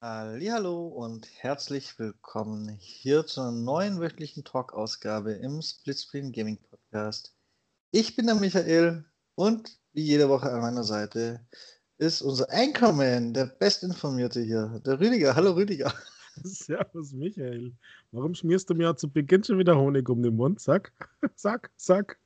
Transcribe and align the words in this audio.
Hallo 0.00 0.86
und 0.86 1.26
herzlich 1.38 1.98
willkommen 1.98 2.68
hier 2.68 3.26
zu 3.26 3.40
einer 3.40 3.50
neuen 3.50 3.98
wöchentlichen 3.98 4.44
Talk-Ausgabe 4.44 5.32
im 5.32 5.60
Splitscreen 5.60 6.30
Gaming 6.30 6.56
Podcast. 6.56 7.34
Ich 7.90 8.14
bin 8.14 8.26
der 8.26 8.36
Michael 8.36 9.04
und 9.34 9.76
wie 9.94 10.02
jede 10.02 10.28
Woche 10.28 10.52
an 10.52 10.60
meiner 10.60 10.84
Seite 10.84 11.44
ist 11.96 12.22
unser 12.22 12.46
Anchorman, 12.52 13.34
der 13.34 13.46
Bestinformierte 13.46 14.40
hier, 14.40 14.80
der 14.86 15.00
Rüdiger. 15.00 15.34
Hallo 15.34 15.54
Rüdiger. 15.54 15.92
Servus 16.44 17.12
Michael. 17.12 17.74
Warum 18.12 18.36
schmierst 18.36 18.70
du 18.70 18.76
mir 18.76 18.94
zu 18.94 19.10
Beginn 19.10 19.42
schon 19.42 19.58
wieder 19.58 19.76
Honig 19.76 20.08
um 20.08 20.22
den 20.22 20.36
Mund? 20.36 20.60
Sag, 20.60 20.92
sag, 21.34 21.72
sag. 21.74 22.20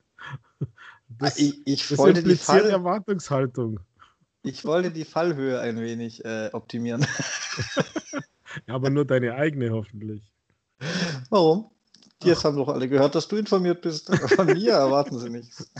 Das, 1.07 1.39
ich, 1.39 1.59
ich 1.65 1.87
das 1.87 2.43
Fall 2.43 2.69
Erwartungshaltung. 2.69 3.79
Ich 4.45 4.65
wollte 4.65 4.91
die 4.91 5.05
Fallhöhe 5.05 5.61
ein 5.61 5.79
wenig 5.79 6.25
äh, 6.25 6.49
optimieren. 6.51 7.07
ja, 8.67 8.75
aber 8.75 8.89
nur 8.89 9.05
deine 9.05 9.35
eigene 9.35 9.71
hoffentlich. 9.71 10.21
Warum? 11.29 11.71
Die 12.23 12.33
Ach. 12.33 12.43
haben 12.43 12.57
doch 12.57 12.67
alle 12.67 12.89
gehört, 12.89 13.15
dass 13.15 13.29
du 13.29 13.37
informiert 13.37 13.81
bist. 13.81 14.13
Von 14.35 14.47
mir 14.47 14.73
erwarten 14.73 15.17
sie 15.17 15.29
nichts. 15.29 15.71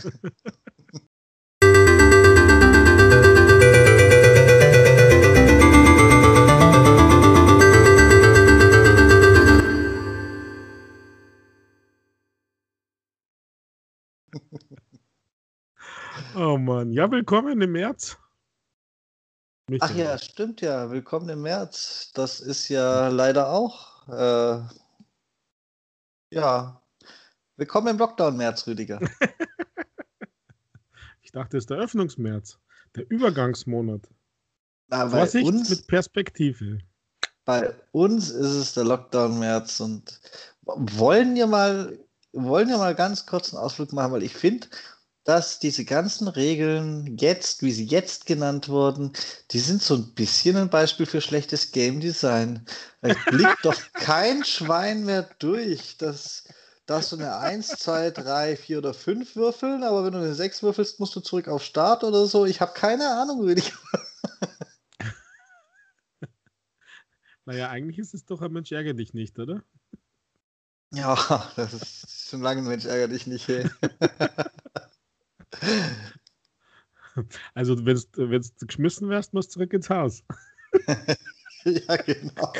Oh 16.36 16.56
Mann, 16.58 16.92
ja, 16.92 17.10
willkommen 17.10 17.60
im 17.60 17.72
März. 17.72 18.18
Ach 19.80 19.94
ja, 19.94 20.18
stimmt 20.18 20.60
ja. 20.60 20.90
Willkommen 20.90 21.26
im 21.30 21.40
März. 21.40 22.10
Das 22.12 22.40
ist 22.40 22.68
ja 22.68 23.08
leider 23.08 23.48
auch. 23.48 24.06
Äh, 24.08 24.62
ja. 26.30 26.82
Willkommen 27.56 27.88
im 27.88 27.96
Lockdown-März, 27.96 28.66
Rüdiger. 28.66 29.00
ich 31.22 31.32
dachte, 31.32 31.56
es 31.56 31.62
ist 31.62 31.70
der 31.70 31.78
Öffnungsmärz. 31.78 32.58
Der 32.94 33.10
Übergangsmonat. 33.10 34.06
Na, 34.88 35.08
Vorsicht 35.08 35.46
uns, 35.46 35.70
mit 35.70 35.86
Perspektive. 35.86 36.80
Bei 37.46 37.74
uns 37.92 38.28
ist 38.28 38.52
es 38.52 38.74
der 38.74 38.84
Lockdown-März 38.84 39.80
und 39.80 40.20
wollen 40.62 41.34
wir 41.36 41.46
mal 41.46 41.98
wollen 42.34 42.68
wir 42.68 42.78
mal 42.78 42.94
ganz 42.94 43.26
kurz 43.26 43.54
einen 43.54 43.62
Ausflug 43.62 43.92
machen, 43.92 44.12
weil 44.12 44.24
ich 44.24 44.34
finde, 44.34 44.66
dass 45.24 45.58
diese 45.58 45.86
ganzen 45.86 46.28
Regeln 46.28 47.16
jetzt, 47.16 47.62
wie 47.62 47.72
sie 47.72 47.86
jetzt 47.86 48.26
genannt 48.26 48.68
wurden, 48.68 49.12
die 49.50 49.58
sind 49.58 49.82
so 49.82 49.94
ein 49.94 50.14
bisschen 50.14 50.56
ein 50.56 50.68
Beispiel 50.68 51.06
für 51.06 51.22
schlechtes 51.22 51.72
Game 51.72 52.00
Design. 52.00 52.66
Da 53.00 53.14
blickt 53.30 53.64
doch 53.64 53.74
kein 53.94 54.44
Schwein 54.44 55.04
mehr 55.06 55.28
durch. 55.38 55.96
Das 55.96 56.44
darfst 56.84 57.12
du 57.12 57.16
eine 57.16 57.38
1, 57.38 57.68
2, 57.68 58.10
3, 58.10 58.56
4 58.56 58.78
oder 58.78 58.92
5 58.92 59.34
würfeln, 59.34 59.82
aber 59.82 60.04
wenn 60.04 60.12
du 60.12 60.18
eine 60.18 60.34
6 60.34 60.62
würfelst, 60.62 61.00
musst 61.00 61.16
du 61.16 61.20
zurück 61.20 61.48
auf 61.48 61.64
Start 61.64 62.04
oder 62.04 62.26
so. 62.26 62.44
Ich 62.44 62.60
habe 62.60 62.74
keine 62.74 63.08
Ahnung, 63.08 63.40
würde 63.40 63.62
ich. 63.62 63.72
naja, 67.46 67.70
eigentlich 67.70 67.98
ist 67.98 68.12
es 68.12 68.26
doch 68.26 68.42
ein 68.42 68.52
Mensch 68.52 68.72
ärger 68.72 68.92
dich 68.92 69.14
nicht, 69.14 69.38
oder? 69.38 69.64
Ja, 70.92 71.50
das 71.56 71.72
ist 71.72 72.28
schon 72.28 72.42
lange 72.42 72.60
ein 72.60 72.68
Mensch 72.68 72.84
ärger 72.84 73.08
dich 73.08 73.26
nicht. 73.26 73.48
Hey. 73.48 73.70
Also, 77.54 77.86
wenn 77.86 77.96
du 77.96 78.66
geschmissen 78.66 79.08
wärst, 79.08 79.34
musst 79.34 79.50
du 79.50 79.52
zurück 79.54 79.72
ins 79.72 79.88
Haus. 79.88 80.24
ja, 81.64 81.96
genau. 81.96 82.52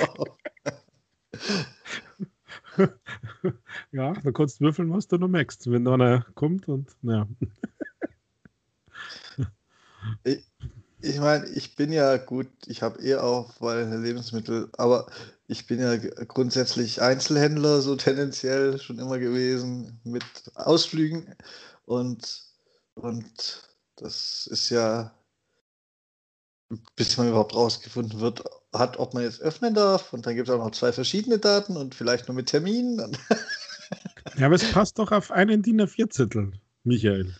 ja, 3.92 4.12
da 4.12 4.30
kannst 4.32 4.60
du 4.60 4.64
würfeln, 4.64 4.92
was 4.92 5.08
du 5.08 5.16
noch 5.16 5.28
merkst, 5.28 5.70
wenn 5.70 5.86
einer 5.88 6.24
kommt 6.34 6.68
und 6.68 6.96
ja. 7.02 7.26
ich, 10.24 10.44
ich 11.00 11.18
meine, 11.18 11.46
ich 11.48 11.76
bin 11.76 11.92
ja 11.92 12.16
gut, 12.16 12.48
ich 12.66 12.82
habe 12.82 13.02
eh 13.02 13.16
auch 13.16 13.60
weil 13.60 14.00
Lebensmittel, 14.00 14.68
aber 14.72 15.06
ich 15.46 15.66
bin 15.66 15.80
ja 15.80 15.96
grundsätzlich 15.96 17.02
Einzelhändler, 17.02 17.80
so 17.80 17.96
tendenziell 17.96 18.78
schon 18.78 18.98
immer 18.98 19.18
gewesen, 19.18 20.00
mit 20.04 20.24
Ausflügen 20.54 21.34
und 21.84 22.53
und 22.94 23.68
das 23.96 24.46
ist 24.50 24.70
ja, 24.70 25.12
bis 26.96 27.16
man 27.16 27.28
überhaupt 27.28 27.54
rausgefunden 27.54 28.20
wird, 28.20 28.42
hat, 28.72 28.98
ob 28.98 29.14
man 29.14 29.22
jetzt 29.22 29.40
öffnen 29.40 29.74
darf. 29.74 30.12
Und 30.12 30.26
dann 30.26 30.34
gibt 30.34 30.48
es 30.48 30.54
auch 30.54 30.64
noch 30.64 30.72
zwei 30.72 30.92
verschiedene 30.92 31.38
Daten 31.38 31.76
und 31.76 31.94
vielleicht 31.94 32.28
nur 32.28 32.34
mit 32.34 32.46
Terminen. 32.46 32.98
ja, 34.36 34.46
aber 34.46 34.56
es 34.56 34.70
passt 34.72 34.98
doch 34.98 35.12
auf 35.12 35.30
einen 35.30 35.62
DIN 35.62 35.80
A4-Zettel, 35.80 36.52
Michael. 36.82 37.34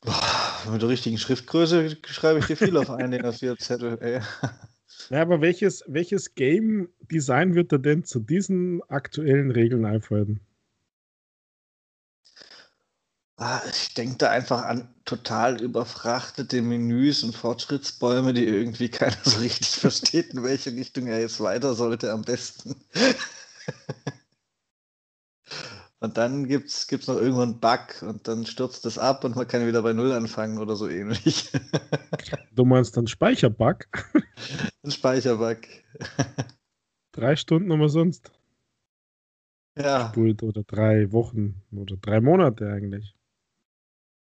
Boah, 0.00 0.70
mit 0.70 0.82
der 0.82 0.88
richtigen 0.88 1.18
Schriftgröße 1.18 1.96
schreibe 2.06 2.40
ich 2.40 2.46
dir 2.46 2.56
viel 2.56 2.76
auf 2.76 2.90
einen 2.90 3.12
DIN 3.12 3.22
A4-Zettel. 3.22 4.22
Ja, 5.10 5.22
aber 5.22 5.40
welches, 5.40 5.84
welches 5.86 6.34
Game-Design 6.34 7.54
wird 7.54 7.72
er 7.72 7.78
denn 7.78 8.04
zu 8.04 8.20
diesen 8.20 8.82
aktuellen 8.88 9.50
Regeln 9.50 9.84
einfallen? 9.84 10.40
Ah, 13.44 13.60
ich 13.68 13.92
denke 13.94 14.18
da 14.18 14.30
einfach 14.30 14.62
an 14.62 14.88
total 15.04 15.60
überfrachtete 15.60 16.62
Menüs 16.62 17.24
und 17.24 17.34
Fortschrittsbäume, 17.34 18.34
die 18.34 18.46
irgendwie 18.46 18.88
keiner 18.88 19.16
so 19.24 19.40
richtig 19.40 19.68
versteht, 19.68 20.32
in 20.32 20.44
welche 20.44 20.70
Richtung 20.70 21.08
er 21.08 21.18
jetzt 21.18 21.40
weiter 21.40 21.74
sollte 21.74 22.12
am 22.12 22.22
besten. 22.22 22.76
und 25.98 26.16
dann 26.16 26.46
gibt 26.46 26.68
es 26.68 26.88
noch 27.08 27.16
irgendwo 27.16 27.40
einen 27.40 27.58
Bug 27.58 28.02
und 28.02 28.28
dann 28.28 28.46
stürzt 28.46 28.86
es 28.86 28.96
ab 28.96 29.24
und 29.24 29.34
man 29.34 29.48
kann 29.48 29.66
wieder 29.66 29.82
bei 29.82 29.92
Null 29.92 30.12
anfangen 30.12 30.58
oder 30.58 30.76
so 30.76 30.88
ähnlich. 30.88 31.50
du 32.54 32.64
meinst 32.64 32.96
dann 32.96 33.08
Speicherbug? 33.08 33.88
Ein 34.84 34.92
Speicherbug. 34.92 35.58
Drei 37.10 37.34
Stunden 37.34 37.72
aber 37.72 37.88
sonst. 37.88 38.30
Ja. 39.76 40.12
Oder 40.16 40.62
drei 40.62 41.10
Wochen 41.10 41.60
oder 41.72 41.96
drei 41.96 42.20
Monate 42.20 42.70
eigentlich. 42.70 43.16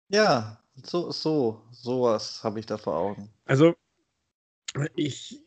Ja, 0.10 0.60
so, 0.84 1.12
so, 1.12 1.62
sowas 1.72 2.44
habe 2.44 2.60
ich 2.60 2.66
da 2.66 2.78
vor 2.78 2.96
Augen. 2.96 3.30
Also, 3.46 3.74
ich, 4.96 5.42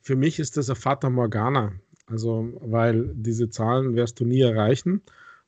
für 0.00 0.16
mich 0.16 0.38
ist 0.38 0.56
das 0.56 0.70
ein 0.70 0.76
Fata 0.76 1.10
Morgana. 1.10 1.72
Also, 2.06 2.52
weil 2.60 3.10
diese 3.14 3.48
Zahlen 3.48 3.94
wirst 3.94 4.20
du 4.20 4.26
nie 4.26 4.42
erreichen 4.42 5.00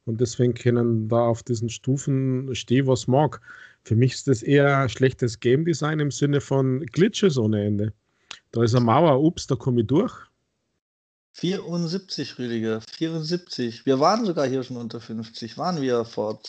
und 0.07 0.21
deswegen 0.21 0.55
können 0.55 1.09
da 1.09 1.19
auf 1.19 1.43
diesen 1.43 1.69
Stufen 1.69 2.55
stehen, 2.55 2.87
was 2.87 3.07
mag. 3.07 3.43
Für 3.85 3.95
mich 3.95 4.15
ist 4.15 4.29
das 4.29 4.43
eher 4.43 4.89
schlechtes 4.89 5.41
Game 5.41 5.65
Design 5.65 6.01
im 6.01 6.11
Sinne 6.11 6.41
von 6.41 6.81
Glitches 6.87 7.37
ohne 7.37 7.65
Ende. 7.65 7.93
Da 8.53 8.63
ist 8.63 8.75
eine 8.75 8.85
Mauer, 8.85 9.23
ups, 9.23 9.47
da 9.47 9.57
komme 9.57 9.83
ich 9.83 9.87
durch. 9.87 10.15
74, 11.35 12.39
Rüdiger, 12.39 12.81
74. 12.81 13.85
Wir 13.85 14.01
waren 14.01 14.25
sogar 14.25 14.47
hier 14.47 14.63
schon 14.63 14.79
unter 14.79 15.01
50. 15.01 15.59
Waren 15.59 15.83
wir 15.83 16.07
vor 16.07 16.41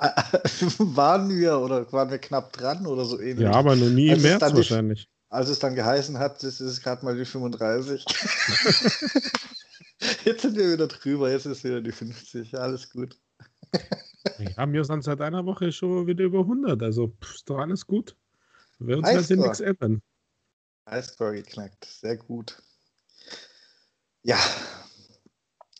waren 0.96 1.28
wir 1.28 1.58
oder 1.58 1.92
waren 1.92 2.10
wir 2.10 2.18
knapp 2.18 2.54
dran 2.54 2.86
oder 2.86 3.04
so 3.04 3.20
ähnlich. 3.20 3.44
Ja, 3.44 3.52
aber 3.52 3.76
noch 3.76 3.90
nie 3.90 4.08
im 4.08 4.22
März 4.22 4.40
wahrscheinlich. 4.40 5.04
Die, 5.04 5.10
als 5.28 5.50
es 5.50 5.58
dann 5.58 5.74
geheißen 5.74 6.18
hat, 6.18 6.42
das 6.42 6.58
ist 6.60 6.82
gerade 6.82 7.04
mal 7.04 7.14
die 7.16 7.26
35. 7.26 8.04
jetzt 10.24 10.42
sind 10.42 10.56
wir 10.56 10.72
wieder 10.72 10.88
drüber, 10.88 11.30
jetzt 11.30 11.44
ist 11.46 11.64
wieder 11.64 11.82
die 11.82 11.92
50. 11.92 12.58
Alles 12.58 12.90
gut. 12.90 13.18
ja, 14.38 14.72
wir 14.72 14.84
sind 14.84 15.04
seit 15.04 15.20
einer 15.20 15.44
Woche 15.44 15.70
schon 15.70 16.06
wieder 16.06 16.24
über 16.24 16.40
100, 16.40 16.82
also 16.82 17.12
ist 17.34 17.50
doch 17.50 17.58
alles 17.58 17.86
gut. 17.86 18.16
Wir 18.78 18.86
werden 18.88 19.04
uns 19.04 19.28
halt 19.28 19.38
nichts 19.38 19.60
ändern. 19.60 20.00
Highscore 20.88 21.34
geknackt, 21.34 21.84
sehr 21.84 22.16
gut. 22.16 22.56
Ja, 24.22 24.38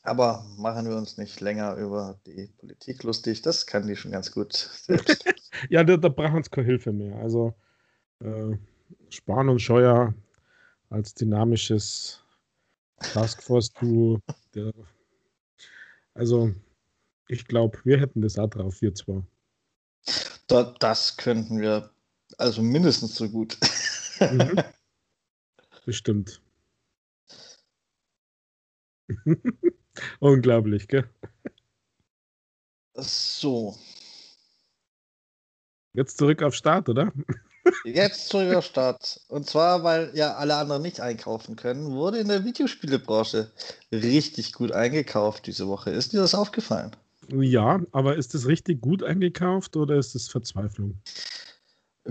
aber 0.02 0.44
machen 0.56 0.88
wir 0.88 0.96
uns 0.96 1.18
nicht 1.18 1.40
länger 1.40 1.76
über 1.76 2.18
die 2.26 2.48
Politik 2.58 3.02
lustig. 3.02 3.42
Das 3.42 3.66
kann 3.66 3.86
die 3.86 3.96
schon 3.96 4.12
ganz 4.12 4.32
gut 4.32 4.52
selbst. 4.86 5.24
ja, 5.68 5.84
da, 5.84 5.96
da 5.96 6.08
brauchen 6.08 6.36
uns 6.36 6.50
keine 6.50 6.66
Hilfe 6.66 6.92
mehr. 6.92 7.16
Also 7.16 7.54
äh, 8.20 8.56
Spahn 9.08 9.48
und 9.48 9.60
Scheuer 9.60 10.14
als 10.88 11.14
dynamisches 11.14 12.22
Taskforce-Duo. 12.98 14.20
also 16.14 16.52
ich 17.28 17.46
glaube, 17.46 17.78
wir 17.84 18.00
hätten 18.00 18.22
das 18.22 18.38
auch 18.38 18.48
drauf, 18.48 18.80
wir 18.82 18.94
zwar. 18.94 19.24
Da, 20.48 20.74
das 20.80 21.16
könnten 21.16 21.60
wir 21.60 21.90
also 22.38 22.62
mindestens 22.62 23.14
so 23.16 23.28
gut. 23.28 23.58
mhm. 24.20 24.56
Bestimmt. 25.86 26.42
Unglaublich, 30.20 30.88
gell? 30.88 31.08
So. 32.94 33.76
Jetzt 35.92 36.18
zurück 36.18 36.42
auf 36.42 36.54
Start, 36.54 36.88
oder? 36.88 37.12
Jetzt 37.84 38.28
zur 38.28 38.62
Start. 38.62 39.20
Und 39.28 39.46
zwar, 39.46 39.82
weil 39.82 40.10
ja 40.14 40.34
alle 40.34 40.56
anderen 40.56 40.82
nicht 40.82 41.00
einkaufen 41.00 41.56
können, 41.56 41.90
wurde 41.92 42.18
in 42.18 42.28
der 42.28 42.44
Videospielebranche 42.44 43.50
richtig 43.92 44.52
gut 44.52 44.72
eingekauft 44.72 45.46
diese 45.46 45.68
Woche. 45.68 45.90
Ist 45.90 46.12
dir 46.12 46.20
das 46.20 46.34
aufgefallen? 46.34 46.96
Ja, 47.28 47.80
aber 47.92 48.16
ist 48.16 48.34
es 48.34 48.46
richtig 48.46 48.80
gut 48.80 49.02
eingekauft 49.02 49.76
oder 49.76 49.96
ist 49.96 50.14
es 50.14 50.28
Verzweiflung? 50.28 50.98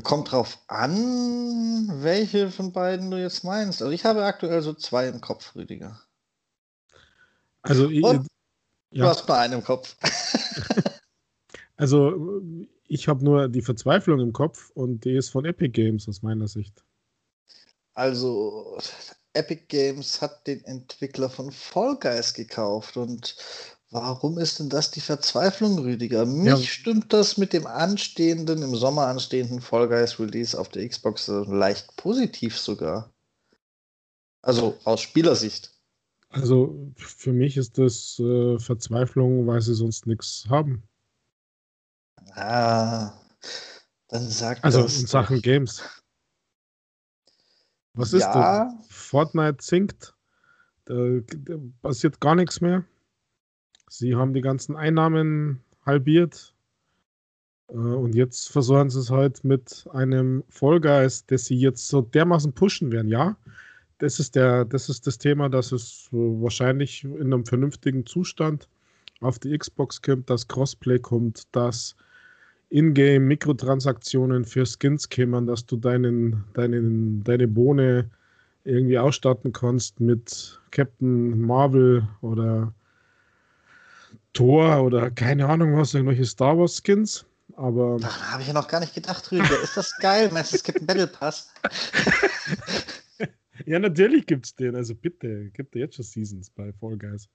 Kommt 0.03 0.31
drauf 0.31 0.59
an, 0.67 1.89
welche 2.03 2.51
von 2.51 2.71
beiden 2.71 3.11
du 3.11 3.19
jetzt 3.19 3.43
meinst. 3.43 3.81
Also 3.81 3.91
ich 3.91 4.05
habe 4.05 4.23
aktuell 4.23 4.61
so 4.61 4.73
zwei 4.73 5.07
im 5.07 5.19
Kopf, 5.19 5.55
Rüdiger. 5.55 5.99
Also, 7.69 7.85
Und 7.87 8.27
ja. 8.91 9.03
du 9.03 9.03
hast 9.03 9.27
nur 9.27 9.37
einen 9.37 9.53
im 9.53 9.63
Kopf. 9.63 9.95
also 11.77 12.41
ich 12.87 13.07
habe 13.07 13.23
nur 13.23 13.47
die 13.47 13.61
Verzweiflung 13.61 14.19
im 14.19 14.33
Kopf 14.33 14.71
und 14.71 15.05
die 15.05 15.15
ist 15.15 15.29
von 15.29 15.45
Epic 15.45 15.69
Games 15.69 16.09
aus 16.09 16.23
meiner 16.23 16.47
Sicht. 16.47 16.83
Also 17.93 18.77
Epic 19.33 19.65
Games 19.67 20.19
hat 20.21 20.47
den 20.47 20.63
Entwickler 20.65 21.29
von 21.29 21.51
Fall 21.51 21.97
Guys 21.99 22.33
gekauft 22.33 22.97
und 22.97 23.35
Warum 23.91 24.37
ist 24.37 24.59
denn 24.59 24.69
das 24.69 24.91
die 24.91 25.01
Verzweiflung, 25.01 25.79
Rüdiger? 25.79 26.23
Mich 26.23 26.45
ja. 26.45 26.57
stimmt 26.57 27.11
das 27.11 27.37
mit 27.37 27.53
dem 27.53 27.65
anstehenden, 27.65 28.61
im 28.61 28.75
Sommer 28.75 29.07
anstehenden 29.07 29.61
Fall 29.61 29.87
Guys 29.87 30.19
Release 30.19 30.57
auf 30.57 30.69
der 30.69 30.87
Xbox 30.87 31.27
leicht 31.27 31.95
positiv 31.95 32.55
sogar. 32.59 33.11
Also 34.43 34.77
aus 34.83 35.01
Spielersicht. 35.01 35.71
Also 36.29 36.93
für 36.95 37.33
mich 37.33 37.57
ist 37.57 37.77
das 37.77 38.19
äh, 38.19 38.59
Verzweiflung, 38.59 39.47
weil 39.47 39.61
sie 39.61 39.73
sonst 39.73 40.05
nichts 40.05 40.45
haben. 40.47 40.83
Ah, 42.35 43.11
dann 44.09 44.29
sagt 44.29 44.63
Also 44.63 44.81
in 44.81 44.87
Sachen 44.87 45.37
doch. 45.37 45.43
Games. 45.43 45.81
Was 47.93 48.13
ist 48.13 48.21
ja. 48.21 48.65
das? 48.65 48.87
Fortnite 48.89 49.57
sinkt. 49.63 50.13
Da, 50.85 51.19
passiert 51.81 52.19
gar 52.19 52.35
nichts 52.35 52.61
mehr. 52.61 52.85
Sie 53.89 54.15
haben 54.15 54.33
die 54.33 54.41
ganzen 54.41 54.75
Einnahmen 54.75 55.63
halbiert. 55.85 56.53
Äh, 57.69 57.73
und 57.73 58.13
jetzt 58.13 58.51
versuchen 58.51 58.89
sie 58.89 58.99
es 58.99 59.09
halt 59.09 59.43
mit 59.43 59.87
einem 59.91 60.43
Vollgeist, 60.49 61.31
dass 61.31 61.45
sie 61.45 61.55
jetzt 61.55 61.87
so 61.87 62.01
dermaßen 62.01 62.53
pushen 62.53 62.91
werden. 62.91 63.09
Ja, 63.09 63.35
das 63.99 64.19
ist, 64.19 64.35
der, 64.35 64.65
das 64.65 64.89
ist 64.89 65.05
das 65.07 65.17
Thema, 65.17 65.49
dass 65.49 65.71
es 65.71 66.07
wahrscheinlich 66.11 67.03
in 67.03 67.33
einem 67.33 67.45
vernünftigen 67.45 68.05
Zustand 68.05 68.67
auf 69.21 69.39
die 69.39 69.57
Xbox 69.57 70.01
kommt, 70.01 70.29
dass 70.29 70.47
Crossplay 70.47 70.99
kommt, 70.99 71.43
dass 71.51 71.95
Ingame 72.69 73.19
Mikrotransaktionen 73.19 74.45
für 74.45 74.65
Skins 74.65 75.09
kämen, 75.09 75.47
dass 75.47 75.65
du 75.65 75.75
deinen, 75.75 76.45
deinen, 76.53 77.23
deine 77.23 77.47
Bohne 77.47 78.09
irgendwie 78.63 78.97
ausstatten 78.97 79.51
kannst 79.51 79.99
mit 79.99 80.59
Captain 80.71 81.41
Marvel 81.41 82.07
oder 82.21 82.73
Thor 84.33 84.83
oder 84.83 85.11
keine 85.11 85.47
Ahnung 85.47 85.75
was, 85.75 85.93
irgendwelche 85.93 86.25
Star 86.25 86.57
Wars 86.57 86.81
Skins. 86.81 87.25
Aber. 87.55 87.97
Da 87.99 88.31
habe 88.31 88.41
ich 88.41 88.47
ja 88.47 88.53
noch 88.53 88.67
gar 88.67 88.79
nicht 88.79 88.93
gedacht, 88.93 89.29
Rüdiger. 89.31 89.59
Ist 89.61 89.75
das 89.75 89.97
geil? 89.99 90.29
Meinst 90.31 90.53
du, 90.53 90.57
es 90.57 90.63
gibt 90.63 90.77
einen 90.77 90.87
Battle 90.87 91.07
Pass? 91.07 91.49
ja, 93.65 93.79
natürlich 93.79 94.25
gibt 94.25 94.45
es 94.45 94.55
den. 94.55 94.75
Also 94.75 94.95
bitte, 94.95 95.49
gibt 95.51 95.75
es 95.75 95.79
jetzt 95.79 95.95
schon 95.95 96.05
Seasons 96.05 96.49
bei 96.49 96.71
Fall 96.73 96.97
Guys. 96.97 97.29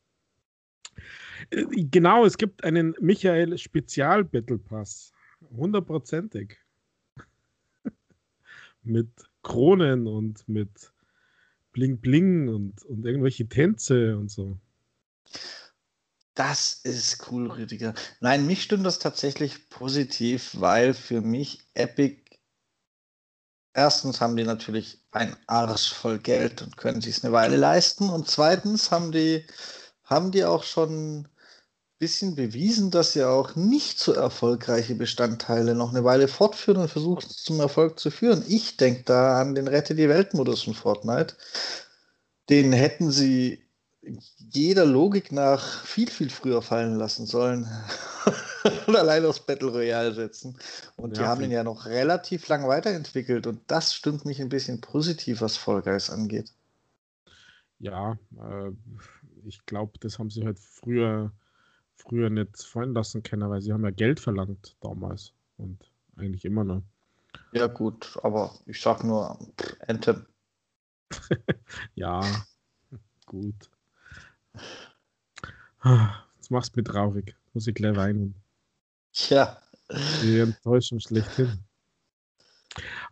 Äh, 1.50 1.64
genau, 1.90 2.24
es 2.24 2.36
gibt 2.38 2.64
einen 2.64 2.94
Michael 3.00 3.56
Spezial 3.58 4.24
Battle 4.24 4.58
Pass. 4.58 5.12
Hundertprozentig. 5.56 6.56
mit 8.82 9.08
Kronen 9.42 10.06
und 10.06 10.48
mit 10.48 10.92
Bling 11.72 11.98
Bling 11.98 12.48
und, 12.48 12.84
und 12.84 13.04
irgendwelche 13.04 13.48
Tänze 13.48 14.16
und 14.16 14.30
so. 14.30 14.58
Das 16.34 16.80
ist 16.82 17.30
cool, 17.30 17.48
Rüdiger. 17.50 17.94
Nein, 18.20 18.46
mich 18.46 18.62
stimmt 18.62 18.84
das 18.84 18.98
tatsächlich 18.98 19.68
positiv, 19.68 20.50
weil 20.58 20.92
für 20.92 21.20
mich 21.20 21.60
Epic 21.74 22.23
erstens 23.74 24.20
haben 24.20 24.36
die 24.36 24.44
natürlich 24.44 24.98
ein 25.10 25.36
Arsch 25.46 25.92
voll 25.92 26.18
Geld 26.18 26.62
und 26.62 26.76
können 26.76 27.00
sich 27.00 27.18
es 27.18 27.24
eine 27.24 27.32
Weile 27.32 27.56
leisten. 27.56 28.08
Und 28.08 28.28
zweitens 28.28 28.90
haben 28.90 29.12
die, 29.12 29.44
haben 30.04 30.30
die 30.30 30.44
auch 30.44 30.62
schon 30.62 31.20
ein 31.20 31.28
bisschen 31.98 32.34
bewiesen, 32.34 32.90
dass 32.90 33.12
sie 33.12 33.24
auch 33.24 33.56
nicht 33.56 33.98
so 33.98 34.12
erfolgreiche 34.12 34.94
Bestandteile 34.94 35.74
noch 35.74 35.90
eine 35.90 36.04
Weile 36.04 36.28
fortführen 36.28 36.82
und 36.82 36.88
versuchen 36.88 37.28
zum 37.28 37.60
Erfolg 37.60 37.98
zu 37.98 38.10
führen. 38.10 38.44
Ich 38.48 38.76
denke 38.76 39.02
da 39.04 39.40
an 39.40 39.54
den 39.54 39.68
Rette 39.68 39.94
die 39.94 40.08
Welt-Modus 40.08 40.62
von 40.62 40.74
Fortnite. 40.74 41.34
Den 42.48 42.72
hätten 42.72 43.10
sie 43.10 43.62
jeder 44.38 44.84
Logik 44.84 45.32
nach 45.32 45.84
viel, 45.84 46.10
viel 46.10 46.30
früher 46.30 46.62
fallen 46.62 46.96
lassen 46.96 47.26
sollen. 47.26 47.68
und 48.87 48.96
allein 48.96 49.25
aufs 49.25 49.40
Battle 49.40 49.70
Royale 49.70 50.14
setzen. 50.14 50.58
Und 50.96 51.16
ja, 51.16 51.22
die 51.22 51.28
haben 51.28 51.43
ihn 51.43 51.50
ja 51.50 51.64
noch 51.64 51.87
relativ 51.87 52.49
lang 52.49 52.66
weiterentwickelt 52.66 53.46
und 53.46 53.61
das 53.66 53.94
stimmt 53.94 54.25
mich 54.25 54.40
ein 54.40 54.49
bisschen 54.49 54.81
positiv, 54.81 55.40
was 55.40 55.56
Fall 55.56 55.82
Guys 55.82 56.11
angeht. 56.11 56.52
Ja, 57.78 58.19
äh, 58.38 58.70
ich 59.44 59.64
glaube, 59.66 59.93
das 60.00 60.19
haben 60.19 60.31
sie 60.31 60.44
halt 60.44 60.58
früher, 60.58 61.32
früher 61.96 62.31
nicht 62.31 62.62
fallen 62.62 62.94
lassen 62.94 63.22
können, 63.22 63.50
weil 63.50 63.61
sie 63.61 63.72
haben 63.72 63.84
ja 63.84 63.90
Geld 63.90 64.20
verlangt 64.20 64.76
damals 64.81 65.32
und 65.58 65.90
eigentlich 66.17 66.44
immer 66.44 66.64
noch. 66.64 66.82
Ja, 67.52 67.67
gut, 67.67 68.19
aber 68.22 68.55
ich 68.67 68.81
sag 68.81 69.05
nur 69.05 69.38
Anthem. 69.87 70.25
ja, 71.94 72.22
gut. 73.26 73.70
Das 75.82 76.50
machst 76.50 76.76
mich 76.76 76.87
traurig. 76.87 77.37
Muss 77.52 77.67
ich 77.67 77.75
gleich 77.75 77.96
weinen. 77.96 78.34
Tja. 79.14 79.56
Die 80.22 80.40
Enttäuschung 80.40 80.99
schlechthin. 80.99 81.64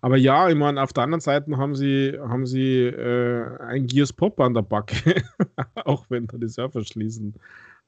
Aber 0.01 0.17
ja, 0.17 0.49
ich 0.49 0.57
meine, 0.57 0.83
auf 0.83 0.93
der 0.93 1.05
anderen 1.05 1.21
Seite 1.21 1.57
haben 1.57 1.77
sie, 1.77 2.19
haben 2.19 2.45
sie 2.45 2.87
äh, 2.87 3.57
ein 3.61 3.87
Gears 3.87 4.13
Pop 4.13 4.41
an 4.41 4.55
der 4.55 4.63
Backe, 4.63 5.23
auch 5.85 6.07
wenn 6.09 6.27
da 6.27 6.37
die 6.39 6.49
Server 6.49 6.85
schließen. 6.85 7.35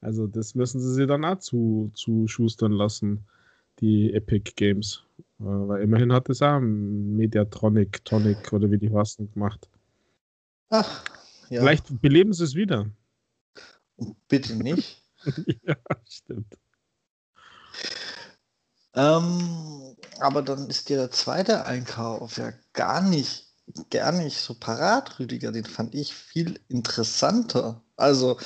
Also 0.01 0.29
das 0.29 0.55
müssen 0.55 0.81
sie 0.81 0.95
sich 0.95 1.09
dann 1.09 1.25
auch 1.25 1.41
zu, 1.41 1.91
zu 1.95 2.29
schustern 2.29 2.73
lassen, 2.73 3.27
die 3.81 4.15
Epic 4.15 4.53
Games. 4.55 5.03
Äh, 5.41 5.45
weil 5.45 5.83
immerhin 5.83 6.13
hat 6.13 6.29
es 6.29 6.41
auch 6.41 6.61
Mediatronic, 6.61 8.05
Tonic 8.05 8.53
oder 8.53 8.71
wie 8.71 8.79
die 8.79 8.95
heißen 8.95 9.33
gemacht. 9.33 9.69
Ach, 10.71 11.05
ja. 11.51 11.61
Vielleicht 11.61 12.01
beleben 12.01 12.33
sie 12.33 12.45
es 12.45 12.55
wieder. 12.55 12.89
Bitte 14.29 14.55
nicht. 14.55 15.03
ja, 15.65 15.77
stimmt. 16.09 16.59
Ähm, 18.95 19.97
aber 20.21 20.43
dann 20.43 20.69
ist 20.69 20.89
dir 20.89 20.97
der 20.97 21.11
zweite 21.11 21.67
Einkauf 21.67 22.37
ja 22.39 22.53
gar 22.73 23.01
nicht, 23.01 23.47
gar 23.91 24.13
nicht 24.13 24.39
so 24.39 24.55
parat, 24.55 25.19
Rüdiger. 25.19 25.53
Den 25.53 25.65
fand 25.65 25.95
ich 25.95 26.15
viel 26.15 26.61
interessanter. 26.69 27.83
Also, 27.97 28.39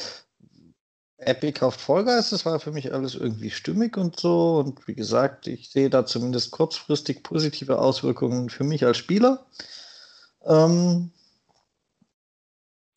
Epic 1.19 1.59
kauft 1.59 1.81
Vollgeist, 1.81 2.33
das 2.33 2.47
war 2.47 2.61
für 2.61 2.71
mich 2.71 2.93
alles 2.93 3.14
irgendwie 3.14 3.50
stimmig 3.50 3.97
und 3.97 4.19
so. 4.21 4.59
Und 4.59 4.87
wie 4.87 4.95
gesagt, 4.95 5.47
ich 5.49 5.71
sehe 5.71 5.90
da 5.90 6.07
zumindest 6.07 6.52
kurzfristig 6.52 7.23
positive 7.23 7.78
Auswirkungen 7.78 8.50
für 8.50 8.64
mich 8.64 8.85
als 8.85 8.97
Spieler. 8.99 9.47
Ähm, 10.45 11.11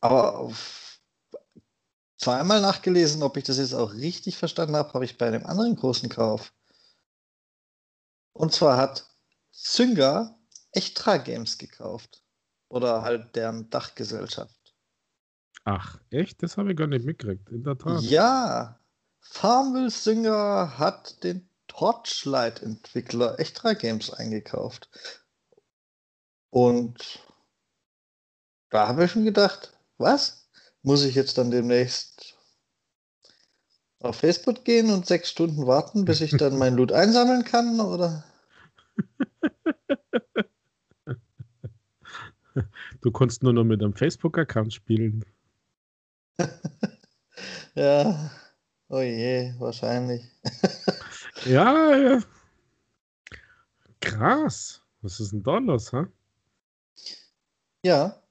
aber 0.00 0.50
zweimal 2.16 2.60
nachgelesen, 2.60 3.22
ob 3.22 3.36
ich 3.36 3.44
das 3.44 3.58
jetzt 3.58 3.74
auch 3.74 3.92
richtig 3.94 4.36
verstanden 4.36 4.76
habe, 4.76 4.92
habe 4.94 5.04
ich 5.04 5.18
bei 5.18 5.26
einem 5.26 5.46
anderen 5.46 5.76
großen 5.76 6.08
Kauf. 6.08 6.52
Und 8.32 8.52
zwar 8.52 8.76
hat 8.76 9.06
Zynga 9.50 10.38
Extra 10.72 11.18
Games 11.18 11.58
gekauft. 11.58 12.22
Oder 12.68 13.02
halt 13.02 13.36
deren 13.36 13.68
Dachgesellschaft. 13.68 14.74
Ach, 15.64 16.00
echt? 16.10 16.42
Das 16.42 16.56
habe 16.56 16.70
ich 16.70 16.76
gar 16.76 16.86
nicht 16.86 17.04
mitgekriegt, 17.04 17.50
in 17.50 17.62
der 17.62 17.76
Tat. 17.76 18.02
Ja, 18.02 18.80
Farmville 19.20 19.90
Zynga 19.90 20.78
hat 20.78 21.22
den 21.22 21.48
Torchlight-Entwickler 21.68 23.38
Extra 23.38 23.74
Games 23.74 24.10
eingekauft. 24.10 24.88
Und 26.50 27.20
da 28.70 28.88
habe 28.88 29.04
ich 29.04 29.10
schon 29.10 29.24
gedacht, 29.24 29.72
was? 29.98 30.48
Muss 30.82 31.04
ich 31.04 31.14
jetzt 31.14 31.38
dann 31.38 31.50
demnächst 31.50 32.31
auf 34.02 34.16
Facebook 34.16 34.64
gehen 34.64 34.90
und 34.90 35.06
sechs 35.06 35.30
Stunden 35.30 35.66
warten, 35.66 36.04
bis 36.04 36.20
ich 36.20 36.36
dann 36.36 36.58
mein 36.58 36.76
Loot 36.76 36.92
einsammeln 36.92 37.44
kann, 37.44 37.80
oder? 37.80 38.24
Du 43.00 43.10
konntest 43.10 43.42
nur 43.42 43.52
noch 43.52 43.64
mit 43.64 43.82
einem 43.82 43.94
Facebook-Account 43.94 44.74
spielen. 44.74 45.24
ja, 47.74 48.30
oh 48.88 49.00
je, 49.00 49.54
wahrscheinlich. 49.58 50.22
ja, 51.44 51.96
ja. 51.96 52.20
Krass. 54.00 54.82
Was 55.00 55.18
ist 55.18 55.32
denn 55.32 55.42
da 55.42 55.58
los, 55.58 55.92
hä? 55.92 56.04
Ja, 57.84 58.22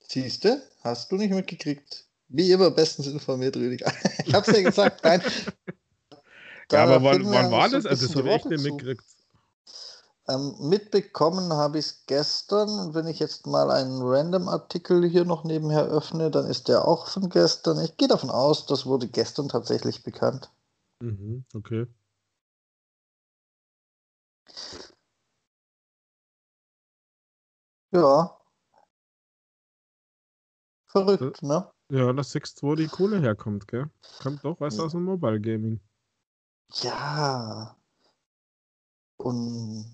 siehst 0.00 0.44
du, 0.44 0.60
hast 0.82 1.12
du 1.12 1.16
nicht 1.16 1.32
mitgekriegt. 1.32 2.07
Wie 2.28 2.52
immer 2.52 2.70
bestens 2.70 3.06
informiert, 3.06 3.56
Rüdiger. 3.56 3.90
ich 4.24 4.34
hab's 4.34 4.50
dir 4.50 4.62
gesagt, 4.62 5.02
nein. 5.02 5.22
ja, 6.72 6.82
aber 6.82 7.02
wann, 7.02 7.24
wann 7.24 7.50
war 7.50 7.68
das? 7.70 7.86
Also, 7.86 8.06
das 8.06 8.16
habe 8.16 8.28
ich 8.28 8.44
nicht 8.44 8.64
mitgekriegt. 8.64 9.04
Ähm, 10.28 10.56
mitbekommen 10.60 11.54
habe 11.54 11.78
ich 11.78 11.86
es 11.86 12.06
gestern 12.06 12.68
und 12.68 12.94
wenn 12.94 13.06
ich 13.06 13.18
jetzt 13.18 13.46
mal 13.46 13.70
einen 13.70 14.02
Random-Artikel 14.02 15.08
hier 15.08 15.24
noch 15.24 15.44
nebenher 15.44 15.86
öffne, 15.86 16.30
dann 16.30 16.44
ist 16.44 16.68
der 16.68 16.86
auch 16.86 17.08
von 17.08 17.30
gestern. 17.30 17.82
Ich 17.82 17.96
gehe 17.96 18.08
davon 18.08 18.28
aus, 18.28 18.66
das 18.66 18.84
wurde 18.84 19.08
gestern 19.08 19.48
tatsächlich 19.48 20.02
bekannt. 20.02 20.50
Mhm, 21.00 21.46
okay. 21.54 21.86
Ja. 27.90 28.38
Verrückt, 30.88 31.42
ne? 31.42 31.70
Ja, 31.90 32.12
das 32.12 32.32
siehst 32.32 32.62
wo 32.62 32.74
die 32.74 32.86
Kohle 32.86 33.20
herkommt, 33.20 33.66
gell? 33.68 33.88
Kommt 34.20 34.44
doch 34.44 34.60
was 34.60 34.76
ja. 34.76 34.84
aus 34.84 34.92
dem 34.92 35.04
Mobile 35.04 35.40
Gaming. 35.40 35.80
Ja. 36.82 37.76
Und 39.16 39.86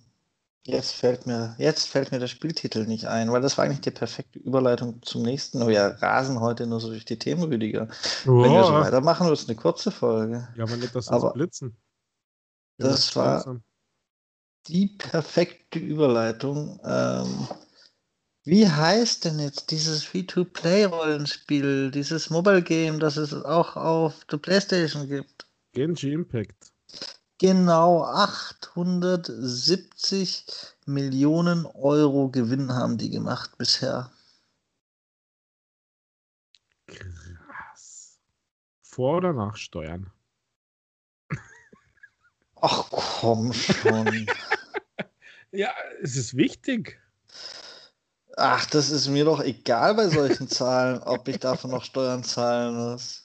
jetzt 0.64 0.92
fällt 0.92 1.26
mir, 1.26 1.54
jetzt 1.58 1.86
fällt 1.86 2.10
mir 2.10 2.18
der 2.18 2.26
Spieltitel 2.26 2.86
nicht 2.86 3.06
ein, 3.06 3.30
weil 3.30 3.40
das 3.40 3.56
war 3.56 3.64
eigentlich 3.64 3.82
die 3.82 3.90
perfekte 3.92 4.38
Überleitung 4.40 5.02
zum 5.02 5.22
nächsten. 5.22 5.62
Oh 5.62 5.68
ja, 5.68 5.88
rasen 5.88 6.40
heute 6.40 6.66
nur 6.66 6.80
so 6.80 6.88
durch 6.88 7.04
die 7.04 7.18
Themen, 7.18 7.44
Rüdiger. 7.44 7.88
Oh. 8.26 8.42
Wenn 8.42 8.52
wir 8.52 8.64
so 8.64 8.72
weitermachen, 8.72 9.28
wird 9.28 9.38
es 9.38 9.48
eine 9.48 9.56
kurze 9.56 9.92
Folge. 9.92 10.48
Ja, 10.56 10.64
aber 10.64 10.76
nicht, 10.76 10.94
dass 10.94 11.10
wir 11.10 11.32
blitzen. 11.32 11.76
Ja, 12.78 12.88
das, 12.88 13.06
das 13.06 13.16
war 13.16 13.60
die 14.66 14.86
perfekte 14.86 15.78
Überleitung. 15.78 16.80
Ähm, 16.84 17.48
wie 18.44 18.68
heißt 18.68 19.24
denn 19.24 19.38
jetzt 19.38 19.70
dieses 19.70 20.04
Free-to-Play-Rollenspiel, 20.04 21.90
dieses 21.90 22.28
Mobile-Game, 22.28 23.00
das 23.00 23.16
es 23.16 23.32
auch 23.32 23.76
auf 23.76 24.26
der 24.26 24.36
Playstation 24.36 25.08
gibt? 25.08 25.46
Genji 25.72 26.12
Impact. 26.12 26.70
Genau 27.38 28.04
870 28.04 30.44
Millionen 30.84 31.64
Euro 31.66 32.28
Gewinn 32.28 32.72
haben 32.72 32.98
die 32.98 33.10
gemacht 33.10 33.56
bisher. 33.56 34.12
Krass. 36.86 38.20
Vor 38.82 39.16
oder 39.16 39.32
nach 39.32 39.56
Steuern? 39.56 40.10
Ach 42.56 42.90
komm 42.90 43.54
schon. 43.54 44.26
ja, 45.50 45.72
es 46.02 46.16
ist 46.16 46.36
wichtig. 46.36 47.00
Ach, 48.37 48.67
das 48.67 48.91
ist 48.91 49.09
mir 49.09 49.25
doch 49.25 49.41
egal 49.41 49.95
bei 49.95 50.09
solchen 50.09 50.49
Zahlen, 50.49 51.00
ob 51.03 51.29
ich 51.29 51.38
davon 51.38 51.71
noch 51.71 51.85
Steuern 51.85 52.25
zahlen 52.25 52.75
muss. 52.75 53.23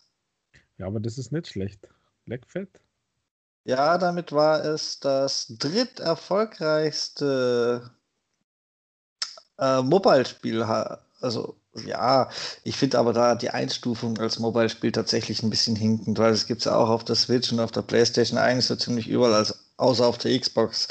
Ja, 0.78 0.86
aber 0.88 1.00
das 1.00 1.18
ist 1.18 1.32
nicht 1.32 1.48
schlecht. 1.48 1.88
Leckfett? 2.26 2.70
Ja, 3.66 3.98
damit 3.98 4.32
war 4.32 4.64
es 4.64 5.00
das 5.00 5.48
dritterfolgreichste 5.58 7.90
äh, 9.58 9.82
Mobile-Spiel. 9.82 10.64
Also, 11.22 11.56
ja, 11.86 12.30
ich 12.64 12.78
finde 12.78 13.00
aber 13.00 13.14
da 13.14 13.36
die 13.36 13.50
Einstufung 13.50 14.18
als 14.20 14.40
Mobile-Spiel 14.40 14.92
tatsächlich 14.92 15.44
ein 15.44 15.50
bisschen 15.50 15.76
hinkend, 15.76 16.18
weil 16.20 16.34
es 16.34 16.48
gibt 16.48 16.62
es 16.62 16.66
ja 16.66 16.76
auch 16.76 16.90
auf 16.90 17.04
der 17.04 17.16
Switch 17.16 17.52
und 17.52 17.60
auf 17.60 17.72
der 17.72 17.82
Playstation 17.82 18.40
eigentlich 18.40 18.66
so 18.66 18.76
ziemlich 18.76 19.08
überall, 19.08 19.34
als, 19.34 19.66
außer 19.78 20.06
auf 20.06 20.18
der 20.18 20.40
Xbox 20.40 20.88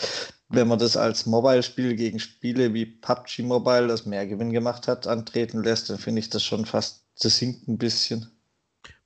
wenn 0.49 0.69
man 0.69 0.79
das 0.79 0.97
als 0.97 1.27
Mobile-Spiel 1.27 1.95
gegen 1.95 2.19
Spiele 2.19 2.73
wie 2.73 2.87
PUBG 2.87 3.43
Mobile, 3.43 3.87
das 3.87 4.07
mehr 4.07 4.27
Gewinn 4.27 4.51
gemacht 4.51 4.89
hat, 4.89 5.07
antreten 5.07 5.63
lässt, 5.63 5.91
dann 5.91 5.99
finde 5.99 6.21
ich 6.21 6.31
das 6.31 6.43
schon 6.43 6.65
fast, 6.65 7.07
das 7.21 7.37
hinkt 7.37 7.69
ein 7.69 7.79
bisschen. 7.79 8.31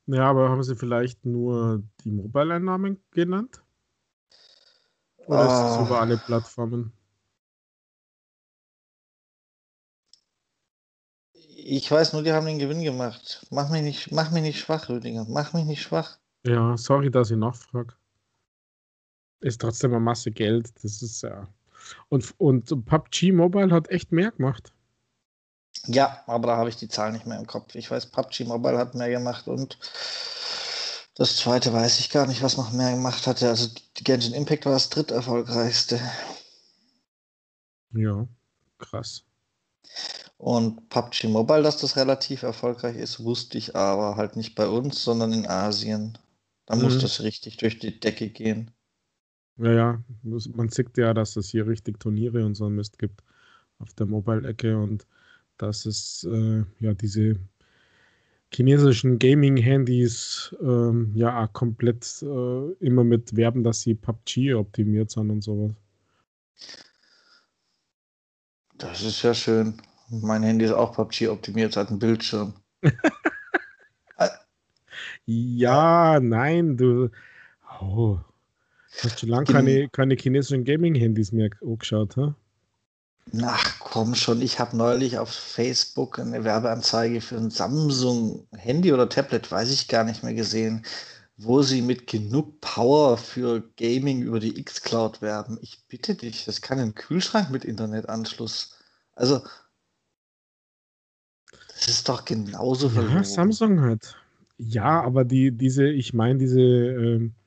Ja, 0.06 0.30
aber 0.30 0.48
haben 0.48 0.62
Sie 0.62 0.76
vielleicht 0.76 1.24
nur 1.24 1.82
die 2.04 2.10
Mobile-Einnahmen 2.10 3.02
genannt? 3.10 3.62
Oder 5.26 5.38
ah. 5.38 5.44
ist 5.44 5.50
das 5.50 5.78
ah. 5.78 5.86
über 5.86 6.00
alle 6.00 6.16
Plattformen? 6.16 6.92
Ich 11.64 11.88
weiß 11.88 12.12
nur, 12.12 12.22
die 12.22 12.32
haben 12.32 12.46
den 12.46 12.58
Gewinn 12.58 12.82
gemacht. 12.82 13.46
Mach 13.50 13.70
mich 13.70 13.82
nicht, 13.82 14.10
mach 14.10 14.32
mich 14.32 14.42
nicht 14.42 14.58
schwach, 14.58 14.88
Rüdiger. 14.88 15.26
Mach 15.28 15.52
mich 15.52 15.64
nicht 15.64 15.82
schwach. 15.82 16.18
Ja, 16.44 16.76
sorry, 16.76 17.08
dass 17.08 17.30
ich 17.30 17.36
nachfrage 17.36 17.94
ist 19.42 19.60
trotzdem 19.60 19.92
eine 19.92 20.00
Masse 20.00 20.30
Geld. 20.30 20.72
Das 20.82 21.02
ist 21.02 21.22
ja. 21.22 21.48
Und, 22.08 22.34
und 22.38 22.86
PUBG 22.86 23.32
Mobile 23.32 23.72
hat 23.72 23.90
echt 23.90 24.12
mehr 24.12 24.30
gemacht. 24.30 24.72
Ja, 25.86 26.22
aber 26.26 26.48
da 26.48 26.56
habe 26.56 26.68
ich 26.68 26.76
die 26.76 26.88
Zahl 26.88 27.12
nicht 27.12 27.26
mehr 27.26 27.38
im 27.38 27.46
Kopf. 27.46 27.74
Ich 27.74 27.90
weiß, 27.90 28.06
PUBG 28.06 28.44
Mobile 28.44 28.78
hat 28.78 28.94
mehr 28.94 29.10
gemacht 29.10 29.48
und 29.48 29.78
das 31.14 31.36
zweite 31.36 31.72
weiß 31.72 31.98
ich 31.98 32.10
gar 32.10 32.26
nicht, 32.26 32.42
was 32.42 32.56
noch 32.56 32.72
mehr 32.72 32.92
gemacht 32.92 33.26
hatte. 33.26 33.48
Also 33.48 33.68
die 33.96 34.04
Genshin 34.04 34.34
Impact 34.34 34.64
war 34.64 34.72
das 34.72 34.90
dritterfolgreichste. 34.90 36.00
Ja, 37.92 38.26
krass. 38.78 39.24
Und 40.38 40.88
PUBG 40.88 41.28
Mobile, 41.28 41.62
dass 41.62 41.76
das 41.76 41.96
relativ 41.96 42.42
erfolgreich 42.42 42.96
ist, 42.96 43.22
wusste 43.22 43.58
ich 43.58 43.76
aber 43.76 44.16
halt 44.16 44.36
nicht 44.36 44.54
bei 44.54 44.66
uns, 44.66 45.04
sondern 45.04 45.32
in 45.32 45.46
Asien. 45.46 46.18
Da 46.66 46.76
mhm. 46.76 46.82
muss 46.82 46.98
das 46.98 47.20
richtig 47.20 47.58
durch 47.58 47.78
die 47.78 47.98
Decke 47.98 48.28
gehen. 48.28 48.70
Ja, 49.58 49.72
ja, 49.72 50.04
man 50.54 50.68
sieht 50.70 50.96
ja, 50.96 51.12
dass 51.14 51.36
es 51.36 51.50
hier 51.50 51.66
richtig 51.66 52.00
Turniere 52.00 52.44
und 52.44 52.54
so 52.54 52.66
ein 52.66 52.74
Mist 52.74 52.98
gibt 52.98 53.22
auf 53.78 53.92
der 53.94 54.06
Mobile-Ecke 54.06 54.76
und 54.78 55.06
dass 55.58 55.86
es 55.86 56.24
äh, 56.30 56.64
ja 56.80 56.94
diese 56.94 57.36
chinesischen 58.52 59.18
Gaming-Handys 59.18 60.54
ähm, 60.60 61.12
ja 61.14 61.46
komplett 61.48 62.22
äh, 62.22 62.72
immer 62.80 63.04
mit 63.04 63.36
werben, 63.36 63.62
dass 63.62 63.82
sie 63.82 63.94
PUBG 63.94 64.54
optimiert 64.54 65.10
sind 65.10 65.30
und 65.30 65.42
sowas. 65.42 65.72
Das 68.78 69.02
ist 69.02 69.22
ja 69.22 69.34
schön. 69.34 69.74
Mein 70.08 70.42
Handy 70.42 70.64
ist 70.64 70.72
auch 70.72 70.94
PUBG 70.94 71.28
optimiert, 71.28 71.76
hat 71.76 71.88
einen 71.88 71.98
Bildschirm. 71.98 72.54
ja, 75.26 76.20
nein, 76.20 76.76
du. 76.76 77.10
Oh, 77.80 78.18
Hast 79.00 79.22
du 79.22 79.26
lange 79.26 79.44
keine, 79.44 79.88
keine 79.88 80.14
chinesischen 80.14 80.64
Gaming-Handys 80.64 81.32
mehr 81.32 81.50
angeschaut, 81.62 82.16
ha? 82.16 82.34
Ach 83.40 83.78
komm 83.78 84.14
schon, 84.14 84.42
ich 84.42 84.58
habe 84.58 84.76
neulich 84.76 85.18
auf 85.18 85.30
Facebook 85.30 86.18
eine 86.18 86.44
Werbeanzeige 86.44 87.20
für 87.20 87.36
ein 87.36 87.50
Samsung-Handy 87.50 88.92
oder 88.92 89.08
Tablet, 89.08 89.50
weiß 89.50 89.70
ich 89.70 89.88
gar 89.88 90.04
nicht 90.04 90.22
mehr 90.22 90.34
gesehen, 90.34 90.84
wo 91.36 91.62
sie 91.62 91.82
mit 91.82 92.06
genug 92.06 92.60
Power 92.60 93.16
für 93.16 93.62
Gaming 93.76 94.22
über 94.22 94.40
die 94.40 94.58
X-Cloud 94.58 95.22
werben. 95.22 95.58
Ich 95.62 95.82
bitte 95.88 96.14
dich, 96.14 96.44
das 96.44 96.60
kann 96.60 96.78
ein 96.78 96.94
Kühlschrank 96.94 97.50
mit 97.50 97.64
Internetanschluss. 97.64 98.76
Also, 99.14 99.40
das 101.68 101.88
ist 101.88 102.08
doch 102.08 102.24
genauso 102.24 102.88
ja, 102.88 102.94
verloren. 102.94 103.24
Samsung 103.24 103.80
hat. 103.80 104.16
Ja, 104.58 105.02
aber 105.02 105.24
die, 105.24 105.52
diese, 105.52 105.86
ich 105.86 106.12
meine, 106.12 106.38
diese 106.38 106.60
ähm, 106.60 107.26
äh, 107.26 107.41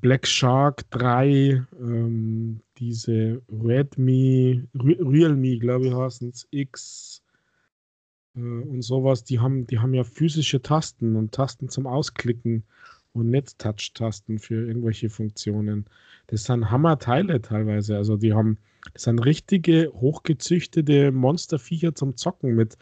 Black 0.00 0.26
Shark 0.26 0.90
3, 0.90 1.64
ähm, 1.80 2.60
diese 2.78 3.40
Redmi, 3.48 4.64
Realme, 4.74 5.58
glaube 5.58 5.86
ich, 5.86 5.94
heißen 5.94 6.30
es, 6.30 6.48
X 6.50 7.22
äh, 8.34 8.40
und 8.40 8.82
sowas, 8.82 9.22
die 9.22 9.38
haben, 9.38 9.68
die 9.68 9.78
haben 9.78 9.94
ja 9.94 10.02
physische 10.02 10.62
Tasten 10.62 11.14
und 11.14 11.32
Tasten 11.32 11.68
zum 11.68 11.86
Ausklicken 11.86 12.64
und 13.12 13.30
nicht 13.30 13.56
Touch-Tasten 13.60 14.40
für 14.40 14.66
irgendwelche 14.66 15.10
Funktionen. 15.10 15.86
Das 16.26 16.44
sind 16.44 16.72
Hammerteile 16.72 17.40
teilweise. 17.40 17.96
Also 17.96 18.16
die 18.16 18.32
haben, 18.32 18.58
das 18.94 19.04
sind 19.04 19.20
richtige, 19.20 19.92
hochgezüchtete 19.94 21.12
Monsterviecher 21.12 21.94
zum 21.94 22.16
Zocken 22.16 22.56
mit 22.56 22.76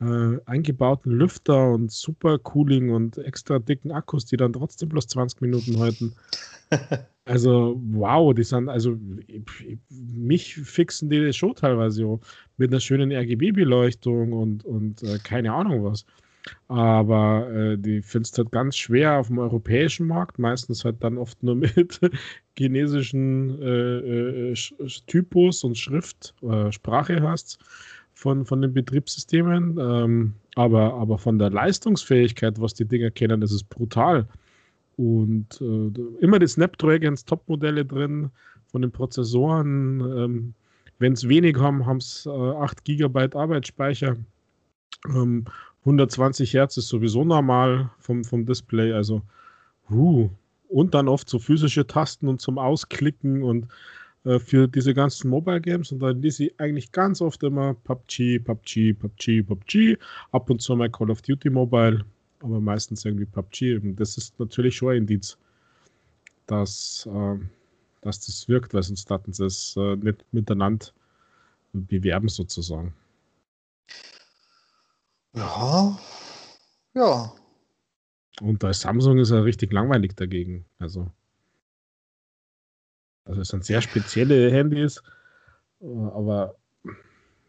äh, 0.00 0.38
eingebauten 0.46 1.12
Lüfter 1.12 1.72
und 1.72 1.90
super 1.90 2.38
Cooling 2.38 2.90
und 2.90 3.18
extra 3.18 3.58
dicken 3.58 3.92
Akkus, 3.92 4.26
die 4.26 4.36
dann 4.36 4.52
trotzdem 4.52 4.88
bloß 4.88 5.06
20 5.08 5.40
Minuten 5.40 5.78
halten. 5.78 6.14
Also, 7.28 7.80
wow, 7.90 8.32
die 8.32 8.44
sind, 8.44 8.68
also 8.68 8.96
mich 9.90 10.54
fixen 10.54 11.10
die 11.10 11.26
das 11.26 11.34
schon 11.34 11.56
teilweise 11.56 11.96
so 11.96 12.20
mit 12.56 12.70
einer 12.70 12.78
schönen 12.78 13.10
RGB-Beleuchtung 13.10 14.32
und, 14.32 14.64
und 14.64 15.02
äh, 15.02 15.18
keine 15.18 15.52
Ahnung 15.52 15.82
was. 15.82 16.06
Aber 16.68 17.50
äh, 17.50 17.78
die 17.78 18.00
findest 18.00 18.38
halt 18.38 18.52
ganz 18.52 18.76
schwer 18.76 19.18
auf 19.18 19.26
dem 19.26 19.40
europäischen 19.40 20.06
Markt, 20.06 20.38
meistens 20.38 20.84
halt 20.84 21.02
dann 21.02 21.18
oft 21.18 21.42
nur 21.42 21.54
mit 21.56 21.98
chinesischen 22.56 23.60
äh, 23.60 24.52
äh 24.52 24.54
Typus 25.08 25.64
und 25.64 25.76
Schrift, 25.76 26.32
äh, 26.42 26.70
Sprache 26.70 27.20
hast 27.22 27.58
von, 28.16 28.44
von 28.44 28.60
den 28.60 28.72
Betriebssystemen. 28.72 29.78
Ähm, 29.78 30.32
aber, 30.56 30.94
aber 30.94 31.18
von 31.18 31.38
der 31.38 31.50
Leistungsfähigkeit, 31.50 32.60
was 32.60 32.74
die 32.74 32.86
Dinger 32.86 33.12
kennen, 33.12 33.40
das 33.40 33.52
ist 33.52 33.68
brutal. 33.68 34.26
Und 34.96 35.60
äh, 35.60 36.24
immer 36.24 36.40
die 36.40 36.48
Snapdragons 36.48 37.24
Top-Modelle 37.24 37.84
drin, 37.84 38.30
von 38.66 38.82
den 38.82 38.90
Prozessoren 38.90 40.00
ähm, 40.00 40.54
wenn 40.98 41.12
es 41.12 41.28
wenig 41.28 41.58
haben, 41.58 41.86
haben 41.86 41.98
es 41.98 42.26
äh, 42.26 42.30
8 42.30 42.84
GB 42.84 43.28
Arbeitsspeicher. 43.34 44.16
Ähm, 45.08 45.44
120 45.80 46.52
Hertz 46.54 46.76
ist 46.76 46.88
sowieso 46.88 47.24
normal 47.24 47.90
vom, 47.98 48.24
vom 48.24 48.46
Display. 48.46 48.92
Also, 48.92 49.22
uh, 49.90 50.28
und 50.68 50.94
dann 50.94 51.08
oft 51.08 51.28
so 51.28 51.38
physische 51.38 51.86
Tasten 51.86 52.28
und 52.28 52.40
zum 52.40 52.58
Ausklicken 52.58 53.42
und 53.42 53.68
äh, 54.26 54.40
für 54.40 54.66
diese 54.66 54.92
ganzen 54.92 55.30
Mobile 55.30 55.60
Games. 55.60 55.92
Und 55.92 56.00
dann 56.00 56.20
lese 56.20 56.46
ich 56.46 56.60
eigentlich 56.60 56.90
ganz 56.90 57.20
oft 57.20 57.42
immer 57.44 57.74
PUBG, 57.74 58.40
PUBG, 58.40 58.92
PUBG, 58.94 59.42
PUBG. 59.42 59.96
Ab 60.32 60.50
und 60.50 60.60
zu 60.60 60.74
mal 60.74 60.90
Call 60.90 61.10
of 61.10 61.22
Duty 61.22 61.48
Mobile, 61.48 62.04
aber 62.40 62.60
meistens 62.60 63.04
irgendwie 63.04 63.26
PUBG. 63.26 63.76
Und 63.76 63.96
das 63.96 64.18
ist 64.18 64.38
natürlich 64.40 64.76
schon 64.76 64.90
ein 64.90 64.96
Indiz, 64.98 65.38
dass, 66.46 67.08
äh, 67.10 67.36
dass 68.00 68.20
das 68.26 68.48
wirkt, 68.48 68.74
weil 68.74 68.82
sonst 68.82 69.08
hatten 69.10 69.32
sie 69.32 69.46
es 69.46 69.76
äh, 69.76 69.96
nicht 69.96 70.24
miteinander 70.32 70.86
bewerben 71.72 72.28
sozusagen. 72.28 72.94
Ja, 75.34 75.98
ja. 76.94 77.32
Und 78.40 78.62
da 78.62 78.72
Samsung 78.72 79.18
ist 79.18 79.30
ja 79.30 79.40
richtig 79.40 79.72
langweilig 79.72 80.16
dagegen. 80.16 80.64
Also, 80.78 81.10
also 83.26 83.40
es 83.40 83.48
sind 83.48 83.64
sehr 83.64 83.82
spezielle 83.82 84.50
Handys, 84.50 85.02
aber 85.80 86.56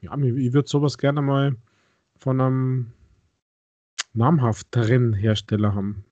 ja, 0.01 0.15
ich 0.17 0.53
würde 0.53 0.67
sowas 0.67 0.97
gerne 0.97 1.21
mal 1.21 1.55
von 2.19 2.41
einem 2.41 2.93
namhafteren 4.13 5.13
Hersteller 5.13 5.73
haben. 5.73 6.03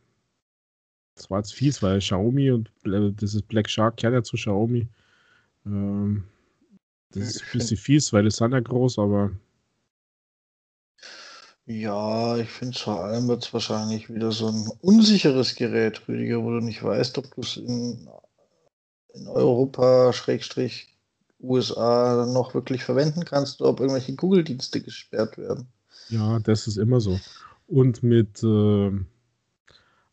Das 1.16 1.30
war 1.30 1.40
jetzt 1.40 1.54
fies, 1.54 1.82
weil 1.82 2.00
Xiaomi 2.00 2.52
und 2.52 2.72
dieses 2.86 3.42
Black 3.42 3.70
Shark 3.70 3.98
gehört 3.98 4.14
ja 4.14 4.24
zu 4.24 4.36
Xiaomi. 4.36 4.88
Ähm, 5.66 6.24
das 7.12 7.24
ist 7.24 7.42
ein 7.42 7.52
bisschen 7.54 7.78
fies, 7.86 8.14
weil 8.14 8.24
die 8.24 8.32
sind 8.32 8.52
ja 8.52 8.60
groß, 8.60 9.00
aber 9.00 9.32
ja, 11.68 12.38
ich 12.38 12.50
finde 12.50 12.78
vor 12.78 13.04
allem 13.04 13.28
wird 13.28 13.44
es 13.44 13.52
wahrscheinlich 13.52 14.14
wieder 14.14 14.32
so 14.32 14.50
ein 14.50 14.70
unsicheres 14.82 15.56
Gerät, 15.56 16.08
Rüdiger, 16.08 16.44
wo 16.44 16.52
du 16.52 16.60
nicht 16.60 16.84
weißt, 16.84 17.18
ob 17.18 17.34
du 17.34 17.42
es 17.42 17.58
in, 17.58 18.08
in 19.16 19.28
Europa, 19.28 20.14
Schrägstrich, 20.14 20.96
USA 21.40 22.26
noch 22.26 22.54
wirklich 22.54 22.84
verwenden 22.84 23.26
kannst 23.26 23.62
oder 23.62 23.72
ob 23.72 23.80
irgendwelche 23.80 24.16
Google-Dienste 24.16 24.82
gesperrt 24.82 25.38
werden. 25.38 25.68
Ja, 26.10 26.40
das 26.40 26.68
ist 26.68 26.78
immer 26.78 27.00
so. 27.00 27.20
Und 27.68 28.04
mit 28.04 28.44
äh, 28.44 28.92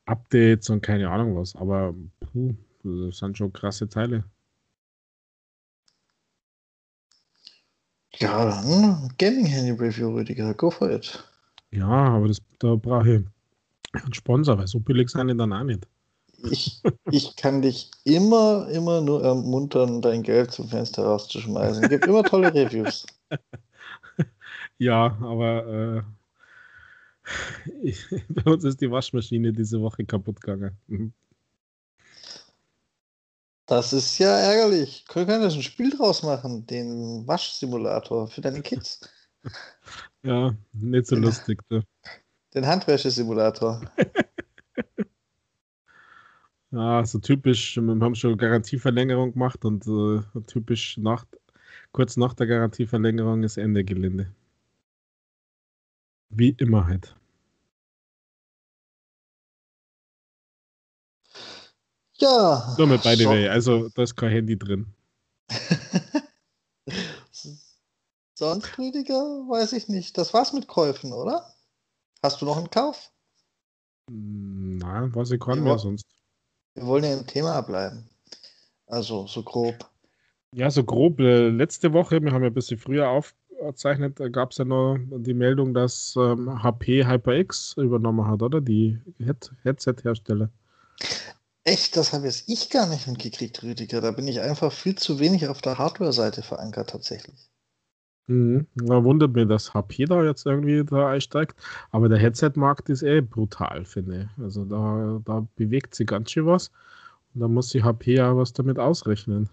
Updates 0.07 0.71
und 0.71 0.83
keine 0.83 1.11
Ahnung 1.11 1.37
was, 1.37 1.55
aber 1.57 1.95
puh, 2.21 2.55
das 2.83 3.19
sind 3.19 3.39
schon 3.39 3.53
krasse 3.53 3.89
Teile. 3.89 4.25
Ja, 8.17 8.45
dann 8.45 9.13
Gaming 9.19 9.47
Handy 9.47 9.71
Review, 9.71 10.15
Rüdiger, 10.15 10.55
go 10.55 10.71
for 10.71 10.91
it. 10.91 11.23
Ja, 11.71 11.87
aber 11.87 12.29
das, 12.29 12.43
da 12.59 12.75
brauche 12.75 13.11
ich 13.11 13.25
einen 14.03 14.13
Sponsor, 14.13 14.59
weil 14.59 14.67
so 14.67 14.81
billig 14.81 15.09
sind 15.09 15.29
die 15.29 15.37
dann 15.37 15.53
auch 15.53 15.65
nicht. 15.65 15.87
Ich, 16.51 16.83
ich 17.11 17.37
kann 17.37 17.63
dich 17.63 17.91
immer, 18.05 18.69
immer 18.69 19.01
nur 19.01 19.23
ermuntern, 19.23 20.03
dein 20.03 20.23
Geld 20.23 20.53
zum 20.53 20.69
Fenster 20.69 21.05
rauszuschmeißen. 21.05 21.85
Es 21.85 21.91
gibt 21.91 22.07
immer 22.07 22.25
tolle 22.25 22.53
Reviews. 22.53 23.07
Ja, 24.79 25.17
aber 25.21 25.67
äh, 25.67 26.03
ich, 27.83 28.05
bei 28.29 28.51
uns 28.51 28.65
ist 28.65 28.81
die 28.81 28.91
Waschmaschine 28.91 29.53
diese 29.53 29.81
Woche 29.81 30.05
kaputt 30.05 30.41
gegangen. 30.41 30.77
Mhm. 30.89 31.13
Das 33.67 33.93
ist 33.93 34.19
ja 34.19 34.37
ärgerlich. 34.37 35.05
Können 35.09 35.29
wir 35.29 35.39
das 35.39 35.55
ein 35.55 35.63
Spiel 35.63 35.91
draus 35.91 36.23
machen, 36.23 36.67
den 36.67 37.27
Waschsimulator 37.27 38.27
für 38.29 38.41
deine 38.41 38.63
Kids? 38.63 39.01
Ja, 40.25 40.55
nicht 40.73 41.09
so 41.09 41.17
lustig. 41.17 41.61
Ne? 41.69 41.83
Den 42.55 42.65
Handwäschesimulator. 42.65 43.81
Ja, 46.73 47.05
so 47.05 47.19
typisch. 47.19 47.77
Wir 47.77 48.01
haben 48.01 48.15
schon 48.15 48.37
Garantieverlängerung 48.37 49.33
gemacht 49.33 49.65
und 49.65 49.87
äh, 49.87 50.23
typisch 50.47 50.97
nach, 50.99 51.25
kurz 51.93 52.17
nach 52.17 52.35
der 52.35 52.47
Garantieverlängerung 52.47 53.43
ist 53.43 53.59
Ende 53.59 53.85
Gelände. 53.85 54.35
Wie 56.31 56.51
immer 56.59 56.87
halt. 56.87 57.15
Ja. 62.15 62.75
Nur 62.79 62.87
mit 62.87 63.03
beide 63.03 63.25
so. 63.25 63.31
Way. 63.31 63.49
Also 63.49 63.89
da 63.91 64.03
ist 64.03 64.17
kein 64.17 64.31
Handy 64.31 64.59
drin. 64.59 64.87
Sonst, 68.35 68.79
Rüdiger, 68.79 69.15
weiß 69.15 69.73
ich 69.75 69.89
nicht. 69.89 70.17
Das 70.17 70.33
war's 70.33 70.53
mit 70.53 70.67
Käufen, 70.67 71.13
oder? 71.13 71.53
Hast 72.23 72.41
du 72.41 72.47
noch 72.47 72.57
einen 72.57 72.71
Kauf? 72.71 73.13
Hm, 74.09 74.79
nein, 74.79 75.15
was 75.15 75.31
ich 75.31 75.41
kann 75.41 75.63
mehr 75.63 75.79
sonst. 75.79 76.07
Wir 76.75 76.87
wollen 76.87 77.05
ja 77.05 77.13
im 77.13 77.27
Thema 77.27 77.61
bleiben. 77.61 78.09
Also, 78.87 79.27
so 79.27 79.43
grob. 79.43 79.89
Ja, 80.55 80.71
so 80.71 80.85
grob. 80.85 81.21
Äh, 81.21 81.49
letzte 81.49 81.93
Woche, 81.93 82.23
wir 82.23 82.33
haben 82.33 82.43
ja 82.43 82.49
ein 82.49 82.55
bisschen 82.55 82.79
früher 82.79 83.09
aufgezeichnet, 83.09 84.21
da 84.21 84.29
gab 84.29 84.53
es 84.53 84.59
ja 84.59 84.65
noch 84.65 84.99
die 84.99 85.35
Meldung, 85.35 85.75
dass 85.75 86.15
ähm, 86.17 86.63
HP 86.63 87.07
HyperX 87.07 87.75
übernommen 87.79 88.27
hat, 88.27 88.43
oder? 88.43 88.61
Die 88.61 88.99
Head 89.19 89.53
Headset-Hersteller. 89.63 90.51
Echt, 91.65 91.97
das 91.97 92.13
habe 92.13 92.27
jetzt 92.27 92.49
ich 92.49 92.71
gar 92.71 92.89
nicht 92.89 93.07
mitgekriegt, 93.07 93.63
Rüdiger. 93.63 94.01
Da 94.01 94.11
bin 94.11 94.27
ich 94.27 94.41
einfach 94.41 94.73
viel 94.73 94.97
zu 94.97 95.21
wenig 95.21 95.47
auf 95.47 95.63
der 95.63 95.79
Hardware-Seite 95.79 96.43
verankert, 96.43 96.91
tatsächlich. 96.91 97.52
Mhm. 98.29 98.67
Da 98.77 99.05
wundert 99.05 99.33
mich, 99.35 99.49
dass 99.49 99.75
HP 99.75 100.05
da 100.07 100.23
jetzt 100.25 100.47
irgendwie 100.47 100.85
da 100.85 101.11
einsteigt. 101.11 101.57
Aber 101.91 102.09
der 102.09 102.19
Headset-Markt 102.19 102.89
ist 102.89 103.03
eh 103.03 103.21
brutal, 103.21 103.85
finde 103.85 104.23
ich. 104.37 104.43
Also 104.43 104.65
da, 104.65 105.21
da 105.25 105.47
bewegt 105.57 105.95
sich 105.95 106.07
ganz 106.07 106.31
schön 106.31 106.47
was. 106.47 106.71
Und 107.35 107.41
da 107.41 107.49
muss 107.49 107.69
die 107.71 107.83
HP 107.83 108.15
ja 108.15 108.37
was 108.37 108.53
damit 108.53 108.79
ausrechnen. 108.79 109.51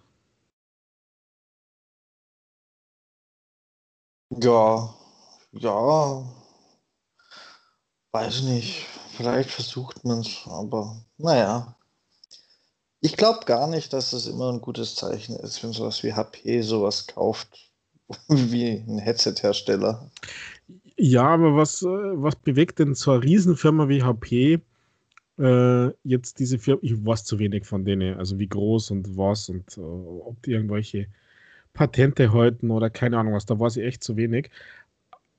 Ja, 4.32 4.94
ja. 5.52 6.24
Weiß 8.12 8.44
nicht. 8.44 8.86
Vielleicht 9.16 9.50
versucht 9.52 10.04
man 10.06 10.20
es, 10.22 10.48
aber 10.48 11.04
naja. 11.18 11.76
Ich 13.02 13.18
glaube 13.18 13.46
gar 13.46 13.68
nicht, 13.68 13.94
dass 13.94 14.14
es 14.14 14.28
immer 14.28 14.52
ein 14.52 14.62
gutes 14.62 14.96
Zeichen 14.96 15.36
ist, 15.38 15.64
wenn 15.64 15.74
sowas 15.74 16.04
wie 16.04 16.14
HP 16.14 16.62
sowas 16.62 17.08
kauft 17.08 17.69
wie 18.28 18.84
ein 18.88 19.00
Headset-Hersteller. 19.00 20.10
Ja, 20.98 21.28
aber 21.28 21.56
was, 21.56 21.82
äh, 21.82 21.88
was 21.88 22.36
bewegt 22.36 22.80
denn 22.80 22.93
so 22.93 23.12
eine 23.12 23.24
Riesenfirma 23.24 23.88
wie 23.88 24.04
HP 24.04 24.60
äh, 25.39 25.88
jetzt 26.04 26.39
diese 26.39 26.60
Firma? 26.60 26.82
Ich 26.84 27.06
weiß 27.06 27.24
zu 27.24 27.39
wenig 27.39 27.65
von 27.65 27.86
denen, 27.86 28.17
also 28.17 28.38
wie 28.39 28.48
groß 28.48 28.91
und 28.91 29.17
was 29.17 29.50
und 29.50 29.78
äh, 29.78 29.82
ob 29.82 30.41
die 30.43 30.52
irgendwelche 30.52 31.08
Patente 31.74 32.34
halten 32.34 32.72
oder 32.72 32.89
keine 32.89 33.17
Ahnung 33.17 33.34
was, 33.34 33.45
da 33.45 33.60
weiß 33.60 33.78
ich 33.78 33.86
echt 33.86 34.04
zu 34.04 34.17
wenig. 34.17 34.50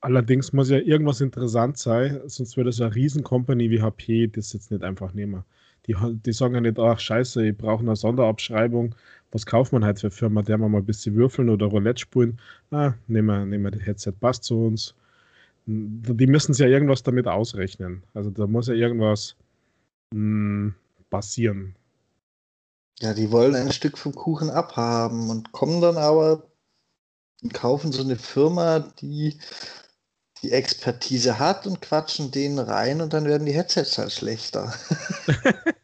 Allerdings 0.01 0.51
muss 0.53 0.71
ja 0.71 0.79
irgendwas 0.79 1.21
interessant 1.21 1.77
sein, 1.77 2.21
sonst 2.25 2.57
würde 2.57 2.71
so 2.71 2.83
eine 2.85 2.95
Riesencompany 2.95 3.69
wie 3.69 3.81
HP 3.81 4.27
das 4.27 4.53
jetzt 4.53 4.71
nicht 4.71 4.83
einfach 4.83 5.13
nehmen. 5.13 5.43
Die, 5.85 5.95
die 6.25 6.33
sagen 6.33 6.55
ja 6.55 6.61
nicht, 6.61 6.79
ach 6.79 6.99
scheiße, 6.99 7.45
ich 7.47 7.57
brauche 7.57 7.81
eine 7.83 7.95
Sonderabschreibung. 7.95 8.95
Was 9.31 9.45
kauft 9.45 9.71
man 9.71 9.85
halt 9.85 9.99
für 9.99 10.11
Firma? 10.11 10.41
Der 10.41 10.57
wir 10.57 10.67
mal 10.67 10.79
ein 10.79 10.85
bisschen 10.85 11.15
würfeln 11.15 11.49
oder 11.49 11.67
Roulette 11.67 12.01
spielen. 12.01 12.39
Ah, 12.71 12.93
nehmen 13.07 13.27
wir, 13.27 13.45
nehmen 13.45 13.63
wir 13.63 13.71
das 13.71 13.85
Headset, 13.85 14.13
passt 14.19 14.43
zu 14.43 14.65
uns. 14.65 14.93
Die 15.65 16.27
müssen 16.27 16.53
ja 16.53 16.67
irgendwas 16.67 17.03
damit 17.03 17.27
ausrechnen. 17.27 18.03
Also 18.13 18.29
da 18.29 18.47
muss 18.47 18.67
ja 18.67 18.73
irgendwas 18.73 19.35
mh, 20.13 20.17
hm, 20.17 20.75
passieren. 21.09 21.75
Ja, 22.99 23.13
die 23.13 23.31
wollen 23.31 23.55
ein 23.55 23.71
Stück 23.71 23.97
vom 23.97 24.13
Kuchen 24.13 24.49
abhaben 24.49 25.29
und 25.29 25.51
kommen 25.53 25.81
dann 25.81 25.97
aber 25.97 26.43
und 27.41 27.53
kaufen 27.53 27.91
so 27.91 28.03
eine 28.03 28.17
Firma, 28.17 28.79
die 29.01 29.39
die 30.43 30.51
Expertise 30.51 31.39
hat 31.39 31.67
und 31.67 31.81
quatschen 31.81 32.31
denen 32.31 32.59
rein 32.59 33.01
und 33.01 33.13
dann 33.13 33.25
werden 33.25 33.45
die 33.45 33.53
Headsets 33.53 33.97
halt 33.97 34.11
schlechter. 34.11 34.73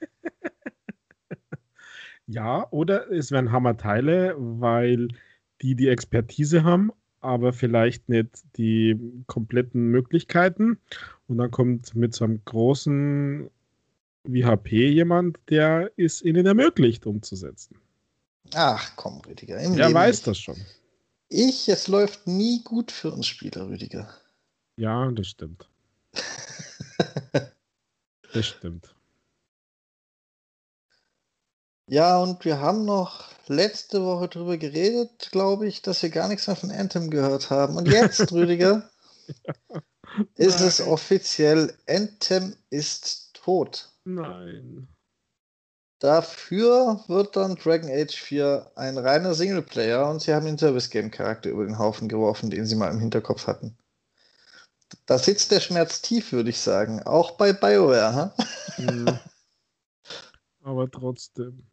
ja, 2.28 2.68
oder 2.72 3.10
es 3.12 3.32
werden 3.32 3.52
Hammerteile, 3.52 4.36
weil 4.38 5.08
die 5.62 5.76
die 5.76 5.88
Expertise 5.88 6.64
haben, 6.64 6.92
aber 7.22 7.54
vielleicht 7.54 8.10
nicht 8.10 8.30
die 8.58 9.24
kompletten 9.28 9.90
Möglichkeiten. 9.90 10.80
Und 11.28 11.38
dann 11.40 11.52
kommt 11.52 11.96
mit 11.96 12.14
so 12.14 12.26
einem 12.26 12.42
großen 12.46 13.50
wie 14.24 14.46
HP 14.46 14.90
jemand, 14.90 15.40
der 15.50 15.92
es 15.96 16.22
ihnen 16.22 16.46
ermöglicht, 16.46 17.06
umzusetzen. 17.06 17.80
Ach 18.54 18.92
komm, 18.96 19.22
Rüdiger. 19.22 19.58
Er 19.58 19.70
Leben 19.70 19.94
weiß 19.94 20.24
das 20.24 20.38
schon. 20.38 20.58
Ich, 21.30 21.68
es 21.70 21.88
läuft 21.88 22.28
nie 22.28 22.62
gut 22.64 22.92
für 22.92 23.12
uns 23.12 23.28
Spieler, 23.28 23.68
Rüdiger. 23.68 24.10
Ja, 24.78 25.10
das 25.12 25.28
stimmt. 25.28 25.68
das 28.34 28.46
stimmt. 28.46 28.97
Ja, 31.90 32.20
und 32.20 32.44
wir 32.44 32.60
haben 32.60 32.84
noch 32.84 33.30
letzte 33.48 34.04
Woche 34.04 34.28
darüber 34.28 34.58
geredet, 34.58 35.30
glaube 35.32 35.68
ich, 35.68 35.82
dass 35.82 36.04
wir 36.04 36.10
gar 36.10 36.28
nichts 36.28 36.48
mehr 36.48 36.58
von 36.58 36.72
Anthem 36.72 37.10
gehört 37.10 37.50
haben. 37.50 37.78
Und 37.78 37.88
jetzt, 37.88 38.30
Rüdiger, 38.34 38.90
ja. 39.72 39.82
ist 40.36 40.60
es 40.60 40.82
offiziell, 40.82 41.74
Anthem 41.88 42.58
ist 42.70 43.34
tot. 43.34 43.90
Nein. 44.04 44.90
Dafür 46.00 47.04
wird 47.08 47.38
dann 47.38 47.56
Dragon 47.56 47.90
Age 47.90 48.16
4 48.16 48.72
ein 48.76 48.98
reiner 48.98 49.34
Singleplayer 49.34 50.10
und 50.10 50.22
sie 50.22 50.34
haben 50.34 50.46
den 50.46 50.58
Service 50.58 50.90
Game 50.90 51.10
Charakter 51.10 51.50
über 51.50 51.66
den 51.66 51.80
Haufen 51.80 52.10
geworfen, 52.10 52.50
den 52.50 52.66
sie 52.66 52.76
mal 52.76 52.92
im 52.92 53.00
Hinterkopf 53.00 53.48
hatten. 53.48 53.78
Da 55.06 55.18
sitzt 55.18 55.52
der 55.52 55.62
Schmerz 55.62 56.02
tief, 56.02 56.34
würde 56.34 56.50
ich 56.50 56.60
sagen. 56.60 57.02
Auch 57.04 57.32
bei 57.32 57.54
BioWare. 57.54 58.34
Mhm. 58.78 59.18
Aber 60.62 60.92
trotzdem. 60.92 61.66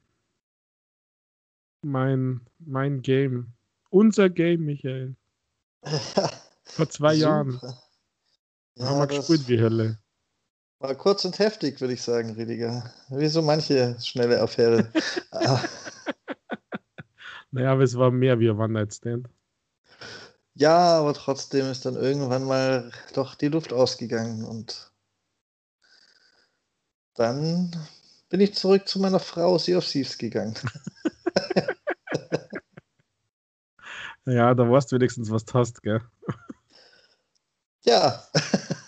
Mein, 1.84 2.40
mein 2.58 3.02
Game. 3.02 3.52
Unser 3.90 4.30
Game, 4.30 4.64
Michael. 4.64 5.16
Vor 6.64 6.88
zwei. 6.88 7.14
Jahren. 7.14 7.60
Ja, 8.76 8.86
haben 8.86 8.98
wir 9.00 9.06
gespielt 9.06 9.46
wie 9.48 9.60
Hölle. 9.60 9.98
War 10.78 10.94
kurz 10.94 11.24
und 11.24 11.38
heftig, 11.38 11.80
würde 11.80 11.94
ich 11.94 12.02
sagen, 12.02 12.34
Rüdiger. 12.34 12.92
Wie 13.10 13.28
so 13.28 13.42
manche 13.42 13.96
schnelle 14.00 14.40
Affäre. 14.40 14.90
naja, 17.50 17.72
aber 17.72 17.82
es 17.82 17.96
war 17.96 18.10
mehr 18.10 18.40
wie 18.40 18.50
ein 18.50 18.58
One-Night-Stand. 18.58 19.28
Ja, 20.54 20.98
aber 21.00 21.14
trotzdem 21.14 21.70
ist 21.70 21.84
dann 21.84 21.96
irgendwann 21.96 22.44
mal 22.44 22.90
doch 23.12 23.34
die 23.34 23.48
Luft 23.48 23.72
ausgegangen 23.72 24.44
und 24.44 24.92
dann 27.14 27.70
bin 28.28 28.40
ich 28.40 28.54
zurück 28.54 28.88
zu 28.88 29.00
meiner 29.00 29.20
Frau 29.20 29.58
Sea 29.58 29.78
of 29.78 29.86
Thieves 29.86 30.18
gegangen. 30.18 30.54
ja, 34.26 34.54
da 34.54 34.70
weißt 34.70 34.92
du 34.92 34.96
wenigstens, 34.96 35.30
was 35.30 35.44
du 35.44 35.54
hast, 35.54 35.82
gell? 35.82 36.00
Ja. 37.86 38.26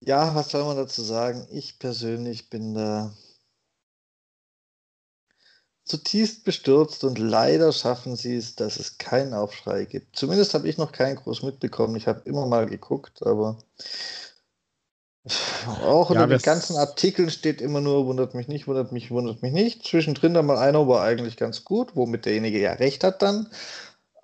ja, 0.00 0.34
was 0.34 0.50
soll 0.50 0.64
man 0.64 0.76
dazu 0.76 1.02
sagen? 1.02 1.46
Ich 1.50 1.78
persönlich 1.80 2.48
bin 2.48 2.74
da 2.74 3.12
zutiefst 5.84 6.44
bestürzt 6.44 7.04
und 7.04 7.18
leider 7.18 7.72
schaffen 7.72 8.16
sie 8.16 8.36
es, 8.36 8.56
dass 8.56 8.78
es 8.78 8.98
keinen 8.98 9.34
Aufschrei 9.34 9.84
gibt. 9.84 10.16
Zumindest 10.16 10.52
habe 10.54 10.68
ich 10.68 10.78
noch 10.78 10.92
keinen 10.92 11.16
groß 11.16 11.42
mitbekommen. 11.42 11.96
Ich 11.96 12.08
habe 12.08 12.22
immer 12.24 12.46
mal 12.46 12.66
geguckt, 12.66 13.24
aber 13.24 13.58
auch 15.82 16.12
ja, 16.12 16.26
den 16.26 16.38
ganzen 16.38 16.76
Artikeln 16.76 17.30
steht 17.30 17.60
immer 17.60 17.80
nur, 17.80 18.06
wundert 18.06 18.34
mich 18.34 18.46
nicht, 18.46 18.68
wundert 18.68 18.92
mich, 18.92 19.10
wundert 19.10 19.42
mich 19.42 19.52
nicht. 19.52 19.84
Zwischendrin 19.84 20.34
dann 20.34 20.46
mal 20.46 20.58
einer 20.58 20.86
war 20.86 21.02
eigentlich 21.02 21.36
ganz 21.36 21.64
gut, 21.64 21.96
womit 21.96 22.26
derjenige 22.26 22.60
ja 22.60 22.74
recht 22.74 23.02
hat 23.02 23.22
dann. 23.22 23.48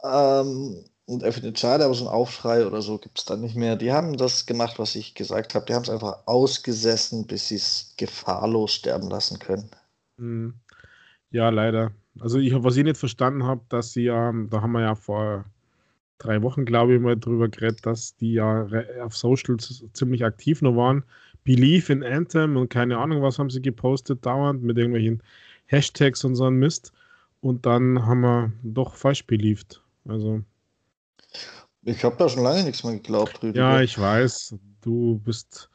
Ähm, 0.04 0.84
und 1.06 1.22
er 1.24 1.32
findet 1.32 1.58
schade, 1.58 1.84
aber 1.84 1.94
so 1.94 2.06
ein 2.06 2.14
Aufschrei 2.14 2.64
oder 2.66 2.80
so 2.82 2.98
gibt 2.98 3.18
es 3.18 3.24
dann 3.24 3.40
nicht 3.40 3.56
mehr. 3.56 3.74
Die 3.76 3.92
haben 3.92 4.16
das 4.16 4.46
gemacht, 4.46 4.78
was 4.78 4.94
ich 4.94 5.14
gesagt 5.14 5.54
habe. 5.54 5.66
Die 5.66 5.74
haben 5.74 5.82
es 5.82 5.90
einfach 5.90 6.26
ausgesessen, 6.26 7.26
bis 7.26 7.48
sie 7.48 7.56
es 7.56 7.94
gefahrlos 7.96 8.72
sterben 8.72 9.10
lassen 9.10 9.38
können. 9.40 9.68
Mhm. 10.16 10.54
Ja, 11.30 11.48
leider. 11.48 11.92
Also 12.20 12.38
ich, 12.38 12.52
was 12.54 12.76
ich 12.76 12.84
nicht 12.84 12.98
verstanden 12.98 13.44
habe, 13.44 13.62
dass 13.68 13.92
sie 13.92 14.04
ja, 14.04 14.32
da 14.50 14.62
haben 14.62 14.72
wir 14.72 14.82
ja 14.82 14.94
vor 14.94 15.46
drei 16.22 16.42
Wochen, 16.42 16.64
glaube 16.64 16.94
ich, 16.94 17.00
mal 17.00 17.16
drüber 17.16 17.48
geredet, 17.48 17.84
dass 17.84 18.16
die 18.16 18.34
ja 18.34 18.68
auf 19.02 19.16
Socials 19.16 19.84
ziemlich 19.92 20.24
aktiv 20.24 20.62
noch 20.62 20.76
waren. 20.76 21.04
Believe 21.44 21.92
in 21.92 22.04
Anthem 22.04 22.56
und 22.56 22.68
keine 22.68 22.98
Ahnung, 22.98 23.22
was 23.22 23.38
haben 23.38 23.50
sie 23.50 23.60
gepostet 23.60 24.24
dauernd 24.24 24.62
mit 24.62 24.78
irgendwelchen 24.78 25.22
Hashtags 25.66 26.24
und 26.24 26.36
so 26.36 26.46
ein 26.46 26.54
Mist. 26.54 26.92
Und 27.40 27.66
dann 27.66 28.06
haben 28.06 28.20
wir 28.20 28.52
doch 28.62 28.94
falsch 28.94 29.26
believed. 29.26 29.82
Also. 30.06 30.42
Ich 31.82 32.04
habe 32.04 32.16
da 32.16 32.28
schon 32.28 32.44
lange 32.44 32.62
nichts 32.62 32.84
mehr 32.84 32.94
geglaubt. 32.94 33.42
Rüdiger. 33.42 33.60
Ja, 33.60 33.80
ich 33.80 33.98
weiß. 33.98 34.54
Du 34.80 35.18
bist. 35.24 35.68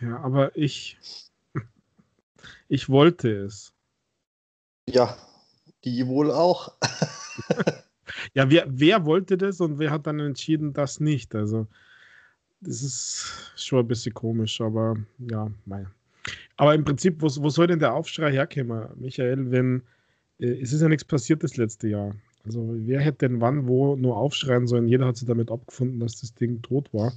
Ja, 0.00 0.18
aber 0.20 0.56
ich. 0.56 0.96
Ich 2.68 2.88
wollte 2.88 3.30
es. 3.30 3.74
Ja, 4.88 5.16
die 5.84 6.06
wohl 6.06 6.30
auch. 6.30 6.72
ja, 8.34 8.50
wer, 8.50 8.66
wer 8.68 9.04
wollte 9.04 9.36
das 9.36 9.60
und 9.60 9.78
wer 9.78 9.90
hat 9.90 10.06
dann 10.06 10.20
entschieden, 10.20 10.72
das 10.72 11.00
nicht? 11.00 11.34
Also, 11.34 11.66
das 12.60 12.82
ist 12.82 13.52
schon 13.56 13.80
ein 13.80 13.88
bisschen 13.88 14.14
komisch, 14.14 14.60
aber 14.60 14.96
ja, 15.18 15.50
mein. 15.66 15.86
Aber 16.56 16.74
im 16.74 16.84
Prinzip, 16.84 17.20
wo, 17.20 17.26
wo 17.26 17.50
soll 17.50 17.66
denn 17.66 17.80
der 17.80 17.94
Aufschrei 17.94 18.32
herkommen, 18.32 18.88
Michael, 18.96 19.50
wenn 19.50 19.82
äh, 20.38 20.60
es 20.60 20.72
ist 20.72 20.82
ja 20.82 20.88
nichts 20.88 21.04
passiert 21.04 21.42
das 21.42 21.56
letzte 21.56 21.88
Jahr. 21.88 22.14
Also 22.44 22.74
wer 22.86 23.00
hätte 23.00 23.28
denn 23.28 23.40
wann 23.40 23.66
wo 23.68 23.96
nur 23.96 24.16
aufschreien 24.16 24.66
sollen? 24.66 24.88
Jeder 24.88 25.06
hat 25.06 25.16
sich 25.16 25.28
damit 25.28 25.50
abgefunden, 25.50 26.00
dass 26.00 26.20
das 26.20 26.34
Ding 26.34 26.60
tot 26.62 26.92
war. 26.92 27.12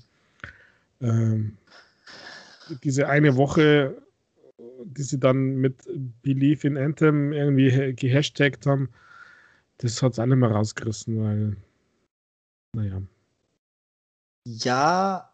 Ähm, 1.02 1.58
diese 2.84 3.08
eine 3.10 3.36
Woche 3.36 3.96
die 4.84 5.04
sie 5.04 5.20
dann 5.20 5.56
mit 5.56 5.76
Believe 6.22 6.68
in 6.68 6.78
Anthem 6.78 7.34
irgendwie 7.34 7.94
gehashtagt 7.96 8.66
haben, 8.66 8.90
das 9.78 10.02
hat 10.02 10.14
es 10.14 10.20
alle 10.20 10.36
mal 10.36 10.52
rausgerissen, 10.52 11.22
weil, 11.22 11.58
naja. 12.74 13.02
Ja, 14.46 15.34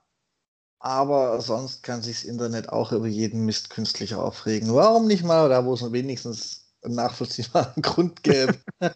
aber 0.80 1.42
sonst 1.42 1.84
kann 1.84 2.02
sich 2.02 2.22
das 2.22 2.24
Internet 2.24 2.70
auch 2.70 2.92
über 2.92 3.08
jeden 3.08 3.46
Mist 3.46 3.70
künstlich 3.70 4.16
aufregen. 4.16 4.74
Warum 4.74 5.08
nicht 5.08 5.24
mal 5.24 5.48
da, 5.50 5.64
wo 5.66 5.74
es 5.74 5.92
wenigstens 5.92 6.74
einen 6.82 6.96
nachvollziehbaren 6.96 7.82
Grund 7.84 8.24
gäbe? 8.24 8.58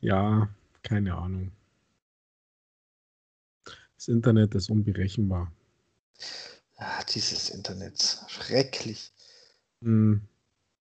ja, 0.00 0.48
keine 0.82 1.16
Ahnung. 1.16 1.50
Das 3.96 4.08
Internet 4.08 4.54
ist 4.54 4.70
unberechenbar. 4.70 5.50
Ah, 6.76 7.02
dieses 7.04 7.50
Internet. 7.50 8.24
Schrecklich. 8.28 9.12
Mm, 9.80 10.16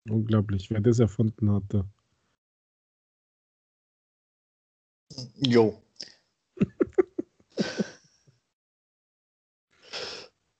unglaublich, 0.09 0.71
wer 0.71 0.81
das 0.81 0.99
erfunden 0.99 1.51
hatte. 1.51 1.85
Jo. 5.35 5.81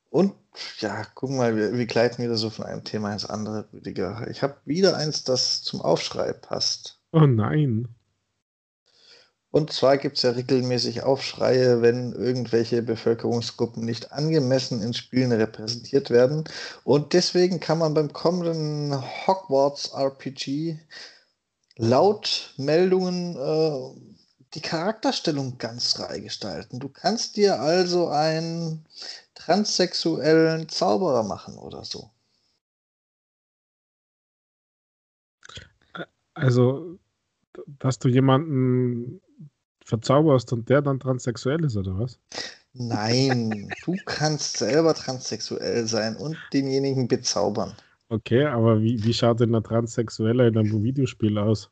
Und 0.10 0.36
ja, 0.80 1.04
gucken 1.16 1.38
mal, 1.38 1.56
wir, 1.56 1.74
wir 1.74 1.86
gleiten 1.88 2.22
wieder 2.22 2.38
so 2.38 2.50
von 2.52 2.66
einem 2.66 2.84
Thema 2.84 3.12
ins 3.12 3.26
andere, 3.26 3.68
Rüdiger. 3.74 4.28
Ich 4.30 4.44
habe 4.44 4.58
wieder 4.66 4.96
eins, 4.96 5.24
das 5.24 5.64
zum 5.64 5.82
Aufschrei 5.82 6.34
passt. 6.34 7.00
Oh 7.12 7.22
nein. 7.22 7.88
Und 9.50 9.72
zwar 9.72 9.98
gibt 9.98 10.18
es 10.18 10.24
ja 10.24 10.32
regelmäßig 10.32 11.04
Aufschreie, 11.04 11.84
wenn 11.84 12.12
irgendwelche 12.14 12.82
Bevölkerungsgruppen 12.82 13.86
nicht 13.86 14.12
angemessen 14.12 14.82
in 14.82 14.96
Spielen 14.96 15.32
repräsentiert 15.32 16.10
werden. 16.10 16.44
Und 16.84 17.14
deswegen 17.14 17.60
kann 17.60 17.78
man 17.78 17.94
beim 17.94 18.14
kommenden 18.14 19.00
Hogwarts 19.28 19.94
RPG 19.94 20.80
laut 21.76 22.54
Meldungen 22.58 23.36
äh, 23.36 24.13
die 24.54 24.62
Charakterstellung 24.62 25.58
ganz 25.58 25.94
frei 25.94 26.20
gestalten. 26.20 26.80
Du 26.80 26.90
kannst 26.90 27.38
dir 27.38 27.60
also 27.60 28.10
einen 28.10 28.86
transsexuellen 29.36 30.70
Zauberer 30.70 31.24
machen 31.24 31.58
oder 31.58 31.84
so. 31.84 32.12
Also, 36.36 36.98
dass 37.80 38.00
du 38.00 38.08
jemanden 38.08 39.22
verzauberst 39.86 40.54
und 40.54 40.70
der 40.70 40.82
dann 40.82 41.00
transsexuell 41.00 41.64
ist, 41.64 41.78
oder 41.78 42.00
was? 42.00 42.20
Nein, 42.74 43.70
du 43.86 43.96
kannst 44.06 44.58
selber 44.58 44.94
transsexuell 44.94 45.86
sein 45.88 46.16
und 46.16 46.38
denjenigen 46.54 47.08
bezaubern. 47.08 47.76
Okay, 48.10 48.46
aber 48.46 48.82
wie, 48.82 49.04
wie 49.04 49.14
schaut 49.14 49.40
denn 49.40 49.56
ein 49.56 49.64
Transsexueller 49.64 50.48
in 50.48 50.58
einem 50.58 50.84
Videospiel 50.84 51.38
aus? 51.38 51.70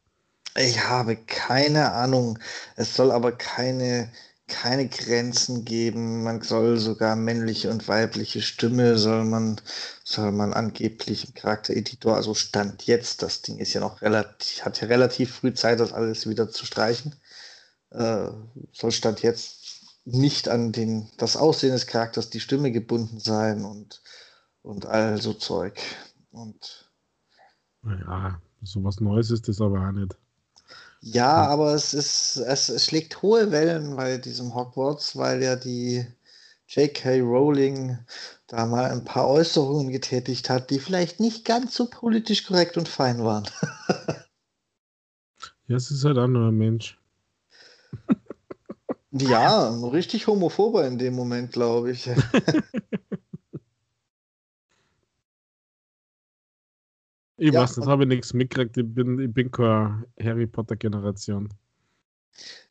Ich 0.55 0.83
habe 0.83 1.15
keine 1.15 1.93
Ahnung. 1.93 2.39
Es 2.75 2.95
soll 2.95 3.11
aber 3.11 3.31
keine, 3.31 4.11
keine 4.47 4.87
Grenzen 4.87 5.65
geben. 5.65 6.23
Man 6.23 6.41
soll 6.41 6.77
sogar 6.77 7.15
männliche 7.15 7.69
und 7.69 7.87
weibliche 7.87 8.41
Stimme 8.41 8.97
soll 8.97 9.25
man, 9.25 9.61
soll 10.03 10.31
man 10.31 10.53
angeblich 10.53 11.27
im 11.27 11.33
Charaktereditor, 11.33 12.15
also 12.15 12.33
Stand 12.33 12.83
jetzt, 12.83 13.21
das 13.23 13.41
Ding 13.41 13.57
ist 13.59 13.73
ja 13.73 13.81
noch 13.81 14.01
relativ, 14.01 14.65
hat 14.65 14.81
ja 14.81 14.87
relativ 14.87 15.35
früh 15.35 15.53
Zeit, 15.53 15.79
das 15.79 15.93
alles 15.93 16.27
wieder 16.27 16.49
zu 16.49 16.65
streichen 16.65 17.15
äh, 17.91 18.29
soll 18.71 18.91
Stand 18.91 19.21
jetzt 19.21 19.99
nicht 20.05 20.49
an 20.49 20.71
den, 20.71 21.09
das 21.17 21.37
Aussehen 21.37 21.71
des 21.71 21.87
Charakters, 21.87 22.29
die 22.29 22.39
Stimme 22.39 22.71
gebunden 22.71 23.19
sein 23.19 23.63
und, 23.65 24.01
und 24.61 24.85
all 24.85 25.21
so 25.21 25.33
Zeug. 25.33 25.79
Und 26.31 26.91
ja, 27.83 28.41
sowas 28.63 28.99
Neues 28.99 29.29
ist 29.31 29.47
das 29.47 29.61
aber 29.61 29.87
auch 29.87 29.91
nicht. 29.91 30.17
Ja, 31.01 31.47
aber 31.47 31.73
es 31.73 31.93
ist, 31.93 32.37
es, 32.37 32.69
es 32.69 32.85
schlägt 32.85 33.21
hohe 33.21 33.51
Wellen 33.51 33.95
bei 33.95 34.17
diesem 34.17 34.55
Hogwarts, 34.55 35.17
weil 35.17 35.41
ja 35.43 35.55
die, 35.55 36.05
J.K. 36.73 37.19
Rowling 37.19 37.97
da 38.47 38.65
mal 38.65 38.89
ein 38.89 39.03
paar 39.03 39.27
Äußerungen 39.27 39.91
getätigt 39.91 40.49
hat, 40.49 40.69
die 40.69 40.79
vielleicht 40.79 41.19
nicht 41.19 41.43
ganz 41.43 41.75
so 41.75 41.89
politisch 41.89 42.45
korrekt 42.45 42.77
und 42.77 42.87
fein 42.87 43.25
waren. 43.25 43.43
ja, 45.67 45.75
es 45.75 45.91
ist 45.91 46.05
halt 46.05 46.17
ein 46.17 46.31
Mensch. 46.57 46.97
ja, 49.11 49.69
richtig 49.69 50.27
homophober 50.27 50.87
in 50.87 50.97
dem 50.97 51.13
Moment, 51.13 51.51
glaube 51.51 51.91
ich. 51.91 52.09
ich 57.41 57.51
ja, 57.51 57.61
weiß 57.61 57.77
nicht, 57.77 57.87
habe 57.87 58.03
ich 58.03 58.09
nichts 58.09 58.33
mitgekriegt. 58.33 58.77
Ich 58.77 58.93
bin, 58.93 59.17
ich 59.17 59.33
bin 59.33 59.49
keine 59.49 60.05
Harry 60.21 60.45
Potter-Generation. 60.45 61.49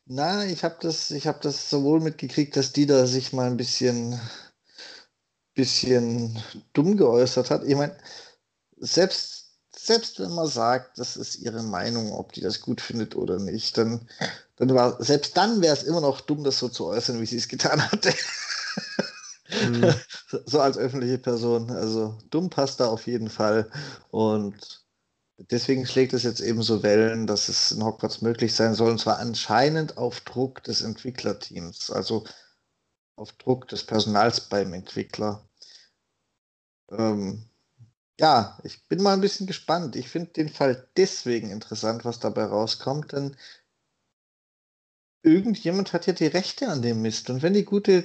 Na, 0.06 0.44
ich 0.46 0.62
habe 0.62 0.76
das, 0.80 1.10
hab 1.10 1.40
das 1.40 1.68
sowohl 1.68 2.00
mitgekriegt, 2.00 2.56
dass 2.56 2.72
die 2.72 2.86
da 2.86 3.04
sich 3.06 3.32
mal 3.32 3.50
ein 3.50 3.56
bisschen, 3.56 4.20
bisschen 5.54 6.40
dumm 6.72 6.96
geäußert 6.96 7.50
hat. 7.50 7.64
Ich 7.64 7.74
meine, 7.74 7.96
selbst, 8.76 9.56
selbst 9.74 10.20
wenn 10.20 10.34
man 10.34 10.46
sagt, 10.46 11.00
das 11.00 11.16
ist 11.16 11.40
ihre 11.40 11.64
Meinung, 11.64 12.12
ob 12.12 12.32
die 12.32 12.40
das 12.40 12.60
gut 12.60 12.80
findet 12.80 13.16
oder 13.16 13.40
nicht, 13.40 13.76
dann, 13.76 14.08
dann 14.54 14.72
war, 14.72 15.02
selbst 15.02 15.36
dann 15.36 15.60
wäre 15.62 15.74
es 15.74 15.82
immer 15.82 16.00
noch 16.00 16.20
dumm, 16.20 16.44
das 16.44 16.60
so 16.60 16.68
zu 16.68 16.86
äußern, 16.86 17.20
wie 17.20 17.26
sie 17.26 17.38
es 17.38 17.48
getan 17.48 17.82
hatte. 17.90 18.14
Mhm. 19.50 19.94
so 20.46 20.60
als 20.60 20.78
öffentliche 20.78 21.18
Person. 21.18 21.70
Also 21.70 22.18
dumm 22.30 22.50
passt 22.50 22.80
da 22.80 22.88
auf 22.88 23.06
jeden 23.06 23.30
Fall. 23.30 23.70
Und 24.10 24.80
Deswegen 25.48 25.86
schlägt 25.86 26.12
es 26.12 26.22
jetzt 26.22 26.40
eben 26.40 26.62
so 26.62 26.82
Wellen, 26.82 27.26
dass 27.26 27.48
es 27.48 27.72
in 27.72 27.82
Hogwarts 27.82 28.20
möglich 28.20 28.54
sein 28.54 28.74
soll, 28.74 28.90
und 28.90 29.00
zwar 29.00 29.18
anscheinend 29.18 29.96
auf 29.96 30.20
Druck 30.20 30.62
des 30.64 30.82
Entwicklerteams, 30.82 31.90
also 31.90 32.24
auf 33.16 33.32
Druck 33.32 33.66
des 33.68 33.84
Personals 33.84 34.40
beim 34.48 34.74
Entwickler. 34.74 35.48
Ähm, 36.90 37.48
ja, 38.18 38.58
ich 38.64 38.86
bin 38.88 39.02
mal 39.02 39.14
ein 39.14 39.22
bisschen 39.22 39.46
gespannt. 39.46 39.96
Ich 39.96 40.08
finde 40.10 40.32
den 40.32 40.50
Fall 40.50 40.88
deswegen 40.96 41.50
interessant, 41.50 42.04
was 42.04 42.18
dabei 42.20 42.44
rauskommt, 42.44 43.12
denn 43.12 43.36
irgendjemand 45.22 45.94
hat 45.94 46.06
ja 46.06 46.12
die 46.12 46.26
Rechte 46.26 46.68
an 46.68 46.82
dem 46.82 47.00
Mist. 47.00 47.30
Und 47.30 47.42
wenn 47.42 47.54
die 47.54 47.64
gute 47.64 48.04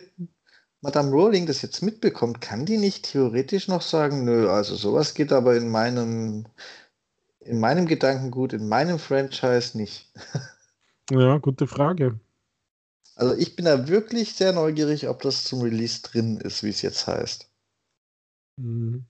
Madame 0.85 1.09
Rowling 1.09 1.47
das 1.47 1.63
jetzt 1.63 1.81
mitbekommt, 1.81 2.41
kann 2.41 2.67
die 2.67 2.77
nicht 2.77 3.11
theoretisch 3.11 3.67
noch 3.67 3.81
sagen, 3.81 4.23
nö, 4.23 4.47
also 4.51 4.75
sowas 4.75 5.15
geht 5.15 5.31
aber 5.31 5.55
in 5.55 5.67
meinem 5.67 6.45
in 7.39 7.59
meinem 7.59 7.87
Gedankengut, 7.87 8.53
in 8.53 8.67
meinem 8.67 8.99
Franchise 8.99 9.75
nicht. 9.75 10.13
Ja, 11.11 11.37
gute 11.37 11.67
Frage. 11.67 12.19
Also 13.15 13.35
ich 13.35 13.55
bin 13.55 13.65
da 13.65 13.87
wirklich 13.87 14.33
sehr 14.33 14.53
neugierig, 14.53 15.07
ob 15.07 15.21
das 15.21 15.43
zum 15.43 15.61
Release 15.61 16.01
drin 16.01 16.37
ist, 16.37 16.63
wie 16.63 16.69
es 16.69 16.81
jetzt 16.81 17.05
heißt. 17.05 17.47
Mhm. 18.57 19.05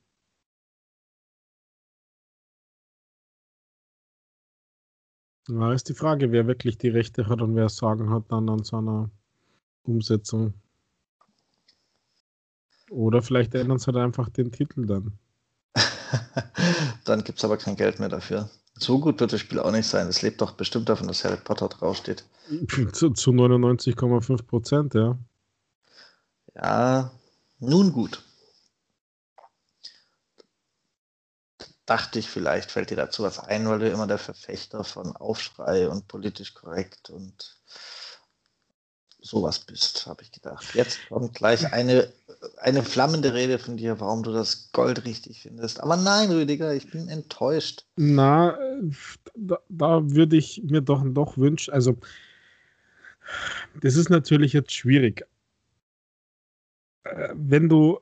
Ja, 5.47 5.71
ist 5.71 5.87
die 5.87 5.93
Frage, 5.93 6.33
wer 6.33 6.47
wirklich 6.47 6.77
die 6.77 6.89
Rechte 6.89 7.27
hat 7.29 7.41
und 7.41 7.55
wer 7.55 7.69
Sagen 7.69 8.09
hat 8.09 8.29
dann 8.29 8.49
an 8.49 8.63
so 8.63 8.77
einer 8.77 9.09
Umsetzung. 9.83 10.53
Oder 12.89 13.21
vielleicht 13.21 13.55
ändern 13.55 13.79
sie 13.79 13.87
halt 13.87 13.97
einfach 13.97 14.29
den 14.29 14.51
Titel 14.51 14.85
dann. 14.85 15.17
Dann 17.05 17.23
gibt 17.23 17.39
es 17.39 17.45
aber 17.45 17.57
kein 17.57 17.75
Geld 17.75 17.99
mehr 17.99 18.09
dafür. 18.09 18.49
So 18.77 18.99
gut 18.99 19.19
wird 19.19 19.33
das 19.33 19.39
Spiel 19.39 19.59
auch 19.59 19.71
nicht 19.71 19.87
sein. 19.87 20.07
Es 20.07 20.21
lebt 20.21 20.41
doch 20.41 20.51
bestimmt 20.51 20.89
davon, 20.89 21.07
dass 21.07 21.23
Harry 21.23 21.37
Potter 21.37 21.69
draufsteht. 21.69 22.25
Zu, 22.91 23.09
zu 23.11 23.31
99,5 23.31 24.43
Prozent, 24.43 24.93
ja. 24.93 25.17
Ja, 26.53 27.11
nun 27.59 27.91
gut. 27.91 28.21
Dachte 31.85 32.19
ich, 32.19 32.29
vielleicht 32.29 32.71
fällt 32.71 32.89
dir 32.89 32.97
dazu 32.97 33.23
was 33.23 33.39
ein, 33.39 33.67
weil 33.67 33.79
du 33.79 33.89
immer 33.89 34.07
der 34.07 34.17
Verfechter 34.17 34.83
von 34.83 35.15
Aufschrei 35.15 35.87
und 35.87 36.07
politisch 36.07 36.53
korrekt 36.53 37.09
und 37.09 37.57
sowas 39.19 39.59
bist, 39.59 40.05
habe 40.07 40.23
ich 40.23 40.31
gedacht. 40.31 40.73
Jetzt 40.73 40.99
kommt 41.09 41.33
gleich 41.33 41.73
eine, 41.73 42.11
eine 42.57 42.83
flammende 42.83 43.33
Rede 43.33 43.59
von 43.59 43.77
dir, 43.77 43.99
warum 43.99 44.23
du 44.23 44.31
das 44.31 44.71
Gold 44.71 45.05
richtig 45.05 45.41
findest. 45.41 45.81
Aber 45.81 45.97
nein, 45.97 46.29
Rüdiger, 46.29 46.73
ich 46.73 46.89
bin 46.89 47.07
enttäuscht. 47.07 47.85
Na, 47.95 48.57
da, 49.35 49.59
da 49.69 50.09
würde 50.09 50.37
ich 50.37 50.61
mir 50.63 50.81
doch, 50.81 51.03
doch 51.05 51.37
wünschen, 51.37 51.73
also 51.73 51.97
das 53.81 53.95
ist 53.95 54.09
natürlich 54.09 54.53
jetzt 54.53 54.73
schwierig. 54.73 55.25
Äh, 57.03 57.29
wenn 57.33 57.69
du 57.69 57.99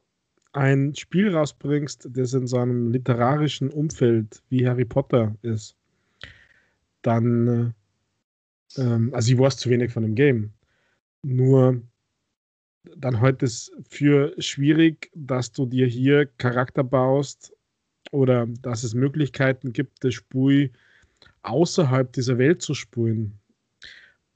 ein 0.54 0.96
Spiel 0.96 1.36
rausbringst, 1.36 2.10
das 2.12 2.34
in 2.34 2.48
so 2.48 2.58
einem 2.58 2.92
literarischen 2.92 3.70
Umfeld 3.70 4.44
wie 4.50 4.68
Harry 4.68 4.86
Potter 4.86 5.36
ist, 5.42 5.76
dann, 7.02 7.76
äh, 8.78 8.82
ähm, 8.82 9.14
also 9.14 9.32
ich 9.32 9.40
weiß 9.40 9.58
zu 9.58 9.70
wenig 9.70 9.92
von 9.92 10.04
dem 10.04 10.16
Game, 10.16 10.54
nur 11.24 11.82
dann 12.98 13.22
heute 13.22 13.46
ist 13.46 13.72
für 13.90 14.34
schwierig, 14.40 15.10
dass 15.14 15.52
du 15.52 15.66
dir 15.66 15.88
hier 15.88 16.26
Charakter 16.38 16.84
baust 16.84 17.54
oder 18.12 18.48
dass 18.62 18.84
es 18.84 18.94
Möglichkeiten 18.94 19.74
gibt, 19.74 20.04
das 20.04 20.14
Spui 20.14 20.72
außerhalb 21.44 22.12
dieser 22.14 22.38
Welt 22.38 22.62
zu 22.62 22.74
spulen. 22.74 23.40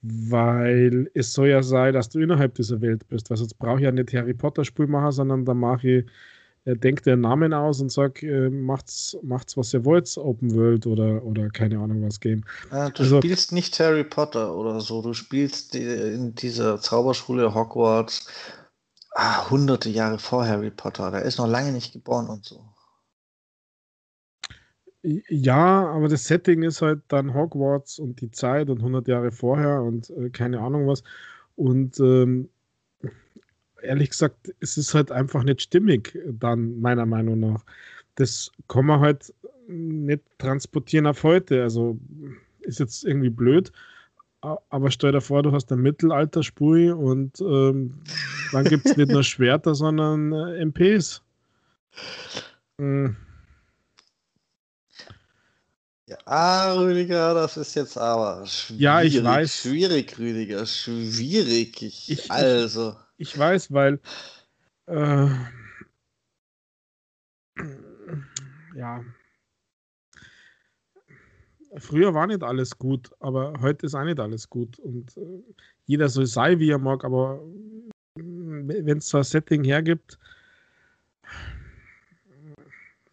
Weil 0.00 1.10
es 1.14 1.32
soll 1.32 1.48
ja 1.48 1.62
sein, 1.62 1.92
dass 1.92 2.08
du 2.08 2.20
innerhalb 2.20 2.54
dieser 2.54 2.80
Welt 2.80 3.06
bist. 3.08 3.30
Weil 3.30 3.36
sonst 3.36 3.54
brauche 3.54 3.78
ich 3.78 3.84
ja 3.84 3.92
nicht 3.92 4.14
Harry 4.14 4.34
Potter 4.34 4.64
Spul 4.64 4.86
machen, 4.86 5.12
sondern 5.12 5.44
da 5.44 5.54
mache 5.54 5.88
ich 5.88 6.06
äh, 6.68 6.76
denkt 6.76 7.06
den 7.06 7.22
Namen 7.22 7.52
aus 7.54 7.80
und 7.80 7.90
sagt, 7.90 8.22
äh, 8.22 8.50
macht's, 8.50 9.16
macht's, 9.22 9.56
was 9.56 9.72
ihr 9.72 9.84
wollt, 9.84 10.16
Open 10.18 10.54
World 10.54 10.86
oder, 10.86 11.24
oder 11.24 11.48
keine 11.48 11.78
Ahnung 11.78 12.02
was 12.02 12.20
Game. 12.20 12.44
Ah, 12.70 12.90
du 12.90 13.02
also, 13.02 13.18
spielst 13.18 13.52
nicht 13.52 13.78
Harry 13.80 14.04
Potter 14.04 14.54
oder 14.54 14.80
so, 14.80 15.00
du 15.00 15.14
spielst 15.14 15.74
die, 15.74 15.82
in 15.82 16.34
dieser 16.34 16.80
Zauberschule 16.80 17.54
Hogwarts 17.54 18.28
ah, 19.12 19.48
hunderte 19.50 19.88
Jahre 19.88 20.18
vor 20.18 20.46
Harry 20.46 20.70
Potter. 20.70 21.10
Der 21.10 21.22
ist 21.22 21.38
noch 21.38 21.48
lange 21.48 21.72
nicht 21.72 21.92
geboren 21.92 22.28
und 22.28 22.44
so. 22.44 22.62
Ja, 25.02 25.88
aber 25.88 26.08
das 26.08 26.24
Setting 26.24 26.62
ist 26.62 26.82
halt 26.82 27.00
dann 27.08 27.32
Hogwarts 27.32 27.98
und 27.98 28.20
die 28.20 28.30
Zeit 28.30 28.68
und 28.68 28.78
100 28.78 29.08
Jahre 29.08 29.30
vorher 29.30 29.80
und 29.82 30.10
äh, 30.10 30.28
keine 30.30 30.60
Ahnung 30.60 30.86
was. 30.86 31.02
Und 31.56 31.98
ähm, 32.00 32.50
ehrlich 33.82 34.10
gesagt, 34.10 34.52
es 34.60 34.76
ist 34.76 34.94
halt 34.94 35.10
einfach 35.10 35.42
nicht 35.44 35.62
stimmig, 35.62 36.18
dann 36.26 36.80
meiner 36.80 37.06
Meinung 37.06 37.40
nach. 37.40 37.64
Das 38.14 38.50
kann 38.68 38.86
man 38.86 39.00
halt 39.00 39.32
nicht 39.68 40.22
transportieren 40.38 41.06
auf 41.06 41.22
heute. 41.22 41.62
Also 41.62 41.98
ist 42.60 42.80
jetzt 42.80 43.04
irgendwie 43.04 43.30
blöd, 43.30 43.72
aber 44.40 44.90
stell 44.90 45.12
dir 45.12 45.20
vor, 45.20 45.42
du 45.42 45.52
hast 45.52 45.72
eine 45.72 45.80
Mittelalterspur 45.80 46.96
und 46.96 47.40
ähm, 47.40 47.94
dann 48.52 48.64
gibt 48.64 48.86
es 48.86 48.96
nicht 48.96 49.10
nur 49.10 49.22
Schwerter, 49.22 49.74
sondern 49.74 50.32
äh, 50.32 50.64
MPs. 50.64 51.22
Mhm. 52.78 53.16
Ja, 56.06 56.72
Rüdiger, 56.72 57.34
das 57.34 57.58
ist 57.58 57.74
jetzt 57.74 57.98
aber 57.98 58.46
schwierig. 58.46 58.80
Ja, 58.80 59.02
ich 59.02 59.22
weiß. 59.22 59.62
Schwierig, 59.62 60.18
Rüdiger, 60.18 60.64
schwierig. 60.64 61.82
Ich 61.82 62.30
also. 62.30 62.96
Ich 63.18 63.36
weiß, 63.36 63.72
weil 63.72 64.00
äh, 64.86 65.28
ja, 68.74 69.04
früher 71.76 72.14
war 72.14 72.28
nicht 72.28 72.42
alles 72.44 72.78
gut, 72.78 73.10
aber 73.18 73.54
heute 73.60 73.86
ist 73.86 73.94
auch 73.94 74.04
nicht 74.04 74.20
alles 74.20 74.48
gut. 74.48 74.78
Und 74.78 75.16
äh, 75.16 75.42
jeder 75.86 76.08
soll 76.08 76.26
sein, 76.26 76.60
wie 76.60 76.70
er 76.70 76.78
mag, 76.78 77.04
aber 77.04 77.42
wenn 78.14 78.98
es 78.98 79.08
so 79.08 79.18
ein 79.18 79.24
Setting 79.24 79.64
hergibt, 79.64 80.18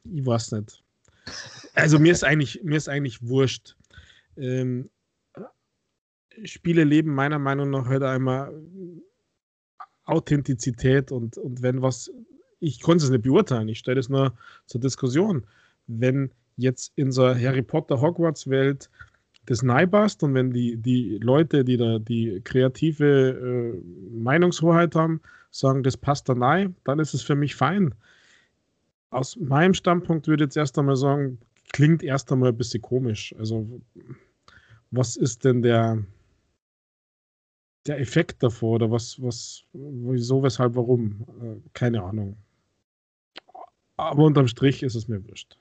ich 0.03 0.25
weiß 0.25 0.51
nicht. 0.53 0.83
Also 1.73 1.97
mir 1.97 2.11
ist 2.11 2.23
eigentlich, 2.23 2.61
mir 2.63 2.77
ist 2.77 2.87
eigentlich 2.87 3.27
wurscht. 3.27 3.75
Ähm, 4.37 4.89
Spiele 6.43 6.83
leben 6.83 7.13
meiner 7.13 7.39
Meinung 7.39 7.71
nach 7.71 7.87
heute 7.87 8.07
einmal 8.07 8.53
Authentizität 10.05 11.11
und, 11.11 11.37
und 11.37 11.61
wenn 11.61 11.81
was, 11.81 12.11
ich 12.59 12.81
konnte 12.81 13.03
es 13.03 13.09
nicht 13.09 13.23
beurteilen, 13.23 13.67
ich 13.67 13.79
stelle 13.79 13.99
es 13.99 14.09
nur 14.09 14.33
zur 14.65 14.81
Diskussion. 14.81 15.45
Wenn 15.87 16.31
jetzt 16.57 16.93
in 16.95 17.11
so 17.11 17.27
Harry 17.27 17.61
Potter 17.61 18.01
Hogwarts 18.01 18.49
Welt 18.49 18.89
das 19.45 19.61
passt 19.91 20.23
und 20.23 20.33
wenn 20.33 20.51
die, 20.51 20.77
die 20.77 21.19
Leute, 21.21 21.63
die 21.63 21.77
da 21.77 21.99
die 21.99 22.41
kreative 22.43 23.75
äh, 23.75 24.17
Meinungshoheit 24.17 24.95
haben, 24.95 25.21
sagen, 25.51 25.83
das 25.83 25.97
passt 25.97 26.29
da 26.29 26.33
rein, 26.33 26.75
dann 26.83 26.99
ist 26.99 27.13
es 27.13 27.21
für 27.21 27.35
mich 27.35 27.55
fein. 27.55 27.93
Aus 29.11 29.37
meinem 29.37 29.73
Standpunkt 29.73 30.27
würde 30.27 30.43
ich 30.43 30.47
jetzt 30.47 30.57
erst 30.57 30.79
einmal 30.79 30.95
sagen, 30.95 31.37
klingt 31.71 32.03
erst 32.03 32.31
einmal 32.31 32.49
ein 32.49 32.57
bisschen 32.57 32.81
komisch. 32.81 33.35
Also, 33.37 33.67
was 34.91 35.15
ist 35.15 35.45
denn 35.45 35.61
der, 35.61 36.03
der 37.87 37.99
Effekt 37.99 38.41
davor 38.41 38.75
oder 38.75 38.91
was, 38.91 39.21
was, 39.21 39.63
wieso, 39.73 40.41
weshalb, 40.41 40.75
warum? 40.75 41.25
Äh, 41.41 41.69
keine 41.73 42.03
Ahnung. 42.03 42.37
Aber 43.97 44.23
unterm 44.23 44.47
Strich 44.47 44.83
ist 44.83 44.95
es 44.95 45.07
mir 45.07 45.25
wurscht. 45.27 45.57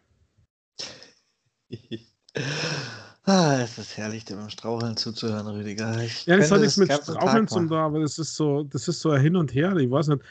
ah, 3.25 3.61
es 3.61 3.79
ist 3.79 3.97
herrlich, 3.97 4.25
dem 4.25 4.49
Straucheln 4.49 4.97
zuzuhören, 4.97 5.47
Rüdiger. 5.47 6.03
Ich 6.03 6.27
ja, 6.27 6.37
das 6.37 6.51
hat 6.51 6.61
nichts 6.61 6.77
mit 6.77 6.93
Straucheln 6.93 7.47
zu 7.47 7.61
tun, 7.61 7.73
aber 7.73 8.01
das 8.01 8.19
ist 8.19 8.35
so, 8.35 8.65
das 8.65 8.89
ist 8.89 9.01
so 9.01 9.11
ein 9.11 9.21
Hin 9.21 9.37
und 9.37 9.55
Her. 9.55 9.77
Ich 9.77 9.91
weiß 9.91 10.09
nicht, 10.09 10.23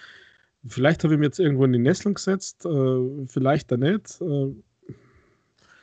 vielleicht 0.68 1.04
habe 1.04 1.14
ich 1.14 1.20
mir 1.20 1.28
jetzt 1.28 1.40
irgendwo 1.40 1.66
in 1.66 1.74
die 1.74 1.80
Nesseln 1.80 2.16
gesetzt, 2.16 2.66
äh, 2.66 3.28
vielleicht 3.28 3.72
da 3.72 3.78
nicht. 3.78 4.20
Äh, 4.22 4.56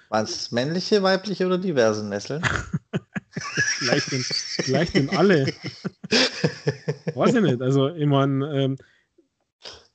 Waren 0.08 0.24
es 0.24 0.50
männliche, 0.50 1.02
weibliche 1.02 1.46
oder 1.46 1.58
diverse 1.58 2.04
Nesseln? 2.04 2.42
vielleicht, 3.30 4.12
in, 4.12 4.22
vielleicht 4.22 4.94
in 4.94 5.10
alle. 5.10 5.52
Weiß 7.14 7.34
ich 7.34 7.42
nicht. 7.42 7.62
Also, 7.62 7.88
ich 7.88 8.06
meine, 8.06 8.64
ähm, 8.64 8.76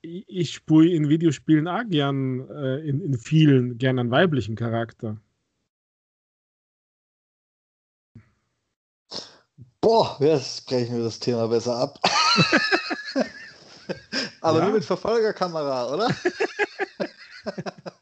ich 0.01 0.53
spüre 0.53 0.87
in 0.87 1.09
Videospielen 1.09 1.67
auch 1.67 1.83
gern, 1.87 2.47
äh, 2.49 2.87
in, 2.87 3.01
in 3.01 3.17
vielen, 3.17 3.77
gern 3.77 3.99
einen 3.99 4.11
weiblichen 4.11 4.55
Charakter. 4.55 5.17
Boah, 9.81 10.17
jetzt 10.19 10.65
brechen 10.65 10.97
wir 10.97 11.03
das 11.03 11.19
Thema 11.19 11.47
besser 11.47 11.75
ab. 11.75 11.99
Aber 14.41 14.59
ja. 14.59 14.65
nur 14.65 14.73
mit 14.73 14.85
Verfolgerkamera, 14.85 15.93
oder? 15.93 16.07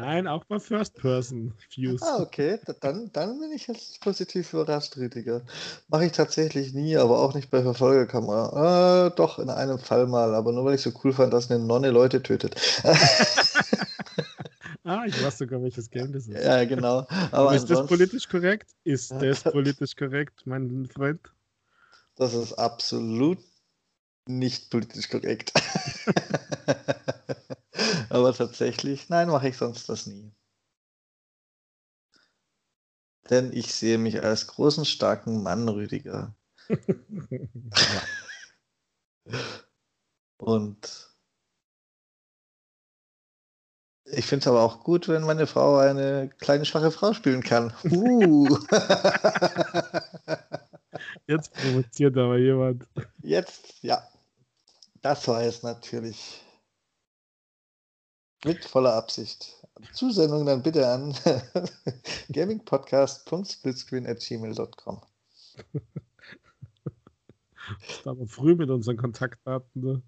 Nein, 0.00 0.28
auch 0.28 0.44
bei 0.44 0.60
First-Person-Views. 0.60 2.02
Ah, 2.02 2.22
okay. 2.22 2.60
Dann, 2.80 3.10
dann 3.12 3.40
bin 3.40 3.50
ich 3.50 3.66
jetzt 3.66 4.00
positiv 4.00 4.52
überrascht, 4.52 4.96
Rüdiger. 4.96 5.42
Mache 5.88 6.06
ich 6.06 6.12
tatsächlich 6.12 6.72
nie, 6.72 6.96
aber 6.96 7.18
auch 7.18 7.34
nicht 7.34 7.50
bei 7.50 7.62
Verfolgerkamera. 7.62 9.08
Äh, 9.08 9.10
doch, 9.16 9.40
in 9.40 9.50
einem 9.50 9.80
Fall 9.80 10.06
mal, 10.06 10.36
aber 10.36 10.52
nur 10.52 10.64
weil 10.64 10.76
ich 10.76 10.82
so 10.82 10.92
cool 11.02 11.12
fand, 11.12 11.32
dass 11.32 11.50
eine 11.50 11.64
Nonne 11.64 11.90
Leute 11.90 12.22
tötet. 12.22 12.54
ah, 14.84 15.02
ich 15.04 15.20
weiß 15.20 15.38
sogar, 15.38 15.60
welches 15.62 15.90
Game 15.90 16.12
das 16.12 16.28
ist. 16.28 16.44
Ja, 16.44 16.64
genau. 16.64 17.04
Aber 17.32 17.56
ist 17.56 17.68
das 17.68 17.84
politisch 17.84 18.28
korrekt? 18.28 18.70
Ist 18.84 19.10
das 19.10 19.42
politisch 19.42 19.96
korrekt, 19.96 20.42
mein 20.44 20.86
Freund? 20.86 21.20
Das 22.14 22.34
ist 22.34 22.52
absolut 22.52 23.38
nicht 24.26 24.70
politisch 24.70 25.08
korrekt. 25.08 25.52
Aber 28.10 28.32
tatsächlich, 28.34 29.08
nein, 29.08 29.28
mache 29.28 29.48
ich 29.48 29.56
sonst 29.56 29.88
das 29.88 30.06
nie. 30.06 30.32
Denn 33.30 33.52
ich 33.52 33.74
sehe 33.74 33.98
mich 33.98 34.22
als 34.22 34.46
großen, 34.46 34.84
starken 34.84 35.42
Mann, 35.42 35.68
Rüdiger. 35.68 36.34
Und 40.38 41.08
ich 44.04 44.24
finde 44.24 44.42
es 44.42 44.46
aber 44.48 44.62
auch 44.62 44.82
gut, 44.84 45.08
wenn 45.08 45.22
meine 45.24 45.46
Frau 45.46 45.76
eine 45.76 46.30
kleine, 46.38 46.64
schwache 46.64 46.90
Frau 46.90 47.12
spielen 47.12 47.42
kann. 47.42 47.74
Uh. 47.84 48.48
Jetzt 51.26 51.52
provoziert 51.52 52.16
aber 52.16 52.38
jemand. 52.38 52.88
Jetzt, 53.22 53.82
ja. 53.82 54.02
Das 55.02 55.28
war 55.28 55.42
es 55.42 55.62
natürlich. 55.62 56.42
Mit 58.44 58.64
voller 58.64 58.94
Absicht. 58.94 59.56
Zusendung 59.92 60.46
dann 60.46 60.62
bitte 60.62 60.88
an 60.88 61.14
gamingpodcast.splitscreen.gmail.com. 62.32 65.00
Ist 67.88 68.06
aber 68.06 68.26
früh 68.26 68.54
mit 68.54 68.70
unseren 68.70 68.96
Kontaktdaten. 68.96 69.82
Ne? 69.82 70.00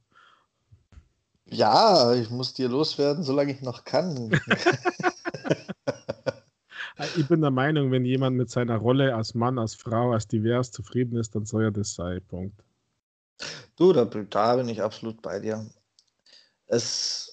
Ja, 1.46 2.14
ich 2.14 2.30
muss 2.30 2.54
dir 2.54 2.68
loswerden, 2.68 3.24
solange 3.24 3.52
ich 3.52 3.62
noch 3.62 3.84
kann. 3.84 4.30
ich 7.16 7.26
bin 7.28 7.40
der 7.40 7.50
Meinung, 7.50 7.90
wenn 7.90 8.04
jemand 8.04 8.36
mit 8.36 8.50
seiner 8.50 8.76
Rolle 8.76 9.16
als 9.16 9.34
Mann, 9.34 9.58
als 9.58 9.74
Frau, 9.74 10.12
als 10.12 10.28
divers 10.28 10.70
zufrieden 10.70 11.18
ist, 11.18 11.34
dann 11.34 11.46
soll 11.46 11.64
er 11.64 11.72
das 11.72 11.94
sein. 11.94 12.22
Punkt. 12.28 12.62
Du, 13.76 13.92
da, 13.92 14.04
da 14.04 14.56
bin 14.56 14.68
ich 14.68 14.82
absolut 14.82 15.22
bei 15.22 15.40
dir. 15.40 15.66
Es 16.66 17.29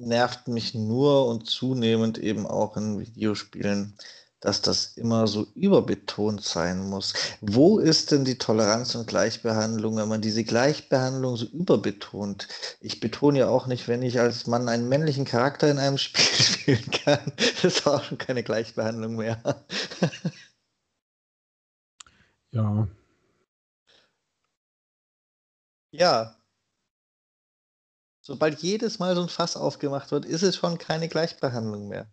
nervt 0.00 0.48
mich 0.48 0.74
nur 0.74 1.26
und 1.26 1.48
zunehmend 1.48 2.18
eben 2.18 2.46
auch 2.46 2.76
in 2.76 2.98
Videospielen, 3.00 3.96
dass 4.40 4.60
das 4.60 4.96
immer 4.96 5.26
so 5.26 5.46
überbetont 5.54 6.42
sein 6.42 6.88
muss. 6.90 7.14
Wo 7.40 7.78
ist 7.78 8.10
denn 8.10 8.24
die 8.26 8.36
Toleranz 8.36 8.94
und 8.94 9.06
Gleichbehandlung, 9.06 9.96
wenn 9.96 10.08
man 10.08 10.20
diese 10.20 10.44
Gleichbehandlung 10.44 11.36
so 11.36 11.46
überbetont? 11.46 12.48
Ich 12.80 13.00
betone 13.00 13.38
ja 13.40 13.48
auch 13.48 13.66
nicht, 13.66 13.88
wenn 13.88 14.02
ich 14.02 14.20
als 14.20 14.46
Mann 14.46 14.68
einen 14.68 14.88
männlichen 14.88 15.24
Charakter 15.24 15.70
in 15.70 15.78
einem 15.78 15.98
Spiel 15.98 16.24
spielen 16.44 16.90
kann. 16.90 17.32
Das 17.36 17.64
ist 17.64 17.86
auch 17.86 18.02
schon 18.04 18.18
keine 18.18 18.42
Gleichbehandlung 18.42 19.16
mehr. 19.16 19.40
ja, 22.52 22.88
Ja. 25.92 26.36
Sobald 28.26 28.62
jedes 28.62 28.98
Mal 28.98 29.14
so 29.14 29.20
ein 29.22 29.28
Fass 29.28 29.54
aufgemacht 29.54 30.10
wird, 30.10 30.24
ist 30.24 30.40
es 30.42 30.56
schon 30.56 30.78
keine 30.78 31.08
Gleichbehandlung 31.08 31.88
mehr. 31.88 32.06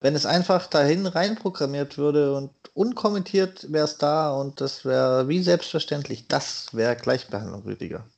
Wenn 0.00 0.14
es 0.14 0.24
einfach 0.24 0.68
dahin 0.68 1.06
reinprogrammiert 1.06 1.98
würde 1.98 2.34
und 2.34 2.50
unkommentiert 2.72 3.70
wäre 3.70 3.84
es 3.84 3.98
da 3.98 4.32
und 4.32 4.62
das 4.62 4.86
wäre 4.86 5.28
wie 5.28 5.42
selbstverständlich, 5.42 6.26
das 6.26 6.72
wäre 6.72 6.96
Gleichbehandlung, 6.96 7.62
Rüdiger. 7.64 8.08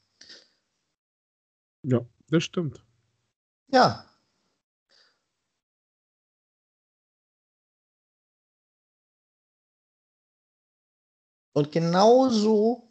Ja, 1.83 2.01
das 2.29 2.45
stimmt. 2.45 2.85
Ja, 3.69 4.07
Und 11.57 11.73
genauso 11.73 12.87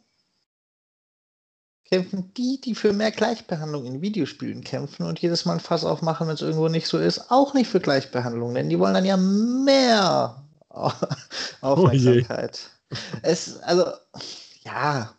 kämpfen 1.84 2.34
die, 2.34 2.60
die 2.60 2.74
für 2.74 2.92
mehr 2.92 3.12
Gleichbehandlung 3.12 3.84
in 3.84 4.02
Videospielen 4.02 4.64
kämpfen 4.64 5.06
und 5.06 5.20
jedes 5.20 5.44
Mal 5.44 5.52
ein 5.52 5.60
Fass 5.60 5.84
aufmachen, 5.84 6.26
wenn 6.26 6.34
es 6.34 6.42
irgendwo 6.42 6.66
nicht 6.66 6.88
so 6.88 6.98
ist, 6.98 7.30
auch 7.30 7.54
nicht 7.54 7.70
für 7.70 7.78
Gleichbehandlung, 7.78 8.54
denn 8.54 8.68
die 8.68 8.76
wollen 8.80 8.94
dann 8.94 9.04
ja 9.04 9.16
mehr 9.16 10.44
Aufmerksamkeit. 11.60 12.68
Oh 12.90 12.96
es, 13.22 13.56
also, 13.60 13.84
ja. 14.64 15.14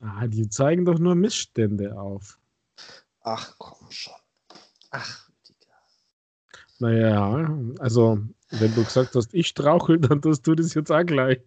Ah, 0.00 0.26
die 0.26 0.48
zeigen 0.48 0.86
doch 0.86 0.98
nur 0.98 1.16
Missstände 1.16 2.00
auf. 2.00 2.38
Ach, 3.20 3.52
komm 3.58 3.90
schon. 3.90 4.14
Ach, 4.90 5.28
Rüdiger. 5.28 5.76
Naja, 6.78 7.46
also, 7.78 8.20
wenn 8.52 8.74
du 8.74 8.84
gesagt 8.84 9.14
hast, 9.14 9.34
ich 9.34 9.48
strauchel, 9.48 10.00
dann 10.00 10.22
tust 10.22 10.46
du 10.46 10.54
das 10.54 10.72
jetzt 10.72 10.90
auch 10.90 11.04
gleich. 11.04 11.40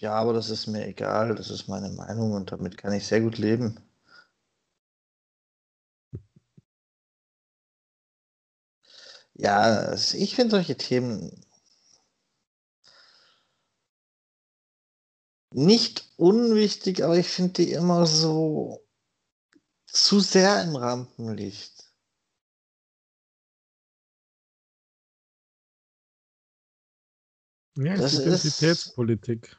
Ja, 0.00 0.14
aber 0.14 0.32
das 0.32 0.48
ist 0.48 0.68
mir 0.68 0.86
egal. 0.86 1.34
Das 1.34 1.50
ist 1.50 1.66
meine 1.68 1.90
Meinung 1.90 2.32
und 2.32 2.52
damit 2.52 2.78
kann 2.78 2.92
ich 2.92 3.06
sehr 3.06 3.20
gut 3.20 3.36
leben. 3.38 3.80
Ja, 9.34 9.94
ich 9.94 10.34
finde 10.34 10.52
solche 10.56 10.76
Themen 10.76 11.44
nicht 15.52 16.08
unwichtig, 16.16 17.02
aber 17.02 17.16
ich 17.18 17.28
finde 17.28 17.52
die 17.54 17.72
immer 17.72 18.06
so 18.06 18.84
zu 19.86 20.20
sehr 20.20 20.62
im 20.62 20.76
Rampenlicht. 20.76 21.92
Ja, 27.76 27.96
das 27.96 28.14
Identitätspolitik. 28.14 29.57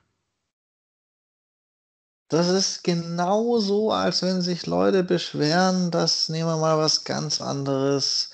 Das 2.30 2.48
ist 2.48 2.84
genauso, 2.84 3.92
als 3.92 4.22
wenn 4.22 4.42
sich 4.42 4.68
Leute 4.68 5.04
beschweren, 5.04 5.90
dass, 5.92 6.30
nehmen 6.30 6.48
wir 6.48 6.58
mal 6.58 6.78
was 6.78 7.04
ganz 7.04 7.42
anderes, 7.42 8.30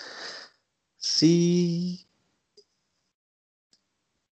sie 0.97 2.05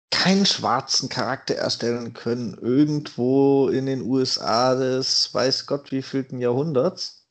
keinen 0.09 0.45
schwarzen 0.45 1.09
Charakter 1.09 1.55
erstellen 1.55 2.13
können, 2.13 2.55
irgendwo 2.59 3.69
in 3.69 3.85
den 3.85 4.01
USA 4.01 4.75
des 4.75 5.33
weiß 5.33 5.67
Gott 5.67 5.91
wievielten 5.91 6.39
Jahrhunderts. 6.39 7.27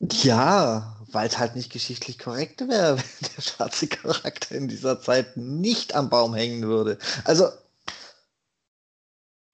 Ja, 0.00 0.96
weil 1.12 1.28
es 1.28 1.38
halt 1.38 1.56
nicht 1.56 1.72
geschichtlich 1.72 2.18
korrekt 2.18 2.60
wäre, 2.68 2.98
wenn 3.20 3.30
der 3.36 3.42
schwarze 3.42 3.86
Charakter 3.86 4.54
in 4.54 4.68
dieser 4.68 5.00
Zeit 5.00 5.36
nicht 5.36 5.94
am 5.94 6.10
Baum 6.10 6.34
hängen 6.34 6.62
würde. 6.64 6.98
Also, 7.24 7.48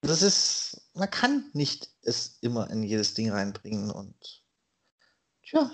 das 0.01 0.21
ist, 0.21 0.89
man 0.95 1.09
kann 1.09 1.49
nicht 1.53 1.89
es 2.01 2.37
immer 2.41 2.69
in 2.69 2.83
jedes 2.83 3.13
Ding 3.13 3.31
reinbringen 3.31 3.91
und 3.91 4.43
tja. 5.43 5.71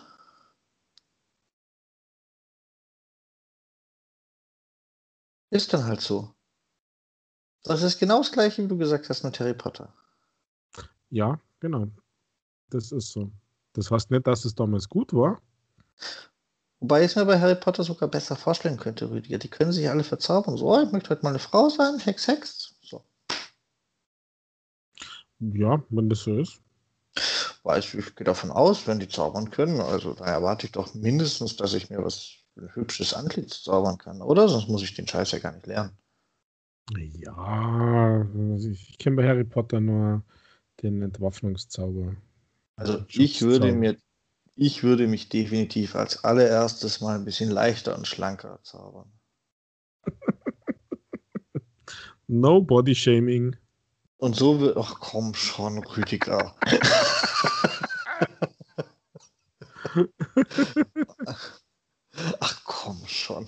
Ist 5.49 5.73
dann 5.73 5.85
halt 5.85 6.01
so. 6.01 6.35
Das 7.63 7.81
ist 7.81 7.99
genau 7.99 8.17
das 8.19 8.31
gleiche, 8.31 8.63
wie 8.63 8.67
du 8.67 8.77
gesagt 8.77 9.09
hast 9.09 9.23
mit 9.23 9.39
Harry 9.39 9.53
Potter. 9.53 9.93
Ja, 11.09 11.39
genau. 11.59 11.87
Das 12.69 12.91
ist 12.91 13.11
so. 13.11 13.31
Das 13.73 13.91
heißt 13.91 14.11
nicht, 14.11 14.27
dass 14.27 14.43
es 14.43 14.55
damals 14.55 14.89
gut 14.89 15.13
war. 15.13 15.41
Wobei 16.79 17.01
ich 17.01 17.11
es 17.11 17.15
mir 17.15 17.25
bei 17.25 17.39
Harry 17.39 17.55
Potter 17.55 17.83
sogar 17.83 18.09
besser 18.09 18.35
vorstellen 18.35 18.77
könnte, 18.77 19.09
Rüdiger. 19.09 19.37
Die 19.37 19.49
können 19.49 19.71
sich 19.71 19.89
alle 19.89 20.03
verzaubern. 20.03 20.57
So, 20.57 20.73
oh, 20.73 20.81
ich 20.81 20.91
möchte 20.91 21.09
heute 21.09 21.23
mal 21.23 21.29
eine 21.29 21.39
Frau 21.39 21.69
sein, 21.69 21.99
Hex, 21.99 22.27
Hex. 22.27 22.56
Ja, 25.39 25.83
wenn 25.89 26.09
das 26.09 26.21
so 26.21 26.37
ist. 26.37 26.61
Weiß 27.63 27.93
ich, 27.93 28.15
gehe 28.15 28.25
davon 28.25 28.51
aus, 28.51 28.87
wenn 28.87 28.99
die 28.99 29.07
zaubern 29.07 29.49
können. 29.49 29.81
Also 29.81 30.13
da 30.13 30.25
erwarte 30.25 30.67
ich 30.67 30.71
doch 30.71 30.93
mindestens, 30.93 31.55
dass 31.55 31.73
ich 31.73 31.89
mir 31.89 32.03
was 32.03 32.35
ein 32.55 32.73
hübsches 32.73 33.13
Antlitz 33.13 33.63
zaubern 33.63 33.97
kann, 33.97 34.21
oder? 34.21 34.47
Sonst 34.47 34.67
muss 34.67 34.83
ich 34.83 34.95
den 34.95 35.07
Scheiß 35.07 35.31
ja 35.31 35.39
gar 35.39 35.53
nicht 35.53 35.67
lernen. 35.67 35.97
Ja, 36.95 38.25
also 38.33 38.69
ich 38.69 38.97
kenne 38.97 39.17
bei 39.17 39.27
Harry 39.27 39.43
Potter 39.43 39.81
nur 39.81 40.23
den 40.81 41.01
Entwaffnungszauber. 41.01 42.15
Also 42.77 43.03
ich 43.09 43.41
würde 43.41 43.73
mir 43.73 43.97
ich 44.55 44.81
würde 44.81 45.07
mich 45.07 45.29
definitiv 45.29 45.95
als 45.95 46.23
allererstes 46.23 46.99
mal 46.99 47.15
ein 47.15 47.25
bisschen 47.25 47.51
leichter 47.51 47.95
und 47.95 48.07
schlanker 48.07 48.59
zaubern. 48.63 49.11
no 52.27 52.61
Body 52.61 52.95
Shaming. 52.95 53.55
Und 54.17 54.35
so 54.35 54.59
wird. 54.59 54.77
Ach 54.77 54.95
komm 54.99 55.35
schon, 55.35 55.83
Rüdiger. 55.83 56.55
Ach 62.39 62.63
komm 62.63 63.05
schon. 63.07 63.47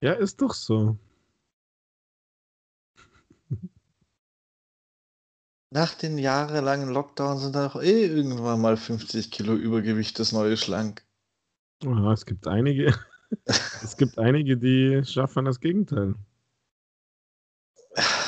Ja, 0.00 0.12
ist 0.12 0.42
doch 0.42 0.52
so. 0.52 0.98
Nach 5.70 5.94
den 5.94 6.18
jahrelangen 6.18 6.90
Lockdown 6.90 7.38
sind 7.38 7.54
da 7.54 7.68
doch 7.68 7.82
eh 7.82 8.06
irgendwann 8.06 8.60
mal 8.60 8.76
50 8.76 9.30
Kilo 9.30 9.54
Übergewicht 9.54 10.18
das 10.18 10.32
neue 10.32 10.56
Schlank. 10.56 11.04
Oh, 11.84 12.10
es 12.10 12.24
gibt 12.24 12.46
einige. 12.46 12.94
es 13.44 13.96
gibt 13.96 14.18
einige, 14.18 14.56
die 14.56 15.02
schaffen 15.04 15.44
das 15.44 15.60
Gegenteil. 15.60 16.14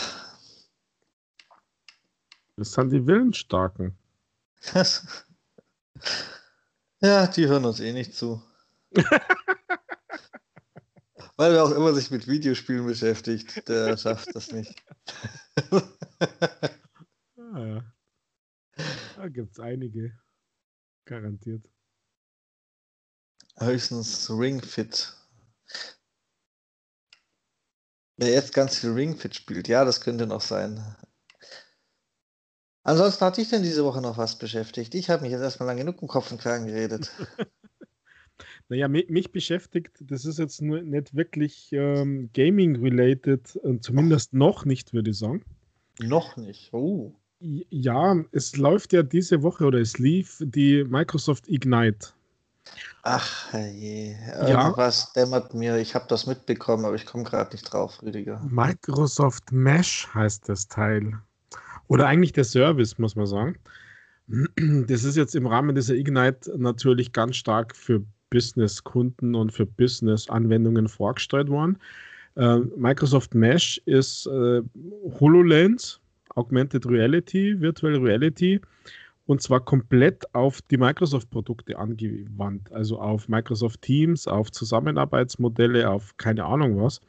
Das 2.59 2.73
sind 2.73 2.91
die 2.91 3.07
Willensstarken. 3.07 3.97
ja, 7.01 7.29
die 7.29 7.47
hören 7.47 7.65
uns 7.65 7.79
eh 7.79 7.93
nicht 7.93 8.17
zu. 8.17 8.43
Weil 11.37 11.53
wer 11.53 11.63
auch 11.63 11.71
immer 11.71 11.95
sich 11.95 12.11
mit 12.11 12.27
Videospielen 12.27 12.85
beschäftigt, 12.85 13.69
der 13.69 13.97
schafft 13.97 14.35
das 14.35 14.51
nicht. 14.51 14.75
ah, 15.71 17.65
ja. 17.65 17.85
Da 19.15 19.29
gibt 19.29 19.53
es 19.53 19.61
einige. 19.61 20.19
Garantiert. 21.05 21.65
Höchstens 23.57 24.29
Ringfit. 24.31 25.15
Wer 28.17 28.33
jetzt 28.33 28.53
ganz 28.53 28.79
viel 28.79 28.91
Ringfit 28.91 29.37
spielt, 29.37 29.69
ja, 29.69 29.85
das 29.85 30.01
könnte 30.01 30.27
noch 30.27 30.41
sein. 30.41 30.97
Ansonsten 32.89 33.23
hatte 33.27 33.43
ich 33.43 33.51
denn 33.51 33.63
diese 33.63 33.85
Woche 33.85 34.01
noch 34.01 34.17
was 34.17 34.39
beschäftigt. 34.39 34.95
Ich 34.95 35.11
habe 35.11 35.21
mich 35.21 35.31
jetzt 35.31 35.43
erstmal 35.43 35.67
lang 35.67 35.77
genug 35.77 36.01
im 36.01 36.09
Kopf 36.09 36.33
und 36.33 36.41
Kragen 36.41 36.65
geredet. 36.65 37.13
naja, 38.71 38.89
mich, 38.89 39.11
mich, 39.11 39.31
beschäftigt, 39.31 39.99
das 40.01 40.25
ist 40.25 40.39
jetzt 40.39 40.63
nur 40.63 40.81
nicht 40.81 41.15
wirklich 41.15 41.69
ähm, 41.73 42.31
Gaming-related, 42.33 43.61
zumindest 43.83 44.31
oh. 44.33 44.39
noch 44.39 44.65
nicht, 44.65 44.95
würde 44.95 45.11
ich 45.11 45.19
sagen. 45.19 45.45
Noch 46.01 46.39
nicht. 46.39 46.73
Oh. 46.73 47.13
Ja, 47.41 48.25
es 48.33 48.57
läuft 48.57 48.95
ja 48.95 49.03
diese 49.03 49.43
Woche 49.43 49.67
oder 49.67 49.81
es 49.81 49.99
lief 49.99 50.39
die 50.41 50.83
Microsoft 50.85 51.47
Ignite. 51.47 52.15
Ach 53.03 53.53
je, 53.53 54.17
irgendwas 54.47 55.13
ja. 55.15 55.25
dämmert 55.25 55.53
mir. 55.53 55.77
Ich 55.77 55.95
habe 55.95 56.07
das 56.09 56.27
mitbekommen, 56.27 56.87
aber 56.87 56.95
ich 56.95 57.05
komme 57.05 57.25
gerade 57.25 57.53
nicht 57.53 57.71
drauf, 57.71 58.03
Rüdiger. 58.03 58.41
Microsoft 58.49 59.53
Mesh 59.53 60.09
heißt 60.15 60.49
das 60.49 60.69
Teil. 60.69 61.21
Oder 61.89 62.07
eigentlich 62.07 62.33
der 62.33 62.45
Service, 62.45 62.99
muss 62.99 63.17
man 63.17 63.27
sagen. 63.27 63.57
Das 64.87 65.05
ist 65.05 65.17
jetzt 65.17 65.35
im 65.35 65.47
Rahmen 65.47 65.75
dieser 65.75 65.95
Ignite 65.95 66.53
natürlich 66.59 67.13
ganz 67.13 67.37
stark 67.37 67.75
für 67.75 68.03
Business-Kunden 68.31 69.35
und 69.35 69.53
für 69.53 69.65
Business-Anwendungen 69.65 70.87
vorgestellt 70.87 71.49
worden. 71.49 71.79
Äh, 72.37 72.59
Microsoft 72.77 73.35
Mesh 73.35 73.81
ist 73.87 74.27
äh, 74.27 74.61
HoloLens, 75.19 76.01
Augmented 76.35 76.87
Reality, 76.87 77.59
Virtual 77.59 77.97
Reality 77.97 78.61
und 79.25 79.41
zwar 79.41 79.61
komplett 79.61 80.35
auf 80.35 80.61
die 80.63 80.77
Microsoft-Produkte 80.77 81.79
angewandt, 81.79 82.71
also 82.71 83.01
auf 83.01 83.29
Microsoft 83.29 83.81
Teams, 83.81 84.29
auf 84.29 84.53
Zusammenarbeitsmodelle, 84.53 85.89
auf 85.91 86.17
keine 86.19 86.45
Ahnung 86.45 86.83
was 86.83 87.01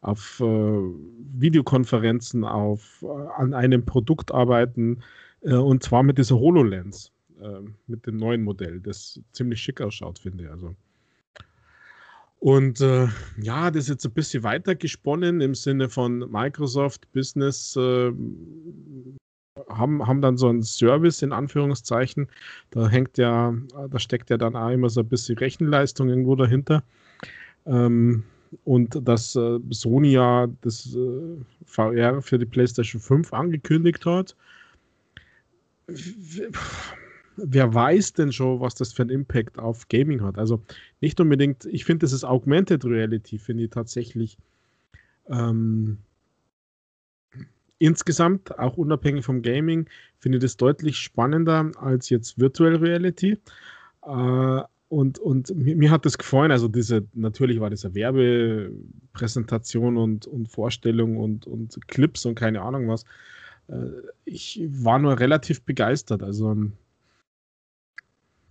auf 0.00 0.40
äh, 0.40 0.44
Videokonferenzen, 0.44 2.44
auf 2.44 3.02
äh, 3.02 3.06
an 3.36 3.54
einem 3.54 3.84
Produkt 3.84 4.32
arbeiten 4.32 5.02
äh, 5.42 5.54
und 5.54 5.82
zwar 5.82 6.02
mit 6.02 6.18
dieser 6.18 6.38
HoloLens, 6.38 7.12
äh, 7.40 7.60
mit 7.86 8.06
dem 8.06 8.16
neuen 8.16 8.42
Modell, 8.42 8.80
das 8.80 9.20
ziemlich 9.32 9.60
schick 9.60 9.80
ausschaut, 9.80 10.18
finde 10.18 10.44
ich. 10.44 10.50
Also. 10.50 10.74
Und 12.38 12.80
äh, 12.80 13.08
ja, 13.40 13.70
das 13.70 13.84
ist 13.84 13.90
jetzt 13.90 14.06
ein 14.06 14.12
bisschen 14.12 14.42
weiter 14.42 14.74
gesponnen 14.74 15.40
im 15.40 15.54
Sinne 15.54 15.90
von 15.90 16.30
Microsoft 16.30 17.10
Business 17.12 17.76
äh, 17.76 18.12
haben, 19.68 20.06
haben 20.06 20.22
dann 20.22 20.38
so 20.38 20.48
einen 20.48 20.62
Service 20.62 21.20
in 21.20 21.32
Anführungszeichen. 21.32 22.28
Da 22.70 22.88
hängt 22.88 23.18
ja, 23.18 23.54
da 23.90 23.98
steckt 23.98 24.30
ja 24.30 24.38
dann 24.38 24.56
auch 24.56 24.70
immer 24.70 24.88
so 24.88 25.00
ein 25.00 25.08
bisschen 25.08 25.36
Rechenleistung 25.36 26.08
irgendwo 26.08 26.34
dahinter. 26.34 26.82
Ähm, 27.66 28.24
und 28.64 29.06
dass 29.06 29.36
äh, 29.36 29.58
Sony 29.70 30.12
ja 30.12 30.48
das 30.60 30.94
äh, 30.94 31.36
VR 31.64 32.20
für 32.22 32.38
die 32.38 32.46
PlayStation 32.46 33.00
5 33.00 33.32
angekündigt 33.32 34.04
hat. 34.06 34.36
Wer 37.36 37.74
weiß 37.74 38.12
denn 38.14 38.32
schon, 38.32 38.60
was 38.60 38.74
das 38.74 38.92
für 38.92 39.02
einen 39.02 39.10
Impact 39.10 39.58
auf 39.58 39.88
Gaming 39.88 40.22
hat? 40.22 40.38
Also 40.38 40.62
nicht 41.00 41.20
unbedingt, 41.20 41.64
ich 41.66 41.84
finde, 41.84 42.04
das 42.04 42.12
ist 42.12 42.24
Augmented 42.24 42.84
Reality, 42.84 43.38
finde 43.38 43.64
ich 43.64 43.70
tatsächlich 43.70 44.36
ähm, 45.28 45.98
insgesamt, 47.78 48.58
auch 48.58 48.76
unabhängig 48.76 49.24
vom 49.24 49.42
Gaming, 49.42 49.88
finde 50.18 50.38
ich 50.38 50.42
das 50.42 50.56
deutlich 50.56 50.98
spannender 50.98 51.72
als 51.76 52.10
jetzt 52.10 52.38
Virtual 52.38 52.76
Reality. 52.76 53.38
Äh, 54.02 54.62
und, 54.90 55.20
und 55.20 55.54
mir, 55.54 55.76
mir, 55.76 55.90
hat 55.90 56.04
das 56.04 56.18
gefallen. 56.18 56.50
Also, 56.50 56.66
diese, 56.66 57.06
natürlich 57.14 57.60
war 57.60 57.70
das 57.70 57.84
eine 57.84 57.94
Werbepräsentation 57.94 59.96
und, 59.96 60.26
und 60.26 60.48
Vorstellung 60.48 61.16
und, 61.16 61.46
und 61.46 61.86
Clips 61.86 62.26
und 62.26 62.34
keine 62.34 62.60
Ahnung 62.60 62.88
was. 62.88 63.04
Äh, 63.68 63.86
ich 64.24 64.60
war 64.68 64.98
nur 64.98 65.20
relativ 65.20 65.62
begeistert. 65.62 66.24
Also, 66.24 66.56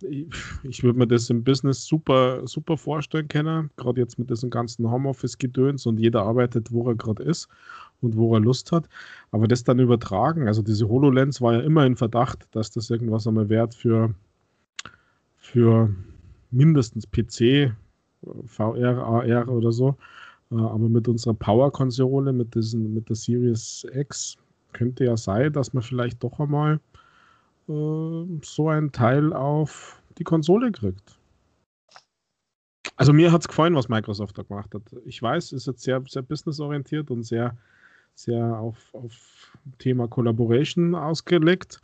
ich, 0.02 0.28
ich 0.62 0.82
würde 0.82 0.98
mir 0.98 1.06
das 1.06 1.28
im 1.28 1.44
Business 1.44 1.84
super, 1.84 2.46
super 2.46 2.78
vorstellen 2.78 3.28
können. 3.28 3.68
Gerade 3.76 4.00
jetzt 4.00 4.18
mit 4.18 4.30
diesem 4.30 4.48
ganzen 4.48 4.90
Homeoffice-Gedöns 4.90 5.84
und 5.84 6.00
jeder 6.00 6.22
arbeitet, 6.22 6.72
wo 6.72 6.88
er 6.88 6.94
gerade 6.94 7.22
ist 7.22 7.48
und 8.00 8.16
wo 8.16 8.34
er 8.34 8.40
Lust 8.40 8.72
hat. 8.72 8.88
Aber 9.30 9.46
das 9.46 9.62
dann 9.62 9.78
übertragen, 9.78 10.48
also 10.48 10.62
diese 10.62 10.88
HoloLens 10.88 11.42
war 11.42 11.52
ja 11.52 11.60
immer 11.60 11.84
in 11.84 11.96
Verdacht, 11.96 12.48
dass 12.52 12.70
das 12.70 12.88
irgendwas 12.88 13.26
einmal 13.26 13.50
wert 13.50 13.74
für, 13.74 14.14
für 15.36 15.94
mindestens 16.50 17.06
PC, 17.10 17.72
VR, 18.46 18.98
AR 18.98 19.48
oder 19.48 19.72
so. 19.72 19.96
Äh, 20.50 20.56
aber 20.56 20.88
mit 20.88 21.08
unserer 21.08 21.34
Power-Konsole, 21.34 22.32
mit, 22.32 22.54
mit 22.74 23.08
der 23.08 23.16
Series 23.16 23.86
X, 23.92 24.36
könnte 24.72 25.04
ja 25.04 25.16
sein, 25.16 25.52
dass 25.52 25.72
man 25.72 25.82
vielleicht 25.82 26.22
doch 26.22 26.38
einmal 26.38 26.80
äh, 27.68 28.24
so 28.42 28.68
ein 28.68 28.92
Teil 28.92 29.32
auf 29.32 30.00
die 30.18 30.24
Konsole 30.24 30.70
kriegt. 30.72 31.16
Also 32.96 33.12
mir 33.12 33.32
hat 33.32 33.40
es 33.40 33.48
gefallen, 33.48 33.74
was 33.74 33.88
Microsoft 33.88 34.36
da 34.36 34.42
gemacht 34.42 34.74
hat. 34.74 34.82
Ich 35.06 35.22
weiß, 35.22 35.46
es 35.46 35.62
ist 35.62 35.66
jetzt 35.66 35.82
sehr, 35.82 36.02
sehr 36.06 36.22
businessorientiert 36.22 37.10
und 37.10 37.22
sehr, 37.22 37.56
sehr 38.14 38.58
auf, 38.58 38.76
auf 38.92 39.56
Thema 39.78 40.06
Collaboration 40.06 40.94
ausgelegt. 40.94 41.80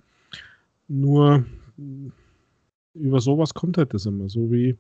Nur 0.89 1.47
über 2.99 3.21
sowas 3.21 3.55
kommt 3.55 3.79
halt 3.79 3.95
das 3.95 4.07
immer. 4.07 4.29
So 4.29 4.51
wie 4.51 4.77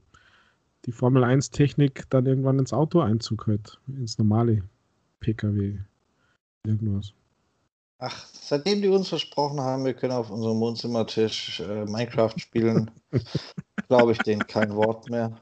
die 0.85 0.93
Formel 0.93 1.25
1 1.25 1.51
Technik 1.51 2.05
dann 2.11 2.27
irgendwann 2.27 2.59
ins 2.59 2.73
Auto 2.73 3.01
Einzug 3.01 3.47
hat, 3.47 3.81
ins 3.89 4.19
normale 4.19 4.63
PKW. 5.21 5.79
Irgendwas. 6.65 7.13
Ach, 7.99 8.27
seitdem 8.33 8.83
die 8.83 8.89
uns 8.89 9.09
versprochen 9.09 9.61
haben, 9.61 9.85
wir 9.85 9.95
können 9.95 10.13
auf 10.13 10.31
unserem 10.31 10.61
Wohnzimmertisch 10.61 11.61
äh, 11.61 11.87
Minecraft 11.87 12.35
spielen, 12.37 12.91
glaube 13.89 14.13
ich 14.13 14.19
denen 14.19 14.47
kein 14.47 14.75
Wort 14.75 15.09
mehr. 15.11 15.37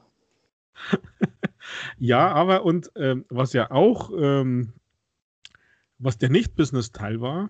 Ja, 1.97 2.31
aber 2.31 2.63
und 2.63 2.91
ähm, 2.95 3.25
was 3.29 3.53
ja 3.53 3.71
auch, 3.71 4.11
ähm, 4.15 4.73
was 5.97 6.19
der 6.19 6.29
Nicht-Business-Teil 6.29 7.21
war, 7.21 7.49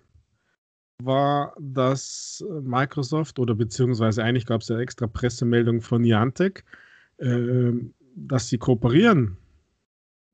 war, 1.02 1.54
dass 1.60 2.44
Microsoft 2.62 3.40
oder 3.40 3.56
beziehungsweise 3.56 4.24
eigentlich 4.24 4.46
gab 4.46 4.62
es 4.62 4.70
ja 4.70 4.80
extra 4.80 5.08
Pressemeldung 5.08 5.82
von 5.82 6.02
Niantic, 6.02 6.64
äh, 7.18 7.72
dass 8.16 8.48
sie 8.50 8.58
kooperieren 8.58 9.38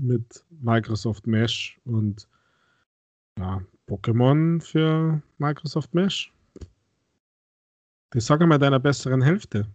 mit 0.02 0.44
Microsoft 0.50 1.28
Mesh 1.28 1.80
und 1.86 2.28
ja, 3.38 3.62
Pokémon 3.88 4.62
für 4.62 5.22
Microsoft 5.38 5.94
Mesh. 5.94 6.32
Das 8.12 8.26
sag 8.26 8.42
mal 8.42 8.58
deiner 8.58 8.80
besseren 8.80 9.22
Hälfte. 9.22 9.68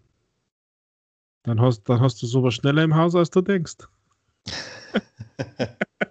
Dann 1.42 1.60
hast, 1.60 1.84
dann 1.88 2.00
hast 2.00 2.20
du 2.22 2.26
sowas 2.26 2.54
schneller 2.54 2.82
im 2.82 2.94
Haus, 2.94 3.14
als 3.14 3.30
du 3.30 3.40
denkst. 3.40 3.76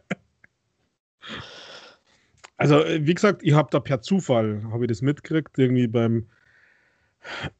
also, 2.71 3.05
wie 3.05 3.13
gesagt, 3.13 3.43
ich 3.43 3.53
habe 3.53 3.69
da 3.71 3.79
per 3.79 4.01
Zufall, 4.01 4.63
habe 4.71 4.85
ich 4.85 4.89
das 4.89 5.01
mitgekriegt, 5.01 5.57
irgendwie 5.57 5.87
beim, 5.87 6.25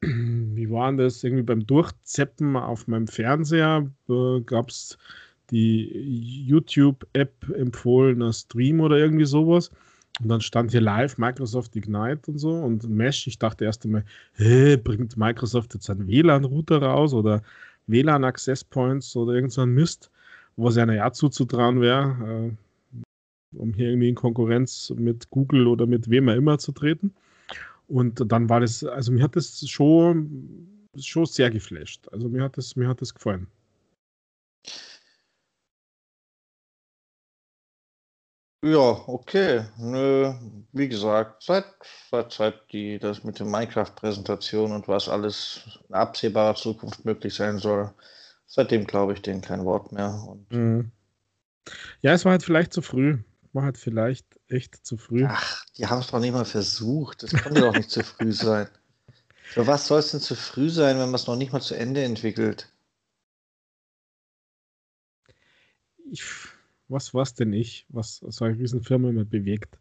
wie 0.00 0.70
war 0.70 0.88
denn 0.88 0.98
das, 0.98 1.22
irgendwie 1.24 1.42
beim 1.42 1.66
Durchzeppen 1.66 2.56
auf 2.56 2.86
meinem 2.86 3.06
Fernseher 3.06 3.90
äh, 4.08 4.40
gab 4.40 4.70
es 4.70 4.98
die 5.50 6.44
YouTube-App 6.46 7.50
empfohlener 7.54 8.32
Stream 8.32 8.80
oder 8.80 8.96
irgendwie 8.96 9.26
sowas. 9.26 9.70
Und 10.20 10.28
dann 10.28 10.40
stand 10.40 10.70
hier 10.70 10.80
live 10.80 11.18
Microsoft 11.18 11.76
Ignite 11.76 12.30
und 12.30 12.38
so 12.38 12.52
und 12.52 12.88
Mesh. 12.88 13.26
Ich 13.26 13.38
dachte 13.38 13.64
erst 13.64 13.84
einmal, 13.84 14.04
hä, 14.34 14.76
bringt 14.76 15.16
Microsoft 15.16 15.74
jetzt 15.74 15.90
einen 15.90 16.06
WLAN-Router 16.06 16.82
raus 16.82 17.12
oder 17.12 17.42
WLAN-Access 17.86 18.64
Points 18.64 19.14
oder 19.14 19.34
irgend 19.34 19.52
so 19.52 19.60
ein 19.62 19.70
Mist, 19.70 20.10
was 20.56 20.76
ja 20.76 20.90
ja 20.90 21.12
zuzutrauen 21.12 21.80
wäre, 21.80 22.48
äh, 22.48 22.65
um 23.56 23.74
hier 23.74 23.88
irgendwie 23.88 24.08
in 24.08 24.14
Konkurrenz 24.14 24.92
mit 24.96 25.30
Google 25.30 25.66
oder 25.66 25.86
mit 25.86 26.10
wem 26.10 26.28
auch 26.28 26.34
immer 26.34 26.58
zu 26.58 26.72
treten. 26.72 27.14
Und 27.88 28.22
dann 28.32 28.48
war 28.48 28.60
das, 28.60 28.84
also 28.84 29.12
mir 29.12 29.22
hat 29.22 29.36
das 29.36 29.68
schon, 29.68 30.88
schon 30.98 31.26
sehr 31.26 31.50
geflasht. 31.50 32.08
Also 32.12 32.28
mir 32.28 32.42
hat 32.42 32.56
das, 32.56 32.76
mir 32.76 32.88
hat 32.88 33.00
das 33.00 33.14
gefallen. 33.14 33.48
Ja, 38.64 39.00
okay. 39.06 39.64
Nö, 39.78 40.32
wie 40.72 40.88
gesagt, 40.88 41.42
seit, 41.42 41.66
seit, 42.10 42.32
seit 42.32 42.72
die, 42.72 42.98
das 42.98 43.22
mit 43.22 43.38
der 43.38 43.46
Minecraft-Präsentation 43.46 44.72
und 44.72 44.88
was 44.88 45.08
alles 45.08 45.78
in 45.88 45.94
absehbarer 45.94 46.56
Zukunft 46.56 47.04
möglich 47.04 47.34
sein 47.34 47.58
soll, 47.58 47.92
seitdem 48.46 48.84
glaube 48.86 49.12
ich 49.12 49.22
denen 49.22 49.40
kein 49.40 49.64
Wort 49.64 49.92
mehr. 49.92 50.36
Mhm. 50.50 50.90
Ja, 52.00 52.12
es 52.12 52.24
war 52.24 52.32
halt 52.32 52.42
vielleicht 52.42 52.72
zu 52.72 52.82
früh. 52.82 53.18
War 53.56 53.62
halt 53.62 53.78
vielleicht 53.78 54.26
echt 54.48 54.84
zu 54.84 54.98
früh. 54.98 55.24
Ach, 55.26 55.64
die 55.78 55.86
haben 55.86 56.00
es 56.00 56.08
doch 56.08 56.20
nicht 56.20 56.32
mal 56.32 56.44
versucht. 56.44 57.22
Das 57.22 57.30
kann 57.30 57.54
doch 57.54 57.72
nicht 57.72 57.90
zu 57.90 58.04
früh 58.04 58.30
sein. 58.32 58.68
Für 59.44 59.66
was 59.66 59.86
soll 59.86 60.00
es 60.00 60.10
denn 60.10 60.20
zu 60.20 60.34
früh 60.34 60.68
sein, 60.68 60.98
wenn 60.98 61.06
man 61.06 61.14
es 61.14 61.26
noch 61.26 61.36
nicht 61.36 61.54
mal 61.54 61.62
zu 61.62 61.74
Ende 61.74 62.04
entwickelt? 62.04 62.70
Ich 66.10 66.22
was 66.88 67.14
war 67.14 67.22
es 67.22 67.32
denn 67.32 67.54
ich, 67.54 67.86
was 67.88 68.18
so 68.18 68.44
eine 68.44 68.58
Riesenfirma 68.58 69.08
immer 69.08 69.24
bewegt? 69.24 69.78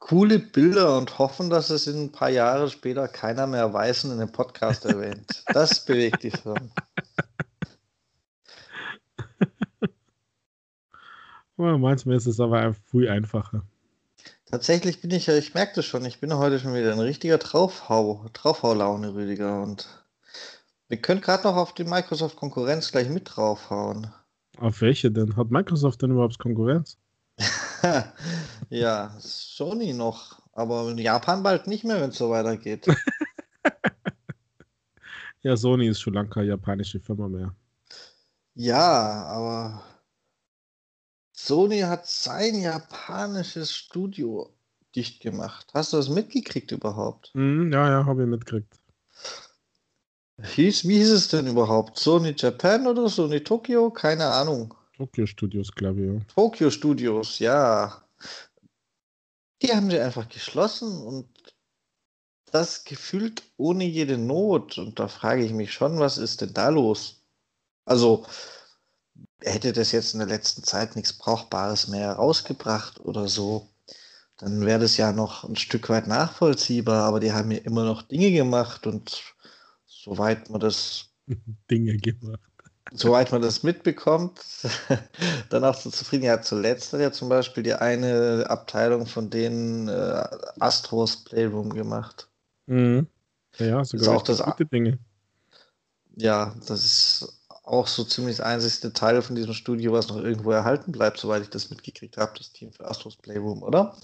Coole 0.00 0.40
Bilder 0.40 0.98
und 0.98 1.16
hoffen, 1.20 1.48
dass 1.48 1.70
es 1.70 1.86
in 1.86 2.06
ein 2.06 2.12
paar 2.12 2.30
Jahre 2.30 2.68
später 2.68 3.06
keiner 3.06 3.46
mehr 3.46 3.72
weiß 3.72 4.06
und 4.06 4.14
in 4.14 4.18
dem 4.18 4.32
Podcast 4.32 4.84
erwähnt. 4.84 5.44
Das 5.46 5.84
bewegt 5.84 6.24
die 6.24 6.32
Firma. 6.32 6.60
manchmal 11.60 12.16
ist 12.16 12.26
es 12.26 12.40
aber 12.40 12.74
viel 12.90 13.08
einfacher. 13.08 13.62
Tatsächlich 14.46 15.00
bin 15.00 15.12
ich 15.12 15.26
ja, 15.26 15.36
ich 15.36 15.54
merke 15.54 15.74
das 15.76 15.84
schon, 15.84 16.04
ich 16.04 16.18
bin 16.18 16.34
heute 16.34 16.58
schon 16.58 16.74
wieder 16.74 16.92
ein 16.92 16.98
richtiger 16.98 17.38
Draufhau, 17.38 18.26
Draufhaulaune, 18.32 19.14
Rüdiger. 19.14 19.62
Und 19.62 19.86
wir 20.88 21.00
können 21.00 21.20
gerade 21.20 21.44
noch 21.44 21.56
auf 21.56 21.72
die 21.72 21.84
Microsoft-Konkurrenz 21.84 22.90
gleich 22.90 23.08
mit 23.08 23.36
draufhauen. 23.36 24.12
Auf 24.58 24.80
welche 24.80 25.10
denn? 25.10 25.36
Hat 25.36 25.50
Microsoft 25.50 26.02
denn 26.02 26.10
überhaupt 26.10 26.38
Konkurrenz? 26.38 26.98
ja, 28.70 29.14
Sony 29.18 29.92
noch, 29.92 30.40
aber 30.52 30.90
in 30.90 30.98
Japan 30.98 31.42
bald 31.42 31.66
nicht 31.66 31.84
mehr, 31.84 32.00
wenn 32.00 32.10
es 32.10 32.18
so 32.18 32.30
weitergeht. 32.30 32.86
ja, 35.42 35.56
Sony 35.56 35.88
ist 35.88 36.00
schon 36.00 36.14
lange 36.14 36.28
keine 36.28 36.48
japanische 36.48 37.00
Firma 37.00 37.28
mehr. 37.28 37.54
Ja, 38.54 39.24
aber 39.26 39.82
Sony 41.46 41.80
hat 41.80 42.06
sein 42.06 42.60
japanisches 42.60 43.72
Studio 43.72 44.52
dicht 44.94 45.20
gemacht. 45.20 45.68
Hast 45.72 45.92
du 45.92 45.96
das 45.96 46.08
mitgekriegt 46.08 46.70
überhaupt? 46.70 47.30
Mm, 47.34 47.72
ja, 47.72 47.88
ja, 47.88 48.04
habe 48.04 48.22
ich 48.22 48.28
mitgekriegt. 48.28 48.78
Hieß, 50.42 50.86
wie 50.86 50.98
hieß 50.98 51.10
es 51.10 51.28
denn 51.28 51.46
überhaupt? 51.46 51.98
Sony 51.98 52.34
Japan 52.36 52.86
oder 52.86 53.08
Sony 53.08 53.42
Tokyo? 53.42 53.90
Keine 53.90 54.26
Ahnung. 54.26 54.74
Tokyo 54.96 55.26
Studios, 55.26 55.72
glaube 55.72 56.00
ich. 56.00 56.12
Ja. 56.12 56.20
Tokyo 56.34 56.70
Studios, 56.70 57.38
ja. 57.38 58.02
Die 59.62 59.72
haben 59.72 59.90
sie 59.90 59.98
einfach 59.98 60.28
geschlossen 60.28 61.02
und 61.02 61.26
das 62.52 62.84
gefühlt 62.84 63.42
ohne 63.56 63.84
jede 63.84 64.18
Not. 64.18 64.78
Und 64.78 64.98
da 64.98 65.08
frage 65.08 65.44
ich 65.44 65.52
mich 65.52 65.72
schon, 65.72 65.98
was 65.98 66.18
ist 66.18 66.42
denn 66.42 66.52
da 66.52 66.68
los? 66.68 67.22
Also, 67.86 68.26
hätte 69.42 69.72
das 69.72 69.92
jetzt 69.92 70.14
in 70.14 70.20
der 70.20 70.28
letzten 70.28 70.62
Zeit 70.62 70.96
nichts 70.96 71.12
Brauchbares 71.12 71.88
mehr 71.88 72.12
rausgebracht 72.12 73.00
oder 73.00 73.28
so, 73.28 73.68
dann 74.38 74.64
wäre 74.64 74.80
das 74.80 74.96
ja 74.96 75.12
noch 75.12 75.44
ein 75.44 75.56
Stück 75.56 75.88
weit 75.90 76.06
nachvollziehbar. 76.06 77.04
Aber 77.04 77.20
die 77.20 77.32
haben 77.32 77.50
ja 77.50 77.58
immer 77.58 77.84
noch 77.84 78.02
Dinge 78.02 78.30
gemacht 78.32 78.86
und 78.86 79.34
soweit 79.86 80.48
man 80.50 80.60
das 80.60 81.10
Dinge 81.70 81.96
gemacht. 81.98 82.40
Soweit 82.92 83.30
man 83.30 83.40
das 83.40 83.62
mitbekommt, 83.62 84.40
dann 85.50 85.64
auch 85.64 85.76
zufrieden. 85.76 86.24
Ja, 86.24 86.42
zuletzt 86.42 86.92
hat 86.92 87.00
ja 87.00 87.12
zum 87.12 87.28
Beispiel 87.28 87.62
die 87.62 87.74
eine 87.74 88.46
Abteilung 88.48 89.06
von 89.06 89.30
denen 89.30 89.86
äh, 89.88 90.24
Astros 90.58 91.22
Playroom 91.22 91.70
gemacht. 91.70 92.28
Mhm. 92.66 93.06
Ja, 93.58 93.84
sogar 93.84 94.16
auch 94.16 94.22
das 94.22 94.42
gute 94.42 94.66
Dinge. 94.66 94.98
Ja, 96.16 96.54
das 96.66 96.84
ist 96.84 97.39
auch 97.70 97.86
so 97.86 98.02
ziemlich 98.04 98.38
das 98.38 98.46
einzigste 98.46 98.92
Teil 98.92 99.22
von 99.22 99.36
diesem 99.36 99.54
Studio, 99.54 99.92
was 99.92 100.08
noch 100.08 100.16
irgendwo 100.16 100.50
erhalten 100.50 100.90
bleibt, 100.90 101.18
soweit 101.18 101.42
ich 101.42 101.50
das 101.50 101.70
mitgekriegt 101.70 102.16
habe, 102.16 102.36
das 102.36 102.52
Team 102.52 102.72
für 102.72 102.84
Astros 102.88 103.16
Playroom, 103.16 103.62
oder? 103.62 103.96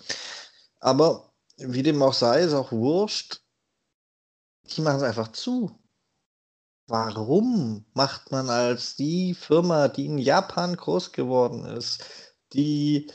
Aber 0.78 1.32
wie 1.56 1.82
dem 1.82 2.00
auch 2.00 2.12
sei, 2.12 2.42
ist 2.42 2.54
auch 2.54 2.70
wurscht. 2.70 3.40
Die 4.76 4.82
machen 4.82 4.98
es 4.98 5.02
einfach 5.02 5.32
zu. 5.32 5.76
Warum 6.86 7.84
macht 7.92 8.30
man 8.30 8.50
als 8.50 8.94
die 8.94 9.34
Firma, 9.34 9.88
die 9.88 10.06
in 10.06 10.18
Japan 10.18 10.76
groß 10.76 11.10
geworden 11.10 11.64
ist, 11.64 12.04
die, 12.52 13.10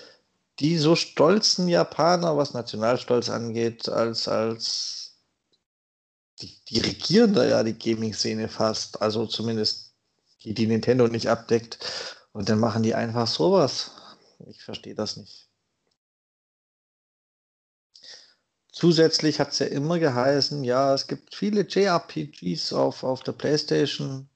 die 0.60 0.78
so 0.78 0.98
stolzen 0.98 1.70
Japaner, 1.70 2.36
was 2.36 2.54
Nationalstolz 2.54 3.30
angeht, 3.30 3.88
als, 3.88 4.28
als 4.28 5.16
die, 6.42 6.60
die 6.68 6.80
regieren 6.80 7.34
da 7.34 7.46
ja 7.46 7.64
die 7.64 7.78
Gaming-Szene 7.78 8.50
fast, 8.50 9.02
also 9.02 9.26
zumindest 9.26 9.91
die, 10.44 10.54
die 10.54 10.68
Nintendo 10.68 11.08
nicht 11.08 11.30
abdeckt. 11.30 12.18
Und 12.34 12.50
dann 12.50 12.60
machen 12.60 12.84
die 12.84 12.96
einfach 12.96 13.28
sowas. 13.28 13.92
Ich 14.48 14.64
verstehe 14.64 14.96
das 14.96 15.18
nicht. 15.18 15.50
Zusätzlich 18.72 19.40
hat 19.40 19.50
es 19.50 19.60
ja 19.60 19.68
immer 19.68 20.00
geheißen, 20.00 20.64
ja, 20.64 20.94
es 20.94 21.08
gibt 21.08 21.36
viele 21.36 21.68
JRPGs 21.68 22.74
auf, 22.74 23.04
auf 23.04 23.22
der 23.22 23.34
Playstation. 23.34 24.30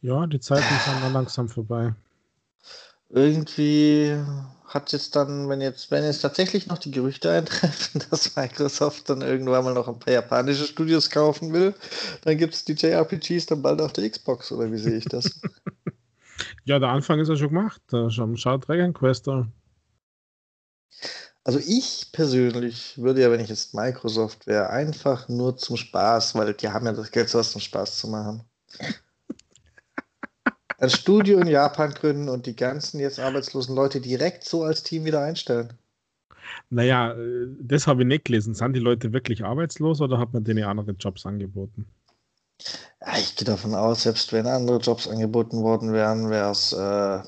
Ja, 0.00 0.26
die 0.26 0.40
Zeiten 0.40 0.66
sind 0.84 1.02
dann 1.02 1.12
langsam 1.12 1.48
vorbei. 1.48 1.94
Irgendwie 3.10 4.18
hat 4.74 4.92
jetzt 4.92 5.14
dann, 5.14 5.48
wenn 5.48 5.60
jetzt, 5.60 5.90
wenn 5.90 6.04
jetzt 6.04 6.20
tatsächlich 6.20 6.66
noch 6.66 6.78
die 6.78 6.90
Gerüchte 6.90 7.30
eintreffen, 7.30 8.02
dass 8.10 8.34
Microsoft 8.34 9.08
dann 9.08 9.22
irgendwann 9.22 9.64
mal 9.64 9.72
noch 9.72 9.88
ein 9.88 9.98
paar 9.98 10.12
japanische 10.12 10.64
Studios 10.64 11.10
kaufen 11.10 11.52
will, 11.52 11.74
dann 12.22 12.36
gibt 12.36 12.54
es 12.54 12.64
die 12.64 12.74
JRPGs 12.74 13.46
dann 13.46 13.62
bald 13.62 13.80
auf 13.80 13.92
der 13.92 14.10
Xbox, 14.10 14.50
oder 14.50 14.70
wie 14.70 14.78
sehe 14.78 14.96
ich 14.96 15.04
das? 15.04 15.40
ja, 16.64 16.78
der 16.78 16.88
Anfang 16.88 17.20
ist 17.20 17.28
ja 17.28 17.36
schon 17.36 17.48
gemacht. 17.48 17.80
Schau 18.08 18.58
Dragon 18.58 18.92
Quest 18.92 19.28
da. 19.28 19.46
Also 21.44 21.58
ich 21.58 22.08
persönlich 22.12 22.96
würde 22.96 23.20
ja, 23.20 23.30
wenn 23.30 23.40
ich 23.40 23.50
jetzt 23.50 23.74
Microsoft 23.74 24.46
wäre, 24.46 24.70
einfach 24.70 25.28
nur 25.28 25.56
zum 25.58 25.76
Spaß, 25.76 26.34
weil 26.34 26.54
die 26.54 26.68
haben 26.68 26.86
ja 26.86 26.92
das 26.92 27.10
Geld, 27.10 27.28
sowas 27.28 27.52
zum 27.52 27.60
Spaß 27.60 27.98
zu 27.98 28.08
machen. 28.08 28.42
Ein 30.78 30.90
Studio 30.90 31.38
in 31.38 31.46
Japan 31.46 31.92
gründen 31.92 32.28
und 32.28 32.46
die 32.46 32.56
ganzen 32.56 33.00
jetzt 33.00 33.20
arbeitslosen 33.20 33.74
Leute 33.74 34.00
direkt 34.00 34.44
so 34.44 34.64
als 34.64 34.82
Team 34.82 35.04
wieder 35.04 35.22
einstellen. 35.22 35.78
Naja, 36.70 37.12
äh, 37.12 37.46
das 37.60 37.86
habe 37.86 38.02
ich 38.02 38.08
nicht 38.08 38.24
gelesen. 38.24 38.54
Sind 38.54 38.74
die 38.74 38.80
Leute 38.80 39.12
wirklich 39.12 39.44
arbeitslos 39.44 40.00
oder 40.00 40.18
hat 40.18 40.32
man 40.32 40.44
denen 40.44 40.64
andere 40.64 40.92
Jobs 40.92 41.26
angeboten? 41.26 41.86
Ja, 43.00 43.18
ich 43.18 43.36
gehe 43.36 43.44
davon 43.44 43.74
aus, 43.74 44.02
selbst 44.04 44.32
wenn 44.32 44.46
andere 44.46 44.78
Jobs 44.78 45.08
angeboten 45.08 45.62
worden 45.62 45.92
wären, 45.92 46.30
wäre 46.30 46.50
es 46.50 46.72
äh, 46.72 47.22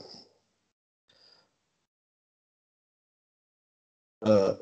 äh, 4.24 4.56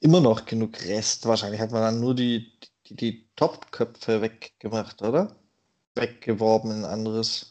immer 0.00 0.20
noch 0.20 0.44
genug 0.44 0.80
Rest. 0.82 1.26
Wahrscheinlich 1.26 1.60
hat 1.60 1.72
man 1.72 1.82
dann 1.82 2.00
nur 2.00 2.14
die, 2.14 2.52
die, 2.86 2.96
die 2.96 3.28
Top-Köpfe 3.36 4.20
weggemacht, 4.22 5.02
oder? 5.02 5.36
Weggeworben 5.94 6.70
in 6.70 6.84
anderes. 6.84 7.49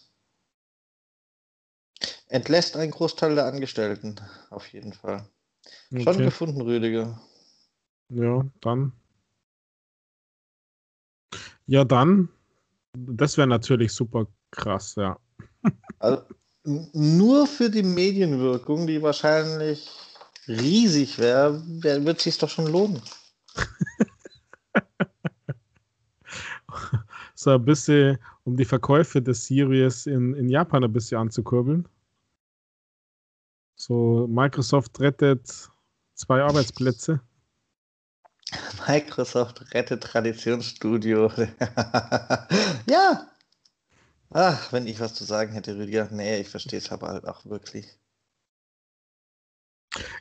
Entlässt 2.29 2.77
einen 2.77 2.91
Großteil 2.91 3.35
der 3.35 3.45
Angestellten, 3.45 4.15
auf 4.51 4.67
jeden 4.67 4.93
Fall. 4.93 5.27
Okay. 5.91 6.03
Schon 6.03 6.17
gefunden, 6.19 6.61
Rüdiger. 6.61 7.19
Ja, 8.09 8.45
dann. 8.61 8.93
Ja, 11.65 11.83
dann. 11.83 12.29
Das 12.93 13.37
wäre 13.37 13.47
natürlich 13.47 13.93
super 13.93 14.27
krass, 14.51 14.95
ja. 14.95 15.17
Also, 15.99 16.23
nur 16.63 17.45
für 17.45 17.69
die 17.69 17.83
Medienwirkung, 17.83 18.87
die 18.87 19.01
wahrscheinlich 19.01 19.89
riesig 20.47 21.19
wäre, 21.19 21.61
wär, 21.81 22.05
wird 22.05 22.21
sich 22.21 22.37
doch 22.37 22.49
schon 22.49 22.67
lohnen. 22.67 23.01
so 27.35 27.51
ein 27.51 27.65
bisschen, 27.65 28.17
um 28.45 28.55
die 28.55 28.65
Verkäufe 28.65 29.21
des 29.21 29.45
Series 29.45 30.05
in, 30.05 30.33
in 30.35 30.47
Japan 30.47 30.85
ein 30.85 30.93
bisschen 30.93 31.19
anzukurbeln. 31.19 31.85
So, 33.89 34.27
Microsoft 34.27 34.99
rettet 34.99 35.67
zwei 36.13 36.43
Arbeitsplätze. 36.43 37.21
Microsoft 38.87 39.73
rettet 39.73 40.03
Traditionsstudio. 40.03 41.31
ja. 42.87 43.27
Ach, 44.29 44.71
wenn 44.71 44.85
ich 44.85 44.99
was 44.99 45.15
zu 45.15 45.23
sagen 45.23 45.53
hätte, 45.53 45.75
Rüdiger. 45.75 46.07
Nee, 46.11 46.41
ich 46.41 46.49
verstehe 46.49 46.77
es 46.77 46.91
aber 46.91 47.07
halt 47.07 47.27
auch 47.27 47.47
wirklich. 47.47 47.97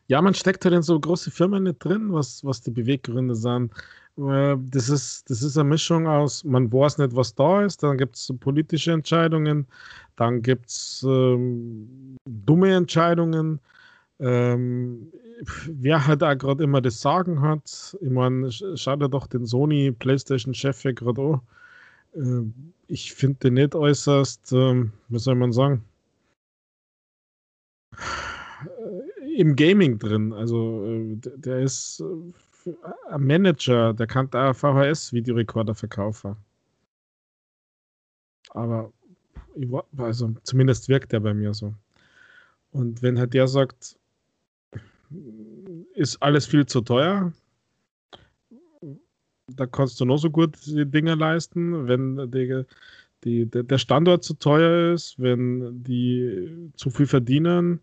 Ja, 0.07 0.23
man 0.23 0.33
steckt 0.33 0.65
halt 0.65 0.75
in 0.75 0.81
so 0.81 0.99
große 0.99 1.31
Firmen 1.31 1.65
nicht 1.65 1.85
drin, 1.85 2.15
was, 2.15 2.43
was 2.43 2.63
die 2.63 2.71
Beweggründe 2.71 3.35
sind. 3.35 3.75
Äh, 4.19 4.57
das 4.71 4.89
ist, 4.89 5.31
das 5.31 5.43
ist 5.43 5.57
eine 5.57 5.69
Mischung 5.69 6.07
aus, 6.07 6.45
man 6.45 6.73
weiß 6.73 6.99
nicht, 6.99 7.15
was 7.15 7.35
da 7.35 7.65
ist, 7.65 7.83
dann 7.83 7.99
gibt 7.99 8.17
es 8.17 8.33
politische 8.41 8.93
Entscheidungen, 8.93 9.67
dann 10.17 10.43
gibt 10.43 10.69
es 10.69 11.05
ähm, 11.07 12.17
dumme 12.25 12.75
Entscheidungen. 12.75 13.61
Ähm, 14.21 15.13
wer 15.69 16.05
halt 16.07 16.25
auch 16.25 16.37
gerade 16.37 16.65
immer 16.65 16.81
das 16.81 17.01
Sagen 17.01 17.41
hat, 17.41 17.97
ich 18.01 18.11
meine, 18.11 18.51
schaut 18.51 19.01
dir 19.01 19.09
doch 19.09 19.29
den 19.29 19.47
Sony 19.47 19.93
PlayStation-Chef 19.93 20.83
gerade 20.97 21.23
an. 21.23 21.41
Äh, 22.15 22.53
ich 22.89 23.13
finde 23.15 23.39
den 23.45 23.55
nicht 23.55 23.75
äußerst, 23.75 24.53
äh, 24.53 24.85
wie 25.09 25.19
soll 25.19 25.37
man 25.37 25.53
sagen, 25.53 25.85
im 29.37 29.55
Gaming 29.55 29.99
drin. 29.99 30.33
Also 30.33 30.85
äh, 30.85 31.17
der 31.37 31.61
ist 31.61 32.01
äh, 32.01 32.05
ein 33.11 33.27
Manager, 33.27 33.95
der 33.95 34.07
kann 34.07 34.31
da 34.31 34.53
VHS-Videorekorder 34.53 35.75
verkaufen. 35.75 36.37
Aber 38.51 38.93
also 39.97 40.35
zumindest 40.43 40.89
wirkt 40.89 41.13
er 41.13 41.21
bei 41.21 41.35
mir 41.35 41.53
so. 41.55 41.75
Und 42.73 43.03
wenn 43.03 43.19
halt 43.19 43.35
der 43.35 43.49
sagt, 43.49 43.97
ist 45.95 46.23
alles 46.23 46.47
viel 46.47 46.67
zu 46.67 46.81
teuer, 46.81 47.33
da 49.49 49.67
kannst 49.67 50.01
du 50.01 50.05
noch 50.05 50.19
so 50.19 50.31
gut 50.31 50.57
die 50.67 50.85
Dinge 50.85 51.15
leisten, 51.15 51.89
wenn 51.89 52.31
die, 52.31 52.65
die, 53.25 53.47
der 53.47 53.79
Standort 53.79 54.23
zu 54.23 54.35
teuer 54.35 54.95
ist, 54.95 55.19
wenn 55.19 55.83
die 55.83 56.71
zu 56.77 56.91
viel 56.91 57.07
verdienen, 57.07 57.81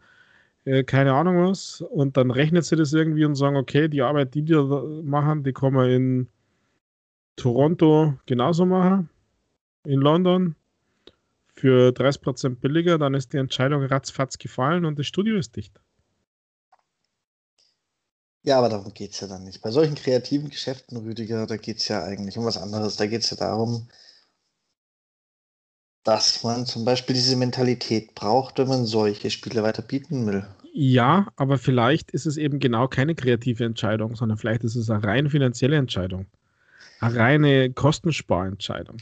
äh, 0.66 0.84
keine 0.84 1.14
Ahnung 1.14 1.50
was. 1.50 1.82
Und 1.82 2.18
dann 2.18 2.32
rechnet 2.32 2.66
sie 2.66 2.76
das 2.76 2.94
irgendwie 2.94 3.26
und 3.26 3.36
sagen, 3.36 3.56
okay, 3.56 3.88
die 3.88 4.02
Arbeit, 4.02 4.36
die 4.36 4.44
die 4.44 4.56
machen, 5.04 5.44
die 5.44 5.54
kann 5.54 5.74
man 5.74 5.90
in 5.90 6.28
Toronto 7.36 8.16
genauso 8.26 8.66
machen, 8.66 9.10
in 9.86 10.00
London 10.00 10.56
für 11.54 11.92
30% 11.92 12.56
billiger, 12.56 12.98
dann 12.98 13.14
ist 13.14 13.34
die 13.34 13.38
Entscheidung 13.38 13.84
ratzfatz 13.84 14.38
gefallen 14.38 14.86
und 14.86 15.00
das 15.00 15.08
Studio 15.08 15.38
ist 15.38 15.56
dicht. 15.56 15.80
Ja, 18.44 18.60
aber 18.60 18.70
darum 18.70 18.94
geht 18.94 19.12
es 19.12 19.22
ja 19.22 19.28
dann 19.28 19.44
nicht. 19.44 19.62
Bei 19.62 19.72
solchen 19.72 19.96
kreativen 19.96 20.50
Geschäften, 20.50 20.98
Rüdiger, 20.98 21.48
da 21.48 21.58
geht 21.58 21.78
es 21.78 21.88
ja 21.88 22.04
eigentlich 22.04 22.38
um 22.38 22.46
was 22.46 22.58
anderes. 22.58 22.96
Da 22.96 23.08
geht 23.08 23.24
es 23.24 23.32
ja 23.32 23.38
darum, 23.38 23.88
dass 26.06 26.44
man 26.44 26.66
zum 26.66 26.86
Beispiel 26.86 27.16
diese 27.16 27.36
Mentalität 27.36 28.16
braucht, 28.16 28.60
wenn 28.60 28.68
man 28.68 28.86
solche 28.86 29.32
Spiele 29.32 29.64
weiter 29.64 29.82
bieten 29.82 30.26
will. 30.28 30.48
Ja, 30.72 31.28
aber 31.36 31.58
vielleicht 31.58 32.12
ist 32.12 32.28
es 32.28 32.38
eben 32.38 32.60
genau 32.60 32.88
keine 32.88 33.16
kreative 33.16 33.66
Entscheidung, 33.66 34.16
sondern 34.16 34.38
vielleicht 34.38 34.64
ist 34.64 34.76
es 34.76 34.90
eine 34.90 35.04
rein 35.04 35.30
finanzielle 35.30 35.78
Entscheidung. 35.78 36.28
Eine 37.00 37.16
reine 37.16 37.74
Kostensparentscheidung. 37.74 38.98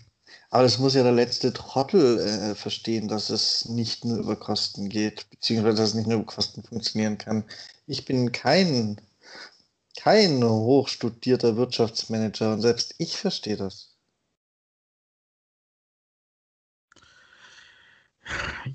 Aber 0.49 0.63
das 0.63 0.79
muss 0.79 0.93
ja 0.93 1.03
der 1.03 1.11
letzte 1.11 1.51
Trottel 1.51 2.19
äh, 2.19 2.55
verstehen, 2.55 3.07
dass 3.07 3.29
es 3.29 3.65
nicht 3.65 4.05
nur 4.05 4.19
über 4.19 4.35
Kosten 4.35 4.87
geht, 4.87 5.29
beziehungsweise 5.29 5.77
dass 5.77 5.89
es 5.89 5.95
nicht 5.95 6.07
nur 6.07 6.19
über 6.19 6.25
Kosten 6.25 6.63
funktionieren 6.63 7.17
kann. 7.17 7.43
Ich 7.85 8.05
bin 8.05 8.31
kein, 8.31 9.01
kein 9.97 10.43
hochstudierter 10.43 11.57
Wirtschaftsmanager 11.57 12.53
und 12.53 12.61
selbst 12.61 12.95
ich 12.97 13.17
verstehe 13.17 13.57
das. 13.57 13.92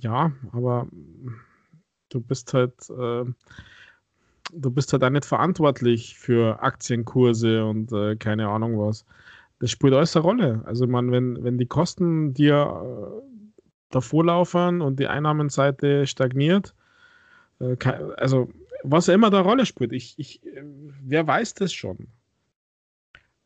Ja, 0.01 0.33
aber 0.53 0.87
du 2.11 2.21
bist 2.21 2.55
halt, 2.55 2.75
äh, 2.91 3.25
du 4.53 4.71
bist 4.71 4.93
halt 4.93 5.05
auch 5.05 5.11
nicht 5.11 5.25
verantwortlich 5.25 6.19
für 6.19 6.63
Aktienkurse 6.63 7.65
und 7.65 7.93
äh, 7.93 8.17
keine 8.17 8.49
Ahnung 8.49 8.79
was. 8.79 9.05
Das 9.61 9.71
spielt 9.73 9.95
alles 9.95 10.17
eine 10.17 10.25
Rolle. 10.25 10.63
Also 10.67 10.87
man, 10.87 11.11
wenn, 11.13 11.43
wenn 11.45 11.59
die 11.59 11.67
Kosten 11.67 12.35
dir 12.35 13.21
äh, 13.23 13.23
davor 13.91 14.25
laufen 14.27 14.81
und 14.83 15.01
die 15.01 15.09
Einnahmenseite 15.09 16.07
stagniert, 16.07 16.75
äh, 17.61 17.77
kann, 17.77 18.13
also 18.19 18.51
was 18.85 19.09
immer 19.09 19.31
da 19.31 19.41
Rolle 19.43 19.67
spielt, 19.67 19.93
ich, 19.93 20.15
ich, 20.19 20.45
äh, 20.47 20.63
wer 21.05 21.27
weiß 21.27 21.55
das 21.55 21.73
schon? 21.73 22.09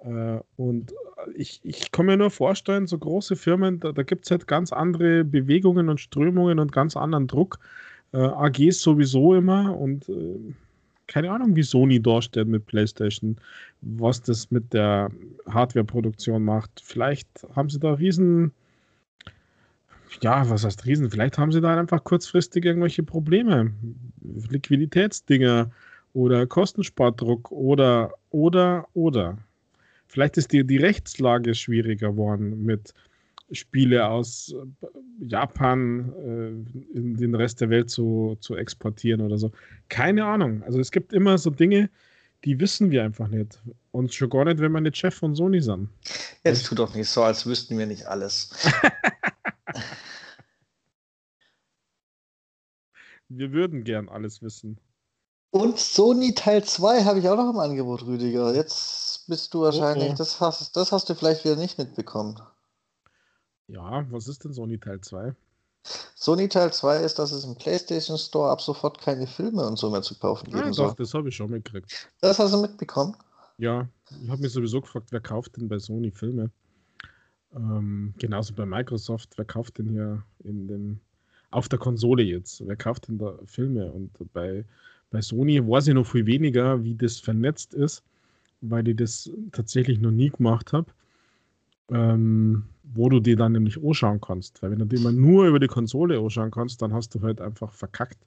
Äh, 0.04 0.40
und 0.56 0.92
ich, 1.34 1.60
ich 1.62 1.92
kann 1.92 2.06
mir 2.06 2.16
nur 2.16 2.30
vorstellen, 2.30 2.86
so 2.86 2.98
große 2.98 3.36
Firmen, 3.36 3.80
da, 3.80 3.92
da 3.92 4.02
gibt 4.02 4.24
es 4.24 4.30
halt 4.30 4.46
ganz 4.46 4.72
andere 4.72 5.24
Bewegungen 5.24 5.88
und 5.88 6.00
Strömungen 6.00 6.58
und 6.58 6.72
ganz 6.72 6.96
anderen 6.96 7.26
Druck. 7.26 7.58
Äh, 8.12 8.18
AGs 8.18 8.80
sowieso 8.80 9.34
immer 9.34 9.76
und 9.76 10.08
äh, 10.08 10.54
keine 11.06 11.30
Ahnung, 11.30 11.56
wie 11.56 11.62
Sony 11.62 12.00
darstellt 12.00 12.48
mit 12.48 12.66
PlayStation, 12.66 13.36
was 13.80 14.22
das 14.22 14.50
mit 14.50 14.72
der 14.72 15.10
Hardware-Produktion 15.48 16.42
macht. 16.42 16.82
Vielleicht 16.82 17.28
haben 17.54 17.68
sie 17.68 17.78
da 17.78 17.94
riesen, 17.94 18.52
ja, 20.22 20.48
was 20.48 20.64
heißt 20.64 20.86
riesen? 20.86 21.10
Vielleicht 21.10 21.38
haben 21.38 21.52
sie 21.52 21.60
da 21.60 21.78
einfach 21.78 22.02
kurzfristig 22.04 22.64
irgendwelche 22.64 23.02
Probleme, 23.02 23.72
Liquiditätsdinger 24.22 25.70
oder 26.14 26.46
Kostenspardruck 26.46 27.50
oder, 27.50 28.12
oder, 28.30 28.86
oder. 28.94 29.38
Vielleicht 30.12 30.36
ist 30.36 30.52
die, 30.52 30.62
die 30.62 30.76
Rechtslage 30.76 31.54
schwieriger 31.54 32.10
geworden 32.10 32.66
mit 32.66 32.92
Spiele 33.50 34.06
aus 34.06 34.54
äh, 34.54 34.66
Japan 35.24 36.12
äh, 36.18 36.48
in 36.94 37.16
den 37.16 37.34
Rest 37.34 37.62
der 37.62 37.70
Welt 37.70 37.88
zu, 37.88 38.36
zu 38.40 38.54
exportieren 38.54 39.22
oder 39.22 39.38
so. 39.38 39.52
Keine 39.88 40.26
Ahnung. 40.26 40.62
Also 40.64 40.80
es 40.80 40.90
gibt 40.90 41.14
immer 41.14 41.38
so 41.38 41.48
Dinge, 41.48 41.88
die 42.44 42.60
wissen 42.60 42.90
wir 42.90 43.04
einfach 43.04 43.28
nicht. 43.28 43.58
Und 43.90 44.12
schon 44.12 44.28
gar 44.28 44.44
nicht, 44.44 44.58
wenn 44.58 44.72
wir 44.72 44.82
nicht 44.82 44.98
Chef 44.98 45.14
von 45.14 45.34
Sony 45.34 45.62
sind. 45.62 45.88
Jetzt 46.44 46.66
tut 46.66 46.78
doch 46.78 46.94
nicht 46.94 47.08
so, 47.08 47.22
als 47.22 47.46
wüssten 47.46 47.78
wir 47.78 47.86
nicht 47.86 48.04
alles. 48.04 48.50
wir 53.28 53.50
würden 53.52 53.82
gern 53.82 54.10
alles 54.10 54.42
wissen. 54.42 54.78
Und 55.52 55.78
Sony 55.78 56.34
Teil 56.34 56.64
2 56.64 57.04
habe 57.04 57.18
ich 57.18 57.28
auch 57.30 57.36
noch 57.36 57.48
im 57.50 57.58
Angebot, 57.58 58.04
Rüdiger. 58.04 58.54
Jetzt 58.54 59.11
bist 59.28 59.52
du 59.54 59.62
wahrscheinlich, 59.62 60.10
oh, 60.10 60.12
oh. 60.12 60.16
Das, 60.18 60.40
hast, 60.40 60.76
das 60.76 60.92
hast 60.92 61.08
du 61.08 61.14
vielleicht 61.14 61.44
wieder 61.44 61.56
nicht 61.56 61.78
mitbekommen. 61.78 62.40
Ja, 63.68 64.04
was 64.10 64.28
ist 64.28 64.44
denn 64.44 64.52
Sony 64.52 64.78
Teil 64.78 65.00
2? 65.00 65.34
Sony 66.14 66.48
Teil 66.48 66.72
2 66.72 66.98
ist, 66.98 67.18
dass 67.18 67.32
es 67.32 67.44
im 67.44 67.56
PlayStation 67.56 68.18
Store 68.18 68.50
ab 68.50 68.60
sofort 68.60 69.00
keine 69.00 69.26
Filme 69.26 69.66
und 69.66 69.78
so 69.78 69.90
mehr 69.90 70.02
zu 70.02 70.18
kaufen 70.18 70.46
geben 70.46 70.68
ah, 70.68 70.72
soll. 70.72 70.88
Doch, 70.88 70.94
das 70.94 71.14
habe 71.14 71.28
ich 71.28 71.36
schon 71.36 71.50
mitgekriegt. 71.50 72.08
Das 72.20 72.38
hast 72.38 72.52
du 72.52 72.60
mitbekommen? 72.60 73.16
Ja, 73.58 73.88
ich 74.22 74.28
habe 74.28 74.42
mich 74.42 74.52
sowieso 74.52 74.80
gefragt, 74.80 75.08
wer 75.10 75.20
kauft 75.20 75.56
denn 75.56 75.68
bei 75.68 75.78
Sony 75.78 76.10
Filme? 76.10 76.50
Ähm, 77.54 78.14
genauso 78.18 78.54
bei 78.54 78.64
Microsoft, 78.64 79.36
wer 79.36 79.44
kauft 79.44 79.78
denn 79.78 79.88
hier 79.88 80.22
in 80.44 80.68
den 80.68 81.00
auf 81.50 81.68
der 81.68 81.78
Konsole 81.78 82.22
jetzt? 82.22 82.66
Wer 82.66 82.76
kauft 82.76 83.08
denn 83.08 83.18
da 83.18 83.36
Filme? 83.46 83.92
Und 83.92 84.10
bei 84.32 84.64
bei 85.12 85.20
Sony 85.20 85.60
weiß 85.64 85.88
ich 85.88 85.94
noch 85.94 86.06
viel 86.06 86.26
weniger, 86.26 86.82
wie 86.82 86.94
das 86.94 87.20
vernetzt 87.20 87.74
ist, 87.74 88.02
weil 88.62 88.88
ich 88.88 88.96
das 88.96 89.30
tatsächlich 89.52 90.00
noch 90.00 90.10
nie 90.12 90.30
gemacht 90.30 90.72
habe. 90.72 90.86
ähm, 91.90 92.64
wo 92.84 93.08
du 93.08 93.20
die 93.20 93.36
dann 93.36 93.52
nämlich 93.52 93.82
anschauen 93.82 94.20
kannst. 94.20 94.62
Weil 94.62 94.72
wenn 94.72 94.78
du 94.80 94.86
die 94.86 94.96
immer 94.96 95.12
nur 95.12 95.46
über 95.46 95.60
die 95.60 95.68
Konsole 95.68 96.18
anschauen 96.18 96.50
kannst, 96.50 96.82
dann 96.82 96.92
hast 96.92 97.14
du 97.14 97.22
halt 97.22 97.40
einfach 97.40 97.72
verkackt. 97.72 98.18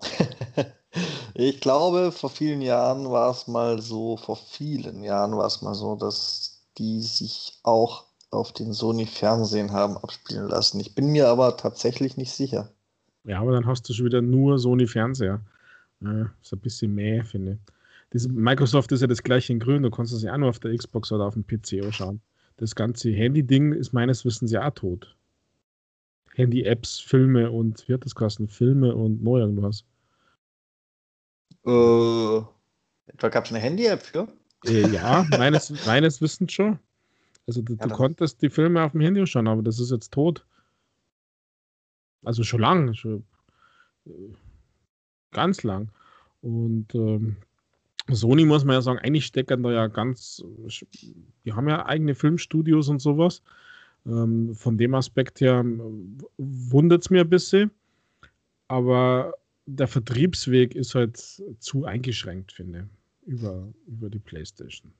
ich 1.34 1.60
glaube, 1.60 2.12
vor 2.12 2.30
vielen 2.30 2.62
Jahren 2.62 3.10
war 3.10 3.30
es 3.30 3.46
mal 3.48 3.80
so, 3.80 4.16
vor 4.16 4.36
vielen 4.36 5.02
Jahren 5.02 5.36
war 5.36 5.46
es 5.46 5.62
mal 5.62 5.74
so, 5.74 5.96
dass 5.96 6.64
die 6.78 7.00
sich 7.00 7.58
auch 7.62 8.06
auf 8.30 8.52
den 8.52 8.72
Sony-Fernsehen 8.72 9.72
haben 9.72 9.96
abspielen 9.98 10.48
lassen. 10.48 10.80
Ich 10.80 10.94
bin 10.94 11.12
mir 11.12 11.28
aber 11.28 11.56
tatsächlich 11.56 12.16
nicht 12.16 12.32
sicher. 12.32 12.72
Ja, 13.24 13.40
aber 13.40 13.52
dann 13.52 13.66
hast 13.66 13.88
du 13.88 13.92
schon 13.92 14.06
wieder 14.06 14.22
nur 14.22 14.58
Sony-Fernseher. 14.58 15.40
Ja, 16.00 16.32
ist 16.42 16.52
ein 16.52 16.60
bisschen 16.60 16.94
mehr, 16.94 17.24
finde 17.24 17.52
ich. 17.52 17.58
Diese 18.12 18.28
Microsoft 18.28 18.92
ist 18.92 19.00
ja 19.00 19.06
das 19.06 19.22
gleiche 19.22 19.52
in 19.52 19.58
grün, 19.58 19.82
du 19.82 19.90
kannst 19.90 20.12
es 20.12 20.22
ja 20.22 20.34
auch 20.34 20.38
nur 20.38 20.50
auf 20.50 20.58
der 20.58 20.76
Xbox 20.76 21.10
oder 21.12 21.24
auf 21.24 21.34
dem 21.34 21.46
PC 21.46 21.84
anschauen. 21.84 22.20
Das 22.58 22.74
ganze 22.74 23.10
Handy-Ding 23.10 23.72
ist 23.72 23.92
meines 23.92 24.24
Wissens 24.24 24.52
ja 24.52 24.66
auch 24.66 24.74
tot. 24.74 25.16
Handy-Apps, 26.34 27.00
Filme 27.00 27.50
und, 27.50 27.88
wie 27.88 27.94
hat 27.94 28.04
das 28.04 28.14
kosten? 28.14 28.48
Filme 28.48 28.94
und 28.94 29.22
neu 29.22 29.40
irgendwas. 29.40 29.84
Äh, 31.64 32.42
da 33.18 33.28
gab 33.28 33.44
es 33.44 33.50
eine 33.50 33.60
Handy-App 33.60 34.02
für? 34.02 34.28
Äh, 34.66 34.88
ja, 34.88 35.26
meines, 35.30 35.70
meines 35.86 36.20
Wissens 36.20 36.52
schon. 36.52 36.78
Also 37.46 37.62
du, 37.62 37.74
ja, 37.74 37.86
du 37.86 37.94
konntest 37.94 38.40
die 38.42 38.50
Filme 38.50 38.82
auf 38.82 38.92
dem 38.92 39.00
Handy 39.00 39.26
schauen, 39.26 39.48
aber 39.48 39.62
das 39.62 39.80
ist 39.80 39.90
jetzt 39.90 40.12
tot. 40.12 40.46
Also 42.24 42.44
schon 42.44 42.60
lang, 42.60 42.94
schon 42.94 43.24
äh, 44.06 44.10
ganz 45.32 45.62
lang. 45.62 45.88
Und 46.40 46.94
ähm, 46.94 47.36
Sony 48.14 48.44
muss 48.44 48.64
man 48.64 48.74
ja 48.74 48.82
sagen, 48.82 48.98
eigentlich 48.98 49.26
stecken 49.26 49.62
da 49.62 49.72
ja 49.72 49.86
ganz, 49.86 50.42
die 51.44 51.52
haben 51.52 51.68
ja 51.68 51.86
eigene 51.86 52.14
Filmstudios 52.14 52.88
und 52.88 53.00
sowas. 53.00 53.42
Ähm, 54.06 54.54
von 54.54 54.78
dem 54.78 54.94
Aspekt 54.94 55.40
her 55.40 55.64
wundert 56.38 57.02
es 57.02 57.10
mir 57.10 57.22
ein 57.22 57.30
bisschen. 57.30 57.70
Aber 58.68 59.34
der 59.66 59.86
Vertriebsweg 59.86 60.74
ist 60.74 60.94
halt 60.94 61.18
zu 61.58 61.84
eingeschränkt, 61.84 62.52
finde 62.52 62.88
ich, 63.24 63.28
über, 63.28 63.68
über 63.86 64.10
die 64.10 64.18
PlayStation. 64.18 64.92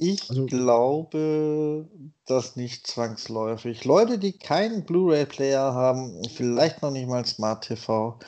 Ich 0.00 0.30
also, 0.30 0.46
glaube, 0.46 1.88
dass 2.24 2.54
nicht 2.54 2.86
zwangsläufig. 2.86 3.84
Leute, 3.84 4.18
die 4.18 4.32
keinen 4.32 4.84
Blu-ray-Player 4.84 5.74
haben, 5.74 6.22
vielleicht 6.28 6.82
noch 6.82 6.92
nicht 6.92 7.08
mal 7.08 7.26
Smart 7.26 7.66
TV 7.66 8.18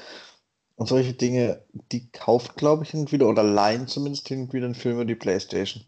und 0.80 0.86
solche 0.86 1.12
Dinge, 1.12 1.62
die 1.92 2.10
kauft, 2.10 2.56
glaube 2.56 2.84
ich, 2.84 2.90
hin 2.92 3.12
wieder 3.12 3.28
oder 3.28 3.42
leihen 3.42 3.86
zumindest 3.86 4.26
hin 4.28 4.50
wieder 4.50 4.64
einen 4.64 4.74
Film 4.74 4.94
über 4.94 5.04
die 5.04 5.14
PlayStation. 5.14 5.84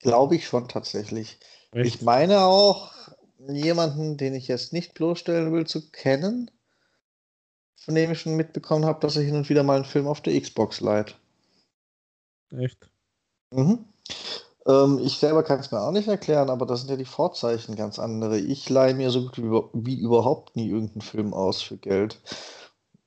Glaube 0.00 0.36
ich 0.36 0.46
schon 0.46 0.66
tatsächlich. 0.66 1.38
Echt? 1.72 1.96
Ich 1.96 2.00
meine 2.00 2.40
auch, 2.40 2.90
jemanden, 3.38 4.16
den 4.16 4.32
ich 4.32 4.48
jetzt 4.48 4.72
nicht 4.72 4.94
bloßstellen 4.94 5.52
will, 5.52 5.66
zu 5.66 5.90
kennen, 5.90 6.50
von 7.76 7.94
dem 7.94 8.10
ich 8.10 8.20
schon 8.20 8.34
mitbekommen 8.34 8.86
habe, 8.86 8.98
dass 9.00 9.16
er 9.16 9.24
hin 9.24 9.36
und 9.36 9.50
wieder 9.50 9.62
mal 9.62 9.76
einen 9.76 9.84
Film 9.84 10.06
auf 10.06 10.22
der 10.22 10.40
Xbox 10.40 10.80
leiht. 10.80 11.14
Echt? 12.50 12.88
Mhm. 13.50 13.84
Ähm, 14.66 15.00
ich 15.02 15.18
selber 15.18 15.42
kann 15.42 15.60
es 15.60 15.70
mir 15.70 15.82
auch 15.82 15.92
nicht 15.92 16.08
erklären, 16.08 16.48
aber 16.48 16.64
das 16.64 16.80
sind 16.80 16.88
ja 16.88 16.96
die 16.96 17.04
Vorzeichen 17.04 17.76
ganz 17.76 17.98
andere. 17.98 18.38
Ich 18.38 18.70
leihe 18.70 18.94
mir 18.94 19.10
so 19.10 19.26
gut 19.26 19.36
wie, 19.36 19.50
wie 19.74 20.00
überhaupt 20.00 20.56
nie 20.56 20.70
irgendeinen 20.70 21.02
Film 21.02 21.34
aus 21.34 21.60
für 21.60 21.76
Geld. 21.76 22.18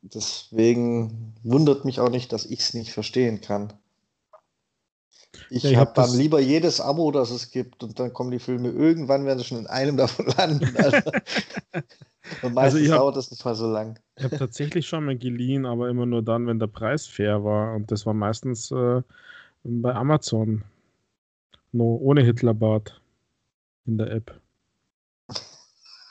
Deswegen 0.02 1.36
wundert 1.44 1.86
mich 1.86 2.00
auch 2.00 2.10
nicht, 2.10 2.34
dass 2.34 2.46
ich 2.46 2.60
es 2.60 2.74
nicht 2.74 2.92
verstehen 2.92 3.42
kann. 3.42 3.74
Ich, 5.50 5.64
ja, 5.64 5.80
habe 5.80 5.92
dann 5.96 6.12
lieber 6.14 6.40
jedes 6.40 6.82
Abo, 6.82 7.12
das 7.12 7.30
es 7.30 7.52
gibt, 7.52 7.84
und 7.84 8.00
dann 8.00 8.14
kommen 8.14 8.32
die 8.32 8.40
Filme 8.40 8.70
irgendwann, 8.70 9.26
werden 9.26 9.40
sie 9.40 9.46
schon 9.46 9.60
in 9.60 9.68
einem 9.68 9.98
davon 9.98 10.26
landen. 10.38 10.76
Also, 10.76 10.98
und 12.42 12.54
meistens 12.54 12.82
also 12.82 12.94
hab, 12.94 13.00
dauert 13.00 13.18
das 13.18 13.32
nicht 13.32 13.46
mal 13.46 13.56
so 13.56 13.72
lang. 13.72 14.00
Ich 14.16 14.24
habe 14.24 14.38
tatsächlich 14.38 14.88
schon 14.88 15.06
mal 15.06 15.18
geliehen, 15.18 15.66
aber 15.66 15.90
immer 15.90 16.06
nur 16.06 16.22
dann, 16.22 16.48
wenn 16.48 16.60
der 16.60 16.68
Preis 16.68 17.06
fair 17.08 17.44
war. 17.44 17.76
Und 17.76 17.92
das 17.92 18.06
war 18.06 18.14
meistens 18.14 18.72
äh, 18.72 19.02
bei 19.64 19.94
Amazon. 19.94 20.64
No, 21.72 21.98
ohne 22.02 22.24
Hitlerbart 22.24 23.02
in 23.86 23.98
der 23.98 24.12
App. 24.12 24.41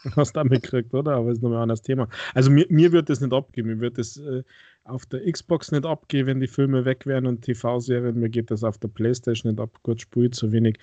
Hast 0.17 0.37
du 0.37 0.45
mitgekriegt, 0.45 0.95
oder? 0.95 1.17
Aber 1.17 1.31
ist 1.31 1.43
nochmal 1.43 1.59
ein 1.59 1.63
anderes 1.65 1.83
Thema. 1.83 2.09
Also 2.35 2.51
mir, 2.51 2.67
mir 2.69 2.93
wird 2.93 3.11
das 3.11 3.21
nicht 3.21 3.33
abgehen. 3.33 3.67
Mir 3.67 3.81
wird 3.81 3.99
das 3.99 4.17
äh, 4.17 4.43
auf 4.85 5.07
der 5.07 5.31
Xbox 5.31 5.73
nicht 5.73 5.85
abgehen, 5.85 6.27
wenn 6.27 6.41
die 6.41 6.47
Filme 6.47 6.85
weg 6.85 7.07
wären 7.07 7.27
und 7.27 7.43
TV-Serien. 7.43 8.19
Mir 8.19 8.31
geht 8.31 8.51
das 8.51 8.65
auf 8.65 8.79
der 8.79 8.89
Playstation 8.89 9.53
nicht 9.53 9.61
ab. 9.61 9.79
Gut, 9.83 10.01
spielt 10.01 10.35
zu 10.35 10.53
wenig. 10.53 10.79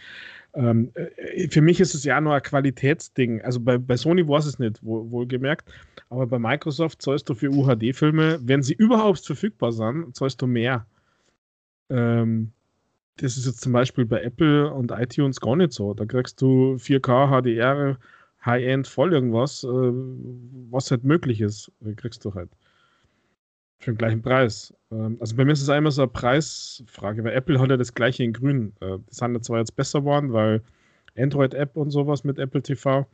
Ähm, 0.53 0.91
äh, 0.93 1.47
für 1.49 1.61
mich 1.61 1.79
ist 1.79 1.95
es 1.95 2.03
ja 2.03 2.21
nur 2.21 2.35
ein 2.35 2.41
Qualitätsding. 2.41 3.41
Also 3.41 3.59
bei, 3.59 3.77
bei 3.77 3.97
Sony 3.97 4.27
war 4.27 4.39
es 4.39 4.59
nicht, 4.59 4.83
wohl, 4.83 5.09
wohlgemerkt. 5.09 5.69
Aber 6.09 6.27
bei 6.27 6.39
Microsoft 6.39 7.01
zahlst 7.01 7.27
du 7.29 7.33
für 7.33 7.49
UHD-Filme, 7.49 8.39
wenn 8.43 8.61
sie 8.61 8.73
überhaupt 8.73 9.25
verfügbar 9.25 9.71
sind, 9.71 10.15
zahlst 10.15 10.41
du 10.41 10.47
mehr. 10.47 10.85
Ähm, 11.89 12.51
das 13.17 13.35
ist 13.35 13.47
jetzt 13.47 13.61
zum 13.61 13.73
Beispiel 13.73 14.05
bei 14.05 14.21
Apple 14.21 14.71
und 14.71 14.91
iTunes 14.91 15.39
gar 15.39 15.55
nicht 15.55 15.73
so. 15.73 15.93
Da 15.93 16.05
kriegst 16.05 16.41
du 16.41 16.75
4K 16.75 17.41
HDR, 17.41 17.97
High-End, 18.45 18.87
voll 18.87 19.13
irgendwas, 19.13 19.63
äh, 19.63 19.67
was 19.67 20.91
halt 20.91 21.03
möglich 21.03 21.41
ist, 21.41 21.71
äh, 21.85 21.93
kriegst 21.93 22.23
du 22.23 22.33
halt. 22.33 22.49
Für 23.79 23.91
den 23.91 23.97
gleichen 23.97 24.21
Preis. 24.21 24.73
Ähm, 24.91 25.17
also 25.19 25.35
bei 25.35 25.45
mir 25.45 25.51
ist 25.51 25.61
es 25.61 25.69
einmal 25.69 25.91
so 25.91 26.01
eine 26.01 26.11
Preisfrage, 26.11 27.23
weil 27.23 27.33
Apple 27.33 27.59
hat 27.59 27.69
ja 27.69 27.77
das 27.77 27.93
gleiche 27.93 28.23
in 28.23 28.33
grün. 28.33 28.73
Äh, 28.79 28.97
das 29.07 29.17
sind 29.17 29.33
ja 29.33 29.41
zwar 29.41 29.59
jetzt 29.59 29.75
besser 29.75 29.99
geworden, 30.01 30.33
weil 30.33 30.61
Android-App 31.17 31.75
und 31.75 31.91
sowas 31.91 32.23
mit 32.23 32.39
Apple 32.39 32.61
TV, 32.61 33.05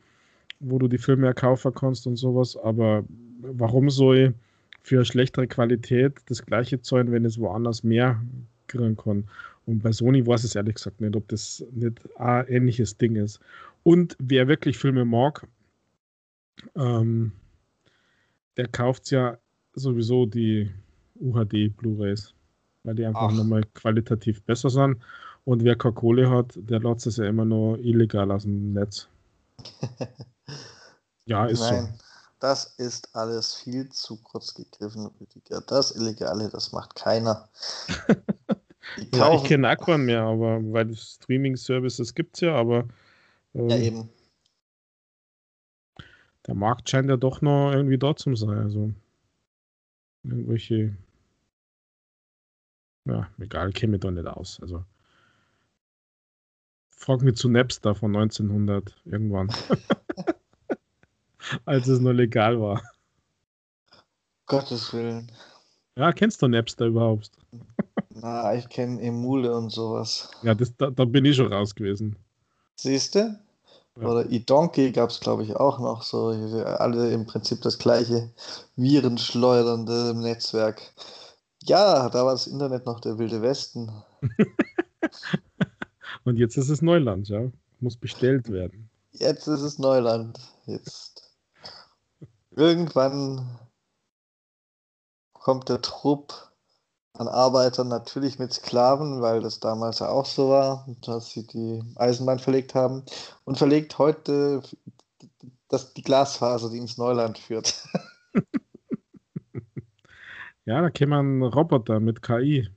wo 0.60 0.78
du 0.78 0.88
die 0.88 0.98
Filme 0.98 1.32
kaufen 1.34 1.74
kannst 1.74 2.06
und 2.06 2.16
sowas, 2.16 2.56
aber 2.56 3.04
warum 3.40 3.90
soll 3.90 4.34
für 4.82 4.96
eine 4.96 5.04
schlechtere 5.04 5.46
Qualität 5.46 6.14
das 6.26 6.44
gleiche 6.44 6.80
zahlen, 6.80 7.12
wenn 7.12 7.24
es 7.24 7.38
woanders 7.38 7.82
mehr 7.82 8.22
kriegen 8.66 8.96
kann? 8.96 9.24
Und 9.66 9.82
bei 9.82 9.92
Sony 9.92 10.26
weiß 10.26 10.44
es 10.44 10.54
ehrlich 10.54 10.74
gesagt 10.74 11.00
nicht, 11.00 11.16
ob 11.16 11.26
das 11.28 11.64
nicht 11.72 12.00
ein 12.18 12.46
ähnliches 12.48 12.98
Ding 12.98 13.16
ist. 13.16 13.40
Und 13.84 14.16
wer 14.18 14.48
wirklich 14.48 14.78
Filme 14.78 15.04
mag, 15.04 15.46
ähm, 16.74 17.32
der 18.56 18.66
kauft 18.68 19.10
ja 19.10 19.38
sowieso 19.74 20.26
die 20.26 20.72
UHD 21.20 21.68
Blu-rays, 21.76 22.34
weil 22.82 22.94
die 22.94 23.04
einfach 23.04 23.30
nochmal 23.30 23.62
qualitativ 23.74 24.42
besser 24.42 24.70
sind. 24.70 25.00
Und 25.44 25.62
wer 25.62 25.76
keine 25.76 25.94
Kohle 25.94 26.30
hat, 26.30 26.54
der 26.56 26.80
lässt 26.80 27.06
es 27.06 27.18
ja 27.18 27.26
immer 27.26 27.44
nur 27.44 27.78
illegal 27.78 28.30
aus 28.30 28.44
dem 28.44 28.72
Netz. 28.72 29.08
ja, 31.26 31.46
ist 31.46 31.60
Nein, 31.60 31.86
so. 31.86 32.04
Das 32.40 32.74
ist 32.78 33.14
alles 33.14 33.54
viel 33.54 33.88
zu 33.90 34.16
kurz 34.22 34.54
gegriffen, 34.54 35.10
Rüdiger. 35.20 35.60
Das 35.60 35.94
Illegale, 35.94 36.48
das 36.48 36.72
macht 36.72 36.94
keiner. 36.94 37.48
ja, 39.14 39.34
ich 39.34 39.44
kenne 39.44 39.68
Aquan 39.68 40.06
mehr, 40.06 40.22
aber 40.22 40.60
weil 40.72 40.94
Streaming-Services 40.94 42.14
gibt 42.14 42.36
es 42.36 42.40
ja, 42.40 42.54
aber. 42.54 42.88
Ähm, 43.54 43.68
ja, 43.68 43.78
eben. 43.78 44.08
Der 46.46 46.54
Markt 46.54 46.90
scheint 46.90 47.08
ja 47.08 47.16
doch 47.16 47.40
noch 47.40 47.72
irgendwie 47.72 47.98
dort 47.98 48.18
zu 48.18 48.34
sein. 48.34 48.58
Also 48.58 48.92
irgendwelche. 50.22 50.96
Ja, 53.06 53.28
egal, 53.38 53.72
käme 53.72 53.98
doch 53.98 54.10
nicht 54.10 54.26
aus. 54.26 54.60
Also. 54.60 54.84
Frag 56.90 57.22
mich 57.22 57.36
zu 57.36 57.48
Napster 57.48 57.94
von 57.94 58.14
1900 58.16 58.94
irgendwann. 59.04 59.50
Als 61.64 61.88
es 61.88 62.00
nur 62.00 62.14
legal 62.14 62.60
war. 62.60 62.82
Gottes 64.46 64.92
Willen. 64.92 65.30
Ja, 65.96 66.12
kennst 66.12 66.42
du 66.42 66.48
Napster 66.48 66.86
überhaupt? 66.86 67.30
Na, 68.10 68.54
ich 68.54 68.68
kenne 68.68 69.00
Emule 69.00 69.54
und 69.56 69.70
sowas. 69.70 70.30
Ja, 70.42 70.54
das, 70.54 70.76
da, 70.76 70.90
da 70.90 71.04
bin 71.04 71.24
ich 71.24 71.36
schon 71.36 71.52
raus 71.52 71.74
gewesen. 71.74 72.16
Siehst 72.76 73.14
du? 73.14 73.38
Ja. 74.00 74.08
Oder 74.08 74.30
eDonkey 74.30 74.90
gab 74.90 75.10
es, 75.10 75.20
glaube 75.20 75.44
ich, 75.44 75.54
auch 75.54 75.78
noch 75.78 76.02
so. 76.02 76.28
Alle 76.64 77.12
im 77.12 77.26
Prinzip 77.26 77.62
das 77.62 77.78
gleiche 77.78 78.30
virenschleudernde 78.76 80.14
Netzwerk. 80.14 80.82
Ja, 81.62 82.08
da 82.08 82.24
war 82.24 82.32
das 82.32 82.46
Internet 82.46 82.86
noch 82.86 83.00
der 83.00 83.18
wilde 83.18 83.40
Westen. 83.40 83.90
und 86.24 86.36
jetzt 86.36 86.56
ist 86.56 86.68
es 86.68 86.82
Neuland, 86.82 87.28
ja. 87.28 87.50
Muss 87.80 87.96
bestellt 87.96 88.50
werden. 88.50 88.90
Jetzt 89.12 89.46
ist 89.46 89.60
es 89.60 89.78
Neuland. 89.78 90.40
Jetzt. 90.66 91.30
Irgendwann 92.50 93.58
kommt 95.32 95.68
der 95.68 95.82
Trupp 95.82 96.52
an 97.14 97.28
Arbeitern 97.28 97.88
natürlich 97.88 98.38
mit 98.38 98.52
Sklaven, 98.52 99.22
weil 99.22 99.40
das 99.40 99.60
damals 99.60 100.00
ja 100.00 100.08
auch 100.08 100.26
so 100.26 100.50
war, 100.50 100.86
dass 101.02 101.30
sie 101.30 101.46
die 101.46 101.82
Eisenbahn 101.96 102.40
verlegt 102.40 102.74
haben 102.74 103.04
und 103.44 103.56
verlegt 103.56 103.98
heute 103.98 104.62
das, 105.68 105.94
die 105.94 106.02
Glasfaser, 106.02 106.70
die 106.70 106.78
ins 106.78 106.98
Neuland 106.98 107.38
führt. 107.38 107.74
ja, 110.64 110.82
da 110.82 110.90
käme 110.90 111.18
ein 111.18 111.42
Roboter 111.42 112.00
mit 112.00 112.20
KI. 112.20 112.68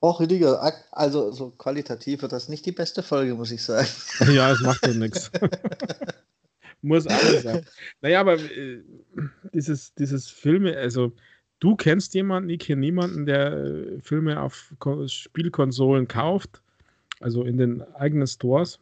Och, 0.00 0.20
Rüdiger, 0.20 0.60
also 0.92 1.32
so 1.32 1.50
qualitativ 1.50 2.22
wird 2.22 2.32
das 2.32 2.50
nicht 2.50 2.66
die 2.66 2.72
beste 2.72 3.02
Folge, 3.02 3.34
muss 3.34 3.50
ich 3.50 3.62
sagen. 3.62 3.88
Ja, 4.34 4.52
es 4.52 4.60
macht 4.60 4.86
ja 4.86 4.92
nichts. 4.92 5.30
Muss 6.82 7.06
alles 7.06 7.42
sein. 7.42 7.64
Naja, 8.02 8.20
aber 8.20 8.34
äh, 8.34 8.82
dieses, 9.54 9.94
dieses 9.94 10.28
Filme, 10.28 10.76
also 10.76 11.12
du 11.60 11.76
kennst 11.76 12.14
jemanden, 12.14 12.50
ich 12.50 12.60
kenne 12.60 12.80
niemanden, 12.80 13.26
der 13.26 13.52
äh, 13.52 14.00
Filme 14.00 14.40
auf 14.40 14.74
Ko 14.78 15.06
Spielkonsolen 15.08 16.08
kauft, 16.08 16.62
also 17.20 17.42
in 17.44 17.56
den 17.56 17.82
eigenen 17.94 18.26
Stores. 18.26 18.78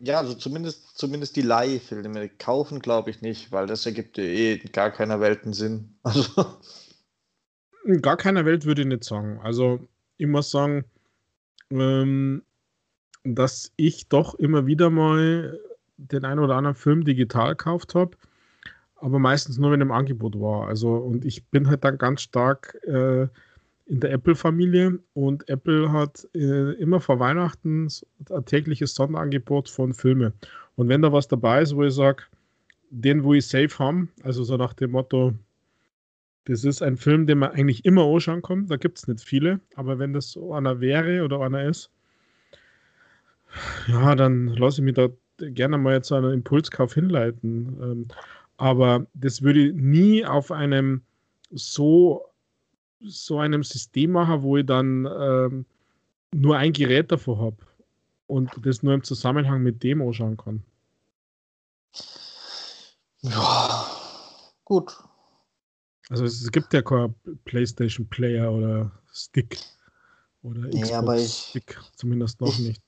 Ja, 0.00 0.18
also 0.18 0.34
zumindest, 0.34 0.98
zumindest 0.98 1.36
die 1.36 1.42
Leihfilme 1.42 2.28
kaufen, 2.28 2.80
glaube 2.80 3.10
ich 3.10 3.22
nicht, 3.22 3.52
weil 3.52 3.66
das 3.66 3.86
ergibt 3.86 4.18
eh 4.18 4.54
in 4.54 4.72
gar 4.72 4.90
keiner 4.90 5.20
Welt 5.20 5.44
einen 5.44 5.54
Sinn. 5.54 5.94
Also. 6.02 6.46
In 7.86 8.00
gar 8.00 8.16
keiner 8.16 8.46
Welt 8.46 8.64
würde 8.64 8.80
ich 8.82 8.88
nicht 8.88 9.04
sagen. 9.04 9.40
Also 9.42 9.78
ich 10.16 10.26
muss 10.26 10.50
sagen, 10.50 10.86
ähm, 11.70 12.42
dass 13.24 13.72
ich 13.76 14.08
doch 14.08 14.34
immer 14.34 14.66
wieder 14.66 14.88
mal 14.88 15.60
den 15.96 16.24
einen 16.24 16.40
oder 16.40 16.56
anderen 16.56 16.76
Film 16.76 17.04
digital 17.04 17.50
gekauft 17.50 17.94
habe, 17.94 18.16
aber 18.96 19.18
meistens 19.18 19.58
nur, 19.58 19.72
wenn 19.72 19.80
im 19.80 19.92
Angebot 19.92 20.38
war. 20.40 20.68
Also, 20.68 20.94
und 20.94 21.24
ich 21.24 21.46
bin 21.46 21.68
halt 21.68 21.84
dann 21.84 21.98
ganz 21.98 22.22
stark 22.22 22.78
äh, 22.84 23.26
in 23.86 24.00
der 24.00 24.12
Apple-Familie 24.12 24.98
und 25.12 25.48
Apple 25.48 25.92
hat 25.92 26.26
äh, 26.34 26.72
immer 26.74 27.00
vor 27.00 27.20
Weihnachten 27.20 27.88
ein 28.30 28.44
tägliches 28.46 28.94
Sonderangebot 28.94 29.68
von 29.68 29.92
Filmen. 29.92 30.32
Und 30.76 30.88
wenn 30.88 31.02
da 31.02 31.12
was 31.12 31.28
dabei 31.28 31.62
ist, 31.62 31.76
wo 31.76 31.84
ich 31.84 31.94
sage, 31.94 32.24
den, 32.90 33.24
wo 33.24 33.34
ich 33.34 33.46
safe 33.46 33.78
haben, 33.78 34.10
also 34.22 34.42
so 34.42 34.56
nach 34.56 34.72
dem 34.72 34.92
Motto, 34.92 35.34
das 36.46 36.64
ist 36.64 36.82
ein 36.82 36.96
Film, 36.96 37.26
den 37.26 37.38
man 37.38 37.52
eigentlich 37.52 37.84
immer 37.84 38.04
anschauen 38.04 38.42
kann, 38.42 38.66
da 38.68 38.76
gibt 38.76 38.98
es 38.98 39.08
nicht 39.08 39.22
viele, 39.22 39.60
aber 39.76 39.98
wenn 39.98 40.12
das 40.12 40.32
so 40.32 40.54
einer 40.54 40.80
wäre 40.80 41.24
oder 41.24 41.40
einer 41.40 41.64
ist, 41.64 41.90
ja, 43.86 44.14
dann 44.14 44.48
lasse 44.48 44.80
ich 44.80 44.84
mich 44.84 44.94
da 44.94 45.08
gerne 45.38 45.78
mal 45.78 46.02
zu 46.02 46.14
einem 46.14 46.32
Impulskauf 46.32 46.94
hinleiten. 46.94 47.76
Ähm, 47.82 48.08
aber 48.56 49.06
das 49.14 49.42
würde 49.42 49.68
ich 49.68 49.74
nie 49.74 50.24
auf 50.24 50.50
einem 50.50 51.02
so 51.50 52.26
so 53.06 53.38
einem 53.38 53.62
System 53.62 54.12
machen, 54.12 54.42
wo 54.42 54.56
ich 54.56 54.66
dann 54.66 55.06
ähm, 55.06 55.66
nur 56.32 56.56
ein 56.56 56.72
Gerät 56.72 57.12
davor 57.12 57.38
habe 57.38 57.56
und 58.26 58.50
das 58.62 58.82
nur 58.82 58.94
im 58.94 59.02
Zusammenhang 59.02 59.62
mit 59.62 59.82
dem 59.82 60.00
anschauen 60.00 60.36
kann. 60.36 60.62
Ja, 63.20 63.86
gut. 64.64 64.96
Also 66.10 66.24
es 66.24 66.50
gibt 66.50 66.72
ja 66.74 66.82
kein 66.82 67.14
PlayStation 67.44 68.06
Player 68.08 68.52
oder 68.52 68.90
Stick 69.12 69.58
oder 70.42 70.68
Xbox 70.68 70.88
nee, 70.88 70.94
aber 70.94 71.16
ich, 71.18 71.32
Stick, 71.50 71.80
zumindest 71.96 72.40
noch 72.40 72.48
ich, 72.48 72.58
nicht. 72.58 72.82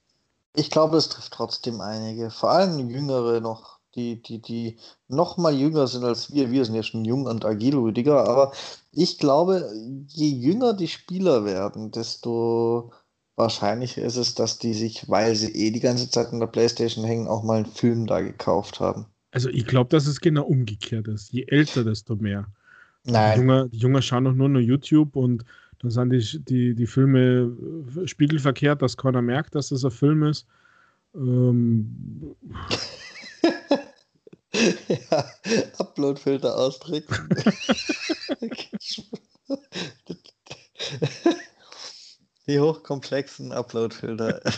Ich 0.54 0.70
glaube, 0.70 0.96
es 0.96 1.08
trifft 1.08 1.32
trotzdem 1.32 1.80
einige, 1.80 2.30
vor 2.30 2.50
allem 2.50 2.90
Jüngere 2.90 3.40
noch 3.40 3.75
die, 3.96 4.22
die, 4.22 4.40
die 4.40 4.76
noch 5.08 5.36
mal 5.38 5.54
jünger 5.54 5.86
sind 5.86 6.04
als 6.04 6.32
wir. 6.32 6.50
Wir 6.50 6.64
sind 6.64 6.74
ja 6.74 6.82
schon 6.82 7.04
jung 7.04 7.26
und 7.26 7.44
agil, 7.44 7.76
Rüdiger. 7.76 8.28
Aber 8.28 8.52
ich 8.92 9.18
glaube, 9.18 9.68
je 10.08 10.28
jünger 10.28 10.74
die 10.74 10.88
Spieler 10.88 11.44
werden, 11.44 11.90
desto 11.90 12.92
wahrscheinlicher 13.36 14.02
ist 14.02 14.16
es, 14.16 14.34
dass 14.34 14.58
die 14.58 14.74
sich, 14.74 15.08
weil 15.08 15.34
sie 15.34 15.52
eh 15.52 15.70
die 15.70 15.80
ganze 15.80 16.10
Zeit 16.10 16.32
in 16.32 16.40
der 16.40 16.46
Playstation 16.46 17.04
hängen, 17.04 17.28
auch 17.28 17.42
mal 17.42 17.58
einen 17.58 17.66
Film 17.66 18.06
da 18.06 18.20
gekauft 18.20 18.80
haben. 18.80 19.06
Also 19.30 19.48
ich 19.50 19.66
glaube, 19.66 19.90
dass 19.90 20.06
es 20.06 20.20
genau 20.20 20.44
umgekehrt 20.44 21.08
ist. 21.08 21.32
Je 21.32 21.44
älter, 21.48 21.84
desto 21.84 22.16
mehr. 22.16 22.46
Nein. 23.04 23.34
Die 23.34 23.40
Jünger, 23.40 23.68
die 23.68 23.78
Jünger 23.78 24.02
schauen 24.02 24.24
doch 24.24 24.32
nur 24.32 24.48
noch 24.48 24.60
YouTube 24.60 25.14
und 25.16 25.44
dann 25.80 25.90
sind 25.90 26.10
die, 26.10 26.44
die, 26.44 26.74
die 26.74 26.86
Filme 26.86 27.54
spiegelverkehrt, 28.06 28.80
dass 28.80 28.96
keiner 28.96 29.22
merkt, 29.22 29.54
dass 29.54 29.68
das 29.68 29.84
ein 29.84 29.90
Film 29.90 30.22
ist. 30.22 30.46
Ähm, 31.14 32.34
ja, 35.10 35.30
Uploadfilter 35.78 36.56
ausdrücken. 36.56 37.28
Die 42.46 42.60
hochkomplexen 42.60 43.52
Uploadfilter. 43.52 44.40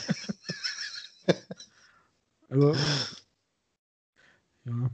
Also, 2.51 2.75
ja. 4.65 4.91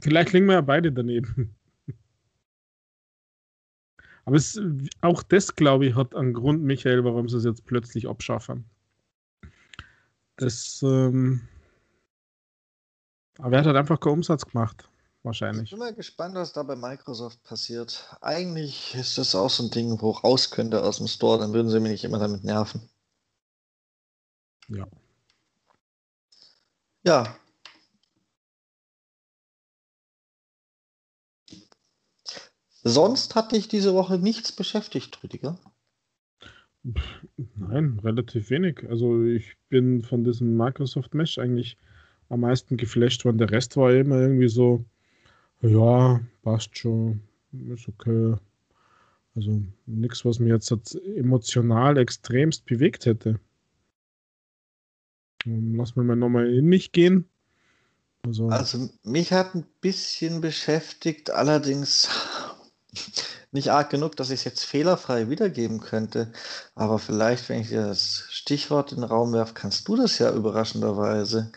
Vielleicht 0.00 0.32
liegen 0.32 0.46
wir 0.46 0.54
ja 0.54 0.62
beide 0.62 0.90
daneben. 0.90 1.54
Aber 4.24 4.36
es, 4.36 4.58
auch 5.02 5.22
das, 5.22 5.54
glaube 5.54 5.84
ich, 5.84 5.94
hat 5.94 6.14
einen 6.14 6.32
Grund, 6.32 6.62
Michael, 6.62 7.04
warum 7.04 7.28
sie 7.28 7.36
es 7.36 7.44
jetzt 7.44 7.66
plötzlich 7.66 8.08
abschaffen. 8.08 8.64
Das, 10.36 10.82
ähm, 10.82 11.46
aber 13.38 13.52
er 13.52 13.58
hat 13.60 13.66
halt 13.66 13.76
einfach 13.76 14.00
keinen 14.00 14.14
Umsatz 14.14 14.46
gemacht, 14.46 14.88
wahrscheinlich. 15.22 15.64
Ich 15.64 15.70
bin 15.70 15.78
mal 15.78 15.94
gespannt, 15.94 16.34
was 16.34 16.52
da 16.52 16.62
bei 16.62 16.76
Microsoft 16.76 17.42
passiert. 17.44 18.16
Eigentlich 18.20 18.94
ist 18.94 19.18
das 19.18 19.34
auch 19.34 19.50
so 19.50 19.64
ein 19.64 19.70
Ding, 19.70 20.00
wo 20.00 20.10
raus 20.10 20.50
könnte 20.50 20.82
aus 20.82 20.98
dem 20.98 21.08
Store, 21.08 21.38
dann 21.38 21.52
würden 21.52 21.68
sie 21.68 21.80
mich 21.80 21.92
nicht 21.92 22.04
immer 22.04 22.18
damit 22.18 22.44
nerven. 22.44 22.88
Ja. 24.68 24.86
Ja. 27.04 27.36
Sonst 32.82 33.34
hat 33.34 33.52
dich 33.52 33.66
diese 33.68 33.94
Woche 33.94 34.18
nichts 34.18 34.52
beschäftigt, 34.52 35.22
Rüdiger? 35.22 35.58
Nein, 37.56 37.98
relativ 38.04 38.50
wenig. 38.50 38.88
Also 38.88 39.24
ich 39.24 39.56
bin 39.68 40.02
von 40.02 40.22
diesem 40.22 40.56
Microsoft 40.56 41.12
Mesh 41.14 41.38
eigentlich 41.38 41.78
am 42.28 42.40
meisten 42.40 42.76
geflasht 42.76 43.24
worden. 43.24 43.38
Der 43.38 43.50
Rest 43.50 43.76
war 43.76 43.92
immer 43.92 44.20
irgendwie 44.20 44.48
so, 44.48 44.84
ja, 45.62 46.20
passt 46.42 46.76
schon, 46.78 47.20
ist 47.72 47.88
okay. 47.88 48.34
Also 49.34 49.62
nichts, 49.84 50.24
was 50.24 50.38
mir 50.38 50.54
jetzt 50.54 50.72
emotional 51.16 51.98
extremst 51.98 52.64
bewegt 52.64 53.04
hätte. 53.04 53.38
Lass 55.44 55.94
mir 55.94 56.02
mal 56.02 56.16
nochmal 56.16 56.52
in 56.52 56.66
mich 56.66 56.92
gehen. 56.92 57.28
Also, 58.26 58.48
also 58.48 58.88
mich 59.04 59.32
hat 59.32 59.54
ein 59.54 59.66
bisschen 59.80 60.40
beschäftigt, 60.40 61.30
allerdings 61.30 62.08
nicht 63.52 63.70
arg 63.70 63.90
genug, 63.90 64.16
dass 64.16 64.30
ich 64.30 64.40
es 64.40 64.44
jetzt 64.44 64.64
fehlerfrei 64.64 65.28
wiedergeben 65.28 65.80
könnte. 65.80 66.32
Aber 66.74 66.98
vielleicht, 66.98 67.48
wenn 67.48 67.60
ich 67.60 67.68
dir 67.68 67.86
das 67.86 68.24
Stichwort 68.30 68.90
in 68.90 69.02
den 69.02 69.10
Raum 69.10 69.32
werfe, 69.32 69.54
kannst 69.54 69.86
du 69.86 69.96
das 69.96 70.18
ja 70.18 70.32
überraschenderweise. 70.32 71.52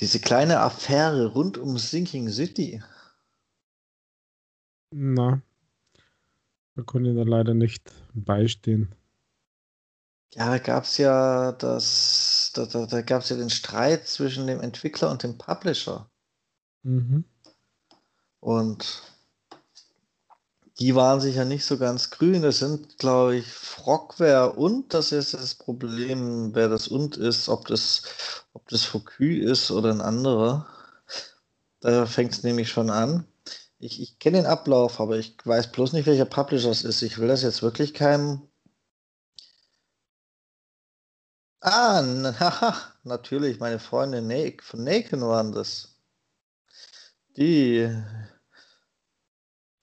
Diese 0.00 0.18
kleine 0.18 0.60
Affäre 0.60 1.26
rund 1.26 1.58
um 1.58 1.76
Sinking 1.76 2.30
City. 2.30 2.82
Na, 4.92 5.42
da 6.74 6.82
konnte 6.82 7.10
ich 7.10 7.16
da 7.16 7.22
leider 7.22 7.54
nicht 7.54 7.92
beistehen. 8.14 8.94
Ja, 10.34 10.48
da 10.48 10.58
gab 10.58 10.84
es 10.84 10.96
ja 10.96 11.52
das, 11.52 12.52
da, 12.54 12.64
da, 12.64 12.86
da 12.86 13.02
gab 13.02 13.22
es 13.22 13.28
ja 13.28 13.36
den 13.36 13.50
Streit 13.50 14.06
zwischen 14.06 14.46
dem 14.46 14.60
Entwickler 14.60 15.10
und 15.10 15.22
dem 15.22 15.36
Publisher. 15.36 16.08
Mhm. 16.82 17.24
Und 18.38 19.02
die 20.80 20.94
waren 20.94 21.20
sich 21.20 21.36
ja 21.36 21.44
nicht 21.44 21.64
so 21.64 21.78
ganz 21.78 22.10
grün. 22.10 22.42
Das 22.42 22.58
sind, 22.58 22.98
glaube 22.98 23.36
ich, 23.36 23.46
Frogware 23.46 24.52
und 24.54 24.94
das 24.94 25.12
ist 25.12 25.34
das 25.34 25.54
Problem, 25.54 26.54
wer 26.54 26.68
das 26.68 26.88
und 26.88 27.16
ist, 27.16 27.48
ob 27.48 27.66
das, 27.66 28.02
ob 28.54 28.66
das 28.68 28.84
Focus 28.84 29.18
ist 29.20 29.70
oder 29.70 29.90
ein 29.90 30.00
anderer. 30.00 30.66
Da 31.80 32.06
fängt 32.06 32.32
es 32.32 32.42
nämlich 32.42 32.70
schon 32.70 32.90
an. 32.90 33.26
Ich, 33.78 34.00
ich 34.00 34.18
kenne 34.18 34.38
den 34.38 34.46
Ablauf, 34.46 35.00
aber 35.00 35.18
ich 35.18 35.36
weiß 35.44 35.72
bloß 35.72 35.92
nicht, 35.92 36.06
welcher 36.06 36.24
Publisher 36.26 36.70
es 36.70 36.84
ist. 36.84 37.02
Ich 37.02 37.18
will 37.18 37.28
das 37.28 37.42
jetzt 37.42 37.62
wirklich 37.62 37.94
keinem. 37.94 38.42
Ah, 41.62 42.02
haha, 42.40 42.74
natürlich, 43.04 43.60
meine 43.60 43.78
Freunde 43.78 44.20
Nake, 44.22 44.62
von 44.62 44.84
Naken 44.84 45.22
waren 45.22 45.52
das. 45.52 45.96
Die 47.36 47.88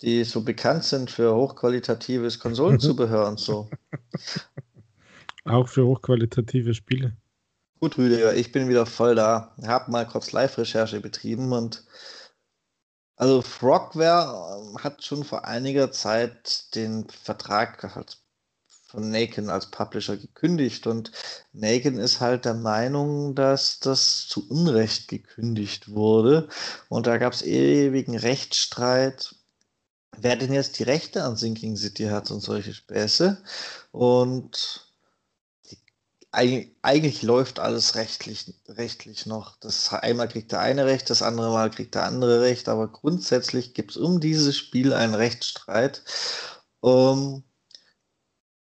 die 0.02 0.24
so 0.24 0.42
bekannt 0.42 0.84
sind 0.84 1.10
für 1.10 1.36
hochqualitatives 1.36 2.40
Konsolenzubehör 2.40 3.28
und 3.28 3.40
so. 3.40 3.70
Auch 5.46 5.68
für 5.68 5.86
hochqualitative 5.86 6.74
Spiele. 6.74 7.16
Gut, 7.80 7.98
Rüdiger, 7.98 8.36
ich 8.36 8.52
bin 8.52 8.70
wieder 8.70 8.86
voll 8.86 9.16
da. 9.16 9.54
Ich 9.62 9.68
habe 9.68 9.92
mal 9.92 10.06
kurz 10.06 10.32
Live-Recherche 10.32 11.00
betrieben 11.00 11.54
und 11.54 11.84
also 13.16 13.42
Frogware 13.42 14.60
ähm, 14.60 14.78
hat 14.84 15.04
schon 15.04 15.24
vor 15.24 15.46
einiger 15.46 15.92
Zeit 15.92 16.76
den 16.76 17.08
Vertrag 17.10 17.84
halt 17.96 18.18
von 18.88 19.12
Naken 19.12 19.50
als 19.50 19.70
Publisher 19.70 20.18
gekündigt 20.18 20.88
und 20.88 21.12
Naken 21.52 21.98
ist 22.00 22.22
halt 22.22 22.46
der 22.46 22.54
Meinung, 22.54 23.36
dass 23.36 23.80
das 23.80 24.28
zu 24.28 24.48
Unrecht 24.50 25.08
gekündigt 25.08 25.90
wurde 25.90 26.48
und 26.90 27.06
da 27.08 27.18
gab 27.18 27.34
es 27.34 27.42
ewigen 27.42 28.16
Rechtsstreit 28.18 29.36
wer 30.18 30.36
denn 30.36 30.54
jetzt 30.54 30.80
die 30.80 30.84
Rechte 30.84 31.24
an 31.24 31.36
Sinking 31.36 31.76
City 31.78 32.06
hat 32.06 32.32
und 32.32 32.42
solche 32.42 32.74
Späße. 32.74 33.42
Und 33.92 34.88
eigentlich, 36.32 36.76
eigentlich, 36.82 37.22
läuft 37.24 37.60
alles 37.60 37.96
rechtlich, 37.96 38.54
rechtlich 38.68 39.26
noch. 39.26 39.56
Das 39.58 39.94
einmal 39.94 40.28
kriegt 40.28 40.52
der 40.52 40.60
eine 40.60 40.86
Recht, 40.86 41.10
das 41.10 41.22
andere 41.22 41.52
Mal 41.52 41.70
kriegt 41.72 41.96
der 41.96 42.04
andere 42.04 42.42
Recht, 42.42 42.70
aber 42.70 42.88
grundsätzlich 42.90 43.74
gibt 43.74 43.92
es 43.92 43.98
um 43.98 44.20
dieses 44.20 44.58
Spiel 44.58 44.94
einen 44.94 45.16
Rechtsstreit. 45.16 46.04
Um, 46.80 47.44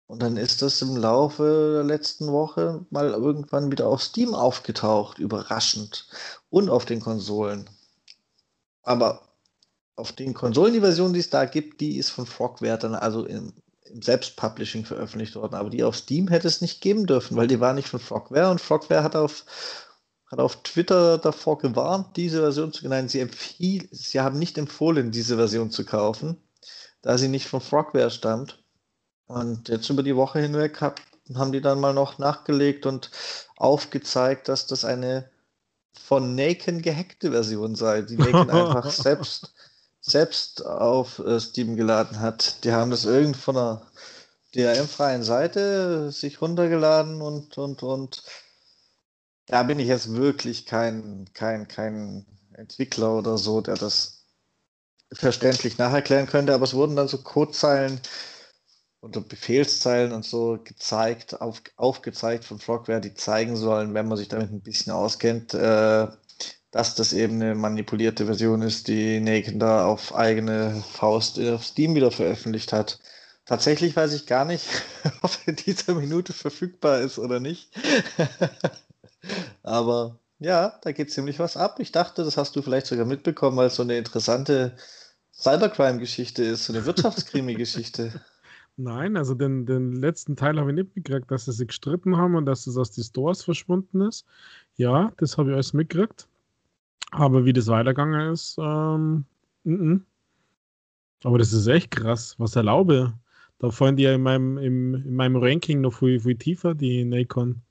und 0.05 0.21
dann 0.21 0.37
ist 0.37 0.61
das 0.61 0.81
im 0.81 0.95
Laufe 0.95 1.73
der 1.77 1.83
letzten 1.83 2.27
Woche 2.27 2.85
mal 2.91 3.09
irgendwann 3.11 3.71
wieder 3.71 3.87
auf 3.87 4.03
Steam 4.03 4.35
aufgetaucht, 4.35 5.17
überraschend. 5.17 6.07
Und 6.49 6.69
auf 6.69 6.85
den 6.85 6.99
Konsolen. 6.99 7.67
Aber 8.83 9.32
auf 9.95 10.11
den 10.11 10.33
Konsolen, 10.33 10.73
die 10.73 10.79
Version, 10.79 11.13
die 11.13 11.19
es 11.19 11.29
da 11.29 11.45
gibt, 11.45 11.81
die 11.81 11.97
ist 11.97 12.09
von 12.09 12.25
Frogware 12.25 12.77
dann 12.77 12.95
also 12.95 13.25
im, 13.25 13.53
im 13.85 14.01
Selbstpublishing 14.01 14.85
veröffentlicht 14.85 15.35
worden. 15.35 15.55
Aber 15.55 15.69
die 15.69 15.83
auf 15.83 15.95
Steam 15.95 16.27
hätte 16.27 16.47
es 16.47 16.61
nicht 16.61 16.81
geben 16.81 17.05
dürfen, 17.05 17.37
weil 17.37 17.47
die 17.47 17.59
war 17.59 17.73
nicht 17.73 17.87
von 17.87 17.99
Frogware 17.99 18.49
und 18.49 18.61
Frogware 18.61 19.03
hat 19.03 19.15
auf, 19.15 19.45
hat 20.31 20.39
auf 20.39 20.63
Twitter 20.63 21.17
davor 21.17 21.59
gewarnt, 21.59 22.17
diese 22.17 22.41
Version 22.41 22.73
zu 22.73 22.87
nein, 22.87 23.07
sie 23.07 23.19
empfiehlt, 23.19 23.89
sie 23.91 24.19
haben 24.19 24.39
nicht 24.39 24.57
empfohlen, 24.57 25.11
diese 25.11 25.35
Version 25.35 25.69
zu 25.69 25.85
kaufen, 25.85 26.37
da 27.01 27.17
sie 27.17 27.27
nicht 27.27 27.47
von 27.47 27.61
Frogware 27.61 28.09
stammt. 28.09 28.63
Und 29.27 29.69
jetzt 29.69 29.89
über 29.89 30.03
die 30.03 30.15
Woche 30.15 30.39
hinweg 30.39 30.81
hab, 30.81 30.99
haben 31.35 31.51
die 31.51 31.61
dann 31.61 31.79
mal 31.79 31.93
noch 31.93 32.17
nachgelegt 32.17 32.85
und 32.85 33.11
aufgezeigt, 33.57 34.49
dass 34.49 34.67
das 34.67 34.85
eine 34.85 35.29
von 35.93 36.35
Naken 36.35 36.81
gehackte 36.81 37.31
Version 37.31 37.75
sei, 37.75 38.01
die 38.01 38.17
Naken 38.17 38.49
einfach 38.49 38.89
selbst 38.89 39.53
selbst 40.03 40.65
auf 40.65 41.19
äh, 41.19 41.39
Steam 41.39 41.75
geladen 41.75 42.19
hat. 42.19 42.63
Die 42.63 42.73
haben 42.73 42.91
das 42.91 43.05
irgend 43.05 43.37
von 43.37 43.57
einer 43.57 43.81
DRM-freien 44.53 45.23
Seite 45.23 46.11
sich 46.11 46.41
runtergeladen 46.41 47.21
und, 47.21 47.57
und, 47.57 47.81
und 47.81 48.23
da 49.47 49.63
bin 49.63 49.79
ich 49.79 49.87
jetzt 49.87 50.13
wirklich 50.13 50.65
kein, 50.65 51.25
kein, 51.33 51.67
kein 51.67 52.25
Entwickler 52.53 53.17
oder 53.17 53.37
so, 53.37 53.61
der 53.61 53.75
das 53.75 54.25
verständlich 55.11 55.77
nacherklären 55.77 56.27
könnte, 56.27 56.53
aber 56.53 56.65
es 56.65 56.73
wurden 56.73 56.95
dann 56.95 57.07
so 57.07 57.19
Codezeilen 57.19 57.99
oder 59.01 59.21
Befehlszeilen 59.21 60.11
und 60.11 60.25
so 60.25 60.59
gezeigt, 60.63 61.41
auf, 61.41 61.61
aufgezeigt 61.75 62.45
von 62.45 62.59
Frogware, 62.59 63.01
die 63.01 63.13
zeigen 63.13 63.55
sollen, 63.55 63.93
wenn 63.93 64.07
man 64.07 64.17
sich 64.17 64.27
damit 64.27 64.51
ein 64.51 64.61
bisschen 64.61 64.91
auskennt, 64.91 65.53
äh, 65.53 66.07
dass 66.73 66.95
das 66.95 67.13
eben 67.13 67.35
eine 67.35 67.53
manipulierte 67.53 68.25
Version 68.25 68.63
ist, 68.63 68.87
die 68.87 69.19
Naked 69.19 69.61
da 69.61 69.85
auf 69.85 70.15
eigene 70.15 70.83
Faust 70.91 71.39
auf 71.39 71.63
Steam 71.63 71.93
wieder 71.93 72.09
veröffentlicht 72.09 72.73
hat. 72.73 72.99
Tatsächlich 73.45 73.95
weiß 73.95 74.11
ich 74.13 74.25
gar 74.25 74.43
nicht, 74.43 74.67
ob 75.21 75.31
in 75.45 75.55
dieser 75.55 75.93
Minute 75.93 76.33
verfügbar 76.33 77.01
ist 77.01 77.19
oder 77.19 77.39
nicht. 77.39 77.69
Aber 79.63 80.17
ja, 80.39 80.79
da 80.81 80.91
geht 80.93 81.11
ziemlich 81.11 81.37
was 81.37 81.57
ab. 81.57 81.79
Ich 81.79 81.91
dachte, 81.91 82.23
das 82.23 82.37
hast 82.37 82.55
du 82.55 82.63
vielleicht 82.63 82.87
sogar 82.87 83.05
mitbekommen, 83.05 83.55
weil 83.55 83.67
es 83.67 83.75
so 83.75 83.83
eine 83.83 83.95
interessante 83.99 84.75
Cybercrime-Geschichte 85.31 86.43
ist, 86.43 86.65
so 86.65 86.73
eine 86.73 86.87
Wirtschaftskrimi-Geschichte. 86.87 88.19
Nein, 88.77 89.15
also 89.15 89.35
den, 89.35 89.67
den 89.67 89.93
letzten 89.93 90.35
Teil 90.35 90.59
habe 90.59 90.71
ich 90.71 90.75
nicht 90.75 90.95
mitgekriegt, 90.95 91.29
dass 91.29 91.45
sie 91.45 91.51
sich 91.51 91.67
gestritten 91.67 92.17
haben 92.17 92.33
und 92.33 92.47
dass 92.47 92.65
es 92.65 92.77
aus 92.77 92.89
den 92.89 93.03
Stores 93.03 93.43
verschwunden 93.43 94.01
ist. 94.01 94.25
Ja, 94.75 95.11
das 95.17 95.37
habe 95.37 95.51
ich 95.51 95.53
alles 95.53 95.73
mitgekriegt. 95.73 96.27
Aber 97.11 97.45
wie 97.45 97.53
das 97.53 97.67
weitergegangen 97.67 98.33
ist, 98.33 98.57
ähm, 98.57 99.25
n 99.65 99.79
-n. 99.79 100.01
aber 101.23 101.37
das 101.37 101.53
ist 101.53 101.67
echt 101.67 101.91
krass, 101.91 102.35
was 102.39 102.55
erlaube. 102.55 103.13
Da 103.59 103.71
fallen 103.71 103.95
die 103.95 104.03
ja 104.03 104.13
in 104.13 104.21
meinem, 104.21 104.57
im, 104.57 104.95
in 104.95 105.15
meinem 105.15 105.37
Ranking 105.37 105.81
noch 105.81 105.93
viel, 105.93 106.19
viel 106.19 106.35
tiefer, 106.35 106.73
die 106.75 107.05
Nikon. 107.05 107.61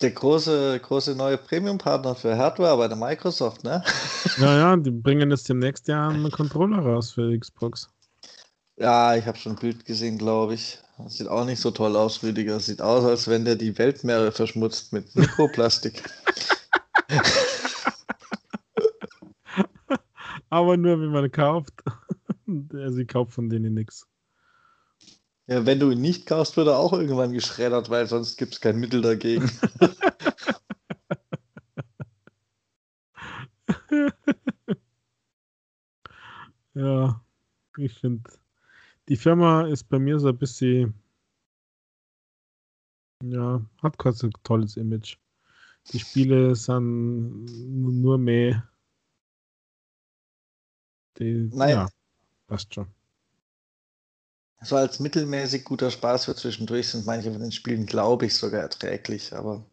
Der 0.00 0.12
große, 0.12 0.78
große 0.80 1.16
neue 1.16 1.36
Premium-Partner 1.36 2.14
für 2.14 2.38
Hardware 2.38 2.76
bei 2.76 2.86
der 2.86 2.96
Microsoft, 2.96 3.64
ne? 3.64 3.82
Ja, 4.38 4.56
ja, 4.56 4.76
die 4.78 4.92
bringen 4.92 5.30
jetzt 5.30 5.48
demnächst 5.48 5.88
ja 5.88 6.08
einen 6.08 6.30
Controller 6.30 6.78
raus 6.78 7.10
für 7.10 7.36
Xbox. 7.36 7.90
Ja, 8.76 9.16
ich 9.16 9.26
habe 9.26 9.36
schon 9.36 9.52
ein 9.52 9.58
Bild 9.58 9.84
gesehen, 9.84 10.18
glaube 10.18 10.54
ich. 10.54 10.78
Das 10.98 11.14
sieht 11.14 11.28
auch 11.28 11.44
nicht 11.44 11.60
so 11.60 11.72
toll 11.72 11.96
aus, 11.96 12.22
Rüdiger. 12.22 12.60
Sieht 12.60 12.80
aus, 12.80 13.04
als 13.04 13.26
wenn 13.26 13.44
der 13.44 13.56
die 13.56 13.76
Weltmeere 13.76 14.30
verschmutzt 14.30 14.92
mit 14.92 15.14
Mikroplastik. 15.16 16.04
aber 20.50 20.76
nur, 20.76 21.00
wenn 21.00 21.10
man 21.10 21.30
kauft. 21.30 21.82
also 22.72 22.98
ich 22.98 23.08
kaufe 23.08 23.32
von 23.32 23.48
denen 23.48 23.72
nichts. 23.74 24.06
Ja, 25.46 25.64
wenn 25.64 25.80
du 25.80 25.90
ihn 25.90 26.02
nicht 26.02 26.26
kaufst, 26.26 26.58
wird 26.58 26.68
er 26.68 26.78
auch 26.78 26.92
irgendwann 26.92 27.32
geschreddert, 27.32 27.88
weil 27.88 28.06
sonst 28.06 28.36
gibt 28.36 28.52
es 28.52 28.60
kein 28.60 28.78
Mittel 28.78 29.00
dagegen. 29.00 29.50
ja, 36.74 37.24
ich 37.78 37.94
finde, 37.94 38.30
die 39.08 39.16
Firma 39.16 39.66
ist 39.66 39.88
bei 39.88 39.98
mir 39.98 40.20
so 40.20 40.28
ein 40.28 40.36
bisschen, 40.36 40.92
ja, 43.24 43.62
hat 43.82 43.98
kein 43.98 44.12
so 44.12 44.28
tolles 44.42 44.76
Image. 44.76 45.16
Die 45.92 45.98
Spiele 45.98 46.54
sind 46.54 47.46
nur 47.46 48.18
mehr 48.18 48.68
die, 51.18 51.50
naja. 51.52 51.84
Ja, 51.84 51.88
passt 52.46 52.74
schon. 52.74 52.86
So 54.60 54.76
als 54.76 54.98
mittelmäßig 54.98 55.64
guter 55.64 55.90
Spaß 55.90 56.24
für 56.24 56.34
zwischendurch 56.34 56.88
sind 56.88 57.06
manche 57.06 57.30
von 57.30 57.40
den 57.40 57.52
Spielen, 57.52 57.86
glaube 57.86 58.26
ich, 58.26 58.34
sogar 58.34 58.62
erträglich, 58.62 59.32
aber. 59.32 59.64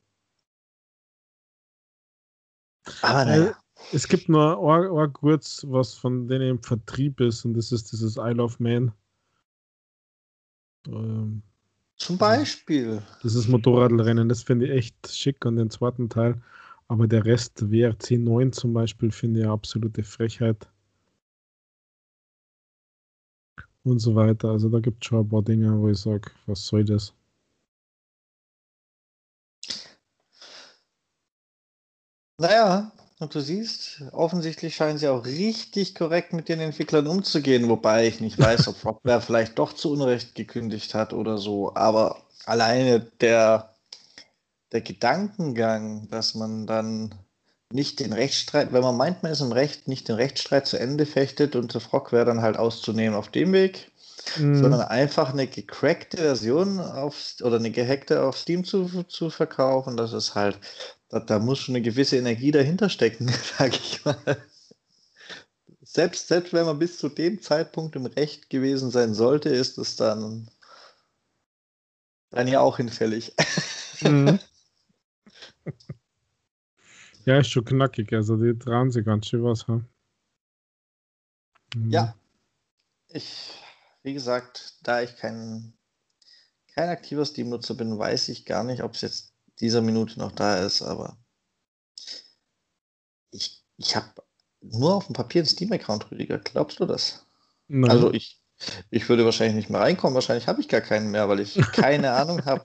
Aber 3.02 3.26
naja. 3.26 3.58
Es 3.92 4.08
gibt 4.08 4.30
nur 4.30 4.98
ein 4.98 5.14
kurz, 5.14 5.66
was 5.68 5.94
von 5.94 6.28
denen 6.28 6.50
im 6.50 6.64
Vertrieb 6.64 7.20
ist, 7.20 7.46
und 7.46 7.56
das 7.56 7.72
ist 7.72 7.92
dieses 7.92 8.16
I 8.18 8.32
Love 8.32 8.56
Man. 8.60 8.92
Ähm, 10.88 11.42
Zum 11.98 12.18
Beispiel. 12.18 13.02
Das 13.24 13.36
ist 13.36 13.48
Motorradrennen, 13.48 14.30
das 14.30 14.44
finde 14.44 14.68
ich 14.68 14.72
echt 14.72 15.08
schick 15.12 15.46
an 15.46 15.56
den 15.56 15.70
zweiten 15.70 16.10
Teil. 16.10 16.42
Aber 16.88 17.08
der 17.08 17.26
Rest, 17.26 17.72
WRC 17.72 18.12
9 18.12 18.54
zum 18.54 18.74
Beispiel, 18.74 19.12
finde 19.12 19.40
ich 19.40 19.46
eine 19.46 19.54
absolute 19.54 20.04
Frechheit. 20.04 20.70
Und 23.86 24.00
so 24.00 24.16
weiter. 24.16 24.50
Also 24.50 24.70
da 24.70 24.80
gibt 24.80 25.04
es 25.04 25.08
schon 25.08 25.20
ein 25.20 25.30
paar 25.30 25.44
Dinge, 25.44 25.80
wo 25.80 25.90
ich 25.90 26.00
sage, 26.00 26.32
was 26.48 26.66
soll 26.66 26.84
das? 26.86 27.14
Naja, 32.38 32.92
und 33.20 33.34
du 33.34 33.40
siehst, 33.40 34.02
offensichtlich 34.12 34.76
scheinen 34.76 34.98
sie 34.98 35.08
auch 35.08 35.26
richtig 35.26 35.96
korrekt 35.96 36.34
mit 36.34 36.50
den 36.50 36.60
Entwicklern 36.60 37.08
umzugehen, 37.08 37.70
wobei 37.70 38.08
ich 38.08 38.20
nicht 38.20 38.38
weiß, 38.38 38.68
ob 38.68 38.76
Rockware 38.86 39.22
vielleicht 39.22 39.58
doch 39.58 39.74
zu 39.74 39.92
Unrecht 39.92 40.36
gekündigt 40.36 40.94
hat 40.94 41.14
oder 41.14 41.38
so. 41.38 41.74
Aber 41.76 42.18
alleine 42.46 43.00
der, 43.00 43.74
der 44.74 44.82
Gedankengang, 44.82 46.10
dass 46.10 46.36
man 46.36 46.68
dann 46.68 47.16
nicht 47.72 48.00
den 48.00 48.14
Rechtsstreit, 48.14 48.74
wenn 48.74 48.84
man 48.84 48.98
meint, 48.98 49.24
man 49.24 49.32
ist 49.32 49.42
im 49.42 49.52
Recht, 49.52 49.88
nicht 49.88 50.08
den 50.08 50.16
Rechtsstreit 50.16 50.68
zu 50.68 50.78
Ende 50.78 51.06
fechtet 51.06 51.56
und 51.56 51.74
das 51.74 51.84
Frogware 51.84 52.26
dann 52.26 52.42
halt 52.42 52.58
auszunehmen 52.58 53.18
auf 53.18 53.30
dem 53.30 53.54
Weg, 53.54 53.92
mhm. 54.38 54.62
sondern 54.62 54.82
einfach 54.82 55.34
eine 55.34 55.48
gecrackte 55.48 56.18
Version 56.18 56.80
auf, 56.80 57.16
oder 57.42 57.58
eine 57.58 57.72
gehackte 57.72 58.24
auf 58.24 58.38
Steam 58.38 58.64
zu, 58.64 59.04
zu 59.04 59.30
verkaufen, 59.30 59.98
das 59.98 60.14
ist 60.14 60.36
halt, 60.36 60.60
da, 61.10 61.20
da 61.20 61.40
muss 61.40 61.60
schon 61.60 61.76
eine 61.76 61.84
gewisse 61.84 62.18
Energie 62.18 62.52
dahinter 62.52 62.90
stecken, 62.90 63.34
sag 63.58 63.74
ich 63.74 64.06
mal. 64.06 64.18
Selbst, 65.82 66.28
selbst 66.28 66.54
wenn 66.54 66.66
man 66.66 66.80
bis 66.80 66.98
zu 66.98 67.10
dem 67.10 67.42
Zeitpunkt 67.42 67.96
im 67.96 68.06
Recht 68.06 68.50
gewesen 68.50 68.92
sein 68.92 69.14
sollte, 69.14 69.50
ist 69.50 69.78
es 69.78 69.96
dann, 69.96 70.50
dann 72.32 72.48
ja 72.48 72.60
auch 72.60 72.78
hinfällig. 72.78 73.34
Mhm. 74.02 74.40
Ja, 77.26 77.40
ist 77.40 77.50
schon 77.50 77.66
knackig. 77.66 78.14
Also 78.14 78.38
die 78.38 78.58
trauen 78.58 78.92
sich 78.92 79.04
ganz 79.04 79.28
schön 79.28 79.44
was. 79.44 79.68
Mhm. 79.68 79.86
Ja. 81.90 82.16
Ich, 83.10 83.52
wie 84.04 84.14
gesagt, 84.14 84.80
da 84.84 85.02
ich 85.02 85.16
kein, 85.18 85.74
kein 86.74 86.90
aktiver 86.90 87.26
Steam-Nutzer 87.26 87.76
bin, 87.76 87.98
weiß 87.98 88.30
ich 88.30 88.46
gar 88.46 88.64
nicht, 88.64 88.84
ob 88.84 88.94
es 88.94 89.02
jetzt 89.02 89.34
dieser 89.60 89.82
Minute 89.82 90.20
noch 90.20 90.32
da 90.34 90.66
ist, 90.66 90.82
aber 90.82 91.18
ich, 93.32 93.64
ich 93.78 93.96
habe 93.96 94.10
nur 94.62 94.96
auf 94.96 95.08
dem 95.08 95.14
Papier 95.14 95.42
einen 95.42 95.48
Steam-Account, 95.48 96.12
Rüdiger. 96.12 96.40
Glaubst 96.40 96.80
du 96.80 96.86
das? 96.86 97.26
Nein. 97.68 97.90
Also 97.90 98.12
ich, 98.12 98.42
ich 98.90 99.08
würde 99.10 99.26
wahrscheinlich 99.26 99.56
nicht 99.56 99.70
mehr 99.70 99.82
reinkommen. 99.82 100.16
Wahrscheinlich 100.16 100.48
habe 100.48 100.62
ich 100.62 100.70
gar 100.70 100.82
keinen 100.82 101.12
mehr, 101.12 101.28
weil 101.30 101.40
ich 101.40 101.56
keine 101.74 102.12
Ahnung 102.12 102.44
habe, 102.46 102.64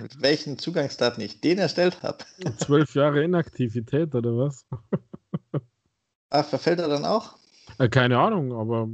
mit 0.00 0.22
welchen 0.22 0.58
Zugangsdaten 0.58 1.22
ich 1.22 1.40
den 1.40 1.58
erstellt 1.58 2.02
habe. 2.02 2.18
Zwölf 2.58 2.94
Jahre 2.94 3.24
Inaktivität 3.24 4.14
oder 4.14 4.36
was? 4.36 4.66
Ach, 6.30 6.44
verfällt 6.44 6.80
er 6.80 6.88
dann 6.88 7.04
auch? 7.04 7.36
Äh, 7.78 7.88
keine 7.88 8.18
Ahnung, 8.18 8.52
aber 8.52 8.88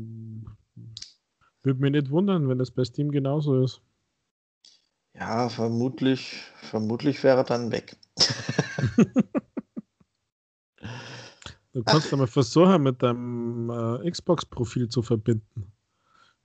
würde 1.62 1.80
mich 1.80 1.92
nicht 1.92 2.10
wundern, 2.10 2.48
wenn 2.48 2.58
das 2.58 2.70
bei 2.70 2.84
Steam 2.84 3.10
genauso 3.10 3.62
ist. 3.62 3.80
Ja, 5.14 5.48
vermutlich, 5.48 6.42
vermutlich 6.62 7.22
wäre 7.24 7.38
er 7.38 7.44
dann 7.44 7.72
weg. 7.72 7.96
du 11.72 11.82
kannst 11.84 12.12
mal 12.12 12.26
versuchen, 12.26 12.82
mit 12.82 13.02
deinem 13.02 13.70
äh, 13.70 14.10
Xbox-Profil 14.10 14.88
zu 14.88 15.02
verbinden. 15.02 15.72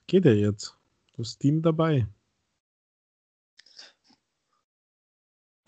Geht 0.07 0.25
ja 0.25 0.33
jetzt. 0.33 0.75
Du 1.13 1.23
hast 1.23 1.33
Steam 1.33 1.61
dabei. 1.61 2.07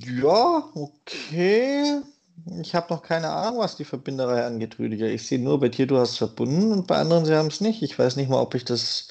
Ja, 0.02 0.70
okay. 0.74 2.02
Ich 2.62 2.76
habe 2.76 2.94
noch 2.94 3.02
keine 3.02 3.30
Ahnung, 3.30 3.60
was 3.60 3.78
die 3.78 3.86
Verbinderei 3.86 4.46
angeht, 4.46 4.78
Rüdiger. 4.78 5.08
Ich 5.08 5.26
sehe 5.26 5.40
nur, 5.40 5.60
bei 5.60 5.70
dir, 5.70 5.88
du 5.88 5.98
hast 5.98 6.12
es 6.12 6.18
verbunden 6.18 6.74
und 6.74 6.88
bei 6.88 6.98
anderen, 6.98 7.26
sie 7.26 7.34
haben 7.34 7.48
es 7.48 7.62
nicht. 7.62 7.82
Ich 7.82 7.98
weiß 7.98 8.18
nicht 8.18 8.30
mal, 8.30 8.42
ob 8.42 8.56
ich 8.56 8.66
das, 8.66 9.08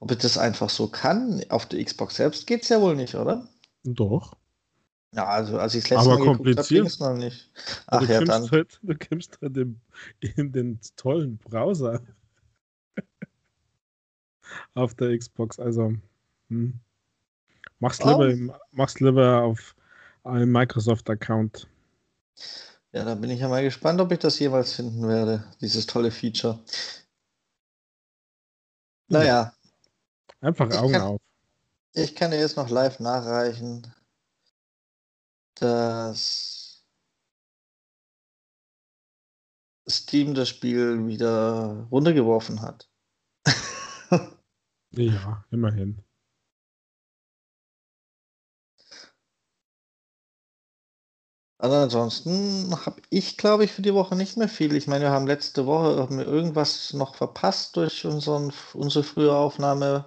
ob 0.00 0.10
ich 0.10 0.18
das 0.18 0.38
einfach 0.38 0.70
so 0.70 0.88
kann. 0.88 1.44
Auf 1.50 1.66
der 1.66 1.84
Xbox 1.84 2.16
selbst 2.16 2.46
geht 2.46 2.62
es 2.62 2.70
ja 2.70 2.80
wohl 2.80 2.96
nicht, 2.96 3.14
oder? 3.14 3.46
Doch. 3.84 4.34
Ja, 5.14 5.26
also 5.26 5.58
als 5.58 5.74
ich 5.74 5.84
das 5.84 5.90
letzte 5.90 6.10
Aber 6.10 6.18
Mal 6.18 6.24
kompliziert. 6.24 6.68
ging 6.68 6.86
es 6.86 6.98
noch 6.98 7.14
nicht. 7.14 7.50
Ach 7.86 8.00
du 8.00 8.12
ja, 8.12 8.20
dann. 8.22 8.50
Halt, 8.50 8.80
du 8.82 8.94
kommst 8.96 9.38
halt 9.40 9.56
im, 9.56 9.80
in 10.20 10.50
den 10.50 10.80
tollen 10.96 11.38
Browser 11.38 12.00
auf 14.74 14.94
der 14.94 15.16
Xbox. 15.16 15.58
Also, 15.58 15.94
hm. 16.48 16.78
mach's, 17.78 18.00
Oh. 18.02 18.22
lieber 18.22 18.58
mach's 18.72 19.00
lieber 19.00 19.42
auf 19.42 19.74
einem 20.24 20.50
Microsoft-Account. 20.52 21.68
Ja, 22.92 23.04
da 23.04 23.14
bin 23.14 23.30
ich 23.30 23.40
ja 23.40 23.48
mal 23.48 23.62
gespannt, 23.62 24.00
ob 24.00 24.12
ich 24.12 24.18
das 24.20 24.38
jemals 24.38 24.72
finden 24.72 25.06
werde, 25.08 25.44
dieses 25.60 25.86
tolle 25.86 26.10
Feature. 26.10 26.60
Naja, 29.08 29.52
Einfach 30.40 30.68
Ich 30.70 30.76
Augen 30.78 30.92
kann- 30.92 31.02
auf. 31.02 31.20
ich 31.94 32.14
kann 32.14 32.30
dir 32.30 32.38
jetzt 32.38 32.56
noch 32.56 32.68
live 32.68 33.00
nachreichen, 33.00 33.92
dass 35.54 36.84
Steam 39.88 40.34
das 40.34 40.48
Spiel 40.50 41.06
wieder 41.06 41.86
runtergeworfen 41.90 42.60
hat. 42.62 42.88
Ja, 44.96 45.44
immerhin. 45.50 46.02
Also 51.58 51.76
ansonsten 51.76 52.74
habe 52.84 53.00
ich, 53.10 53.36
glaube 53.36 53.64
ich, 53.64 53.72
für 53.72 53.82
die 53.82 53.94
Woche 53.94 54.16
nicht 54.16 54.36
mehr 54.36 54.48
viel. 54.48 54.74
Ich 54.76 54.86
meine, 54.86 55.04
wir 55.06 55.10
haben 55.10 55.26
letzte 55.26 55.66
Woche 55.66 55.98
haben 56.02 56.18
wir 56.18 56.26
irgendwas 56.26 56.92
noch 56.92 57.14
verpasst 57.14 57.76
durch 57.76 58.04
unseren, 58.04 58.52
unsere 58.74 59.04
frühe 59.04 59.34
Aufnahme. 59.34 60.06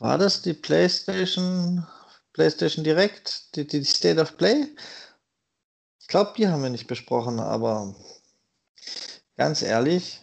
War 0.00 0.18
das 0.18 0.42
die 0.42 0.54
PlayStation, 0.54 1.86
PlayStation 2.32 2.84
Direct, 2.84 3.56
die, 3.56 3.66
die 3.66 3.84
State 3.84 4.20
of 4.20 4.36
Play? 4.36 4.66
Ich 6.00 6.08
glaube, 6.08 6.32
die 6.36 6.48
haben 6.48 6.62
wir 6.62 6.70
nicht 6.70 6.86
besprochen, 6.88 7.40
aber 7.40 7.94
ganz 9.36 9.62
ehrlich, 9.62 10.20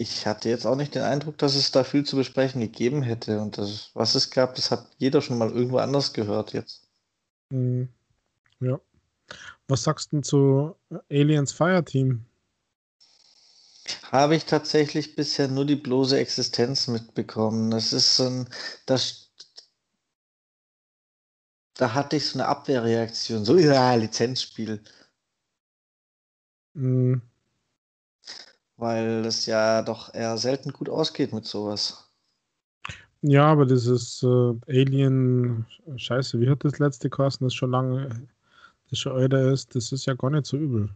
ich 0.00 0.26
hatte 0.26 0.48
jetzt 0.48 0.64
auch 0.66 0.76
nicht 0.76 0.94
den 0.94 1.02
Eindruck, 1.02 1.36
dass 1.36 1.54
es 1.54 1.72
da 1.72 1.84
viel 1.84 2.06
zu 2.06 2.16
besprechen 2.16 2.62
gegeben 2.62 3.02
hätte. 3.02 3.38
Und 3.38 3.58
das, 3.58 3.90
was 3.92 4.14
es 4.14 4.30
gab, 4.30 4.54
das 4.54 4.70
hat 4.70 4.86
jeder 4.96 5.20
schon 5.20 5.36
mal 5.36 5.50
irgendwo 5.50 5.76
anders 5.76 6.14
gehört 6.14 6.54
jetzt. 6.54 6.88
Hm. 7.52 7.86
Ja. 8.60 8.80
Was 9.68 9.82
sagst 9.82 10.10
du 10.10 10.16
denn 10.16 10.22
zu 10.22 10.74
Aliens 11.10 11.52
Fireteam? 11.52 12.24
Habe 14.10 14.36
ich 14.36 14.46
tatsächlich 14.46 15.16
bisher 15.16 15.48
nur 15.48 15.66
die 15.66 15.76
bloße 15.76 16.18
Existenz 16.18 16.88
mitbekommen. 16.88 17.70
Das 17.70 17.92
ist 17.92 18.16
so 18.16 18.24
ein, 18.24 18.48
das, 18.86 19.32
da 21.74 21.92
hatte 21.92 22.16
ich 22.16 22.26
so 22.26 22.38
eine 22.38 22.48
Abwehrreaktion. 22.48 23.44
So, 23.44 23.58
ja, 23.58 23.94
Lizenzspiel. 23.96 24.82
Hm. 26.74 27.20
Weil 28.80 29.22
das 29.22 29.44
ja 29.46 29.82
doch 29.82 30.12
eher 30.14 30.38
selten 30.38 30.72
gut 30.72 30.88
ausgeht 30.88 31.32
mit 31.32 31.44
sowas. 31.44 32.10
Ja, 33.22 33.44
aber 33.46 33.66
dieses 33.66 34.22
äh, 34.22 34.54
Alien, 34.66 35.66
Scheiße, 35.96 36.40
wie 36.40 36.48
hat 36.48 36.64
das 36.64 36.78
letzte 36.78 37.10
kosten, 37.10 37.44
das 37.44 37.54
schon 37.54 37.70
lange, 37.70 38.26
das 38.88 38.98
schon 38.98 39.18
älter 39.18 39.52
ist, 39.52 39.74
das 39.74 39.92
ist 39.92 40.06
ja 40.06 40.14
gar 40.14 40.30
nicht 40.30 40.46
so 40.46 40.56
übel. 40.56 40.88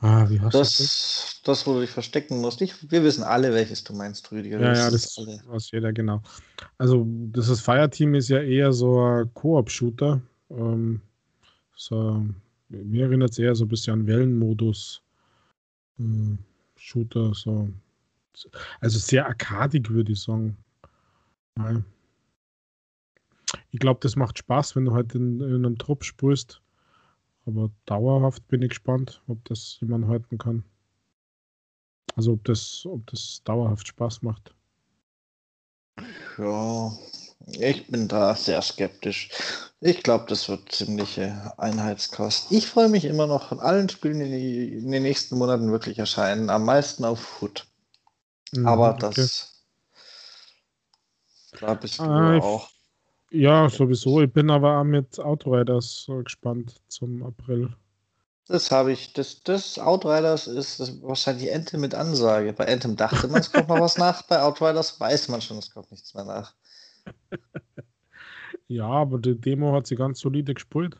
Ah, 0.00 0.28
wie 0.30 0.40
hast 0.40 0.54
du 0.54 0.58
das? 0.58 0.76
Das, 0.78 1.40
das, 1.44 1.66
wo 1.66 1.74
du 1.74 1.80
dich 1.80 1.90
verstecken 1.90 2.40
musst. 2.40 2.62
Ich, 2.62 2.90
wir 2.90 3.04
wissen 3.04 3.22
alle, 3.22 3.52
welches 3.52 3.84
du 3.84 3.92
meinst, 3.92 4.32
Rüdiger. 4.32 4.58
Ja, 4.58 4.72
ja, 4.72 4.90
das 4.90 5.16
alle. 5.18 5.40
weiß 5.46 5.70
jeder 5.70 5.92
genau. 5.92 6.22
Also, 6.78 7.06
das 7.06 7.48
ist 7.48 7.60
Fireteam 7.60 8.14
ist 8.14 8.28
ja 8.28 8.40
eher 8.40 8.72
so 8.72 8.98
ein 9.00 9.32
Koop-Shooter. 9.34 10.20
Ähm, 10.50 11.02
so, 11.76 12.24
mir 12.68 13.04
erinnert 13.04 13.32
es 13.32 13.38
eher 13.38 13.54
so 13.54 13.66
ein 13.66 13.68
bisschen 13.68 13.92
an 13.92 14.06
Wellenmodus. 14.06 15.02
Äh, 15.98 16.36
Shooter, 16.76 17.34
so. 17.34 17.68
Also 18.80 18.98
sehr 18.98 19.26
arkadig, 19.26 19.90
würde 19.90 20.12
ich 20.12 20.22
sagen. 20.22 20.56
Ja. 21.58 21.82
Ich 23.70 23.78
glaube, 23.78 24.00
das 24.00 24.16
macht 24.16 24.38
Spaß, 24.38 24.76
wenn 24.76 24.86
du 24.86 24.92
halt 24.92 25.14
in, 25.14 25.40
in 25.40 25.66
einem 25.66 25.78
Trupp 25.78 26.04
spielst. 26.04 26.62
Aber 27.44 27.70
dauerhaft 27.86 28.46
bin 28.48 28.62
ich 28.62 28.70
gespannt, 28.70 29.22
ob 29.26 29.44
das 29.44 29.78
jemand 29.80 30.06
halten 30.06 30.38
kann. 30.38 30.64
Also 32.14 32.32
ob 32.32 32.44
das, 32.44 32.86
ob 32.86 33.06
das 33.06 33.42
dauerhaft 33.44 33.88
Spaß 33.88 34.22
macht. 34.22 34.54
Ja, 36.38 36.92
ich 37.46 37.86
bin 37.88 38.08
da 38.08 38.34
sehr 38.34 38.60
skeptisch. 38.62 39.30
Ich 39.80 40.02
glaube, 40.02 40.26
das 40.28 40.48
wird 40.48 40.70
ziemliche 40.72 41.52
Einheitskost. 41.58 42.50
Ich 42.52 42.66
freue 42.66 42.88
mich 42.88 43.04
immer 43.04 43.26
noch 43.26 43.48
von 43.48 43.60
allen 43.60 43.88
Spielen, 43.88 44.20
die 44.20 44.74
in 44.78 44.90
den 44.90 45.02
nächsten 45.02 45.36
Monaten 45.38 45.70
wirklich 45.72 45.98
erscheinen, 45.98 46.50
am 46.50 46.64
meisten 46.64 47.04
auf 47.04 47.40
Hood. 47.42 47.66
Mhm, 48.52 48.66
Aber 48.66 48.90
okay. 48.94 49.10
das, 49.14 49.64
da 51.60 51.74
bist 51.74 51.98
du 51.98 52.04
Ah, 52.04 52.36
ich- 52.36 52.42
auch. 52.42 52.70
Ja, 53.30 53.68
sowieso. 53.70 54.20
Ich 54.20 54.30
bin 54.32 54.50
aber 54.50 54.78
auch 54.78 54.84
mit 54.84 55.18
Outriders 55.18 56.06
gespannt 56.22 56.82
zum 56.88 57.22
April. 57.22 57.74
Das 58.46 58.70
habe 58.70 58.92
ich. 58.92 59.14
Das, 59.14 59.42
das 59.42 59.78
Outriders 59.78 60.46
ist 60.46 60.80
das 60.80 61.00
wahrscheinlich 61.02 61.50
Ente 61.50 61.78
mit 61.78 61.94
Ansage. 61.94 62.52
Bei 62.52 62.70
Anthem 62.70 62.96
dachte 62.96 63.28
man, 63.28 63.40
es 63.40 63.50
kommt 63.50 63.68
noch 63.68 63.80
was 63.80 63.96
nach. 63.96 64.22
Bei 64.22 64.42
Outriders 64.42 65.00
weiß 65.00 65.28
man 65.28 65.40
schon, 65.40 65.56
es 65.58 65.70
kommt 65.70 65.90
nichts 65.90 66.12
mehr 66.12 66.24
nach. 66.24 66.54
Ja, 68.72 68.86
aber 68.86 69.18
die 69.18 69.38
Demo 69.38 69.74
hat 69.74 69.86
sie 69.86 69.96
ganz 69.96 70.20
solide 70.20 70.54
gespielt. 70.54 70.96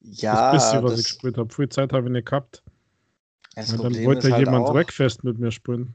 Ja, 0.00 0.52
das 0.52 0.64
bisschen, 0.64 0.82
was 0.82 0.90
das, 0.92 1.00
ich 1.00 1.06
gespielt 1.06 1.38
habe. 1.38 1.54
Viel 1.54 1.68
Zeit 1.68 1.92
habe 1.92 2.08
ich 2.08 2.12
nicht 2.12 2.26
gehabt. 2.26 2.62
das 3.54 3.70
Weil 3.70 3.76
dann 3.76 3.86
Problem 3.92 4.06
wollte 4.06 4.32
halt 4.32 4.44
jemand 4.44 4.66
auch, 4.66 4.74
Wreckfest 4.74 5.22
mit 5.22 5.38
mir 5.38 5.52
spielen. 5.52 5.94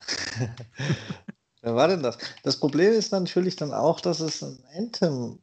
Wer 1.62 1.74
war 1.74 1.88
denn 1.88 2.02
das? 2.02 2.18
Das 2.42 2.58
Problem 2.58 2.92
ist 2.92 3.12
natürlich 3.12 3.56
dann 3.56 3.72
auch, 3.72 4.00
dass 4.00 4.20
es 4.20 4.42
ein 4.42 4.58
Anthem 4.76 5.38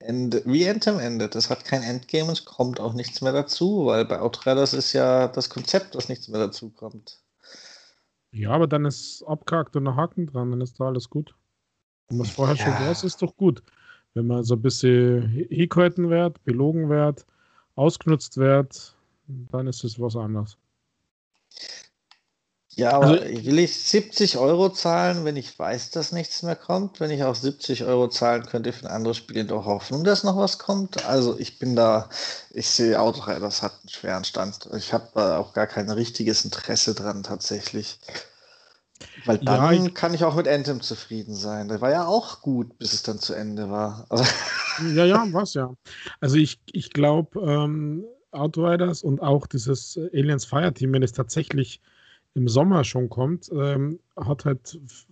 endet, 0.00 0.46
wie 0.46 0.68
Anthem 0.68 0.98
endet. 0.98 1.36
Es 1.36 1.48
hat 1.48 1.64
kein 1.64 1.82
Endgame 1.82 2.24
und 2.24 2.38
es 2.38 2.44
kommt 2.44 2.80
auch 2.80 2.94
nichts 2.94 3.20
mehr 3.20 3.32
dazu, 3.32 3.86
weil 3.86 4.04
bei 4.04 4.18
Outriders 4.20 4.72
ist 4.72 4.92
ja 4.94 5.28
das 5.28 5.48
Konzept, 5.48 5.94
dass 5.94 6.08
nichts 6.08 6.26
mehr 6.26 6.40
dazu 6.40 6.70
kommt. 6.70 7.20
Ja, 8.32 8.50
aber 8.50 8.66
dann 8.66 8.84
ist 8.84 9.22
abgehakt 9.24 9.76
und 9.76 9.86
ein 9.86 9.94
Haken 9.94 10.26
dran, 10.26 10.50
dann 10.50 10.60
ist 10.62 10.80
da 10.80 10.86
alles 10.86 11.08
gut. 11.08 11.36
Und 12.12 12.18
was 12.18 12.30
vorher 12.30 12.56
schon 12.56 12.72
Ja. 12.72 12.80
war, 12.80 12.90
ist 12.90 13.22
doch 13.22 13.34
gut. 13.36 13.62
Wenn 14.14 14.26
man 14.26 14.44
so 14.44 14.54
ein 14.54 14.60
bisschen 14.62 15.28
hingehalten 15.50 16.10
wird, 16.10 16.44
belogen 16.44 16.90
wird, 16.90 17.24
ausgenutzt 17.74 18.36
wird, 18.36 18.94
dann 19.50 19.66
ist 19.66 19.82
es 19.82 19.98
was 19.98 20.14
anderes. 20.16 20.58
Ja, 22.74 22.92
aber 22.92 23.06
Also- 23.20 23.24
will 23.24 23.58
ich 23.58 23.74
70 23.82 24.36
Euro 24.38 24.70
zahlen, 24.70 25.24
wenn 25.26 25.36
ich 25.36 25.58
weiß, 25.58 25.90
dass 25.90 26.12
nichts 26.12 26.42
mehr 26.42 26.56
kommt? 26.56 27.00
Wenn 27.00 27.10
ich 27.10 27.22
auch 27.22 27.34
70 27.34 27.84
Euro 27.84 28.08
zahlen 28.08 28.44
könnte 28.46 28.72
für 28.72 28.86
ein 28.86 28.92
anderes 28.92 29.18
Spiel 29.18 29.36
in 29.38 29.48
der 29.48 29.64
Hoffnung, 29.64 30.04
dass 30.04 30.24
noch 30.24 30.36
was 30.36 30.58
kommt? 30.58 31.04
Also 31.06 31.38
ich 31.38 31.58
bin 31.58 31.76
da, 31.76 32.08
ich 32.50 32.68
sehe 32.68 32.98
Outriders 33.00 33.62
hat 33.62 33.72
einen 33.82 33.88
schweren 33.90 34.24
Stand. 34.24 34.68
Ich 34.76 34.92
habe 34.94 35.38
auch 35.38 35.52
gar 35.52 35.66
kein 35.66 35.90
richtiges 35.90 36.44
Interesse 36.46 36.94
dran 36.94 37.22
tatsächlich. 37.22 37.98
Weil 39.24 39.36
Ja, 39.42 39.58
dann 39.70 39.86
ich- 39.86 39.94
kann 39.94 40.14
ich 40.14 40.24
auch 40.24 40.36
mit 40.36 40.48
Anthem 40.48 40.80
zufrieden 40.80 41.34
sein. 41.34 41.68
Der 41.68 41.80
war 41.80 41.90
ja 41.90 42.06
auch 42.06 42.42
gut, 42.42 42.78
bis 42.78 42.92
es 42.92 43.02
dann 43.02 43.18
zu 43.18 43.34
Ende 43.34 43.70
war. 43.70 44.06
Also, 44.08 44.24
Ja, 44.94 45.04
ja, 45.04 45.26
was 45.32 45.54
ja. 45.54 45.74
Also 46.20 46.36
ich, 46.36 46.58
ich 46.72 46.90
glaube, 46.90 47.38
ähm, 47.40 48.04
Outriders 48.30 49.02
und 49.02 49.20
auch 49.20 49.46
dieses 49.46 49.96
äh, 49.96 50.08
Aliens 50.14 50.44
Fireteam, 50.46 50.92
wenn 50.94 51.02
es 51.02 51.12
tatsächlich 51.12 51.80
im 52.34 52.48
Sommer 52.48 52.82
schon 52.84 53.10
kommt, 53.10 53.50
ähm, 53.52 54.00
hat 54.16 54.46
halt 54.46 54.78
f- 54.86 55.06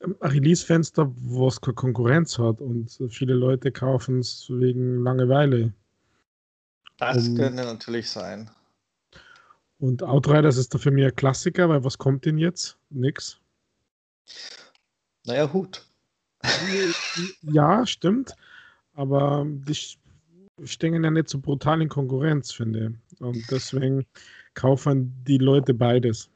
ein 0.00 0.16
Release-Fenster, 0.20 1.12
wo 1.14 1.46
es 1.46 1.60
keine 1.60 1.74
Konkurrenz 1.76 2.36
hat 2.38 2.60
und 2.60 2.98
viele 3.10 3.34
Leute 3.34 3.70
kaufen 3.70 4.18
es 4.18 4.46
wegen 4.50 5.04
Langeweile. 5.04 5.72
das 6.98 7.28
Um- 7.28 7.36
könnte 7.36 7.62
natürlich 7.64 8.10
sein. 8.10 8.50
Und 9.82 10.02
Outriders 10.04 10.56
ist 10.58 10.72
da 10.72 10.78
für 10.78 10.92
mich 10.92 11.04
ein 11.04 11.16
Klassiker, 11.16 11.68
weil 11.68 11.82
was 11.82 11.98
kommt 11.98 12.24
denn 12.24 12.38
jetzt? 12.38 12.78
Nix. 12.90 13.40
Naja, 15.26 15.52
Hut. 15.52 15.84
Ja, 17.42 17.84
stimmt. 17.84 18.36
Aber 18.94 19.44
die 19.44 19.76
stehen 20.62 21.02
ja 21.02 21.10
nicht 21.10 21.28
so 21.28 21.40
brutal 21.40 21.82
in 21.82 21.88
Konkurrenz, 21.88 22.52
finde 22.52 22.94
ich. 23.10 23.20
Und 23.20 23.44
deswegen 23.50 24.06
kaufen 24.54 25.12
die 25.26 25.38
Leute 25.38 25.74
beides. 25.74 26.30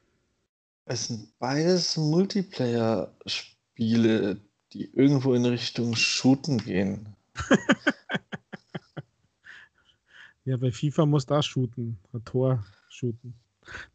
Es 0.83 1.07
sind 1.07 1.29
beides 1.39 1.95
Multiplayer-Spiele, 1.95 4.41
die 4.73 4.93
irgendwo 4.93 5.33
in 5.33 5.45
Richtung 5.45 5.95
Shooten 5.95 6.57
gehen. 6.57 7.15
ja, 10.43 10.57
bei 10.57 10.69
FIFA 10.69 11.05
muss 11.05 11.25
da 11.25 11.41
shooten, 11.41 11.97
ein 12.11 12.25
Tor 12.25 12.65
shooten. 12.97 13.33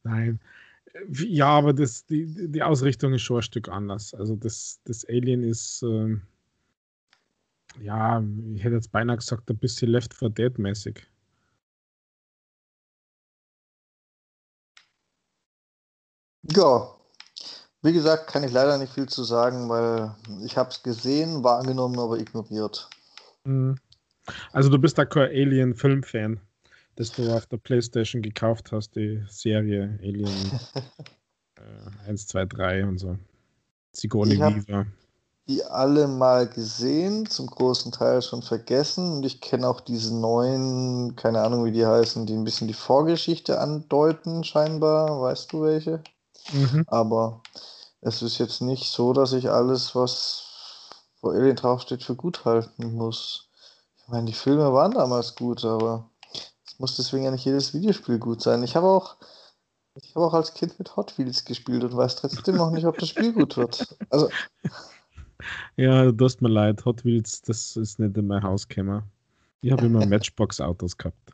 Nein. 0.03 0.41
Ja, 1.11 1.49
aber 1.49 1.73
das, 1.73 2.05
die, 2.07 2.27
die 2.51 2.63
Ausrichtung 2.63 3.15
ist 3.15 3.23
schon 3.23 3.39
ein 3.39 3.43
Stück 3.43 3.69
anders. 3.69 4.13
Also 4.15 4.37
das, 4.37 4.81
das 4.85 5.07
Alien 5.09 5.43
ist, 5.43 5.83
ähm, 5.83 6.23
ja, 7.81 8.23
ich 8.55 8.63
hätte 8.63 8.75
jetzt 8.75 8.93
beinahe 8.93 9.17
gesagt, 9.17 9.51
ein 9.51 9.59
bisschen 9.59 9.91
Left 9.91 10.13
4 10.15 10.29
Dead 10.29 10.59
mäßig. 10.59 11.07
Ja, 16.55 16.95
wie 17.83 17.93
gesagt, 17.93 18.29
kann 18.29 18.45
ich 18.45 18.53
leider 18.53 18.77
nicht 18.79 18.93
viel 18.93 19.09
zu 19.09 19.25
sagen, 19.25 19.69
weil 19.69 20.15
ich 20.45 20.57
habe 20.57 20.71
es 20.71 20.83
gesehen, 20.83 21.43
wahrgenommen, 21.43 21.99
aber 21.99 22.19
ignoriert. 22.19 22.89
Mhm. 23.45 23.77
Also 24.53 24.69
du 24.69 24.79
bist 24.79 24.99
da 24.99 25.05
kein 25.05 25.31
Alien-Film-Fan, 25.31 26.41
dass 26.97 27.13
du 27.13 27.35
auf 27.35 27.47
der 27.47 27.57
Playstation 27.57 28.23
gekauft 28.23 28.73
hast, 28.73 28.97
die 28.97 29.23
Serie 29.29 29.99
Alien 30.03 30.29
äh, 31.57 32.09
1, 32.09 32.27
2, 32.27 32.45
3 32.47 32.87
und 32.87 32.99
so. 32.99 33.19
Sigourney 33.93 34.39
Weaver. 34.39 34.87
Die 35.49 35.65
alle 35.65 36.07
mal 36.07 36.49
gesehen, 36.49 37.27
zum 37.27 37.49
großen 37.49 37.93
Teil 37.93 38.23
schon 38.23 38.43
vergessen. 38.43 39.13
Und 39.13 39.27
ich 39.27 39.41
kenne 39.41 39.69
auch 39.69 39.81
diese 39.81 40.17
neuen, 40.17 41.17
keine 41.17 41.41
Ahnung 41.41 41.65
wie 41.65 41.73
die 41.73 41.85
heißen, 41.85 42.27
die 42.27 42.35
ein 42.35 42.45
bisschen 42.45 42.69
die 42.69 42.75
Vorgeschichte 42.75 43.61
andeuten, 43.61 44.45
scheinbar. 44.45 45.21
Weißt 45.21 45.53
du 45.53 45.63
welche? 45.63 46.03
Mhm. 46.53 46.85
Aber 46.87 47.43
es 48.01 48.23
ist 48.23 48.39
jetzt 48.39 48.63
nicht 48.63 48.91
so, 48.91 49.13
dass 49.13 49.33
ich 49.33 49.51
alles, 49.51 49.95
was 49.95 50.49
wo 51.23 51.31
Alien 51.31 51.57
draufsteht, 51.57 52.03
für 52.03 52.17
gut 52.17 52.45
halten 52.45 52.95
muss. 52.95 53.49
Ich 53.97 54.09
meine, 54.09 54.27
die 54.27 54.33
Filme 54.33 54.73
waren 54.73 54.93
damals 54.93 55.35
gut, 55.37 55.65
aber 55.65 56.11
muss 56.83 56.97
deswegen 56.97 57.23
ja 57.23 57.31
nicht 57.31 57.45
jedes 57.45 57.73
Videospiel 57.73 58.19
gut 58.19 58.43
sein. 58.43 58.65
Ich 58.65 58.75
habe 58.75 58.89
auch, 58.89 59.17
ich 59.95 60.17
habe 60.17 60.27
auch 60.27 60.35
als 60.35 60.53
Kind 60.53 60.77
mit 60.81 60.97
Hot 60.97 61.17
Wheels 61.17 61.45
gespielt 61.45 61.85
und 61.85 61.97
weiß 61.97 62.17
trotzdem 62.17 62.57
noch 62.57 62.73
nicht, 62.73 62.85
ob 62.87 62.99
das 62.99 63.11
Spiel 63.11 63.33
gut 63.33 63.57
wird. 63.57 63.97
Also. 64.11 64.29
Ja, 65.77 66.05
du 66.05 66.13
tust 66.13 66.43
mir 66.43 66.49
leid. 66.49 66.85
Hot 66.85 67.05
Wheels, 67.05 67.41
das 67.43 67.77
ist 67.77 68.01
nicht 68.01 68.17
in 68.17 68.27
mein 68.27 68.43
Haus 68.43 68.67
gekommen. 68.67 69.05
Ich 69.61 69.71
habe 69.71 69.87
immer 69.87 70.05
Matchbox-Autos 70.05 70.99
gehabt. 70.99 71.33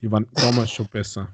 Die 0.00 0.10
waren 0.10 0.28
damals 0.34 0.72
schon 0.72 0.88
besser. 0.88 1.28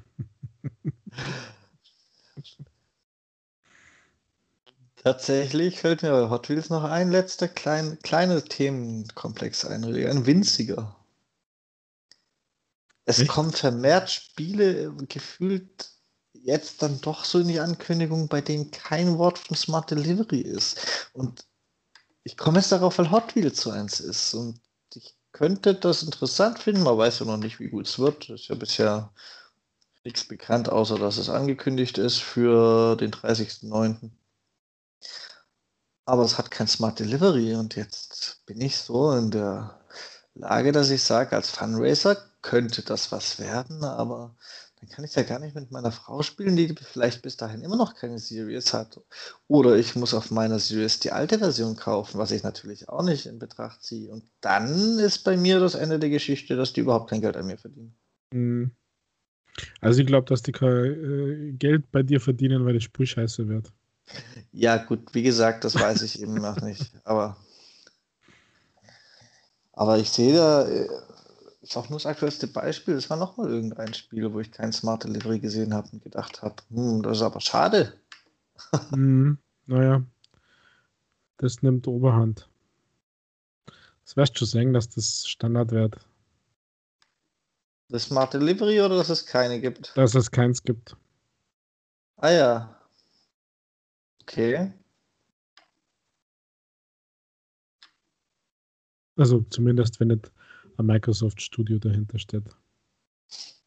Tatsächlich 4.95 5.79
fällt 5.79 6.03
mir 6.03 6.11
bei 6.11 6.29
Hot 6.29 6.49
Wheels 6.49 6.69
noch 6.69 6.83
ein 6.83 7.09
letzter 7.09 7.47
klein, 7.47 7.97
kleiner 8.03 8.43
Themenkomplex 8.43 9.65
ein, 9.65 9.83
ein 9.85 10.25
winziger. 10.27 10.95
Es 13.05 13.19
Echt? 13.19 13.29
kommen 13.29 13.51
vermehrt 13.51 14.09
Spiele 14.09 14.93
gefühlt 15.09 15.89
jetzt 16.33 16.81
dann 16.81 17.01
doch 17.01 17.25
so 17.25 17.39
in 17.39 17.47
die 17.47 17.59
Ankündigung, 17.59 18.27
bei 18.27 18.41
denen 18.41 18.71
kein 18.71 19.17
Wort 19.17 19.37
von 19.39 19.55
Smart 19.55 19.91
Delivery 19.91 20.41
ist. 20.41 21.09
Und 21.13 21.45
ich 22.23 22.37
komme 22.37 22.59
jetzt 22.59 22.71
darauf, 22.71 22.97
weil 22.97 23.11
Hot 23.11 23.35
Wheels 23.35 23.61
so 23.61 23.71
eins 23.71 23.99
ist. 23.99 24.33
Und 24.33 24.59
ich 24.93 25.15
könnte 25.31 25.75
das 25.75 26.03
interessant 26.03 26.59
finden, 26.59 26.83
man 26.83 26.97
weiß 26.97 27.19
ja 27.19 27.25
noch 27.25 27.37
nicht, 27.37 27.59
wie 27.59 27.69
gut 27.69 27.87
es 27.87 27.99
wird. 27.99 28.29
Das 28.29 28.41
ist 28.41 28.47
ja 28.47 28.55
bisher 28.55 29.13
nichts 30.03 30.27
bekannt, 30.27 30.69
außer 30.69 30.97
dass 30.97 31.17
es 31.17 31.29
angekündigt 31.29 31.97
ist 31.97 32.19
für 32.19 32.95
den 32.95 33.11
30.09. 33.11 34.11
Aber 36.05 36.23
es 36.23 36.37
hat 36.37 36.51
kein 36.51 36.67
Smart 36.67 36.99
Delivery 36.99 37.55
und 37.55 37.75
jetzt 37.75 38.43
bin 38.45 38.59
ich 38.59 38.77
so 38.77 39.11
in 39.11 39.31
der 39.31 39.79
Lage, 40.33 40.71
dass 40.71 40.89
ich 40.89 41.03
sage, 41.03 41.35
als 41.35 41.51
Fundraiser 41.51 42.30
könnte 42.41 42.81
das 42.81 43.11
was 43.11 43.39
werden, 43.39 43.83
aber 43.83 44.35
dann 44.79 44.89
kann 44.89 45.05
ich 45.05 45.13
ja 45.13 45.21
gar 45.21 45.37
nicht 45.37 45.53
mit 45.53 45.69
meiner 45.71 45.91
Frau 45.91 46.23
spielen, 46.23 46.55
die 46.55 46.73
vielleicht 46.75 47.21
bis 47.21 47.37
dahin 47.37 47.61
immer 47.61 47.75
noch 47.75 47.93
keine 47.93 48.17
Series 48.17 48.73
hat. 48.73 48.99
Oder 49.47 49.75
ich 49.75 49.95
muss 49.95 50.15
auf 50.15 50.31
meiner 50.31 50.57
Series 50.57 50.99
die 50.99 51.11
alte 51.11 51.37
Version 51.37 51.75
kaufen, 51.75 52.17
was 52.17 52.31
ich 52.31 52.41
natürlich 52.41 52.89
auch 52.89 53.03
nicht 53.03 53.27
in 53.27 53.37
Betracht 53.37 53.83
ziehe. 53.83 54.11
Und 54.11 54.23
dann 54.41 54.97
ist 54.97 55.19
bei 55.19 55.37
mir 55.37 55.59
das 55.59 55.75
Ende 55.75 55.99
der 55.99 56.09
Geschichte, 56.09 56.55
dass 56.55 56.73
die 56.73 56.81
überhaupt 56.81 57.11
kein 57.11 57.21
Geld 57.21 57.37
an 57.37 57.45
mir 57.45 57.59
verdienen. 57.59 57.95
Mhm. 58.33 58.71
Also 59.81 60.01
ich 60.01 60.07
glaube, 60.07 60.27
dass 60.27 60.41
die 60.41 60.51
kein 60.51 60.69
äh, 60.69 61.51
Geld 61.53 61.91
bei 61.91 62.01
dir 62.01 62.19
verdienen, 62.19 62.65
weil 62.65 62.73
das 62.73 62.83
Spiel 62.83 63.05
scheiße 63.05 63.47
wird. 63.47 63.71
Ja, 64.51 64.77
gut, 64.77 65.13
wie 65.13 65.23
gesagt, 65.23 65.63
das 65.63 65.75
weiß 65.75 66.01
ich 66.01 66.21
eben 66.21 66.35
noch 66.35 66.59
nicht. 66.61 66.91
Aber, 67.03 67.37
aber 69.73 69.99
ich 69.99 70.09
sehe 70.09 70.33
da, 70.33 70.67
äh, 70.67 70.89
ist 71.61 71.77
auch 71.77 71.89
nur 71.89 71.99
das 71.99 72.05
aktuellste 72.05 72.47
Beispiel. 72.47 72.95
Es 72.95 73.09
war 73.09 73.17
nochmal 73.17 73.49
irgendein 73.49 73.93
Spiel, 73.93 74.33
wo 74.33 74.39
ich 74.39 74.51
kein 74.51 74.73
Smart 74.73 75.03
Delivery 75.03 75.39
gesehen 75.39 75.73
habe 75.73 75.89
und 75.91 76.03
gedacht 76.03 76.41
habe, 76.41 76.55
hm, 76.69 77.03
das 77.03 77.17
ist 77.17 77.23
aber 77.23 77.39
schade. 77.39 77.93
mm, 78.91 79.33
naja, 79.67 80.03
das 81.37 81.61
nimmt 81.61 81.87
Oberhand. 81.87 82.49
Das 84.05 84.17
wirst 84.17 84.39
du 84.41 84.45
sagen, 84.45 84.73
dass 84.73 84.89
das 84.89 85.27
Standard 85.27 85.71
wird. 85.71 85.97
Das 87.89 88.03
Smart 88.03 88.33
Delivery 88.33 88.81
oder 88.81 88.97
dass 88.97 89.09
es 89.09 89.25
keine 89.25 89.59
gibt? 89.59 89.95
Dass 89.95 90.15
es 90.15 90.31
keins 90.31 90.63
gibt. 90.63 90.95
Ah 92.17 92.31
ja, 92.31 92.81
Okay. 94.31 94.71
Also 99.17 99.41
zumindest, 99.49 99.99
wenn 99.99 100.07
nicht 100.09 100.31
ein 100.81 100.85
Microsoft 100.85 101.41
Studio 101.41 101.79
dahinter 101.79 102.19
steht. 102.19 102.43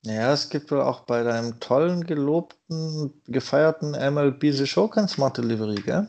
Ja, 0.02 0.32
es 0.32 0.50
gibt 0.50 0.70
wohl 0.70 0.82
auch 0.82 1.00
bei 1.00 1.22
deinem 1.22 1.58
tollen, 1.60 2.04
gelobten, 2.04 3.22
gefeierten 3.26 3.92
MLB 3.92 4.52
The 4.52 4.66
Show 4.66 4.88
kein 4.88 5.08
Smart 5.08 5.38
Delivery, 5.38 5.76
gell? 5.76 6.06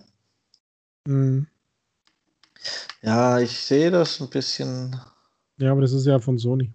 Mhm. 1.07 1.47
Ja, 3.01 3.39
ich 3.39 3.57
sehe 3.57 3.91
das 3.91 4.19
ein 4.19 4.29
bisschen. 4.29 4.99
Ja, 5.57 5.71
aber 5.71 5.81
das 5.81 5.93
ist 5.93 6.05
ja 6.05 6.19
von 6.19 6.37
Sony. 6.37 6.73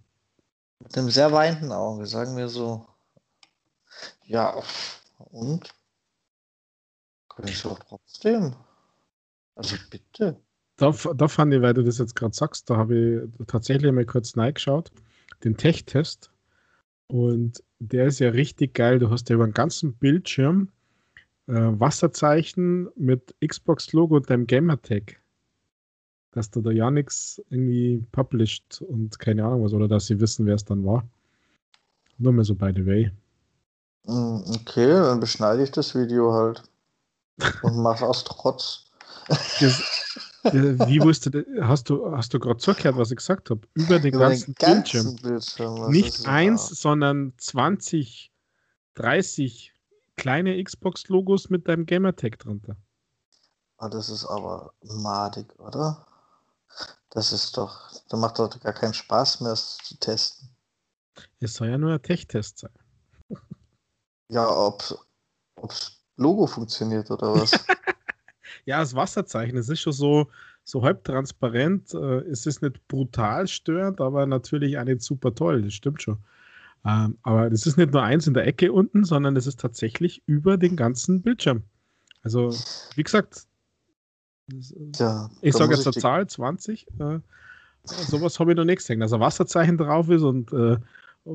Mit 0.79 0.97
einem 0.97 1.11
sehr 1.11 1.31
weinenden 1.31 1.73
Auge, 1.73 2.07
sagen 2.07 2.37
wir 2.37 2.49
so. 2.49 2.87
Ja, 4.25 4.63
und? 5.19 5.75
Wieso 7.37 7.77
trotzdem? 7.87 8.55
Also 9.55 9.77
bitte. 9.91 10.41
Da, 10.81 10.95
da 11.15 11.29
fand 11.29 11.53
ich, 11.53 11.61
weil 11.61 11.75
du 11.75 11.85
das 11.85 11.99
jetzt 11.99 12.17
gerade 12.17 12.35
sagst, 12.35 12.71
da 12.71 12.79
habe 12.79 13.29
ich 13.39 13.47
tatsächlich 13.47 13.93
mal 13.93 14.07
kurz 14.07 14.35
reingeschaut, 14.35 14.91
den 15.45 15.59
Tech-Test. 15.59 16.31
Und 17.07 17.63
der 17.81 18.07
ist 18.07 18.19
ja 18.19 18.31
richtig 18.31 18.73
geil. 18.73 18.99
Du 18.99 19.11
hast 19.11 19.29
ja 19.29 19.35
über 19.35 19.47
den 19.47 19.53
ganzen 19.53 19.93
Bildschirm 19.93 20.71
äh, 21.49 21.53
Wasserzeichen 21.53 22.89
mit 22.97 23.35
Xbox-Logo 23.47 24.17
und 24.17 24.31
deinem 24.31 24.47
Gamertag. 24.47 25.21
Dass 26.31 26.51
da 26.51 26.63
da 26.63 26.71
ja 26.71 26.91
nichts 26.91 27.43
irgendwie 27.51 28.03
published 28.13 28.81
und 28.81 29.19
keine 29.19 29.45
Ahnung 29.45 29.65
was, 29.65 29.75
oder 29.75 29.87
dass 29.87 30.07
sie 30.07 30.19
wissen, 30.19 30.47
wer 30.47 30.55
es 30.55 30.65
dann 30.65 30.87
war. 30.87 31.07
Nur 32.17 32.33
mal 32.33 32.45
so 32.45 32.55
by 32.55 32.73
the 32.75 32.87
way. 32.87 33.11
Hm, 34.07 34.45
okay, 34.55 34.89
dann 34.89 35.21
beschneide 35.21 35.63
ich 35.63 35.73
das 35.73 35.95
Video 35.95 36.33
halt. 36.33 36.63
Und 37.63 37.77
mach 37.83 38.01
aus 38.01 38.25
Trotz. 38.25 38.87
Das, 40.43 40.55
wie 40.55 41.01
wusste 41.03 41.45
hast 41.61 41.91
du, 41.91 42.17
hast 42.17 42.33
du 42.33 42.39
gerade 42.39 42.59
zugehört, 42.59 42.97
was 42.97 43.11
ich 43.11 43.19
gesagt 43.19 43.51
habe? 43.51 43.61
Über 43.75 43.99
den 43.99 44.15
Über 44.15 44.29
ganzen, 44.29 44.55
den 44.55 44.55
ganzen 44.55 45.17
Bildschirm. 45.17 45.17
Bildschirm 45.17 45.91
Nicht 45.91 46.27
eins, 46.27 46.69
da? 46.71 46.75
sondern 46.75 47.35
20, 47.37 48.33
30 48.95 49.75
kleine 50.17 50.63
Xbox-Logos 50.63 51.51
mit 51.51 51.69
deinem 51.69 51.87
Gamertag 51.87 52.39
drunter. 52.39 52.77
Ah, 53.77 53.89
das 53.89 54.09
ist 54.09 54.27
aber 54.27 54.73
madig, 54.83 55.59
oder? 55.59 56.07
Das 57.11 57.33
ist 57.33 57.57
doch, 57.57 57.91
da 58.09 58.17
macht 58.17 58.39
doch 58.39 58.49
gar 58.61 58.73
keinen 58.73 58.95
Spaß 58.95 59.41
mehr, 59.41 59.53
es 59.53 59.79
zu 59.79 59.99
testen. 59.99 60.49
Es 61.41 61.55
soll 61.55 61.69
ja 61.69 61.79
nur 61.79 61.93
ein 61.93 62.03
Tech-Test 62.03 62.59
sein. 62.59 62.73
Ja, 64.29 64.49
ob 64.49 64.83
es 65.69 66.01
Logo 66.17 66.47
funktioniert 66.47 67.11
oder 67.11 67.35
was? 67.35 67.51
ja, 68.65 68.81
das 68.81 68.95
Wasserzeichen, 68.95 69.57
es 69.57 69.69
ist 69.69 69.81
schon 69.81 69.93
so, 69.93 70.29
so 70.65 70.83
halb 70.83 71.05
transparent. 71.05 71.95
Äh, 71.95 72.21
es 72.31 72.47
ist 72.47 72.63
nicht 72.63 72.87
brutal 72.89 73.47
störend, 73.49 74.01
aber 74.01 74.27
natürlich 74.27 74.79
auch 74.79 74.85
nicht 74.85 75.03
super 75.03 75.35
toll, 75.35 75.63
das 75.63 75.75
stimmt 75.75 76.03
schon. 76.03 76.19
Ähm, 76.85 77.19
aber 77.23 77.51
das 77.51 77.67
ist 77.67 77.77
nicht 77.77 77.93
nur 77.93 78.03
eins 78.03 78.27
in 78.27 78.35
der 78.35 78.47
Ecke 78.47 78.73
unten, 78.73 79.05
sondern 79.05 79.37
es 79.37 79.47
ist 79.47 79.61
tatsächlich 79.61 80.23
über 80.27 80.57
den 80.57 80.77
ganzen 80.77 81.23
Bildschirm. 81.23 81.63
Also, 82.23 82.55
wie 82.95 83.03
gesagt, 83.03 83.47
Tja, 84.93 85.31
ich 85.43 85.55
sage 85.55 85.75
jetzt 85.75 85.87
eine 85.87 85.95
Zahl, 85.95 86.27
20. 86.27 86.87
Äh, 86.99 87.21
sowas 87.85 88.39
habe 88.41 88.53
ich 88.53 88.57
noch 88.57 88.65
nicht 88.65 88.79
gesehen. 88.79 89.01
Dass 89.01 89.13
ein 89.13 89.21
Wasserzeichen 89.21 89.79
drauf 89.79 90.09
ist 90.09 90.23
und 90.23 90.53
äh, 90.53 90.77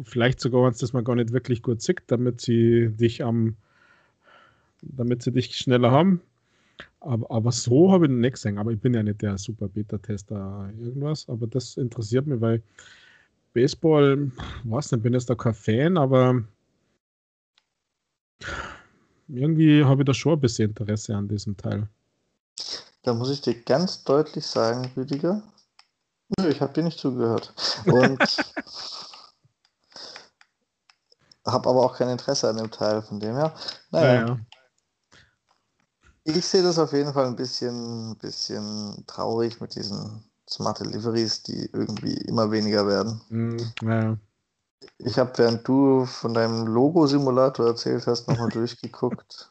vielleicht 0.03 0.39
sogar, 0.39 0.63
wenn 0.63 0.71
es 0.71 0.79
das 0.79 0.93
mal 0.93 1.03
gar 1.03 1.15
nicht 1.15 1.31
wirklich 1.31 1.61
gut 1.61 1.81
sieht, 1.81 2.03
damit 2.07 2.41
sie 2.41 2.89
dich 2.89 3.23
am, 3.23 3.55
damit 4.81 5.23
sie 5.23 5.31
dich 5.31 5.55
schneller 5.55 5.91
haben. 5.91 6.21
Aber, 7.05 7.29
aber 7.29 7.51
so 7.51 7.91
habe 7.91 8.05
ich 8.05 8.11
noch 8.11 8.17
nicht 8.17 8.33
gesehen. 8.33 8.57
Aber 8.57 8.71
ich 8.71 8.79
bin 8.79 8.95
ja 8.95 9.03
nicht 9.03 9.21
der 9.21 9.37
super 9.37 9.67
Beta-Tester 9.67 10.71
irgendwas. 10.79 11.29
Aber 11.29 11.45
das 11.45 11.77
interessiert 11.77 12.25
mich, 12.25 12.41
weil 12.41 12.63
Baseball, 13.53 14.31
weiß 14.63 14.91
nicht, 14.91 15.03
bin 15.03 15.13
jetzt 15.13 15.29
da 15.29 15.35
kein 15.35 15.53
Fan, 15.53 15.97
aber 15.97 16.43
irgendwie 19.27 19.83
habe 19.83 20.01
ich 20.01 20.05
da 20.05 20.13
schon 20.13 20.33
ein 20.33 20.41
bisschen 20.41 20.69
Interesse 20.69 21.15
an 21.15 21.27
diesem 21.27 21.55
Teil. 21.55 21.87
Da 23.03 23.13
muss 23.13 23.29
ich 23.29 23.41
dir 23.41 23.53
ganz 23.61 24.03
deutlich 24.03 24.45
sagen, 24.45 24.91
Rüdiger. 24.97 25.43
Nö, 26.39 26.49
ich 26.49 26.59
habe 26.59 26.73
dir 26.73 26.83
nicht 26.83 26.99
zugehört. 26.99 27.53
Und 27.85 28.19
habe 31.45 31.69
aber 31.69 31.85
auch 31.85 31.95
kein 31.95 32.09
Interesse 32.09 32.49
an 32.49 32.57
dem 32.57 32.71
Teil, 32.71 33.03
von 33.03 33.19
dem 33.19 33.35
her. 33.35 33.53
Naja, 33.91 34.21
Naja. 34.21 34.39
Ich 36.25 36.45
sehe 36.45 36.63
das 36.63 36.79
auf 36.79 36.91
jeden 36.91 37.13
Fall 37.13 37.27
ein 37.27 37.35
bisschen, 37.35 38.17
bisschen 38.17 39.03
traurig 39.07 39.61
mit 39.61 39.75
diesen 39.75 40.23
Smart 40.49 40.79
Deliveries, 40.79 41.43
die 41.43 41.69
irgendwie 41.71 42.13
immer 42.13 42.51
weniger 42.51 42.87
werden. 42.87 43.21
Mm, 43.29 43.57
naja. 43.81 44.17
Ich 44.97 45.17
habe, 45.17 45.37
während 45.37 45.67
du 45.67 46.05
von 46.05 46.33
deinem 46.33 46.67
Logo-Simulator 46.67 47.67
erzählt 47.67 48.07
hast, 48.07 48.27
nochmal 48.27 48.49
durchgeguckt. 48.53 49.49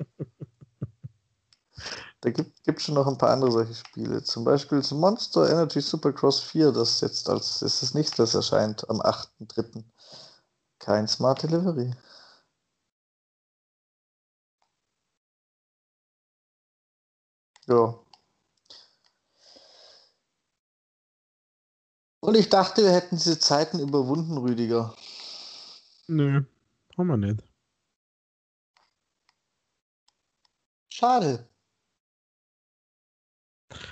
Da 2.20 2.30
gibt 2.30 2.52
es 2.64 2.82
schon 2.82 2.94
noch 2.94 3.06
ein 3.06 3.18
paar 3.18 3.30
andere 3.30 3.52
solche 3.52 3.74
Spiele. 3.74 4.22
Zum 4.22 4.44
Beispiel 4.44 4.78
das 4.78 4.90
Monster 4.92 5.50
Energy 5.50 5.80
Supercross 5.80 6.40
4, 6.40 6.72
das 6.72 7.00
jetzt 7.02 7.28
als 7.28 7.62
ist 7.62 7.82
das 7.82 7.94
nächste, 7.94 8.16
das 8.18 8.34
erscheint 8.34 8.88
am 8.88 9.00
8.3. 9.00 9.84
Kein 10.78 11.06
Smart 11.06 11.42
Delivery. 11.42 11.92
Ja. 17.66 17.94
Und 22.20 22.36
ich 22.36 22.48
dachte, 22.48 22.82
wir 22.82 22.92
hätten 22.92 23.16
diese 23.16 23.38
Zeiten 23.38 23.78
überwunden, 23.80 24.38
Rüdiger. 24.38 24.94
Nö, 26.08 26.42
haben 26.96 27.06
wir 27.06 27.16
nicht. 27.16 27.42
Schade. 30.88 31.46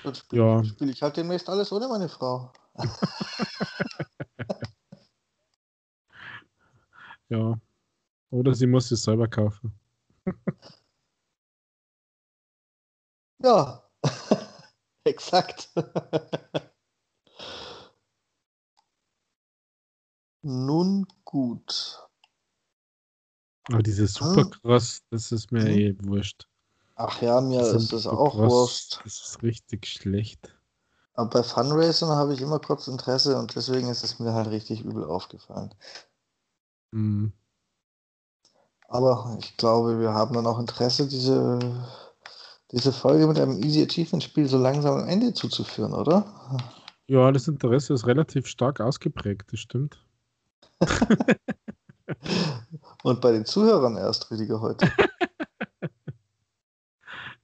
Dann 0.02 0.14
spiele 0.14 0.42
Ja. 0.42 0.64
spiel 0.64 0.90
ich 0.90 1.02
halt 1.02 1.16
demnächst 1.16 1.48
alles 1.48 1.72
ohne 1.72 1.88
meine 1.88 2.08
Frau. 2.08 2.52
Ja. 7.28 7.58
Oder 8.30 8.54
sie 8.54 8.66
muss 8.66 8.90
es 8.90 9.04
selber 9.04 9.26
kaufen. 9.28 9.72
Ja, 13.42 13.82
exakt. 15.04 15.68
Nun 20.42 21.06
gut. 21.24 22.00
Aber 23.68 23.82
dieses 23.82 24.20
Ah. 24.20 24.24
Supercross, 24.34 25.02
das 25.10 25.30
ist 25.32 25.52
mir 25.52 25.62
Mhm. 25.64 25.78
eh 25.78 25.96
wurscht. 26.04 26.48
Ach 26.96 27.22
ja, 27.22 27.40
mir 27.40 27.58
Das 27.60 27.74
ist 27.74 27.92
es 27.92 28.06
auch 28.06 28.34
wurscht. 28.34 29.00
Das 29.04 29.14
ist 29.20 29.42
richtig 29.42 29.86
schlecht. 29.86 30.54
Aber 31.14 31.30
bei 31.30 31.42
Funracern 31.42 32.10
habe 32.10 32.34
ich 32.34 32.40
immer 32.40 32.58
kurz 32.58 32.88
Interesse 32.88 33.38
und 33.38 33.54
deswegen 33.54 33.88
ist 33.88 34.02
es 34.02 34.18
mir 34.18 34.32
halt 34.32 34.48
richtig 34.48 34.82
übel 34.84 35.04
aufgefallen. 35.04 35.74
Mm. 36.94 37.32
Aber 38.88 39.36
ich 39.40 39.56
glaube, 39.56 39.98
wir 40.00 40.12
haben 40.12 40.34
dann 40.34 40.46
auch 40.46 40.58
Interesse, 40.58 41.08
diese, 41.08 41.58
diese 42.72 42.92
Folge 42.92 43.26
mit 43.26 43.38
einem 43.38 43.62
Easy 43.62 43.82
Achievement 43.82 44.22
Spiel 44.24 44.48
so 44.48 44.58
langsam 44.58 44.94
am 45.02 45.08
Ende 45.08 45.34
zuzuführen, 45.34 45.92
oder? 45.92 46.24
Ja, 47.06 47.30
das 47.30 47.46
Interesse 47.48 47.92
ist 47.94 48.06
relativ 48.06 48.46
stark 48.46 48.80
ausgeprägt, 48.80 49.52
das 49.52 49.60
stimmt. 49.60 50.04
Und 53.02 53.20
bei 53.20 53.32
den 53.32 53.44
Zuhörern 53.44 53.96
erst, 53.96 54.30
Rüdiger, 54.30 54.60
heute. 54.60 54.90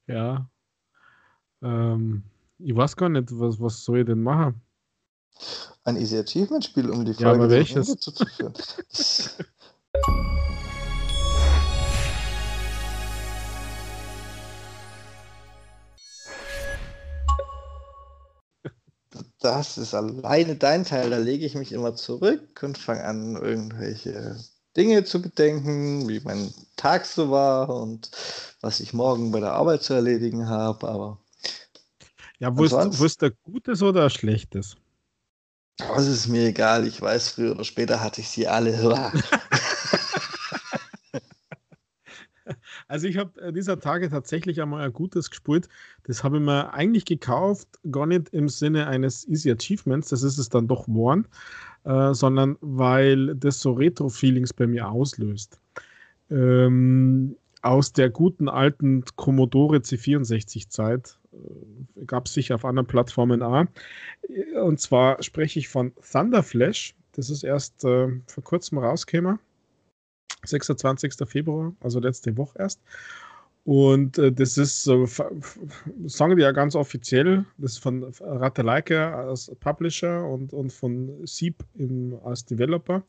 Ja. 0.06 0.48
Ähm, 1.60 2.22
ich 2.58 2.74
weiß 2.74 2.96
gar 2.96 3.10
nicht, 3.10 3.28
was, 3.32 3.60
was 3.60 3.84
soll 3.84 3.98
ich 3.98 4.06
denn 4.06 4.22
machen? 4.22 4.62
Ein 5.84 5.96
Easy 5.98 6.16
Achievement 6.16 6.64
Spiel, 6.64 6.88
um 6.88 7.04
die 7.04 7.12
Ja, 7.12 7.28
Folge 7.28 7.42
zum 7.42 7.50
welches? 7.50 7.88
Ende 7.88 8.00
zuzuführen. 8.00 8.54
Das- 19.40 19.78
ist 19.78 19.94
alleine 19.94 20.56
dein 20.56 20.84
Teil. 20.84 21.10
Da 21.10 21.18
lege 21.18 21.46
ich 21.46 21.54
mich 21.54 21.72
immer 21.72 21.94
zurück 21.94 22.60
und 22.62 22.78
fange 22.78 23.04
an, 23.04 23.36
irgendwelche 23.36 24.36
Dinge 24.76 25.04
zu 25.04 25.22
bedenken, 25.22 26.08
wie 26.08 26.20
mein 26.20 26.52
Tag 26.76 27.06
so 27.06 27.30
war 27.30 27.68
und 27.70 28.10
was 28.60 28.80
ich 28.80 28.92
morgen 28.92 29.30
bei 29.32 29.40
der 29.40 29.52
Arbeit 29.52 29.82
zu 29.82 29.94
erledigen 29.94 30.48
habe. 30.48 30.88
Aber 30.88 31.18
Ja, 32.40 32.56
wo 32.56 32.64
ist, 32.64 32.72
wo 32.72 33.04
ist 33.04 33.22
der 33.22 33.30
Gutes 33.30 33.82
oder 33.82 34.02
der 34.02 34.10
Schlechtes? 34.10 34.76
das 35.78 36.06
ist 36.06 36.26
mir 36.28 36.46
egal. 36.48 36.86
Ich 36.86 37.00
weiß, 37.00 37.30
früher 37.30 37.52
oder 37.52 37.64
später 37.64 38.00
hatte 38.00 38.20
ich 38.20 38.28
sie 38.28 38.48
alle. 38.48 38.72
Also 42.88 43.06
ich 43.06 43.18
habe 43.18 43.40
äh, 43.40 43.52
dieser 43.52 43.78
Tage 43.78 44.08
tatsächlich 44.08 44.60
einmal 44.60 44.84
ein 44.84 44.92
gutes 44.92 45.28
gespielt. 45.30 45.68
Das 46.04 46.24
habe 46.24 46.38
ich 46.38 46.42
mir 46.42 46.72
eigentlich 46.72 47.04
gekauft, 47.04 47.68
gar 47.90 48.06
nicht 48.06 48.30
im 48.30 48.48
Sinne 48.48 48.86
eines 48.86 49.28
Easy 49.28 49.50
Achievements, 49.52 50.08
das 50.08 50.22
ist 50.22 50.38
es 50.38 50.48
dann 50.48 50.66
doch 50.66 50.86
geworden, 50.86 51.26
äh, 51.84 52.14
sondern 52.14 52.56
weil 52.62 53.34
das 53.36 53.60
so 53.60 53.72
Retro-Feelings 53.72 54.54
bei 54.54 54.66
mir 54.66 54.88
auslöst. 54.90 55.60
Ähm, 56.30 57.36
aus 57.62 57.92
der 57.92 58.08
guten 58.08 58.48
alten 58.48 59.04
Commodore 59.16 59.78
C64-Zeit 59.78 61.18
äh, 61.32 62.04
gab 62.06 62.26
es 62.26 62.34
sicher 62.34 62.54
auf 62.54 62.64
anderen 62.64 62.86
Plattformen 62.86 63.42
auch. 63.42 63.66
Und 64.62 64.80
zwar 64.80 65.22
spreche 65.22 65.58
ich 65.58 65.68
von 65.68 65.92
Thunder 66.10 66.42
Flash. 66.42 66.94
Das 67.12 67.28
ist 67.28 67.42
erst 67.42 67.84
äh, 67.84 68.08
vor 68.26 68.44
kurzem 68.44 68.78
rausgekommen. 68.78 69.38
26. 70.44 71.14
Februar, 71.26 71.72
also 71.80 72.00
letzte 72.00 72.36
Woche 72.36 72.58
erst. 72.58 72.80
Und 73.64 74.16
äh, 74.16 74.32
das 74.32 74.56
ist, 74.56 74.86
äh, 74.86 75.06
sagen 76.06 76.36
die 76.36 76.42
ja 76.42 76.52
ganz 76.52 76.74
offiziell, 76.74 77.44
das 77.58 77.72
ist 77.72 77.78
von 77.78 78.02
Rateleike 78.20 79.14
als 79.14 79.54
Publisher 79.60 80.26
und, 80.26 80.54
und 80.54 80.72
von 80.72 81.26
Sieb 81.26 81.62
im, 81.74 82.18
als 82.24 82.46
Developer. 82.46 83.02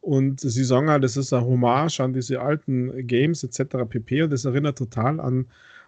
Und 0.00 0.40
sie 0.40 0.64
sagen 0.64 0.88
ja, 0.88 0.98
das 0.98 1.16
ist 1.16 1.32
ein 1.32 1.44
Hommage 1.44 2.00
an 2.00 2.12
diese 2.12 2.40
alten 2.40 3.06
Games 3.06 3.44
etc. 3.44 3.86
pp. 3.88 4.22
Und 4.22 4.32
das 4.32 4.44
erinnert 4.44 4.78
total 4.78 5.20
an, 5.20 5.46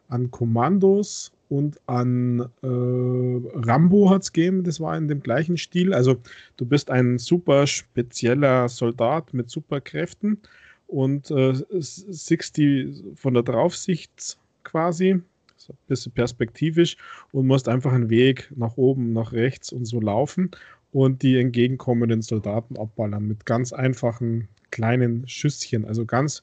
an 0.08 0.30
Kommandos 0.30 1.32
und 1.48 1.80
an 1.86 2.40
äh, 2.62 2.66
Rambo 2.66 4.10
hat 4.10 4.22
es 4.22 4.32
gegeben, 4.32 4.64
das 4.64 4.80
war 4.80 4.96
in 4.96 5.08
dem 5.08 5.22
gleichen 5.22 5.56
Stil. 5.56 5.94
Also 5.94 6.16
du 6.56 6.66
bist 6.66 6.90
ein 6.90 7.18
super 7.18 7.66
spezieller 7.66 8.68
Soldat 8.68 9.32
mit 9.32 9.50
Superkräften 9.50 10.38
und 10.86 11.30
äh, 11.30 11.54
siehst 11.78 12.56
die 12.56 13.02
von 13.14 13.34
der 13.34 13.42
Draufsicht 13.42 14.38
quasi, 14.64 15.20
so 15.56 15.72
ein 15.72 15.78
bisschen 15.88 16.12
perspektivisch 16.12 16.96
und 17.32 17.46
musst 17.46 17.68
einfach 17.68 17.92
einen 17.92 18.10
Weg 18.10 18.52
nach 18.56 18.76
oben, 18.76 19.12
nach 19.12 19.32
rechts 19.32 19.72
und 19.72 19.84
so 19.84 20.00
laufen 20.00 20.50
und 20.92 21.22
die 21.22 21.38
entgegenkommenden 21.38 22.22
Soldaten 22.22 22.76
abballern 22.76 23.26
mit 23.26 23.46
ganz 23.46 23.72
einfachen 23.72 24.48
kleinen 24.70 25.26
Schüsschen. 25.28 25.84
Also 25.84 26.04
ganz, 26.04 26.42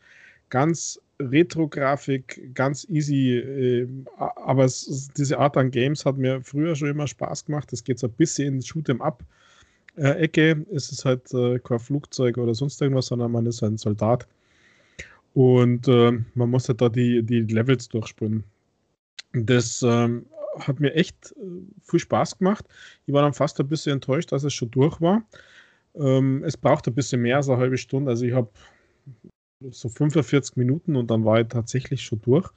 ganz 0.49 0.99
Retro-Grafik, 1.19 2.53
ganz 2.53 2.85
easy. 2.89 3.37
Äh, 3.37 3.87
aber 4.17 4.65
es, 4.65 4.87
es- 4.87 5.09
diese 5.09 5.37
Art 5.39 5.57
an 5.57 5.71
Games 5.71 6.05
hat 6.05 6.17
mir 6.17 6.41
früher 6.41 6.75
schon 6.75 6.89
immer 6.89 7.07
Spaß 7.07 7.45
gemacht. 7.45 7.71
Es 7.73 7.83
geht 7.83 7.99
so 7.99 8.07
ein 8.07 8.13
bisschen 8.13 8.55
in 8.55 8.61
Shoot'em 8.61 9.01
Up. 9.01 9.23
Äh, 9.97 10.23
Ecke 10.23 10.65
ist 10.71 10.91
es 10.91 11.05
halt 11.05 11.33
äh, 11.33 11.59
kein 11.59 11.79
Flugzeug 11.79 12.37
oder 12.37 12.55
sonst 12.55 12.81
irgendwas, 12.81 13.07
sondern 13.07 13.31
man 13.31 13.45
ist 13.45 13.63
ein 13.63 13.77
Soldat. 13.77 14.27
Und 15.33 15.87
äh, 15.87 16.11
man 16.35 16.49
muss 16.49 16.67
halt 16.69 16.81
da 16.81 16.89
die, 16.89 17.23
die 17.23 17.41
Levels 17.41 17.89
durchspielen. 17.89 18.43
Das 19.33 19.81
ähm, 19.83 20.25
hat 20.59 20.79
mir 20.79 20.93
echt 20.93 21.35
viel 21.83 21.99
Spaß 21.99 22.37
gemacht. 22.37 22.65
Ich 23.07 23.13
war 23.13 23.23
dann 23.23 23.33
fast 23.33 23.59
ein 23.59 23.67
bisschen 23.67 23.93
enttäuscht, 23.93 24.31
dass 24.31 24.43
es 24.43 24.53
schon 24.53 24.71
durch 24.71 25.01
war. 25.01 25.23
Ähm, 25.95 26.43
es 26.45 26.57
braucht 26.57 26.87
ein 26.87 26.95
bisschen 26.95 27.21
mehr 27.21 27.37
als 27.37 27.49
eine 27.49 27.59
halbe 27.59 27.77
Stunde. 27.77 28.11
Also 28.11 28.25
ich 28.25 28.33
habe 28.33 28.49
so 29.71 29.89
45 29.89 30.57
Minuten 30.57 30.95
und 30.95 31.09
dann 31.11 31.25
war 31.25 31.41
ich 31.41 31.47
tatsächlich 31.47 32.03
schon 32.03 32.21
durch, 32.21 32.49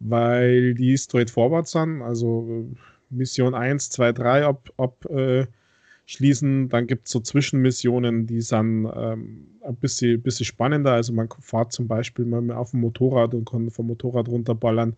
weil 0.00 0.74
die 0.74 0.96
straightforward 0.96 1.66
sind. 1.68 2.02
Also 2.02 2.46
äh, 2.48 2.76
Mission 3.10 3.54
1, 3.54 3.90
2, 3.90 4.12
3 4.12 4.46
ab, 4.46 4.70
abschließen. 4.76 6.64
Äh, 6.64 6.68
dann 6.68 6.86
gibt 6.86 7.06
es 7.06 7.12
so 7.12 7.20
Zwischenmissionen, 7.20 8.26
die 8.26 8.40
sind 8.40 8.88
ähm, 8.94 9.46
ein 9.62 9.76
bisschen, 9.76 10.22
bisschen 10.22 10.46
spannender. 10.46 10.92
Also 10.92 11.12
man 11.12 11.28
fährt 11.40 11.72
zum 11.72 11.86
Beispiel 11.88 12.24
mal 12.24 12.50
auf 12.52 12.70
dem 12.70 12.80
Motorrad 12.80 13.34
und 13.34 13.48
kann 13.48 13.70
vom 13.70 13.88
Motorrad 13.88 14.28
runterballern. 14.28 14.94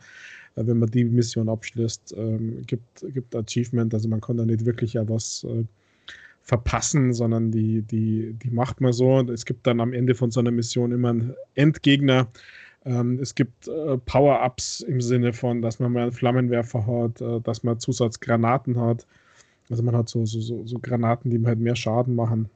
Äh, 0.56 0.66
wenn 0.66 0.78
man 0.78 0.90
die 0.90 1.04
Mission 1.04 1.48
abschließt, 1.48 2.14
ähm, 2.16 2.62
gibt, 2.66 3.04
gibt 3.12 3.34
Achievement. 3.34 3.94
Also 3.94 4.08
man 4.08 4.20
kann 4.20 4.36
da 4.36 4.44
nicht 4.44 4.64
wirklich 4.64 4.94
ja 4.94 5.08
was 5.08 5.44
äh, 5.44 5.64
verpassen, 6.42 7.12
sondern 7.12 7.50
die, 7.50 7.82
die, 7.82 8.34
die 8.34 8.50
macht 8.50 8.80
man 8.80 8.92
so. 8.92 9.20
Es 9.20 9.44
gibt 9.44 9.66
dann 9.66 9.80
am 9.80 9.92
Ende 9.92 10.14
von 10.14 10.30
so 10.30 10.40
einer 10.40 10.50
Mission 10.50 10.92
immer 10.92 11.10
einen 11.10 11.34
Endgegner. 11.54 12.28
Ähm, 12.84 13.20
es 13.20 13.34
gibt 13.34 13.68
äh, 13.68 13.96
Power-Ups 13.98 14.80
im 14.80 15.00
Sinne 15.00 15.32
von, 15.32 15.62
dass 15.62 15.78
man 15.78 15.92
mal 15.92 16.02
einen 16.02 16.12
Flammenwerfer 16.12 16.86
hat, 16.86 17.20
äh, 17.20 17.40
dass 17.40 17.62
man 17.62 17.78
Zusatzgranaten 17.78 18.80
hat. 18.80 19.06
Also 19.70 19.82
man 19.84 19.96
hat 19.96 20.08
so, 20.08 20.24
so, 20.26 20.40
so, 20.40 20.66
so 20.66 20.78
Granaten, 20.80 21.30
die 21.30 21.46
halt 21.46 21.60
mehr 21.60 21.76
Schaden 21.76 22.14
machen. 22.14 22.50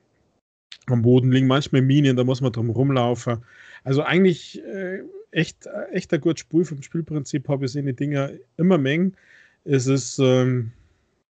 Am 0.87 1.03
Boden 1.03 1.31
liegen 1.31 1.47
manchmal 1.47 1.83
Minen, 1.83 2.17
da 2.17 2.25
muss 2.25 2.41
man 2.41 2.53
drum 2.53 2.71
rumlaufen. 2.71 3.39
Also 3.85 4.03
eigentlich 4.03 4.63
äh, 4.65 5.03
echt, 5.31 5.69
echt 5.93 6.13
ein 6.13 6.21
gutes 6.21 6.41
Spiel. 6.41 6.65
Vom 6.65 6.83
Spielprinzip 6.83 7.49
habe 7.49 7.65
ich 7.65 7.73
seine 7.73 7.95
Dinger 7.95 8.31
immer 8.57 8.79
mengen. 8.79 9.17
Es 9.65 9.87
ist 9.87 10.19
ähm, 10.19 10.73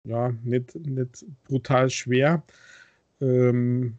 ja 0.03 0.33
nicht, 0.43 0.75
nicht 0.75 1.25
brutal 1.45 1.89
schwer. 1.89 2.43
Ähm, 3.21 3.95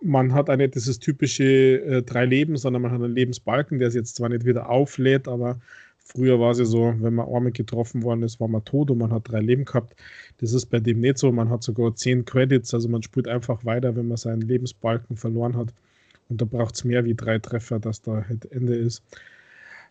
man 0.00 0.34
hat 0.34 0.50
eine 0.50 0.68
dieses 0.68 0.98
typische 0.98 1.44
äh, 1.44 2.02
drei 2.02 2.26
Leben, 2.26 2.56
sondern 2.56 2.82
man 2.82 2.92
hat 2.92 3.02
einen 3.02 3.14
Lebensbalken, 3.14 3.78
der 3.78 3.90
sich 3.90 4.00
jetzt 4.00 4.16
zwar 4.16 4.28
nicht 4.28 4.44
wieder 4.44 4.68
auflädt, 4.68 5.28
aber 5.28 5.58
früher 5.98 6.38
war 6.38 6.50
es 6.50 6.58
ja 6.58 6.66
so, 6.66 6.94
wenn 6.98 7.14
man 7.14 7.26
einmal 7.26 7.52
getroffen 7.52 8.02
worden 8.02 8.22
ist, 8.22 8.38
war 8.38 8.48
man 8.48 8.64
tot 8.64 8.90
und 8.90 8.98
man 8.98 9.12
hat 9.12 9.30
drei 9.30 9.40
Leben 9.40 9.64
gehabt. 9.64 9.96
Das 10.38 10.52
ist 10.52 10.66
bei 10.66 10.78
dem 10.78 11.00
nicht 11.00 11.18
so. 11.18 11.32
Man 11.32 11.48
hat 11.48 11.62
sogar 11.62 11.96
zehn 11.96 12.24
Credits, 12.24 12.74
also 12.74 12.88
man 12.88 13.02
spielt 13.02 13.28
einfach 13.28 13.64
weiter, 13.64 13.96
wenn 13.96 14.08
man 14.08 14.18
seinen 14.18 14.42
Lebensbalken 14.42 15.16
verloren 15.16 15.56
hat. 15.56 15.72
Und 16.28 16.40
da 16.40 16.44
braucht 16.44 16.74
es 16.74 16.84
mehr 16.84 17.04
wie 17.04 17.14
drei 17.14 17.38
Treffer, 17.38 17.80
dass 17.80 18.02
da 18.02 18.24
halt 18.28 18.50
Ende 18.52 18.76
ist. 18.76 19.02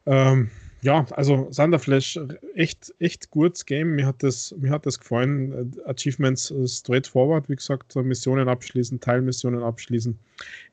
Ähm, 0.05 0.49
ja, 0.83 1.05
also 1.11 1.49
Thunderflash, 1.55 2.19
echt, 2.55 2.93
echt 2.99 3.31
gutes 3.31 3.65
Game. 3.65 3.95
Mir 3.95 4.05
hat 4.05 4.21
das, 4.21 4.53
mir 4.59 4.69
hat 4.69 4.85
das 4.85 4.99
gefallen. 4.99 5.73
Achievements 5.85 6.53
straightforward, 6.65 7.47
wie 7.47 7.55
gesagt, 7.55 7.95
Missionen 7.95 8.49
abschließen, 8.49 8.99
Teilmissionen 8.99 9.63
abschließen. 9.63 10.19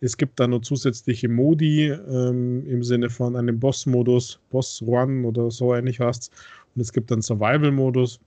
Es 0.00 0.16
gibt 0.16 0.40
da 0.40 0.48
noch 0.48 0.62
zusätzliche 0.62 1.28
Modi 1.28 1.90
ähm, 1.90 2.66
im 2.66 2.82
Sinne 2.82 3.08
von 3.08 3.36
einem 3.36 3.60
Boss-Modus, 3.60 4.40
Boss 4.50 4.82
Run 4.84 5.24
oder 5.24 5.52
so 5.52 5.74
ähnlich 5.76 6.00
heißt 6.00 6.32
Und 6.74 6.82
es 6.82 6.92
gibt 6.92 7.12
einen 7.12 7.22
Survival-Modus. 7.22 8.18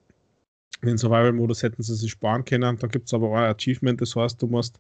Den 0.84 0.98
Survival-Modus 0.98 1.64
hätten 1.64 1.84
sie 1.84 1.96
sich 1.96 2.12
sparen 2.12 2.46
können. 2.46 2.78
Da 2.78 2.88
gibt 2.88 3.08
es 3.08 3.14
aber 3.14 3.28
auch 3.28 3.36
ein 3.36 3.54
Achievement, 3.54 4.00
das 4.00 4.16
heißt, 4.16 4.42
du 4.42 4.48
musst 4.48 4.80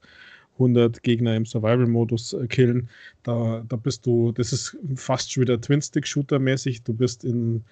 100 0.53 1.03
Gegner 1.03 1.35
im 1.35 1.45
Survival-Modus 1.45 2.33
äh, 2.33 2.47
killen. 2.47 2.89
Da, 3.23 3.63
da 3.67 3.75
bist 3.75 4.05
du, 4.05 4.31
das 4.31 4.53
ist 4.53 4.77
fast 4.95 5.31
schon 5.31 5.41
wieder 5.41 5.59
Twin-Stick-Shooter-mäßig. 5.59 6.83
Du 6.83 6.93
bist 6.93 7.23
in, 7.23 7.63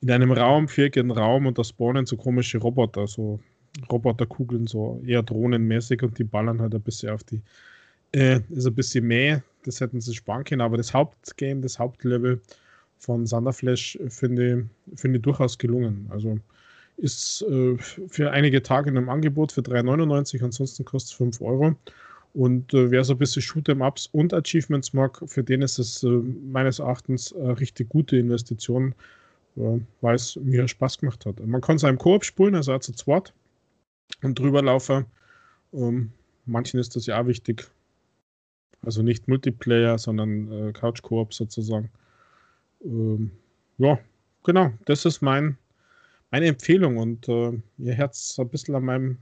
in 0.00 0.10
einem 0.10 0.32
Raum, 0.32 0.68
viereckigen 0.68 1.10
Raum 1.10 1.46
und 1.46 1.58
da 1.58 1.64
spawnen 1.64 2.06
so 2.06 2.16
komische 2.16 2.58
Roboter, 2.58 3.06
so 3.06 3.40
Roboterkugeln, 3.90 4.66
so 4.66 5.00
eher 5.04 5.22
drohnenmäßig 5.22 6.02
und 6.02 6.18
die 6.18 6.24
ballern 6.24 6.60
halt 6.60 6.74
ein 6.74 6.80
bisschen 6.80 7.10
auf 7.10 7.24
die. 7.24 7.40
Äh, 8.12 8.40
ist 8.50 8.66
ein 8.66 8.74
bisschen 8.74 9.06
mehr, 9.06 9.42
das 9.64 9.80
hätten 9.82 10.00
sie 10.00 10.14
sparen 10.14 10.42
können, 10.44 10.62
aber 10.62 10.78
das 10.78 10.94
Hauptgame, 10.94 11.60
das 11.60 11.78
Hauptlevel 11.78 12.40
von 12.98 13.26
Thunderflash 13.26 13.98
finde 14.08 14.66
find 14.94 15.16
ich 15.16 15.22
durchaus 15.22 15.58
gelungen. 15.58 16.08
Also 16.10 16.38
ist 16.96 17.42
äh, 17.42 17.76
für 17.78 18.30
einige 18.30 18.62
Tage 18.62 18.90
in 18.90 18.96
einem 18.96 19.08
Angebot 19.08 19.52
für 19.52 19.60
3,99, 19.60 20.42
ansonsten 20.42 20.84
kostet 20.84 21.12
es 21.12 21.16
5 21.16 21.40
Euro. 21.42 21.76
Und 22.34 22.72
äh, 22.74 22.90
wer 22.90 23.04
so 23.04 23.14
ein 23.14 23.18
bisschen 23.18 23.42
Shoot'em-Ups 23.42 24.08
und 24.12 24.34
Achievements 24.34 24.92
mag, 24.92 25.22
für 25.26 25.42
den 25.42 25.62
ist 25.62 25.78
es 25.78 26.02
äh, 26.02 26.08
meines 26.08 26.78
Erachtens 26.78 27.34
eine 27.34 27.58
richtig 27.58 27.88
gute 27.88 28.16
Investition, 28.16 28.94
äh, 29.56 29.80
weil 30.00 30.14
es 30.14 30.36
mir 30.36 30.68
Spaß 30.68 30.98
gemacht 30.98 31.26
hat. 31.26 31.44
Man 31.44 31.60
kann 31.60 31.76
es 31.76 31.84
einem 31.84 31.98
Koop 31.98 32.24
spulen, 32.24 32.54
also 32.54 32.74
auch 32.74 32.80
zu 32.80 32.92
zweit 32.92 33.32
und 34.22 34.38
drüber 34.38 34.62
laufen. 34.62 35.06
Ähm, 35.72 36.12
manchen 36.46 36.78
ist 36.78 36.96
das 36.96 37.06
ja 37.06 37.20
auch 37.20 37.26
wichtig. 37.26 37.68
Also 38.82 39.02
nicht 39.02 39.26
Multiplayer, 39.26 39.98
sondern 39.98 40.52
äh, 40.52 40.72
Couch-Koop 40.72 41.34
sozusagen. 41.34 41.90
Ähm, 42.84 43.32
ja, 43.78 43.98
genau, 44.44 44.72
das 44.84 45.04
ist 45.04 45.20
mein, 45.20 45.58
meine 46.30 46.46
Empfehlung 46.46 46.96
und 46.98 47.28
äh, 47.28 47.58
ihr 47.78 47.94
Herz 47.94 48.38
ein 48.38 48.48
bisschen 48.48 48.74
an 48.74 48.84
meinem 48.84 49.18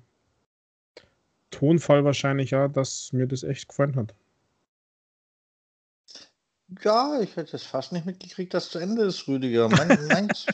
Tonfall 1.50 2.04
wahrscheinlich 2.04 2.50
ja, 2.50 2.68
dass 2.68 3.12
mir 3.12 3.26
das 3.26 3.42
echt 3.42 3.68
gefallen 3.68 3.96
hat. 3.96 4.14
Ja, 6.82 7.20
ich 7.20 7.36
hätte 7.36 7.56
es 7.56 7.62
fast 7.62 7.92
nicht 7.92 8.06
mitgekriegt, 8.06 8.52
dass 8.52 8.70
zu 8.70 8.78
Ende 8.78 9.02
ist, 9.04 9.28
Rüdiger. 9.28 9.68
Mein, 9.68 10.06
meins, 10.08 10.46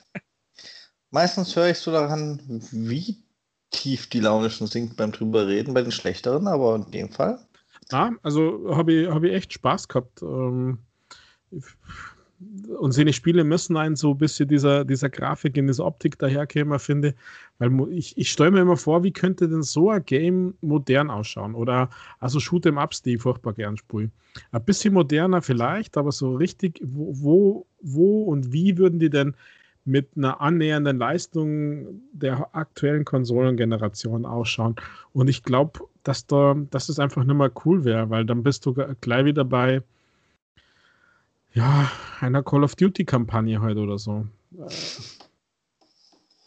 meistens 1.10 1.56
höre 1.56 1.70
ich 1.70 1.78
so 1.78 1.90
daran, 1.90 2.40
wie 2.70 3.22
tief 3.70 4.08
die 4.10 4.20
Laune 4.20 4.50
schon 4.50 4.66
sinkt 4.66 4.96
beim 4.96 5.12
drüber 5.12 5.46
reden, 5.46 5.72
bei 5.72 5.82
den 5.82 5.92
schlechteren, 5.92 6.46
aber 6.46 6.76
in 6.76 6.90
dem 6.90 7.10
Fall. 7.10 7.38
Ja, 7.90 8.12
also 8.22 8.76
habe 8.76 8.92
ich, 8.92 9.08
hab 9.08 9.22
ich 9.22 9.32
echt 9.32 9.52
Spaß 9.54 9.88
gehabt. 9.88 10.22
Ähm, 10.22 10.78
und 12.78 12.92
seine 12.92 13.12
Spiele 13.12 13.44
müssen 13.44 13.76
einen 13.76 13.96
so 13.96 14.12
ein 14.12 14.18
bisschen 14.18 14.48
dieser, 14.48 14.84
dieser 14.84 15.10
Grafik 15.10 15.56
in 15.56 15.66
dieser 15.66 15.84
Optik 15.84 16.18
daherkommen, 16.18 16.78
finde 16.78 17.14
weil 17.58 17.70
ich, 17.92 18.16
ich 18.18 18.30
stelle 18.30 18.50
mir 18.50 18.60
immer 18.60 18.76
vor, 18.76 19.04
wie 19.04 19.12
könnte 19.12 19.48
denn 19.48 19.62
so 19.62 19.90
ein 19.90 20.04
Game 20.04 20.54
modern 20.60 21.10
ausschauen 21.10 21.54
oder 21.54 21.90
also 22.18 22.38
Shoot'em 22.38 22.82
Ups, 22.82 23.02
die 23.02 23.14
ich 23.14 23.22
furchtbar 23.22 23.52
gern 23.52 23.76
spiele. 23.76 24.10
Ein 24.50 24.64
bisschen 24.64 24.94
moderner 24.94 25.42
vielleicht, 25.42 25.96
aber 25.96 26.10
so 26.12 26.34
richtig, 26.34 26.80
wo, 26.82 27.12
wo, 27.14 27.66
wo 27.80 28.24
und 28.24 28.52
wie 28.52 28.78
würden 28.78 28.98
die 28.98 29.10
denn 29.10 29.36
mit 29.84 30.10
einer 30.16 30.40
annähernden 30.40 30.98
Leistung 30.98 32.02
der 32.12 32.54
aktuellen 32.54 33.04
Konsolengeneration 33.04 34.24
ausschauen? 34.24 34.76
Und 35.12 35.28
ich 35.28 35.42
glaube, 35.42 35.80
dass 36.02 36.26
da, 36.26 36.56
dass 36.70 36.86
das 36.86 36.98
einfach 36.98 37.24
nicht 37.24 37.36
mehr 37.36 37.52
cool 37.64 37.84
wäre, 37.84 38.10
weil 38.10 38.24
dann 38.24 38.42
bist 38.42 38.66
du 38.66 38.74
gleich 39.00 39.24
wieder 39.24 39.44
bei 39.44 39.82
ja, 41.54 41.90
einer 42.20 42.42
Call 42.42 42.64
of 42.64 42.76
Duty-Kampagne 42.76 43.60
heute 43.60 43.80
oder 43.80 43.98
so. 43.98 44.26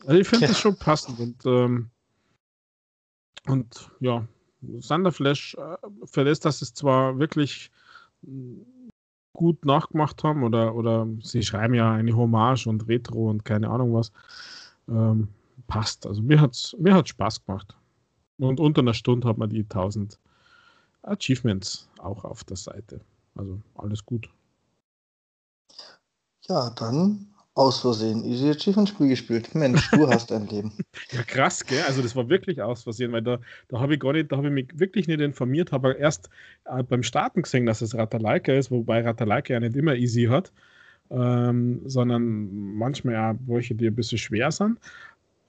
Also 0.06 0.20
ich 0.20 0.28
finde 0.28 0.46
ja. 0.46 0.48
das 0.50 0.60
schon 0.60 0.78
passend 0.78 1.20
und, 1.20 1.46
ähm, 1.46 1.90
und 3.48 3.92
ja, 4.00 4.28
Thunderflash, 4.88 5.56
äh, 5.56 6.24
das, 6.24 6.40
dass 6.40 6.62
es 6.62 6.74
zwar 6.74 7.20
wirklich 7.20 7.72
gut 9.34 9.66
nachgemacht 9.66 10.24
haben 10.24 10.44
oder, 10.44 10.76
oder 10.76 11.08
sie 11.22 11.44
schreiben 11.44 11.74
ja 11.74 11.94
eine 11.94 12.16
Hommage 12.16 12.68
und 12.68 12.88
Retro 12.88 13.30
und 13.30 13.46
keine 13.46 13.70
Ahnung 13.70 13.94
was, 13.94 14.12
ähm, 14.88 15.28
passt. 15.68 16.08
Also 16.08 16.22
mir 16.22 16.42
hat 16.42 16.54
es 16.54 16.76
mir 16.80 16.94
hat's 16.94 17.10
Spaß 17.10 17.46
gemacht. 17.46 17.76
Und 18.38 18.60
unter 18.60 18.82
einer 18.82 18.94
Stunde 18.94 19.28
hat 19.28 19.38
man 19.38 19.50
die 19.50 19.64
1000 19.64 20.20
Achievements 21.04 21.90
auch 22.00 22.26
auf 22.26 22.44
der 22.44 22.58
Seite. 22.58 23.02
Also 23.36 23.60
alles 23.76 24.06
gut. 24.06 24.30
Ja, 26.48 26.70
dann 26.72 27.28
aus 27.56 27.80
Versehen 27.80 28.24
Easy 28.26 28.50
Achievement 28.50 28.90
Spiel 28.90 29.08
gespielt. 29.08 29.56
Mensch, 29.56 29.90
du 29.92 30.08
hast 30.08 30.32
ein 30.32 30.48
Leben. 30.48 30.74
Ja, 31.12 31.24
krass, 31.24 31.66
gell? 31.66 31.84
Also 31.88 32.02
das 32.02 32.16
war 32.16 32.30
wirklich 32.30 32.62
aus 32.62 32.84
Versehen, 32.84 33.12
weil 33.12 33.22
da, 33.22 33.40
da 33.70 33.80
habe 33.80 33.94
ich 33.94 34.00
gar 34.00 34.14
nicht, 34.14 34.32
da 34.32 34.38
habe 34.38 34.48
ich 34.48 34.54
mich 34.54 34.68
wirklich 34.80 35.08
nicht 35.08 35.22
informiert, 35.22 35.72
habe 35.72 35.94
erst 35.94 36.30
äh, 36.66 36.84
beim 36.84 37.04
Starten 37.04 37.44
gesehen, 37.44 37.66
dass 37.66 37.82
es 37.82 37.96
Ratalaika 37.96 38.54
ist, 38.54 38.72
wobei 38.72 39.02
Ratalaika 39.02 39.54
ja 39.54 39.60
nicht 39.60 39.76
immer 39.76 39.96
easy 39.96 40.26
hat, 40.26 40.52
ähm, 41.10 41.82
sondern 41.86 42.76
manchmal 42.76 43.14
ja 43.14 43.36
welche, 43.46 43.76
die 43.76 43.88
ein 43.88 43.96
bisschen 43.96 44.18
schwer 44.18 44.52
sind. 44.52 44.80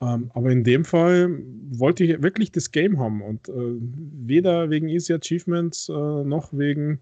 Ähm, 0.00 0.30
aber 0.34 0.50
in 0.50 0.62
dem 0.62 0.84
Fall 0.84 1.30
wollte 1.70 2.04
ich 2.04 2.22
wirklich 2.22 2.52
das 2.52 2.70
Game 2.70 2.98
haben 2.98 3.22
und 3.22 3.48
äh, 3.48 3.52
weder 3.52 4.70
wegen 4.70 4.88
Easy 4.88 5.14
Achievements 5.14 5.88
äh, 5.88 5.92
noch 5.92 6.50
wegen 6.52 7.00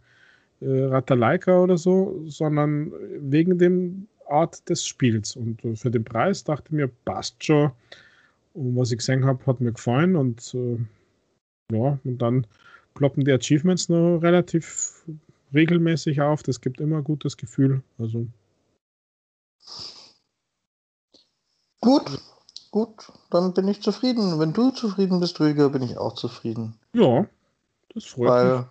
äh, 0.61 0.85
Ratalaika 0.85 1.61
oder 1.61 1.77
so, 1.77 2.23
sondern 2.27 2.93
wegen 3.19 3.59
dem 3.59 4.09
Art 4.29 4.69
des 4.69 4.87
Spiels. 4.87 5.37
Und 5.37 5.65
äh, 5.65 5.77
für 5.77 5.91
den 5.91 6.05
Preis 6.05 6.45
dachte 6.45 6.65
ich 6.67 6.73
mir, 6.73 6.89
passt 7.05 7.43
schon. 7.45 7.73
Und 8.55 8.77
was 8.77 8.93
ich 8.93 8.99
gesehen 8.99 9.25
habe, 9.25 9.45
hat 9.47 9.61
mir 9.61 9.73
gefallen. 9.73 10.17
Und 10.17 10.55
äh, 10.55 10.79
ja, 11.73 11.99
und 12.05 12.19
dann 12.19 12.47
kloppen 12.95 13.25
die 13.25 13.33
Achievements 13.33 13.89
noch 13.89 14.19
relativ 14.19 15.05
regelmäßig 15.53 16.21
auf. 16.21 16.43
Das 16.43 16.61
gibt 16.61 16.81
immer 16.81 16.99
ein 16.99 17.05
gutes 17.05 17.37
Gefühl. 17.37 17.83
Also. 17.99 18.27
Gut, 21.81 22.19
gut, 22.71 23.13
dann 23.31 23.53
bin 23.55 23.69
ich 23.69 23.83
zufrieden. 23.83 24.39
Wenn 24.39 24.53
du 24.53 24.71
zufrieden 24.71 25.21
bist, 25.21 25.39
Rüger, 25.41 25.69
bin 25.71 25.83
ich 25.83 25.99
auch 25.99 26.15
zufrieden. 26.15 26.75
Ja, 26.95 27.27
Das 27.95 28.05
freut 28.05 28.29
weil 28.29 28.59
mich. 28.59 28.67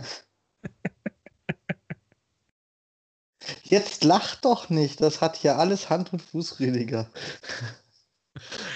Jetzt 3.63 4.03
lacht 4.03 4.45
doch 4.45 4.69
nicht, 4.69 5.01
das 5.01 5.21
hat 5.21 5.35
hier 5.35 5.57
alles 5.57 5.89
Hand 5.89 6.13
und 6.13 6.21
Fuß, 6.21 6.59
Rüdiger. 6.59 7.09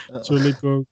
Entschuldigung. 0.10 0.88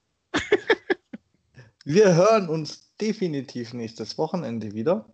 Wir 1.84 2.14
hören 2.14 2.48
uns 2.48 2.94
definitiv 3.00 3.72
nächstes 3.72 4.16
Wochenende 4.18 4.72
wieder. 4.72 5.06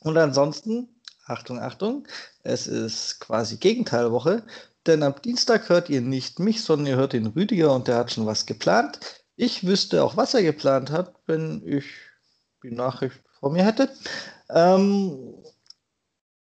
Und 0.00 0.16
ansonsten, 0.16 0.88
Achtung, 1.26 1.58
Achtung, 1.58 2.06
es 2.42 2.66
ist 2.66 3.20
quasi 3.20 3.56
Gegenteilwoche, 3.56 4.44
denn 4.86 5.02
am 5.02 5.20
Dienstag 5.22 5.68
hört 5.68 5.90
ihr 5.90 6.00
nicht 6.00 6.38
mich, 6.38 6.62
sondern 6.62 6.86
ihr 6.86 6.96
hört 6.96 7.12
den 7.12 7.26
Rüdiger 7.26 7.74
und 7.74 7.88
der 7.88 7.96
hat 7.96 8.12
schon 8.12 8.26
was 8.26 8.46
geplant. 8.46 8.98
Ich 9.36 9.66
wüsste 9.66 10.02
auch, 10.02 10.16
was 10.16 10.34
er 10.34 10.42
geplant 10.42 10.90
hat, 10.90 11.14
wenn 11.26 11.62
ich 11.66 11.84
die 12.62 12.70
Nachricht 12.70 13.20
vor 13.38 13.52
mir 13.52 13.64
hätte. 13.64 13.90
Ähm, 14.48 15.34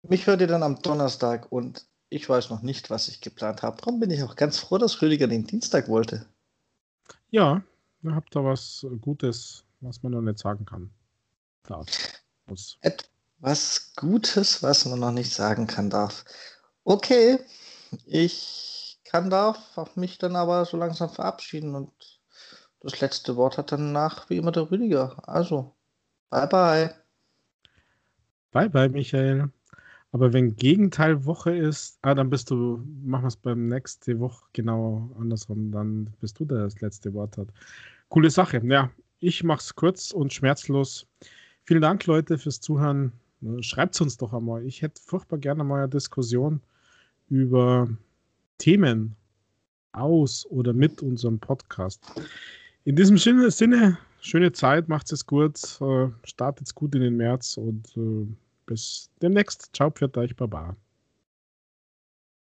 mich 0.03 0.27
hört 0.27 0.41
ihr 0.41 0.47
dann 0.47 0.63
am 0.63 0.81
Donnerstag 0.83 1.51
und 1.51 1.87
ich 2.09 2.29
weiß 2.29 2.51
noch 2.51 2.63
nicht, 2.63 2.91
was 2.91 3.09
ich 3.09 3.21
geplant 3.21 3.63
habe. 3.63 3.79
Darum 3.79 4.01
bin 4.01 4.11
ich 4.11 4.23
auch 4.23 4.37
ganz 4.37 4.59
froh, 4.59 4.79
dass 4.79 5.01
Rüdiger 5.01 5.27
den 5.27 5.47
Dienstag 5.47 5.89
wollte. 5.89 6.27
Ja, 7.31 7.63
ihr 8.03 8.15
habt 8.15 8.35
da 8.37 8.45
was 8.45 8.87
Gutes, 9.01 9.65
was 9.81 10.03
man 10.03 10.13
noch 10.13 10.21
nicht 10.21 10.39
sagen 10.39 10.67
kann. 10.67 10.91
Darf. 11.65 11.87
Muss. 12.47 12.79
Etwas 12.81 13.93
Gutes, 13.97 14.63
was 14.63 14.85
man 14.85 15.01
noch 15.01 15.13
nicht 15.13 15.33
sagen 15.33 15.67
kann 15.67 15.89
darf. 15.89 16.25
Okay, 16.85 17.39
ich 18.05 19.01
kann 19.05 19.31
darf 19.31 19.97
mich 19.97 20.19
dann 20.19 20.37
aber 20.37 20.65
so 20.65 20.77
langsam 20.77 21.11
verabschieden 21.11 21.75
und 21.75 21.93
das 22.81 23.01
letzte 23.01 23.37
Wort 23.37 23.59
hat 23.59 23.73
dann 23.73 23.93
nach 23.93 24.29
wie 24.29 24.39
immer 24.39 24.53
der 24.53 24.71
Rüdiger. 24.71 25.17
Also, 25.29 25.75
bye 26.31 26.49
bye. 26.49 26.95
Bye 28.51 28.69
bye, 28.69 28.89
Michael. 28.89 29.51
Aber 30.13 30.33
wenn 30.35 30.57
Gegenteil 30.57 31.25
Woche 31.25 31.57
ist, 31.57 31.99
ah, 32.03 32.15
dann 32.15 32.29
bist 32.29 32.51
du, 32.51 32.85
machen 33.03 33.25
wir 33.25 33.29
es 33.29 33.37
beim 33.37 33.69
nächste 33.69 34.21
Woche 34.21 34.45
genau 34.53 35.11
andersrum, 35.19 35.73
dann 35.73 36.11
bist 36.21 36.39
du 36.39 36.45
der 36.45 36.65
das 36.65 36.81
letzte 36.83 37.15
Wort 37.15 37.39
hat. 37.39 37.49
Coole 38.11 38.31
Sache. 38.31 38.61
Ja, 38.65 38.91
ich 39.21 39.43
mache 39.43 39.61
es 39.61 39.75
kurz 39.75 40.11
und 40.11 40.33
schmerzlos. 40.33 41.07
Vielen 41.65 41.81
Dank, 41.81 42.05
Leute, 42.07 42.37
fürs 42.37 42.61
Zuhören. 42.61 43.13
Schreibt 43.61 43.95
es 43.95 44.03
uns 44.03 44.19
doch 44.19 44.35
einmal. 44.35 44.65
Ich 44.67 44.83
hätte 44.83 45.01
furchtbar 45.03 45.39
gerne 45.39 45.65
mal 45.65 45.79
eine 45.79 45.89
Diskussion 45.89 46.61
über 47.31 47.89
Themen 48.59 49.17
aus 49.93 50.47
oder 50.51 50.75
mit 50.75 51.01
unserem 51.03 51.39
Podcast. 51.39 52.01
In 52.85 52.97
diesem 52.97 53.17
Sinne, 53.17 53.99
schöne 54.21 54.53
Zeit, 54.53 54.89
macht 54.89 55.11
es 55.11 55.25
gut, 55.27 55.81
äh, 55.81 56.09
startet 56.25 56.75
gut 56.75 56.95
in 56.95 57.01
den 57.01 57.17
März 57.17 57.57
und 57.57 57.97
äh, 57.97 58.27
bis 58.73 59.11
demnächst. 59.21 59.69
Ciao, 59.75 59.91
pfiat 59.91 60.17
euch, 60.17 60.35
Baba. 60.35 60.77